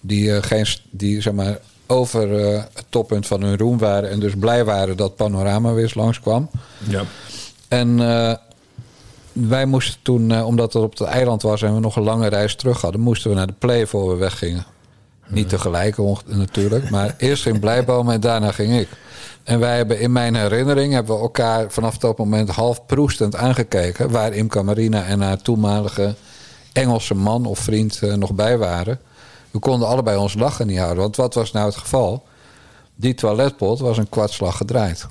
Die, 0.00 0.34
eh, 0.34 0.42
geen, 0.42 0.66
die 0.90 1.20
zeg 1.20 1.32
maar, 1.32 1.58
over 1.86 2.44
eh, 2.44 2.62
het 2.74 2.84
toppunt 2.88 3.26
van 3.26 3.42
hun 3.42 3.56
roem 3.56 3.78
waren. 3.78 4.10
En 4.10 4.20
dus 4.20 4.34
blij 4.38 4.64
waren 4.64 4.96
dat 4.96 5.16
Panorama 5.16 5.72
weer 5.72 5.82
eens 5.82 5.94
langskwam. 5.94 6.50
Ja. 6.88 7.02
En 7.68 8.00
eh, 8.00 8.34
wij 9.32 9.66
moesten 9.66 9.98
toen, 10.02 10.42
omdat 10.42 10.72
het 10.72 10.82
op 10.82 10.98
het 10.98 11.08
eiland 11.08 11.42
was 11.42 11.62
en 11.62 11.74
we 11.74 11.80
nog 11.80 11.96
een 11.96 12.02
lange 12.02 12.28
reis 12.28 12.56
terug 12.56 12.80
hadden, 12.80 13.00
moesten 13.00 13.30
we 13.30 13.36
naar 13.36 13.46
de 13.46 13.54
play 13.58 13.86
voor 13.86 14.08
we 14.08 14.16
weggingen. 14.16 14.66
Niet 15.30 15.48
tegelijk 15.48 15.96
natuurlijk, 16.24 16.90
maar 16.90 17.14
eerst 17.18 17.42
ging 17.42 17.60
Blijboom 17.60 18.10
en 18.10 18.20
daarna 18.20 18.52
ging 18.52 18.78
ik. 18.78 18.88
En 19.44 19.58
wij 19.58 19.76
hebben 19.76 20.00
in 20.00 20.12
mijn 20.12 20.34
herinnering 20.34 20.92
hebben 20.92 21.14
we 21.14 21.20
elkaar 21.22 21.70
vanaf 21.70 21.98
dat 21.98 22.18
moment 22.18 22.48
half 22.48 22.86
proestend 22.86 23.36
aangekeken. 23.36 24.10
Waar 24.10 24.32
Imca 24.32 24.62
Marina 24.62 25.04
en 25.04 25.20
haar 25.20 25.42
toenmalige 25.42 26.14
Engelse 26.72 27.14
man 27.14 27.46
of 27.46 27.58
vriend 27.58 27.98
eh, 28.02 28.14
nog 28.14 28.34
bij 28.34 28.58
waren. 28.58 29.00
We 29.50 29.58
konden 29.58 29.88
allebei 29.88 30.18
ons 30.18 30.34
lachen 30.34 30.66
niet 30.66 30.78
houden. 30.78 31.02
Want 31.02 31.16
wat 31.16 31.34
was 31.34 31.52
nou 31.52 31.66
het 31.66 31.76
geval? 31.76 32.22
Die 32.94 33.14
toiletpot 33.14 33.78
was 33.78 33.98
een 33.98 34.08
kwartslag 34.08 34.56
gedraaid. 34.56 35.06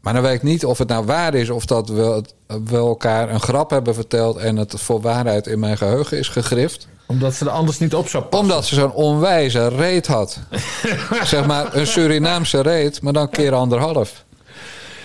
Maar 0.00 0.12
dan 0.12 0.22
weet 0.22 0.34
ik 0.34 0.42
niet 0.42 0.64
of 0.64 0.78
het 0.78 0.88
nou 0.88 1.04
waar 1.04 1.34
is 1.34 1.50
of 1.50 1.66
dat 1.66 1.88
we, 1.88 2.24
we 2.46 2.76
elkaar 2.76 3.30
een 3.30 3.40
grap 3.40 3.70
hebben 3.70 3.94
verteld 3.94 4.36
en 4.36 4.56
het 4.56 4.80
voor 4.80 5.00
waarheid 5.00 5.46
in 5.46 5.58
mijn 5.58 5.76
geheugen 5.76 6.18
is 6.18 6.28
gegrift. 6.28 6.88
Omdat 7.06 7.34
ze 7.34 7.44
er 7.44 7.50
anders 7.50 7.78
niet 7.78 7.94
op 7.94 8.08
zou 8.08 8.24
passen. 8.24 8.48
Omdat 8.48 8.64
ze 8.64 8.74
zo'n 8.74 8.92
onwijze 8.92 9.68
reet 9.68 10.06
had. 10.06 10.38
zeg 11.24 11.46
maar 11.46 11.74
een 11.74 11.86
Surinaamse 11.86 12.60
reet, 12.60 13.02
maar 13.02 13.12
dan 13.12 13.30
keer 13.30 13.54
anderhalf. 13.54 14.24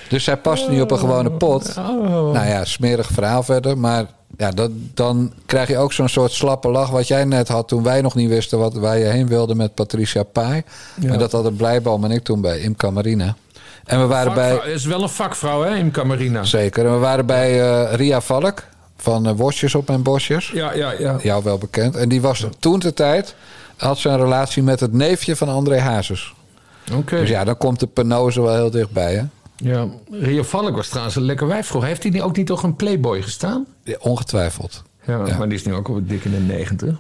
Dus 0.10 0.24
zij 0.24 0.38
past 0.38 0.70
niet 0.70 0.82
op 0.82 0.92
een 0.92 1.00
gewone 1.00 1.32
pot. 1.32 1.78
Oh. 1.78 2.32
Nou 2.34 2.48
ja, 2.48 2.66
smerig 2.66 3.08
verhaal 3.08 3.44
verder. 3.44 3.78
Maar 3.78 4.06
ja, 4.38 4.52
dat, 4.52 4.72
dan 4.94 5.34
krijg 5.46 5.68
je 5.68 5.78
ook 5.78 5.94
zo'n 5.94 6.10
soort 6.10 6.32
slappe 6.32 6.70
lach... 6.70 6.90
wat 6.90 7.08
jij 7.08 7.26
net 7.26 7.48
had 7.48 7.68
toen 7.68 7.84
wij 7.84 8.02
nog 8.02 8.16
niet 8.16 8.30
wisten 8.30 8.60
wat, 8.60 8.74
waar 8.74 8.98
je 8.98 9.06
heen 9.06 9.28
wilde 9.28 9.56
met 9.56 9.74
Patricia 9.74 10.24
Pai. 10.24 10.64
Ja. 11.00 11.12
En 11.12 11.20
dat 11.20 11.32
hadden 11.32 11.56
Blijboom 11.56 12.04
en 12.04 12.12
ik 12.12 12.24
toen 12.24 12.42
bij 12.42 12.60
Imca 12.60 12.90
Marina. 12.90 13.36
En 13.86 14.00
we 14.00 14.06
waren 14.06 14.34
bij... 14.34 14.56
Is 14.56 14.86
wel 14.86 15.02
een 15.02 15.10
vakvrouw, 15.10 15.62
hè, 15.62 15.76
in 15.76 15.92
Camarina. 15.92 16.44
Zeker. 16.44 16.86
En 16.86 16.92
we 16.92 16.98
waren 16.98 17.26
bij 17.26 17.62
eh, 17.62 17.96
Ria 17.96 18.22
Valk 18.22 18.64
van 19.02 19.36
Bosjes 19.36 19.76
op 19.76 19.88
mijn 19.88 20.04
Bosjes. 20.04 20.52
Ja, 20.54 20.74
ja, 20.74 20.92
ja. 20.92 21.18
Jou 21.22 21.44
wel 21.44 21.58
bekend. 21.58 21.96
En 21.96 22.10
die 22.10 22.22
was 22.22 22.46
toen 22.60 22.80
de 22.80 22.94
tijd... 22.94 23.36
had 23.78 23.98
ze 23.98 24.10
een 24.10 24.18
relatie 24.18 24.64
met 24.64 24.80
het 24.80 24.94
neefje 24.94 25.36
van 25.36 25.50
André 25.50 25.80
Hazes. 25.80 26.34
Oké. 26.94 27.20
Dus 27.20 27.30
ja, 27.30 27.44
dan 27.44 27.58
komt 27.58 27.80
de 27.80 27.88
penose 27.88 28.42
wel 28.42 28.56
heel 28.56 28.72
dichtbij, 28.72 29.14
hè? 29.14 29.24
Ja, 29.56 29.88
Rio 30.12 30.44
Valk 30.44 30.76
was 30.76 30.88
trouwens 30.88 31.16
een 31.16 31.24
lekker 31.24 31.48
wijf 31.48 31.68
vroeger. 31.68 31.90
Heeft 31.90 32.04
hij 32.04 32.22
ook 32.22 32.38
niet 32.38 32.48
toch 32.48 32.64
een 32.64 32.76
Playboy 32.76 33.22
gestaan? 33.22 33.66
Ja, 33.84 33.96
ongetwijfeld. 34.00 34.84
Ja, 35.06 35.18
maar 35.18 35.50
die 35.50 35.58
is 35.58 35.66
nu 35.66 35.74
ook 35.74 35.88
al 35.88 36.00
dik 36.04 36.26
in 36.26 36.32
de 36.32 36.38
negentig. 36.38 36.96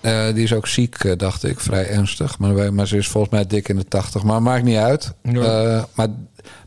Eh, 0.00 0.34
die 0.34 0.42
is 0.42 0.52
ook 0.52 0.66
ziek, 0.66 1.04
eh, 1.04 1.12
dacht 1.16 1.44
ik, 1.44 1.60
vrij 1.60 1.88
ernstig. 1.88 2.38
Maar, 2.38 2.74
maar 2.74 2.86
ze 2.86 2.96
is 2.96 3.08
volgens 3.08 3.32
mij 3.32 3.46
dik 3.46 3.68
in 3.68 3.76
de 3.76 3.88
tachtig. 3.88 4.22
Maar 4.22 4.42
maakt 4.42 4.64
niet 4.64 4.76
uit. 4.76 5.12
Ja. 5.22 5.88
Maar 5.94 6.08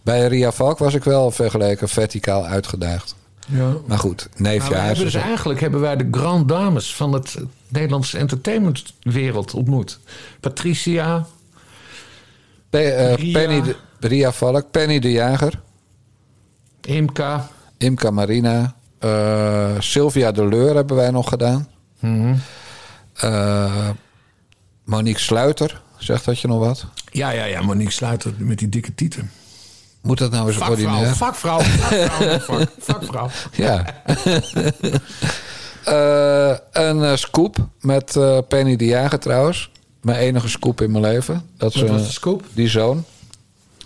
bij 0.01 0.28
Ria 0.28 0.51
Valk 0.51 0.78
was 0.78 0.93
ik 0.93 1.03
wel 1.03 1.32
vergeleken 1.32 1.89
verticaal 1.89 2.45
uitgedaagd. 2.45 3.16
Ja. 3.46 3.74
Maar 3.88 3.98
goed, 4.00 4.30
neefje 4.38 4.76
hebben 4.76 5.04
dus 5.04 5.14
eigenlijk 5.14 5.60
hebben 5.60 5.80
wij 5.80 5.96
de 5.96 6.08
grand 6.12 6.48
dames 6.50 6.96
van 6.96 7.14
het 7.14 7.36
Nederlandse 7.68 8.18
entertainmentwereld 8.18 9.54
ontmoet. 9.54 10.00
Patricia. 10.39 11.26
Pe- 12.70 12.80
eh, 12.80 13.14
Ria. 13.16 13.32
Penny 13.39 13.62
de, 13.62 13.76
Ria 14.08 14.32
Valk, 14.32 14.72
Penny 14.72 15.00
de 15.00 15.12
Jager. 15.12 15.62
Imka. 16.82 17.48
Imca 17.78 18.12
Marina. 18.12 18.76
eh, 19.00 19.72
Sylvia 19.80 20.32
de 20.32 20.48
Leur 20.48 20.76
hebben 20.76 20.96
wij 20.96 21.12
nog 21.12 21.30
gedaan. 21.30 21.68
Eh, 23.14 23.89
Monique 24.84 25.20
Sluiter, 25.22 25.82
zegt 25.98 26.26
dat 26.26 26.39
je 26.39 26.48
nog 26.48 26.60
wat? 26.60 26.86
Ja, 27.12 27.30
ja, 27.30 27.43
ja, 27.46 27.62
Monique 27.62 27.91
Sluiter 27.91 28.34
met 28.38 28.60
die 28.60 28.70
dikke 28.70 28.96
tieten. 28.96 29.32
Moet 30.06 30.18
dat 30.18 30.32
nou 30.32 30.47
eens 30.47 30.58
Vakvrouw, 30.58 30.76
ordinair? 30.88 31.16
vakvrouw, 31.16 31.60
vakvrouw, 31.60 32.39
vak- 32.39 32.70
vakvrouw. 32.89 33.30
Ja. 33.51 33.86
Eh, 35.86 36.56
een 36.72 37.03
eh, 37.03 37.16
scoop 37.16 37.56
met 37.82 38.16
eh, 38.16 38.38
Penny 38.47 38.76
de 38.76 38.86
Jager 38.86 39.20
trouwens. 39.20 39.72
Mijn 40.01 40.18
enige 40.20 40.49
scoop 40.49 40.82
in 40.82 40.91
mijn 40.91 41.03
leven. 41.03 41.49
Dat 41.58 41.74
ze, 41.74 41.88
was 41.88 42.06
de 42.06 42.12
scoop? 42.12 42.43
Die 42.53 42.68
zoon. 42.68 43.03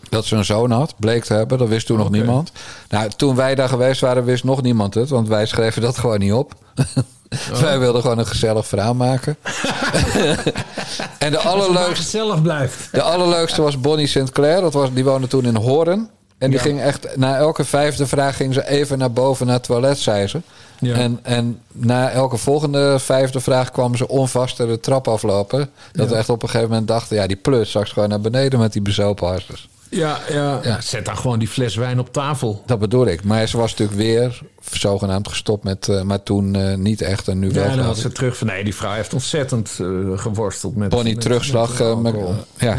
Dat 0.10 0.26
ze 0.26 0.36
een 0.36 0.46
zoon 0.46 0.72
had, 0.72 0.96
bleek 1.00 1.24
te 1.24 1.34
hebben. 1.34 1.58
Dat 1.58 1.68
wist 1.68 1.86
toen 1.86 1.98
nog 1.98 2.10
niemand. 2.10 2.52
Nou, 2.90 3.10
toen 3.10 3.36
wij 3.36 3.56
daar 3.56 3.70
geweest 3.70 4.02
waren, 4.02 4.24
wist 4.24 4.44
nog 4.44 4.62
niemand 4.62 4.94
het. 4.94 5.10
Want 5.10 5.28
wij 5.28 5.46
schreven 5.46 5.82
dat 5.82 5.98
gewoon 5.98 6.20
niet 6.20 6.34
op. 6.34 6.54
Wij 7.62 7.80
wilden 7.80 8.02
gewoon 8.02 8.18
een 8.18 8.26
gezellig 8.28 8.68
verhaal 8.68 8.94
maken. 8.94 9.38
en 11.18 11.32
de 11.32 11.38
allerleukste, 11.40 11.96
gezellig 11.96 12.42
blijft. 12.42 12.92
de 12.92 13.02
allerleukste 13.02 13.62
was 13.62 13.80
Bonnie 13.80 14.08
Sinclair. 14.08 14.62
Dat 14.62 14.74
was, 14.74 14.94
die 14.94 15.04
woonde 15.04 15.28
toen 15.28 15.46
in 15.46 15.56
Horen. 15.56 16.10
En 16.38 16.50
die 16.50 16.58
Ja. 16.60 16.66
ging 16.66 16.82
echt, 16.82 17.16
na 17.18 17.38
elke 17.38 17.64
vijfde 17.66 18.08
vraag 18.08 18.36
ging 18.36 18.54
ze 18.54 18.68
even 18.68 18.98
naar 18.98 19.12
boven 19.12 19.46
naar 19.46 19.56
het 19.56 19.64
toilet, 19.64 19.98
zei 20.00 20.28
ze. 20.28 20.42
Ja. 20.80 20.96
En, 20.96 21.20
en 21.24 21.62
na 21.72 22.10
elke 22.10 22.38
volgende 22.38 23.00
vijfde 23.00 23.40
vraag 23.40 23.72
kwam 23.72 23.96
ze 23.96 24.08
onvaster 24.08 24.68
de 24.68 24.80
trap 24.80 25.08
aflopen. 25.08 25.70
Dat 25.92 26.06
Ja. 26.06 26.12
we 26.12 26.18
echt 26.18 26.30
op 26.30 26.44
een 26.44 26.50
gegeven 26.50 26.70
moment 26.70 26.88
dachten, 26.88 27.16
ja, 27.16 27.28
die 27.28 27.36
plut 27.36 27.68
straks 27.68 27.92
gewoon 27.92 28.10
naar 28.10 28.22
beneden 28.22 28.60
met 28.60 28.74
die 28.74 28.82
bezopen 28.82 29.28
harters. 29.28 29.70
Ja, 29.90 30.20
ja. 30.30 30.60
Ja. 30.64 30.82
Zet 30.82 31.06
dan 31.06 31.18
gewoon 31.18 31.40
die 31.40 31.48
fles 31.48 31.76
wijn 31.76 32.00
op 32.00 32.14
tafel. 32.14 32.64
Dat 32.66 32.80
bedoel 32.80 33.06
ik. 33.08 33.24
Maar 33.24 33.48
ze 33.48 33.58
was 33.58 33.72
natuurlijk 33.72 34.00
weer 34.00 34.42
zogenaamd 34.72 35.28
gestopt 35.28 35.64
met, 35.64 35.88
eh, 35.90 36.02
maar 36.02 36.24
toen 36.24 36.56
eh, 36.56 36.76
niet 36.78 37.02
echt 37.02 37.28
en 37.28 37.40
nu 37.40 37.50
wel. 37.52 37.64
Ja, 37.64 37.76
dan 37.76 37.90
ik. 37.90 37.96
ze 37.96 38.12
terug 38.12 38.38
van 38.38 38.48
nee, 38.48 38.64
die 38.64 38.76
vrouw 38.76 38.94
heeft 38.94 39.14
ontzettend 39.14 39.78
eh, 39.82 39.88
geworsteld 40.16 40.76
met. 40.76 40.90
Bonnie 40.90 41.14
met- 41.14 41.22
terugslag. 41.24 41.98
met 42.02 42.16
ja, 42.58 42.78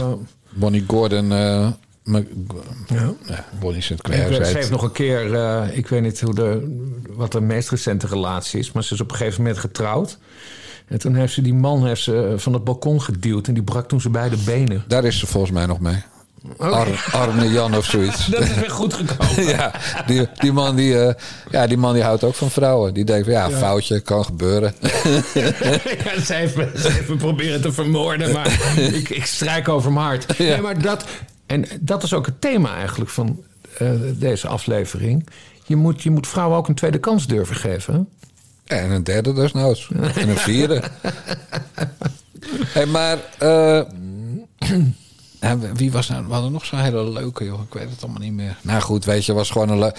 Bonnie 0.51 0.85
Gordon. 0.87 1.33
eh, 1.33 1.69
met- 2.05 2.27
Ja. 2.89 3.13
ja, 3.27 3.45
Bonnie 3.61 3.83
Sinclair. 3.83 4.35
ze 4.45 4.57
heeft 4.57 4.71
nog 4.71 4.83
een 4.83 4.93
keer, 4.93 5.35
eh, 5.35 5.77
ik 5.77 5.89
weet 5.89 6.03
niet 6.03 6.21
hoe 6.21 6.35
de, 6.35 6.81
wat 7.11 7.33
de 7.33 7.41
meest 7.41 7.71
recente 7.71 8.07
relatie 8.07 8.59
is, 8.61 8.73
maar 8.73 8.85
ze 8.85 8.95
is 8.95 9.01
op 9.01 9.11
een 9.11 9.17
gegeven 9.17 9.43
moment 9.43 9.59
getrouwd. 9.61 10.19
En 10.87 10.99
toen 10.99 11.15
heeft 11.15 11.33
ze 11.33 11.43
die 11.43 11.55
man 11.55 11.87
heeft 11.87 12.03
ze 12.03 12.35
van 12.37 12.53
het 12.53 12.65
balkon 12.65 13.03
geduwd 13.03 13.49
en 13.49 13.55
die 13.55 13.63
brak 13.63 13.89
toen 13.89 14.01
zijn 14.01 14.13
beide 14.13 14.37
benen. 14.37 14.85
Daar 14.89 15.05
is 15.05 15.19
ze 15.19 15.27
volgens 15.27 15.53
mij 15.53 15.67
nog 15.67 15.81
mee. 15.81 16.03
Oké. 16.57 16.65
Ar- 16.65 17.09
Arne 17.13 17.51
Jan 17.51 17.77
of 17.77 17.85
zoiets. 17.85 18.27
Dat 18.31 18.41
is 18.41 18.55
weer 18.55 18.71
goed 18.71 18.95
gekomen. 18.95 19.45
ja, 19.57 19.73
die, 20.07 20.29
die, 20.39 20.53
man 20.53 20.77
die, 20.77 20.99
eh, 21.01 21.15
ja, 21.51 21.67
die 21.67 21.77
man 21.77 21.95
die 21.95 22.03
houdt 22.03 22.25
ook 22.25 22.35
van 22.35 22.51
vrouwen. 22.51 22.95
Die 22.95 23.05
denkt 23.05 23.25
van 23.25 23.35
ja, 23.35 23.49
Ja. 23.49 23.57
foutje, 23.57 24.01
kan 24.01 24.25
gebeuren. 24.25 24.75
ja, 25.35 26.21
ze, 26.25 26.35
heeft 26.35 26.57
me, 26.57 26.71
ze 26.77 26.91
heeft 26.91 27.09
me 27.09 27.17
proberen 27.17 27.61
te 27.61 27.73
vermoorden, 27.73 28.33
maar 28.33 28.77
ik, 28.77 29.09
ik 29.09 29.25
strijk 29.25 29.69
over 29.69 29.93
mijn 29.93 30.07
hart. 30.07 30.37
Ja. 30.39 30.45
Nee, 30.45 30.61
maar 30.61 30.83
dat, 30.83 31.05
en 31.47 31.65
dat 31.81 32.03
is 32.03 32.13
ook 32.15 32.27
het 32.27 32.41
thema 32.41 32.75
eigenlijk 32.75 33.11
van 33.11 33.43
eh, 33.79 33.89
deze 34.15 34.49
aflevering. 34.49 35.29
Je 35.67 35.77
moet, 35.77 36.03
je 36.03 36.11
moet 36.11 36.27
vrouwen 36.29 36.57
ook 36.59 36.69
een 36.69 36.75
tweede 36.75 36.99
kans 36.99 37.27
durven 37.27 37.57
geven. 37.57 38.09
En 38.67 38.91
een 38.91 39.05
derde 39.05 39.33
desnoods. 39.33 39.89
En 40.15 40.29
een 40.29 40.37
vierde. 40.37 40.83
hey, 42.67 42.87
maar 42.87 43.19
eh, 43.39 43.81
ja, 45.41 45.59
wie 45.75 45.93
was 45.93 46.09
nou? 46.09 46.27
We 46.27 46.33
hadden 46.33 46.53
nog 46.53 46.65
zo'n 46.65 46.79
hele 46.79 47.11
leuke, 47.11 47.45
joh. 47.45 47.61
Ik 47.63 47.75
weet 47.75 47.91
het 47.91 48.03
allemaal 48.03 48.21
niet 48.21 48.33
meer. 48.33 48.57
Nou 48.63 48.81
goed, 48.83 49.05
weet 49.05 49.25
je, 49.25 49.33
was 49.33 49.51
gewoon 49.51 49.69
een 49.69 49.79
leuk. 49.79 49.99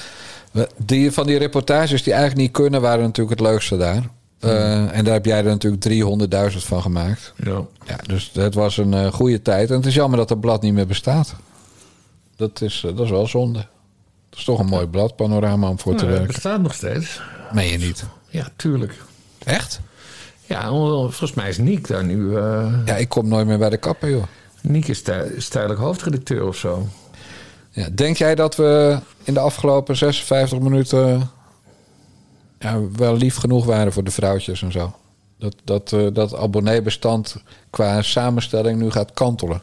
Die 0.77 1.11
van 1.11 1.27
die 1.27 1.37
reportages 1.37 2.03
die 2.03 2.13
eigenlijk 2.13 2.41
niet 2.41 2.51
kunnen, 2.51 2.81
waren 2.81 3.03
natuurlijk 3.03 3.39
het 3.39 3.47
leukste 3.47 3.77
daar. 3.77 4.03
Eh, 4.39 4.97
en 4.97 5.03
daar 5.03 5.13
heb 5.13 5.25
jij 5.25 5.37
er 5.37 5.43
natuurlijk 5.43 5.81
300.000 6.51 6.57
van 6.65 6.81
gemaakt. 6.81 7.33
Ja. 7.43 7.61
Ja, 7.85 7.95
dus 8.07 8.31
het 8.33 8.53
was 8.53 8.77
een 8.77 8.93
eh, 8.93 9.13
goede 9.13 9.41
tijd. 9.41 9.69
En 9.69 9.75
het 9.75 9.85
is 9.85 9.93
jammer 9.93 10.17
dat 10.17 10.29
het 10.29 10.39
blad 10.39 10.61
niet 10.61 10.73
meer 10.73 10.87
bestaat. 10.87 11.35
Dat 12.35 12.61
is, 12.61 12.83
eh, 12.85 12.95
dat 12.95 13.05
is 13.05 13.11
wel 13.11 13.27
zonde. 13.27 13.59
Dat 14.29 14.39
is 14.39 14.45
toch 14.45 14.59
een 14.59 14.65
mooi 14.65 14.87
blad, 14.87 15.15
panorama 15.15 15.69
om 15.69 15.79
voor 15.79 15.95
te 15.95 16.05
Nou, 16.05 16.07
het 16.07 16.17
werken. 16.17 16.33
bestaat 16.41 16.61
nog 16.61 16.73
steeds. 16.73 17.21
Meen 17.53 17.71
je 17.71 17.77
niet? 17.77 18.05
Ja, 18.29 18.47
tuurlijk. 18.55 19.01
Echt? 19.43 19.79
Ja, 20.45 20.67
volgens 20.69 21.33
mij 21.33 21.49
is 21.49 21.57
Niek 21.57 21.87
daar 21.87 22.03
nu. 22.03 22.31
Ja, 22.85 22.95
ik 22.97 23.09
kom 23.09 23.27
nooit 23.27 23.47
meer 23.47 23.57
bij 23.57 23.69
de 23.69 23.77
kapper, 23.77 24.09
joh. 24.09 24.23
Niek 24.61 24.87
is, 24.87 25.01
is 25.35 25.47
tijdelijk 25.47 25.79
hoofdredacteur 25.79 26.47
of 26.47 26.55
zo. 26.55 26.87
Ja, 27.69 27.87
denk 27.91 28.17
jij 28.17 28.35
dat 28.35 28.55
we 28.55 28.99
in 29.23 29.33
de 29.33 29.39
afgelopen 29.39 29.97
56 29.97 30.59
minuten 30.59 31.29
ja, 32.59 32.81
wel 32.95 33.15
lief 33.15 33.35
genoeg 33.35 33.65
waren 33.65 33.93
voor 33.93 34.03
de 34.03 34.11
vrouwtjes 34.11 34.61
en 34.61 34.71
zo? 34.71 34.95
Dat, 35.37 35.55
dat, 35.63 35.93
eh, 35.93 36.07
dat 36.13 36.35
abonneebestand 36.35 37.35
qua 37.69 38.01
samenstelling 38.01 38.79
nu 38.79 38.91
gaat 38.91 39.13
kantelen. 39.13 39.61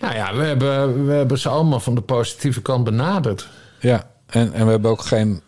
Nou 0.00 0.14
ja, 0.14 0.34
we 0.34 0.42
hebben, 0.42 1.06
we 1.06 1.12
hebben 1.12 1.38
ze 1.38 1.48
allemaal 1.48 1.80
van 1.80 1.94
de 1.94 2.00
positieve 2.00 2.62
kant 2.62 2.84
benaderd. 2.84 3.48
Ja, 3.80 4.10
en, 4.26 4.52
en 4.52 4.64
we 4.64 4.70
hebben 4.70 4.90
ook 4.90 5.02
geen 5.02 5.40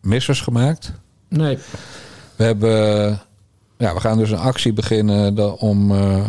missers 0.00 0.40
gemaakt. 0.40 0.92
Nee. 1.28 1.58
We 2.36 2.44
hebben, 2.44 2.70
ja, 3.78 3.94
we 3.94 4.00
gaan 4.00 4.18
dus 4.18 4.30
een 4.30 4.38
actie 4.38 4.72
beginnen 4.72 5.58
om 5.58 5.90
eh 5.92 6.24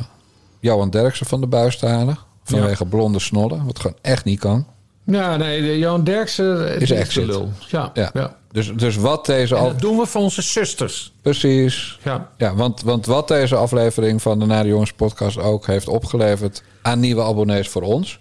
Johan 0.65 0.89
Derksen 0.89 1.25
van 1.25 1.41
de 1.41 1.47
buis 1.47 1.77
te 1.77 1.85
halen. 1.85 2.17
Vanwege 2.43 2.85
blonde 2.85 3.19
snollen, 3.19 3.65
wat 3.65 3.79
gewoon 3.79 3.97
echt 4.01 4.25
niet 4.25 4.39
kan. 4.39 4.67
Ja, 5.05 5.35
nee, 5.37 5.61
de 5.61 5.77
Johan 5.77 6.03
Derksen 6.03 6.79
Is 6.81 6.89
de 6.89 6.95
exit. 6.95 7.25
lul. 7.25 7.51
Ja, 7.67 7.91
Ja. 7.93 8.09
ja. 8.13 8.35
Dus, 8.51 8.71
dus 8.75 8.95
wat 8.95 9.25
deze 9.25 9.55
al. 9.55 9.67
dat 9.67 9.79
doen 9.79 9.97
we 9.97 10.05
voor 10.05 10.21
onze 10.21 10.41
zusters. 10.41 11.13
Precies. 11.21 11.99
Ja. 12.03 12.29
Ja, 12.37 12.55
want, 12.55 12.81
want 12.81 13.05
wat 13.05 13.27
deze 13.27 13.55
aflevering 13.55 14.21
van 14.21 14.39
de 14.39 14.45
Nare 14.45 14.67
Jongens 14.67 14.93
podcast 14.93 15.37
ook 15.37 15.67
heeft 15.67 15.87
opgeleverd 15.87 16.63
aan 16.81 16.99
nieuwe 16.99 17.21
abonnees 17.23 17.67
voor 17.69 17.81
ons. 17.81 18.19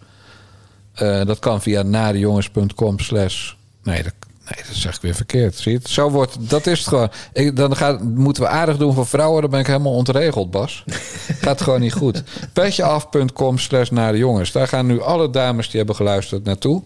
eh, 0.94 1.24
dat 1.24 1.38
kan 1.38 1.62
via 1.62 1.82
narejongens.com 1.82 2.98
slash... 2.98 3.52
Nee 3.82 4.02
dat, 4.02 4.12
nee, 4.44 4.64
dat 4.66 4.76
zeg 4.76 4.94
ik 4.94 5.00
weer 5.00 5.14
verkeerd. 5.14 5.56
Zie 5.56 5.72
je 5.72 5.78
het? 5.78 5.88
Zo 5.88 6.10
wordt, 6.10 6.50
dat 6.50 6.66
is 6.66 6.78
het 6.78 6.88
gewoon. 6.88 7.10
Ik, 7.32 7.56
dan 7.56 7.76
gaat, 7.76 8.02
moeten 8.02 8.42
we 8.42 8.48
aardig 8.48 8.76
doen 8.76 8.94
voor 8.94 9.06
vrouwen. 9.06 9.40
Dan 9.40 9.50
ben 9.50 9.60
ik 9.60 9.66
helemaal 9.66 9.92
ontregeld, 9.94 10.50
Bas. 10.50 10.84
Gaat 11.44 11.60
gewoon 11.60 11.80
niet 11.80 11.92
goed. 11.92 12.22
Petjeaf.com 12.52 13.58
slash 13.58 13.90
narejongens. 13.90 14.52
Daar 14.52 14.68
gaan 14.68 14.86
nu 14.86 15.00
alle 15.00 15.30
dames 15.30 15.66
die 15.66 15.76
hebben 15.76 15.96
geluisterd 15.96 16.44
naartoe. 16.44 16.82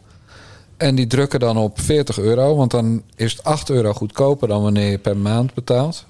En 0.77 0.95
die 0.95 1.07
drukken 1.07 1.41
dan 1.41 1.57
op 1.57 1.81
40 1.81 2.19
euro. 2.19 2.57
Want 2.57 2.71
dan 2.71 3.03
is 3.15 3.33
het 3.33 3.45
8 3.45 3.71
euro 3.71 3.93
goedkoper 3.93 4.49
dan 4.49 4.63
wanneer 4.63 4.91
je 4.91 4.99
per 4.99 5.17
maand 5.17 5.55
betaalt. 5.55 6.05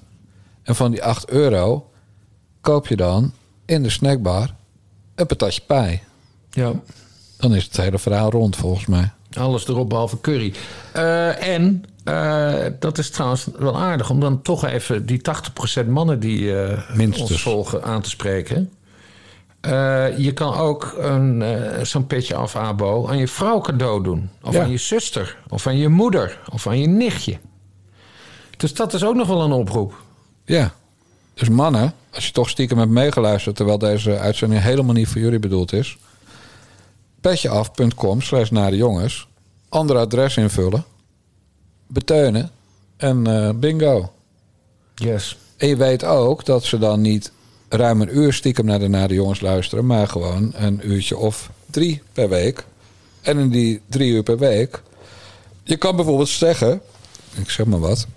En 0.63 0.75
van 0.75 0.91
die 0.91 1.03
8 1.03 1.29
euro 1.29 1.89
koop 2.61 2.87
je 2.87 2.95
dan 2.95 3.33
in 3.65 3.83
de 3.83 3.89
snackbar 3.89 4.55
een 5.15 5.25
patatje 5.25 5.61
pie. 5.67 6.01
Ja. 6.49 6.71
Dan 7.37 7.55
is 7.55 7.63
het 7.63 7.77
hele 7.77 7.99
verhaal 7.99 8.29
rond 8.29 8.55
volgens 8.55 8.85
mij. 8.85 9.11
Alles 9.33 9.67
erop 9.67 9.89
behalve 9.89 10.21
curry. 10.21 10.53
Eh, 10.93 11.47
en 11.55 11.83
eh, 12.03 12.65
dat 12.79 12.97
is 12.97 13.09
trouwens 13.09 13.47
wel 13.57 13.77
aardig 13.77 14.09
om 14.09 14.19
dan 14.19 14.41
toch 14.41 14.65
even 14.65 15.05
die 15.05 15.21
80% 15.83 15.87
mannen 15.87 16.19
die 16.19 16.53
Minstens. 16.93 17.31
ons 17.31 17.41
volgen 17.41 17.83
aan 17.83 18.01
te 18.01 18.09
spreken. 18.09 18.69
Je 20.17 20.31
kan 20.33 20.53
ook 20.53 20.95
een, 20.97 21.43
zo'n 21.85 22.07
petje 22.07 22.35
af 22.35 22.55
abo 22.55 23.07
aan 23.07 23.17
je 23.17 23.27
vrouw 23.27 23.61
cadeau 23.61 24.03
doen. 24.03 24.29
Of 24.41 24.53
Ja. 24.53 24.61
aan 24.63 24.71
je 24.71 24.77
zuster. 24.77 25.37
Of 25.49 25.67
aan 25.67 25.77
je 25.77 25.87
moeder. 25.89 26.39
Of 26.51 26.67
aan 26.67 26.79
je 26.79 26.87
nichtje. 26.87 27.37
Dus 28.57 28.73
dat 28.73 28.93
is 28.93 29.03
ook 29.03 29.15
nog 29.15 29.27
wel 29.27 29.41
een 29.41 29.51
oproep. 29.51 29.93
Ja. 30.45 30.71
Dus 31.33 31.49
mannen, 31.49 31.93
als 32.13 32.25
je 32.25 32.31
toch 32.31 32.49
stiekem 32.49 32.77
hebt 32.77 32.91
meegeluisterd... 32.91 33.55
terwijl 33.55 33.77
deze 33.77 34.17
uitzending 34.17 34.61
helemaal 34.61 34.93
niet 34.93 35.07
voor 35.07 35.21
jullie 35.21 35.39
bedoeld 35.39 35.73
is... 35.73 35.97
petjeaf.com 37.21 38.21
slash 38.21 38.49
naar 38.49 38.71
de 38.71 38.77
jongens... 38.77 39.27
ander 39.69 39.97
adres 39.97 40.37
invullen... 40.37 40.85
beteunen 41.87 42.51
en 42.97 43.27
eh, 43.27 43.49
bingo. 43.55 44.11
Yes. 44.95 45.37
En 45.57 45.67
je 45.67 45.75
weet 45.75 46.03
ook 46.03 46.45
dat 46.45 46.63
ze 46.63 46.77
dan 46.77 47.01
niet 47.01 47.31
ruim 47.69 48.01
een 48.01 48.17
uur 48.17 48.33
stiekem 48.33 48.65
naar 48.65 48.79
de 48.79 48.87
Nare 48.87 49.13
Jongens 49.13 49.41
luisteren... 49.41 49.85
maar 49.85 50.07
gewoon 50.07 50.51
een 50.55 50.91
uurtje 50.91 51.17
of 51.17 51.49
drie 51.65 52.01
per 52.13 52.29
week. 52.29 52.65
En 53.21 53.37
in 53.37 53.49
die 53.49 53.81
drie 53.89 54.11
uur 54.11 54.23
per 54.23 54.37
week... 54.37 54.81
je 55.63 55.77
kan 55.77 55.95
bijvoorbeeld 55.95 56.29
zeggen... 56.29 56.81
ik 57.35 57.49
zeg 57.49 57.65
maar 57.65 57.79
wat... 57.79 58.07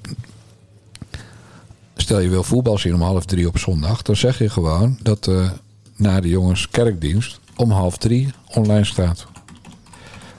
Stel 1.97 2.21
je 2.21 2.29
wil 2.29 2.45
voetbal 2.45 2.79
zien 2.79 2.95
om 2.95 3.03
half 3.03 3.25
drie 3.25 3.49
op 3.49 3.59
zondag... 3.59 4.03
dan 4.03 4.17
zeg 4.17 4.39
je 4.39 4.51
gewoon 4.51 4.99
dat 5.03 5.25
de 5.25 5.51
Nare 5.97 6.29
Jongens 6.29 6.69
kerkdienst... 6.69 7.41
om 7.57 7.71
half 7.71 7.97
drie 7.97 8.31
online 8.55 8.85
staat. 8.85 9.27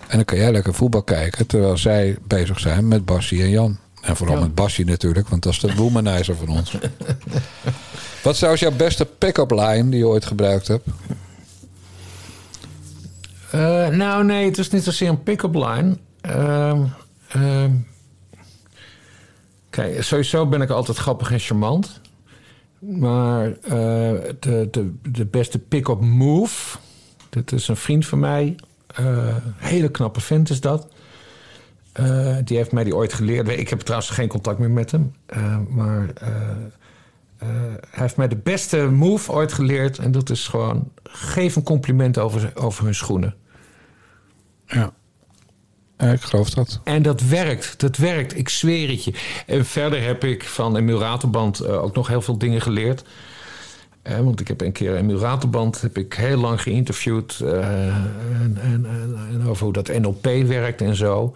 En 0.08 0.16
dan 0.20 0.26
kan 0.26 0.38
jij 0.38 0.52
lekker 0.52 0.74
voetbal 0.74 1.04
kijken... 1.04 1.48
terwijl 1.48 1.78
zij 1.78 2.18
bezig 2.28 2.60
zijn 2.60 2.88
met 2.88 3.06
Bassie 3.06 3.42
en 3.42 3.50
Jan. 3.50 3.78
En 4.02 4.16
vooral 4.16 4.36
Ja. 4.36 4.42
met 4.42 4.56
Bassie 4.56 4.86
natuurlijk... 4.86 5.30
want 5.30 5.44
dat 5.44 5.54
is 5.54 5.60
de 5.60 5.76
womanizer 5.76 6.36
van 6.36 6.48
ons. 6.48 6.78
Wat 8.24 8.32
is 8.32 8.38
trouwens 8.38 8.64
jouw 8.64 8.72
beste 8.76 9.06
pick-up 9.06 9.52
line 9.52 9.90
die 9.90 10.00
je 10.00 10.08
ooit 10.08 10.26
gebruikt 10.26 10.68
hebt? 10.68 10.88
Eh, 13.52 13.88
nou, 13.88 14.24
nee, 14.26 14.46
het 14.46 14.58
is 14.58 14.70
niet 14.70 14.84
zozeer 14.84 15.10
een 15.10 15.24
pick-up 15.24 15.54
line. 15.56 15.98
Ehm, 16.22 16.82
ehm, 17.28 17.72
kijk, 19.70 20.04
sowieso 20.04 20.46
ben 20.48 20.62
ik 20.62 20.70
altijd 20.70 20.98
grappig 20.98 21.32
en 21.32 21.40
charmant. 21.40 22.02
Maar 22.80 23.46
eh, 23.48 23.72
de, 24.40 24.68
de, 24.72 24.94
de 25.02 25.26
beste 25.26 25.60
pick-up 25.60 26.02
move... 26.02 26.78
Dit 27.34 27.52
is 27.52 27.68
een 27.68 27.76
vriend 27.76 28.06
van 28.06 28.20
mij. 28.20 28.56
eh, 28.88 29.36
hele 29.58 29.92
knappe 29.92 30.22
vent 30.22 30.50
is 30.50 30.62
dat. 30.62 30.88
Eh, 31.92 32.38
die 32.44 32.58
heeft 32.58 32.72
mij 32.72 32.84
die 32.84 32.96
ooit 32.96 33.14
geleerd. 33.14 33.48
Ik 33.50 33.70
heb 33.70 33.80
trouwens 33.80 34.12
geen 34.12 34.28
contact 34.28 34.60
meer 34.60 34.72
met 34.72 34.92
hem. 34.92 35.14
Eh, 35.26 35.58
maar 35.70 36.10
hij 37.38 37.80
heeft 37.90 38.18
mij 38.18 38.28
de 38.28 38.36
beste 38.36 38.78
move 38.78 39.32
ooit 39.32 39.54
geleerd. 39.54 39.98
En 39.98 40.12
dat 40.12 40.30
is 40.30 40.48
gewoon... 40.48 40.92
geef 41.04 41.56
een 41.56 41.64
compliment 41.64 42.18
over, 42.18 42.52
over 42.56 42.84
hun 42.84 42.96
schoenen. 42.96 43.36
Ja. 44.66 44.94
Ja, 45.98 46.12
ik 46.12 46.22
geloof 46.22 46.50
dat. 46.50 46.80
En 46.84 47.02
dat 47.02 47.22
werkt, 47.22 47.80
dat 47.80 47.98
werkt, 47.98 48.38
ik 48.38 48.50
zweer 48.50 48.90
het 48.90 49.04
je. 49.04 49.14
En 49.46 49.66
verder 49.66 50.04
heb 50.04 50.24
ik 50.24 50.44
van 50.44 50.78
Emiel 50.78 51.00
Raterband 51.00 51.68
ook 51.68 51.96
nog 51.96 52.08
heel 52.08 52.22
veel 52.22 52.38
dingen 52.38 52.62
geleerd. 52.62 53.04
Want 54.04 54.40
ik 54.40 54.48
heb 54.48 54.62
een 54.62 54.72
keer 54.72 54.96
Emiel 54.96 55.20
Raterband 55.20 55.82
heb 55.82 55.98
ik 55.98 56.14
heel 56.14 56.38
lang 56.38 56.62
geïnterviewd. 56.62 57.40
eh, 57.40 57.88
en, 57.88 58.58
en, 58.62 58.86
en, 59.32 59.48
over 59.48 59.64
hoe 59.64 59.74
dat 59.74 59.88
NLP 59.88 60.26
werkt 60.46 60.82
en 60.82 60.96
zo. 60.96 61.36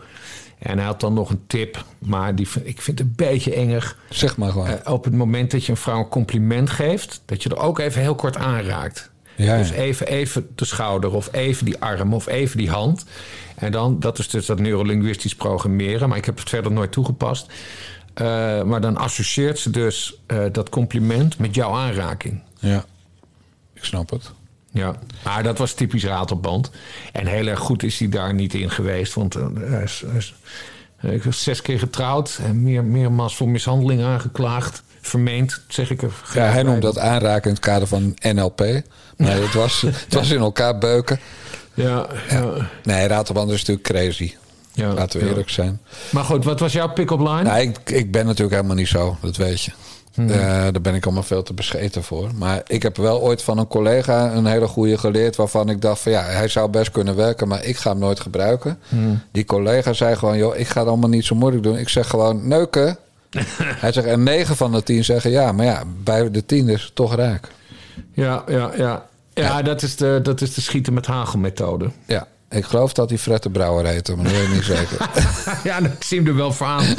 En 0.60 0.78
hij 0.78 0.88
had 0.88 1.00
dan 1.00 1.14
nog 1.14 1.30
een 1.30 1.44
tip, 1.48 1.84
maar 2.00 2.36
die, 2.36 2.48
ik 2.64 2.82
vind 2.82 3.00
het 3.00 3.08
een 3.08 3.14
beetje 3.16 3.54
enger. 3.54 3.96
Zeg 4.10 4.38
maar 4.38 4.52
gewoon. 4.52 4.68
Eh, 4.68 4.94
op 4.94 5.04
het 5.04 5.14
moment 5.14 5.52
dat 5.52 5.66
je 5.66 5.72
een 5.72 5.78
vrouw 5.78 6.00
een 6.00 6.08
compliment 6.08 6.70
geeft, 6.70 7.22
dat 7.26 7.44
je 7.44 7.50
er 7.50 7.58
ook 7.58 7.80
even 7.80 8.02
heel 8.02 8.16
kort 8.16 8.38
aanraakt. 8.38 9.10
Ja, 9.36 9.58
dus 9.58 9.70
even, 9.70 10.08
even 10.08 10.48
de 10.56 10.66
schouder 10.66 11.14
of 11.14 11.30
even 11.32 11.66
die 11.66 11.80
arm 11.80 12.14
of 12.14 12.28
even 12.28 12.58
die 12.58 12.70
hand. 12.70 13.06
En 13.56 13.72
dan, 13.72 14.00
dat 14.00 14.20
is 14.20 14.30
dus 14.30 14.46
dat 14.46 14.60
neurolinguistisch 14.60 15.36
programmeren, 15.36 16.10
maar 16.10 16.18
ik 16.18 16.26
heb 16.26 16.40
het 16.40 16.50
verder 16.50 16.72
nooit 16.72 16.92
toegepast. 16.92 17.46
Eh, 18.14 18.26
maar 18.64 18.82
dan 18.82 18.98
associeert 18.98 19.60
ze 19.60 19.70
dus 19.70 20.22
dat 20.52 20.70
compliment 20.70 21.40
met 21.40 21.56
jouw 21.56 21.74
aanraking. 21.74 22.42
Ja, 22.60 22.86
ik 23.74 23.84
snap 23.84 24.10
het. 24.10 24.32
Ja, 24.72 24.96
maar 25.24 25.44
dat 25.44 25.58
was 25.58 25.74
typisch 25.74 26.04
ratelband. 26.04 26.72
En 27.12 27.26
heel 27.26 27.48
erg 27.48 27.60
goed 27.60 27.84
is 27.84 28.00
hij 28.00 28.10
daar 28.10 28.34
niet 28.34 28.54
in 28.54 28.70
geweest. 28.70 29.14
Want 29.14 29.36
eh, 29.36 29.48
hij 29.56 29.84
is, 29.84 30.04
hij 30.08 30.18
is, 30.18 30.36
hij 30.98 31.22
is 31.28 31.44
zes 31.44 31.62
keer 31.62 31.80
getrouwd. 31.80 32.40
En 32.44 32.64
meer, 32.64 32.84
meermaals 32.84 33.36
voor 33.36 33.50
mishandeling 33.50 34.04
aangeklaagd. 34.04 34.84
Vermeend, 35.02 35.62
zeg 35.68 35.90
ik 35.90 36.02
er. 36.02 36.14
Ja, 36.34 36.44
hij 36.44 36.64
noemt 36.64 36.82
dat 36.82 36.98
aanraken 36.98 37.44
in 37.44 37.56
het 37.56 37.60
kader 37.66 37.88
van 37.88 38.18
NLP. 38.22 38.60
Maar 39.18 39.32
het, 39.36 39.54
was, 39.54 39.82
het 39.82 40.14
was 40.14 40.30
in 40.30 40.40
elkaar 40.40 40.78
beuken. 40.78 41.20
Ja, 41.74 42.08
ja. 42.30 42.70
Nee, 42.84 43.08
Raterband 43.08 43.52
is 43.52 43.60
natuurlijk 43.66 43.88
crazy. 43.88 44.34
Ja, 44.74 44.94
Laten 44.94 45.20
we 45.20 45.28
eerlijk 45.28 45.50
zijn. 45.50 45.82
Maar 46.12 46.24
goed, 46.24 46.44
wat 46.46 46.60
was 46.60 46.74
jouw 46.74 46.90
pick-up 46.94 47.20
line? 47.20 47.42
Nou, 47.44 47.60
ik, 47.60 47.90
ik 47.90 48.12
ben 48.12 48.26
natuurlijk 48.26 48.56
helemaal 48.56 48.76
niet 48.76 48.88
zo, 48.88 49.18
dat 49.22 49.36
weet 49.36 49.62
je. 49.62 49.72
Hmm. 50.18 50.30
Eh, 50.30 50.40
daar 50.48 50.82
ben 50.82 50.96
ik 50.96 51.06
allemaal 51.06 51.24
veel 51.24 51.44
te 51.44 51.54
bescheten 51.54 52.04
voor. 52.04 52.30
Maar 52.36 52.62
ik 52.68 52.84
heb 52.84 52.98
wel 52.98 53.22
ooit 53.22 53.42
van 53.42 53.58
een 53.58 53.68
collega 53.68 54.34
een 54.34 54.46
hele 54.46 54.68
goede 54.68 54.98
geleerd... 54.98 55.36
waarvan 55.36 55.70
ik 55.70 55.82
dacht 55.82 56.02
van 56.02 56.12
ja, 56.12 56.24
hij 56.24 56.48
zou 56.48 56.70
best 56.70 56.92
kunnen 56.92 57.16
werken... 57.16 57.48
maar 57.48 57.64
ik 57.64 57.78
ga 57.78 57.90
hem 57.90 58.00
nooit 58.00 58.20
gebruiken. 58.20 58.80
Hmm. 58.90 59.22
Die 59.32 59.46
collega 59.46 59.94
zei 59.94 60.16
gewoon, 60.16 60.38
joh, 60.38 60.58
ik 60.58 60.68
ga 60.68 60.80
het 60.80 60.90
allemaal 60.90 61.10
niet 61.10 61.26
zo 61.26 61.36
moeilijk 61.36 61.64
doen. 61.64 61.78
Ik 61.78 61.90
zeg 61.90 62.10
gewoon, 62.10 62.48
neuken. 62.48 62.98
hij 63.84 63.92
zegt, 63.92 64.08
en 64.08 64.24
negen 64.24 64.56
van 64.56 64.72
de 64.72 64.84
tien 64.84 65.04
zeggen 65.04 65.32
ja. 65.32 65.52
Maar 65.52 65.66
ja, 65.66 65.84
bij 66.04 66.32
de 66.32 66.46
tien 66.46 66.70
is 66.70 66.84
het 66.84 66.96
toch 66.96 67.16
raak. 67.16 67.48
Ja, 68.12 68.44
ja, 68.48 68.72
ja. 68.78 69.06
Ja, 69.34 69.62
Dat, 69.62 69.82
is 69.82 69.96
de, 69.96 70.20
dat 70.24 70.42
is 70.42 70.54
de 70.54 70.62
schieten 70.62 70.94
met 70.94 71.06
hagel 71.06 71.40
methode. 71.40 71.90
Ja, 72.06 72.28
ik 72.50 72.66
geloof 72.66 72.94
dat 72.94 73.10
hij 73.10 73.18
Fred 73.18 73.44
de 73.44 73.50
Brouwer 73.50 73.86
heette, 73.86 74.16
maar 74.16 74.24
dat 74.26 74.34
weet 74.34 74.44
ik 74.48 74.54
niet 74.54 74.64
zeker. 74.64 75.10
ja, 75.64 75.82
dat 75.82 75.92
zie 76.00 76.18
hem 76.20 76.28
er 76.28 76.36
wel 76.36 76.52
voor 76.52 76.68
aan. 76.68 76.86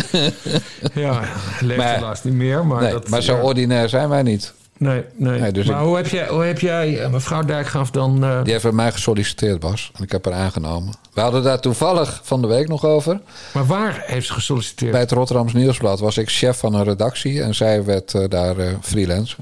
ja, 0.95 1.23
leeft 1.61 1.83
helaas 1.83 2.25
niet 2.25 2.35
meer. 2.35 2.67
Maar, 2.67 2.83
nee, 2.83 2.93
dat, 2.93 3.09
maar 3.09 3.23
zo 3.23 3.35
ja. 3.37 3.43
ordinair 3.43 3.89
zijn 3.89 4.09
wij 4.09 4.23
niet. 4.23 4.53
Nee, 4.77 5.05
nee. 5.17 5.41
Nee, 5.41 5.53
dus 5.53 5.67
maar 5.67 5.81
ik- 5.81 5.87
hoe, 5.87 5.97
heb 5.97 6.07
jij, 6.09 6.29
hoe 6.29 6.43
heb 6.45 6.59
jij, 6.61 7.01
eh, 7.03 7.11
mevrouw 7.11 7.43
Dijkgraaf, 7.43 7.91
dan... 7.91 8.25
eh, 8.25 8.43
Die 8.43 8.53
heeft 8.53 8.65
bij 8.65 8.73
mij 8.73 8.93
gesolliciteerd, 8.93 9.61
Bas. 9.61 9.91
En 9.97 10.03
ik 10.05 10.13
heb 10.13 10.25
haar 10.25 10.35
aangenomen. 10.35 10.95
We 11.13 11.21
hadden 11.21 11.43
daar 11.43 11.61
toevallig 11.61 12.21
van 12.25 12.41
de 12.41 12.47
week 12.47 12.69
nog 12.69 12.85
over. 12.85 13.21
Maar 13.53 13.67
waar 13.67 14.03
heeft 14.07 14.27
ze 14.27 14.33
gesolliciteerd? 14.33 14.91
Bij 14.91 15.01
het 15.01 15.11
Rotterdams 15.13 15.53
Nieuwsblad 15.53 16.01
was 16.01 16.17
ik 16.19 16.29
chef 16.31 16.59
van 16.59 16.75
een 16.75 16.85
redactie. 16.85 17.43
En 17.43 17.55
zij 17.55 17.85
werd 17.85 18.15
eh, 18.15 18.25
daar 18.29 18.59
eh, 18.59 18.73
freelancer. 18.81 19.39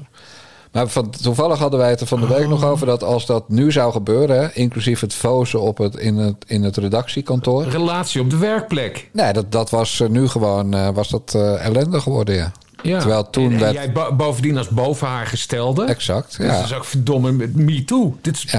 Maar 0.77 0.87
van, 0.87 1.09
toevallig 1.09 1.59
hadden 1.59 1.79
wij 1.79 1.89
het 1.89 2.01
er 2.01 2.07
van 2.07 2.19
de 2.19 2.27
week 2.27 2.47
nog 2.47 2.63
over... 2.63 2.85
dat 2.85 3.03
als 3.03 3.25
dat 3.25 3.49
nu 3.49 3.71
zou 3.71 3.91
gebeuren... 3.91 4.55
Inclusief 4.55 4.99
het 4.99 5.13
fozen 5.13 5.61
op 5.61 5.77
het, 5.77 5.95
in, 5.95 6.17
het, 6.17 6.35
in 6.47 6.63
het 6.63 6.77
redactiekantoor... 6.77 7.67
Relatie 7.67 8.21
op 8.21 8.29
de 8.29 8.37
werkplek. 8.37 9.09
Nee, 9.13 9.33
dat, 9.33 9.51
dat 9.51 9.69
was 9.69 9.99
eh, 9.99 10.07
nu 10.07 10.27
gewoon 10.27 10.73
eh, 10.73 10.89
was 10.89 11.09
dat, 11.09 11.33
eh, 11.35 11.65
ellende 11.65 12.01
geworden, 12.01 12.35
ja. 12.35 12.51
Ja. 12.81 12.99
Terwijl 12.99 13.29
toen 13.29 13.45
en, 13.45 13.51
en 13.51 13.59
werd... 13.59 13.73
jij 13.73 13.91
bo- 13.91 14.15
bovendien 14.15 14.57
als 14.57 14.69
boven 14.69 15.07
haar 15.07 15.27
gestelde. 15.27 15.85
Exact, 15.85 16.37
Dat 16.37 16.47
ja. 16.47 16.63
is 16.63 16.73
ook 16.73 16.85
verdomme 16.85 17.31
met 17.31 17.55
MeToo. 17.55 18.17
Dit 18.21 18.35
is, 18.35 18.55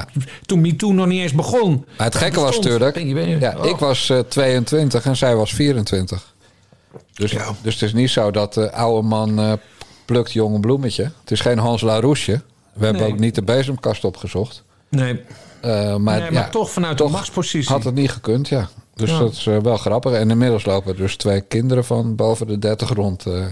Toen 0.46 0.60
MeToo 0.60 0.92
nog 0.92 1.06
niet 1.06 1.20
eens 1.20 1.32
begon. 1.32 1.84
Maar 1.96 2.06
het 2.06 2.16
gekke 2.16 2.34
Dat 2.34 2.44
was 2.44 2.56
natuurlijk... 2.56 2.98
Je 2.98 3.38
Ja, 3.38 3.54
oh. 3.58 3.66
Ik 3.66 3.76
was 3.76 4.10
eh, 4.10 4.18
22 4.18 5.04
en 5.04 5.16
zij 5.16 5.36
was 5.36 5.54
24. 5.54 6.34
Dus, 7.14 7.34
dus 7.62 7.74
het 7.74 7.82
is 7.82 7.92
niet 7.92 8.10
zo 8.10 8.30
dat 8.30 8.54
de 8.54 8.72
oude 8.72 9.08
man 9.08 9.58
plukt 10.08 10.32
jonge 10.32 10.60
bloemetje. 10.60 11.02
Het 11.20 11.30
is 11.30 11.40
geen 11.40 11.58
Hans 11.58 11.80
Laroesje. 11.82 12.40
We 12.72 12.84
hebben 12.84 13.06
ook 13.06 13.18
niet 13.18 13.34
de 13.34 13.42
bezemkast 13.42 14.04
opgezocht. 14.04 14.62
Nee. 14.88 15.20
Eh, 15.60 15.70
maar 15.96 16.20
Nee, 16.20 16.30
maar 16.30 16.32
ja, 16.32 16.48
toch 16.48 16.70
vanuit 16.70 16.98
de 16.98 17.08
machtspositie. 17.08 17.72
Had 17.72 17.84
het 17.84 17.94
niet 17.94 18.10
gekund, 18.10 18.48
ja. 18.48 18.68
Dus 18.94 19.10
Ja. 19.10 19.18
dat 19.18 19.32
is 19.32 19.46
eh, 19.46 19.58
wel 19.58 19.76
grappig. 19.76 20.12
En 20.12 20.30
inmiddels 20.30 20.64
lopen 20.64 20.90
er 20.92 20.96
dus 20.96 21.16
twee 21.16 21.40
kinderen 21.40 21.84
van 21.84 22.14
boven 22.16 22.46
de 22.46 22.58
30 22.58 22.88
rond. 22.94 23.26
eh, 23.26 23.44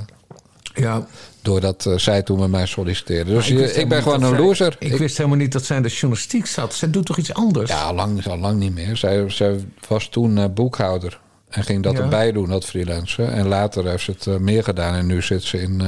Ja. 0.74 1.06
Doordat 1.42 1.90
zij 1.96 2.22
toen 2.22 2.38
met 2.38 2.50
mij 2.50 2.66
solliciteerde. 2.66 3.32
Dus 3.32 3.48
je- 3.48 3.54
ik, 3.54 3.60
helemaal 3.60 3.88
ben 3.88 4.02
gewoon 4.02 4.22
een 4.22 4.28
zij- 4.28 4.38
loser. 4.38 4.76
Ik, 4.78 4.96
wist 4.96 5.16
helemaal 5.16 5.38
niet 5.38 5.52
dat 5.52 5.64
zij 5.64 5.76
in 5.76 5.82
de 5.82 5.88
journalistiek 5.88 6.46
zat. 6.46 6.74
Zij 6.74 6.90
doet 6.90 7.06
toch 7.06 7.16
iets 7.18 7.34
anders? 7.34 7.70
Ja, 7.70 7.82
al 7.82 7.94
lang, 7.94 8.26
al 8.26 8.38
lang 8.38 8.58
niet 8.58 8.74
meer. 8.74 8.96
Zij, 8.96 9.30
zij 9.30 9.64
was 9.88 10.08
toen 10.08 10.52
boekhouder. 10.54 11.20
En 11.48 11.62
ging 11.64 11.82
dat 11.82 11.92
Ja. 11.96 12.02
erbij 12.02 12.32
doen, 12.32 12.48
dat 12.48 12.64
freelancen. 12.64 13.32
En 13.32 13.46
later 13.46 13.86
heeft 13.88 14.04
ze 14.04 14.14
het 14.30 14.40
meer 14.40 14.64
gedaan. 14.64 14.94
En 14.94 15.06
nu 15.06 15.22
zit 15.22 15.42
ze 15.42 15.60
in 15.60 15.82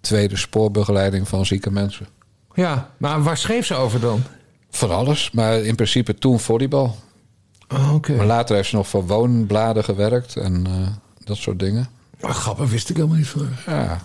tweede 0.00 0.36
spoorbegeleiding 0.36 1.28
van 1.28 1.46
zieke 1.46 1.70
mensen. 1.70 2.06
Ja, 2.54 2.90
maar 2.96 3.22
waar 3.22 3.36
schreef 3.36 3.66
ze 3.66 3.74
over 3.74 4.00
dan? 4.00 4.22
Van 4.70 4.90
alles. 4.90 5.30
Maar 5.30 5.60
in 5.60 5.74
principe 5.74 6.14
toen 6.14 6.40
volleybal. 6.40 6.96
Oh, 7.68 7.94
oké. 7.94 8.12
Maar 8.12 8.26
later 8.26 8.56
heeft 8.56 8.68
ze 8.68 8.76
nog 8.76 8.88
voor 8.88 9.06
woonbladen 9.06 9.84
gewerkt. 9.84 10.36
En 10.36 10.66
eh, 10.66 10.88
dat 11.24 11.36
soort 11.36 11.58
dingen. 11.58 11.88
Maar 12.20 12.34
grappig, 12.34 12.70
wist 12.70 12.90
ik 12.90 12.96
helemaal 12.96 13.16
niet 13.16 13.28
van. 13.28 13.48
Ja. 13.66 14.00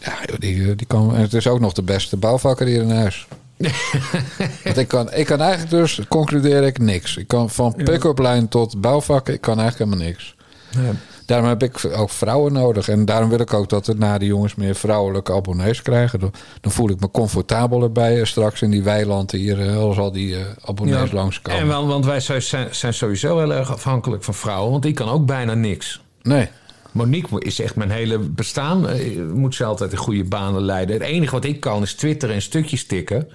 Ja, 0.00 0.16
die, 0.38 0.74
die 0.74 0.86
kan, 0.86 1.14
en 1.14 1.20
het 1.20 1.34
is 1.34 1.46
ook 1.46 1.60
nog 1.60 1.72
de 1.72 1.82
beste 1.82 2.16
bouwvakker 2.16 2.66
hier 2.66 2.82
in 2.82 2.90
huis. 2.90 3.26
Want 4.64 4.76
ik 4.76 4.88
kan, 4.88 5.12
ik 5.12 5.26
kan 5.26 5.40
eigenlijk 5.40 5.70
dus, 5.70 6.00
concludeer 6.08 6.62
ik, 6.62 6.78
niks. 6.78 7.16
Ik 7.16 7.28
kan 7.28 7.50
van 7.50 7.74
pick-up 7.74 8.18
line 8.18 8.48
tot 8.48 8.80
bouwvakken, 8.80 9.34
ik 9.34 9.40
kan 9.40 9.60
eigenlijk 9.60 9.90
helemaal 9.90 10.12
niks. 10.12 10.34
Ja. 10.70 10.90
Daarom 11.28 11.48
heb 11.48 11.62
ik 11.62 11.84
ook 11.96 12.10
vrouwen 12.10 12.52
nodig. 12.52 12.88
En 12.88 13.04
daarom 13.04 13.28
wil 13.28 13.40
ik 13.40 13.54
ook 13.54 13.68
dat 13.68 13.86
het 13.86 13.98
na 13.98 14.18
de 14.18 14.26
jongens 14.26 14.54
meer 14.54 14.74
vrouwelijke 14.74 15.32
abonnees 15.32 15.82
krijgen. 15.82 16.20
Dan, 16.20 16.32
dan 16.60 16.72
voel 16.72 16.90
ik 16.90 17.00
me 17.00 17.10
comfortabeler 17.10 17.92
bij 17.92 18.18
eh, 18.20 18.24
straks 18.24 18.62
in 18.62 18.70
die 18.70 18.82
weilanden 18.82 19.38
hier. 19.38 19.60
eh, 19.68 19.76
Als 19.76 19.98
al 19.98 20.12
die 20.12 20.36
eh, 20.36 20.40
abonnees 20.64 21.12
langskomen. 21.12 21.60
En 21.60 21.66
wel, 21.66 21.86
want 21.86 22.04
wij 22.04 22.20
zijn, 22.20 22.42
zijn 22.74 22.94
sowieso 22.94 23.38
heel 23.38 23.52
erg 23.54 23.72
afhankelijk 23.72 24.24
van 24.24 24.34
vrouwen. 24.34 24.70
Want 24.70 24.84
ik 24.84 24.94
kan 24.94 25.08
ook 25.08 25.26
bijna 25.26 25.54
niks. 25.54 26.00
Nee. 26.22 26.48
Monique 26.92 27.40
is 27.44 27.60
echt 27.60 27.76
mijn 27.76 27.90
hele 27.90 28.18
bestaan. 28.18 28.86
Moet 29.34 29.54
ze 29.54 29.64
altijd 29.64 29.92
in 29.92 29.98
goede 29.98 30.24
banen 30.24 30.62
leiden. 30.62 30.94
Het 30.94 31.04
enige 31.04 31.32
wat 31.32 31.44
ik 31.44 31.60
kan 31.60 31.82
is 31.82 31.94
twitteren 31.94 32.34
en 32.34 32.42
stukjes 32.42 32.86
tikken. 32.86 33.28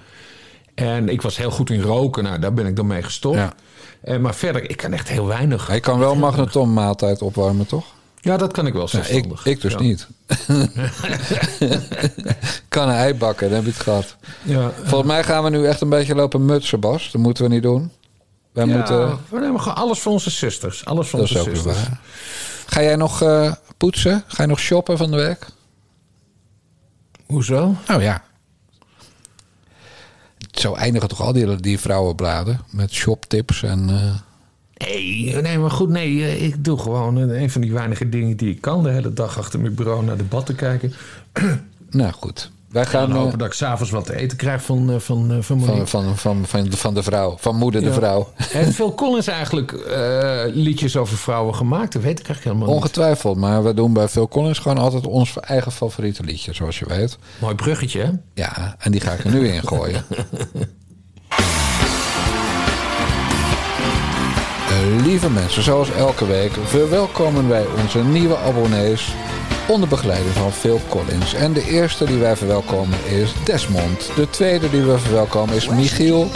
En 0.74 1.08
ik 1.08 1.22
was 1.22 1.36
heel 1.36 1.50
goed 1.50 1.70
in 1.70 1.80
roken. 1.80 2.24
Nou, 2.24 2.38
daar 2.38 2.54
ben 2.54 2.66
ik 2.66 2.76
dan 2.76 2.86
mee 2.86 3.02
gestopt. 3.02 3.36
Ja. 3.36 3.52
En, 4.04 4.20
maar 4.20 4.34
verder, 4.34 4.70
ik 4.70 4.76
kan 4.76 4.92
echt 4.92 5.08
heel 5.08 5.26
weinig. 5.26 5.66
Hij 5.66 5.80
kan 5.80 5.98
wel 5.98 6.14
magnetommaaltijd 6.14 7.22
opwarmen, 7.22 7.66
toch? 7.66 7.84
Ja, 8.20 8.36
dat 8.36 8.52
kan 8.52 8.66
ik 8.66 8.72
wel 8.72 8.88
Ja, 8.90 9.06
ik, 9.06 9.26
ik 9.44 9.60
dus 9.60 9.72
Ja. 9.72 9.80
niet. 9.80 10.06
kan 12.68 12.88
een 12.88 12.94
ei 12.94 13.14
bakken, 13.14 13.46
dan 13.48 13.56
heb 13.56 13.64
je 13.64 13.70
het 13.72 13.80
gehad. 13.80 14.16
Ja. 14.42 14.70
Volgens 14.82 15.10
mij 15.10 15.24
gaan 15.24 15.44
we 15.44 15.50
nu 15.50 15.66
echt 15.66 15.80
een 15.80 15.88
beetje 15.88 16.14
lopen 16.14 16.44
mutsen, 16.44 16.80
Bas. 16.80 17.10
Dat 17.12 17.22
moeten 17.22 17.44
we 17.44 17.50
niet 17.50 17.62
doen. 17.62 17.90
Wij 18.52 18.66
Ja, 18.66 18.76
moeten... 18.76 19.18
we 19.28 19.38
nemen 19.40 19.60
gewoon 19.60 19.76
alles 19.78 19.98
voor 20.00 20.12
onze 20.12 20.30
zusters. 20.30 20.84
Alles 20.84 21.08
voor 21.08 21.20
Dat 21.20 21.28
onze 21.30 21.42
zusters. 21.42 21.76
waar. 21.76 22.00
Ga 22.66 22.82
jij 22.82 22.96
nog 22.96 23.22
eh, 23.22 23.52
poetsen? 23.76 24.24
Ga 24.26 24.42
je 24.42 24.48
nog 24.48 24.58
shoppen 24.60 24.96
van 24.98 25.10
de 25.10 25.16
week? 25.16 25.46
Hoezo? 27.26 27.74
Nou 27.86 28.02
ja. 28.02 28.22
Zo 30.54 30.74
eindigen 30.74 31.08
toch 31.08 31.20
al 31.20 31.32
die, 31.32 31.56
die 31.56 31.78
vrouwenbladen 31.78 32.60
met 32.70 32.92
shoptips 32.92 33.62
en... 33.62 33.88
eh, 33.88 34.14
Nee, 34.76 35.34
nee, 35.42 35.58
maar 35.58 35.70
goed, 35.70 35.88
nee. 35.88 36.24
eh, 36.24 36.42
Ik 36.44 36.64
doe 36.64 36.78
gewoon 36.78 37.18
eh, 37.30 37.40
een 37.42 37.50
van 37.50 37.60
die 37.60 37.72
weinige 37.72 38.08
dingen 38.08 38.36
die 38.36 38.50
ik 38.50 38.60
kan. 38.60 38.82
De 38.82 38.90
hele 38.90 39.12
dag 39.12 39.38
achter 39.38 39.60
mijn 39.60 39.74
bureau 39.74 40.04
naar 40.04 40.16
debatten 40.16 40.54
kijken. 40.54 40.92
nou 41.90 42.12
goed. 42.12 42.50
Wij 42.74 42.82
En 42.82 42.88
gaan 42.88 43.08
dan 43.08 43.16
eh, 43.16 43.22
hopen 43.22 43.38
dat 43.38 43.46
ik 43.46 43.52
s'avonds 43.52 43.92
wat 43.92 44.06
te 44.06 44.16
eten 44.16 44.36
krijg 44.36 44.62
van, 44.62 44.92
eh, 44.92 44.98
van, 44.98 45.30
eh, 45.30 45.34
van 45.34 45.42
van, 45.42 45.58
Monique. 45.58 45.86
van, 45.86 46.16
van, 46.16 46.46
van, 46.46 46.64
de, 46.64 46.76
van 46.76 46.94
de 46.94 47.02
vrouw. 47.02 47.36
Van 47.38 47.56
moeder 47.56 47.82
de 47.82 47.92
vrouw. 47.92 48.28
Heeft 48.36 48.74
Phil 48.80 48.94
Collins 48.94 49.26
eigenlijk 49.26 49.72
liedjes 50.54 50.96
over 50.96 51.16
vrouwen 51.16 51.54
gemaakt? 51.54 51.92
Dat 51.92 52.02
weet 52.02 52.18
ik 52.20 52.26
eigenlijk 52.26 52.44
helemaal 52.44 52.66
niet. 52.66 52.76
Ongetwijfeld, 52.76 53.36
maar 53.36 53.64
we 53.64 53.74
doen 53.74 53.92
bij 53.92 54.08
Phil 54.08 54.28
Collins 54.28 54.58
gewoon 54.58 54.78
altijd 54.78 55.06
ons 55.06 55.40
eigen 55.40 55.72
favoriete 55.72 56.22
liedje, 56.22 56.54
zoals 56.54 56.78
je 56.78 56.84
weet. 56.88 57.18
Mooi 57.38 57.54
bruggetje, 57.54 58.00
hè? 58.00 58.10
Ja, 58.34 58.76
en 58.78 58.92
die 58.92 59.00
ga 59.00 59.12
ik 59.12 59.24
er 59.24 59.30
nu 59.30 59.48
in 59.48 59.62
gooien. 59.66 60.04
Lieve 65.04 65.30
mensen, 65.30 65.62
zoals 65.62 65.90
elke 65.90 66.26
week 66.26 66.52
verwelkomen 66.64 67.48
wij 67.48 67.64
onze 67.82 68.04
nieuwe 68.04 68.36
abonnees 68.36 69.14
onder 69.66 69.88
begeleiding 69.88 70.34
van 70.34 70.52
Phil 70.52 70.80
Collins. 70.88 71.34
En 71.34 71.52
de 71.52 71.68
eerste 71.68 72.04
die 72.04 72.18
wij 72.18 72.36
verwelkomen 72.36 72.98
is 73.04 73.32
Desmond. 73.44 74.10
De 74.16 74.30
tweede 74.30 74.70
die 74.70 74.82
we 74.82 74.98
verwelkomen 74.98 75.54
is 75.54 75.68
Michiel. 75.68 76.30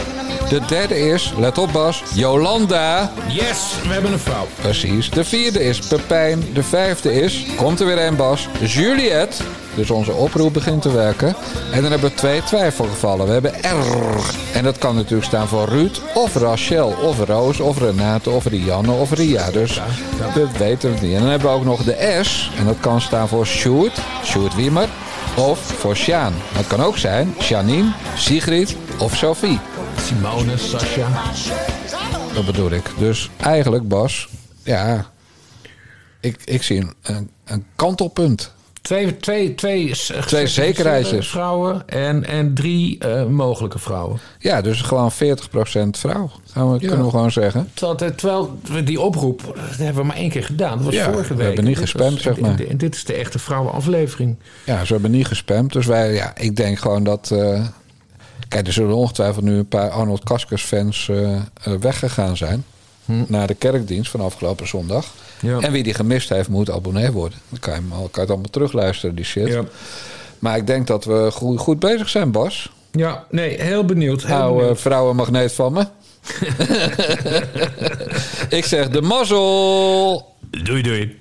De 0.49 0.61
derde 0.67 0.99
is, 0.99 1.33
let 1.39 1.59
op 1.59 1.73
Bas, 1.73 2.03
Jolanda. 2.15 3.13
Yes, 3.29 3.75
we 3.83 3.93
hebben 3.93 4.13
een 4.13 4.19
vrouw. 4.19 4.47
Precies. 4.61 5.11
De 5.11 5.25
vierde 5.25 5.65
is 5.65 5.79
Pepijn. 5.79 6.45
De 6.53 6.63
vijfde 6.63 7.13
is, 7.13 7.47
komt 7.57 7.81
er 7.81 7.87
weer 7.87 7.99
een 7.99 8.17
Bas, 8.17 8.49
Juliette. 8.61 9.43
Dus 9.79 9.91
onze 9.91 10.13
oproep 10.13 10.53
begint 10.53 10.83
te 10.83 10.93
werken. 10.93 11.35
En 11.73 11.83
dan 11.83 11.91
hebben 11.91 12.11
we 12.11 12.15
twee 12.15 12.43
twijfelgevallen. 12.43 13.27
We 13.27 13.33
hebben 13.33 13.53
R. 13.53 14.57
En 14.57 14.65
dat 14.65 14.79
kan 14.79 14.95
natuurlijk 14.95 15.25
staan 15.25 15.49
voor 15.49 15.69
Ruud, 15.69 16.01
of 16.15 16.35
Rachel, 16.35 16.89
of 16.89 17.19
Roos, 17.25 17.61
of 17.61 17.79
Renate, 17.79 18.31
of 18.31 18.47
Rianne, 18.47 18.93
of 18.93 19.13
Ria. 19.13 19.51
Dus 19.51 19.81
dat 20.35 20.57
weten 20.57 20.95
we 20.95 21.01
niet. 21.01 21.15
En 21.15 21.21
dan 21.21 21.29
hebben 21.29 21.49
we 21.49 21.55
ook 21.55 21.65
nog 21.65 21.83
de 21.85 22.19
S. 22.23 22.51
En 22.59 22.65
dat 22.65 22.81
kan 22.81 23.01
staan 23.01 23.29
voor 23.29 23.47
Sjoerd, 23.47 23.99
Sjoerd 24.25 24.55
Wiemer. 24.55 24.89
Of 25.37 25.59
voor 25.59 25.97
Sjaan. 25.97 26.35
Dat 26.57 26.67
kan 26.67 26.83
ook 26.83 26.99
zijn 26.99 27.35
Janine, 27.39 27.93
Sigrid 28.17 28.77
of 28.99 29.17
Sophie. 29.17 29.59
Simone, 30.07 30.57
Sascha. 30.57 31.07
Dat 32.35 32.47
bedoel 32.47 32.71
ik. 32.71 32.91
Dus 32.99 33.31
eigenlijk, 33.37 33.89
Bas, 33.89 34.29
ja, 34.63 35.07
ik, 36.21 36.37
ik 36.45 36.63
zie 36.63 36.81
een, 36.81 36.95
een, 37.03 37.31
een 37.45 37.67
kantelpunt. 37.77 38.57
Twee, 38.83 39.17
twee, 39.17 39.55
twee, 39.55 39.95
Twee 40.27 40.47
zekerheidjes. 40.47 41.29
vrouwen 41.29 41.89
en, 41.89 42.25
en 42.27 42.55
drie 42.55 42.99
eh, 42.99 43.25
mogelijke 43.27 43.79
vrouwen. 43.79 44.21
Ja, 44.39 44.61
dus 44.61 44.81
gewoon 44.81 45.13
40% 45.13 45.15
vrouw, 45.91 46.31
gaan 46.53 46.73
we, 46.73 46.81
Ja. 46.81 46.87
kunnen 46.89 47.05
we 47.05 47.11
gewoon 47.11 47.31
zeggen. 47.33 47.71
Terwijl, 47.75 48.15
terwijl 48.15 48.59
we 48.63 48.83
die 48.83 49.01
oproep, 49.01 49.43
dat 49.69 49.77
hebben 49.77 50.03
we 50.03 50.09
maar 50.09 50.17
één 50.17 50.31
keer 50.31 50.45
gedaan. 50.45 50.77
Dat 50.77 50.85
was 50.85 50.95
Ja, 50.95 51.05
vorige 51.13 51.29
we 51.29 51.35
week. 51.35 51.47
hebben 51.47 51.65
niet 51.65 51.79
gespamd, 51.79 52.13
was- 52.13 52.23
zeg 52.23 52.41
maar. 52.41 52.51
En, 52.61 52.69
en 52.69 52.77
dit 52.77 52.95
is 52.95 53.05
de 53.05 53.13
echte 53.15 53.39
vrouwenaflevering. 53.39 54.37
Ja, 54.67 54.85
ze 54.85 54.93
hebben 54.93 55.11
niet 55.11 55.27
gespamd. 55.27 55.73
Dus 55.73 55.87
wij, 55.87 56.13
ja, 56.15 56.33
ik 56.37 56.57
denk 56.57 56.79
gewoon 56.79 57.05
dat. 57.05 57.31
eh, 57.31 57.63
kijk, 58.49 58.67
er 58.67 58.73
zullen 58.73 58.95
ongetwijfeld 58.97 59.45
nu 59.45 59.57
een 59.59 59.69
paar 59.69 59.91
Arnold 59.91 60.25
Kaskus 60.25 60.63
fans 60.63 61.09
eh, 61.09 61.35
eh, 61.35 61.41
weggegaan 61.81 62.37
zijn. 62.37 62.65
Naar 63.27 63.47
de 63.47 63.55
kerkdienst 63.55 64.11
van 64.11 64.21
afgelopen 64.21 64.69
zondag. 64.69 65.07
Ja. 65.41 65.61
En 65.61 65.73
wie 65.73 65.83
die 65.83 65.95
gemist 65.95 66.29
heeft, 66.29 66.49
moet 66.49 66.71
abonnee 66.71 67.13
worden. 67.13 67.39
Dan 67.49 67.59
kan 67.59 67.75
je, 67.75 67.81
hem 67.81 67.93
al, 67.93 67.99
kan 67.99 68.11
je 68.13 68.21
het 68.21 68.31
allemaal 68.31 68.51
terugluisteren, 68.51 69.15
die 69.15 69.25
shit. 69.25 69.49
Ja. 69.49 69.65
Maar 70.39 70.57
ik 70.57 70.67
denk 70.67 70.87
dat 70.87 71.05
we 71.05 71.29
goed, 71.33 71.59
goed 71.59 71.79
bezig 71.79 72.09
zijn, 72.09 72.31
Bas. 72.31 72.71
Ja, 72.93 73.25
nee, 73.31 73.63
heel 73.63 73.85
benieuwd. 73.85 74.25
Heel 74.25 74.37
Oude 74.37 74.59
benieuwd. 74.59 74.81
vrouwenmagneet 74.81 75.53
van 75.53 75.73
me. 75.73 75.87
ik 78.59 78.65
zeg 78.65 78.89
de 78.89 79.01
mazzel. 79.03 80.35
Doei, 80.51 80.83
doei. 80.83 81.19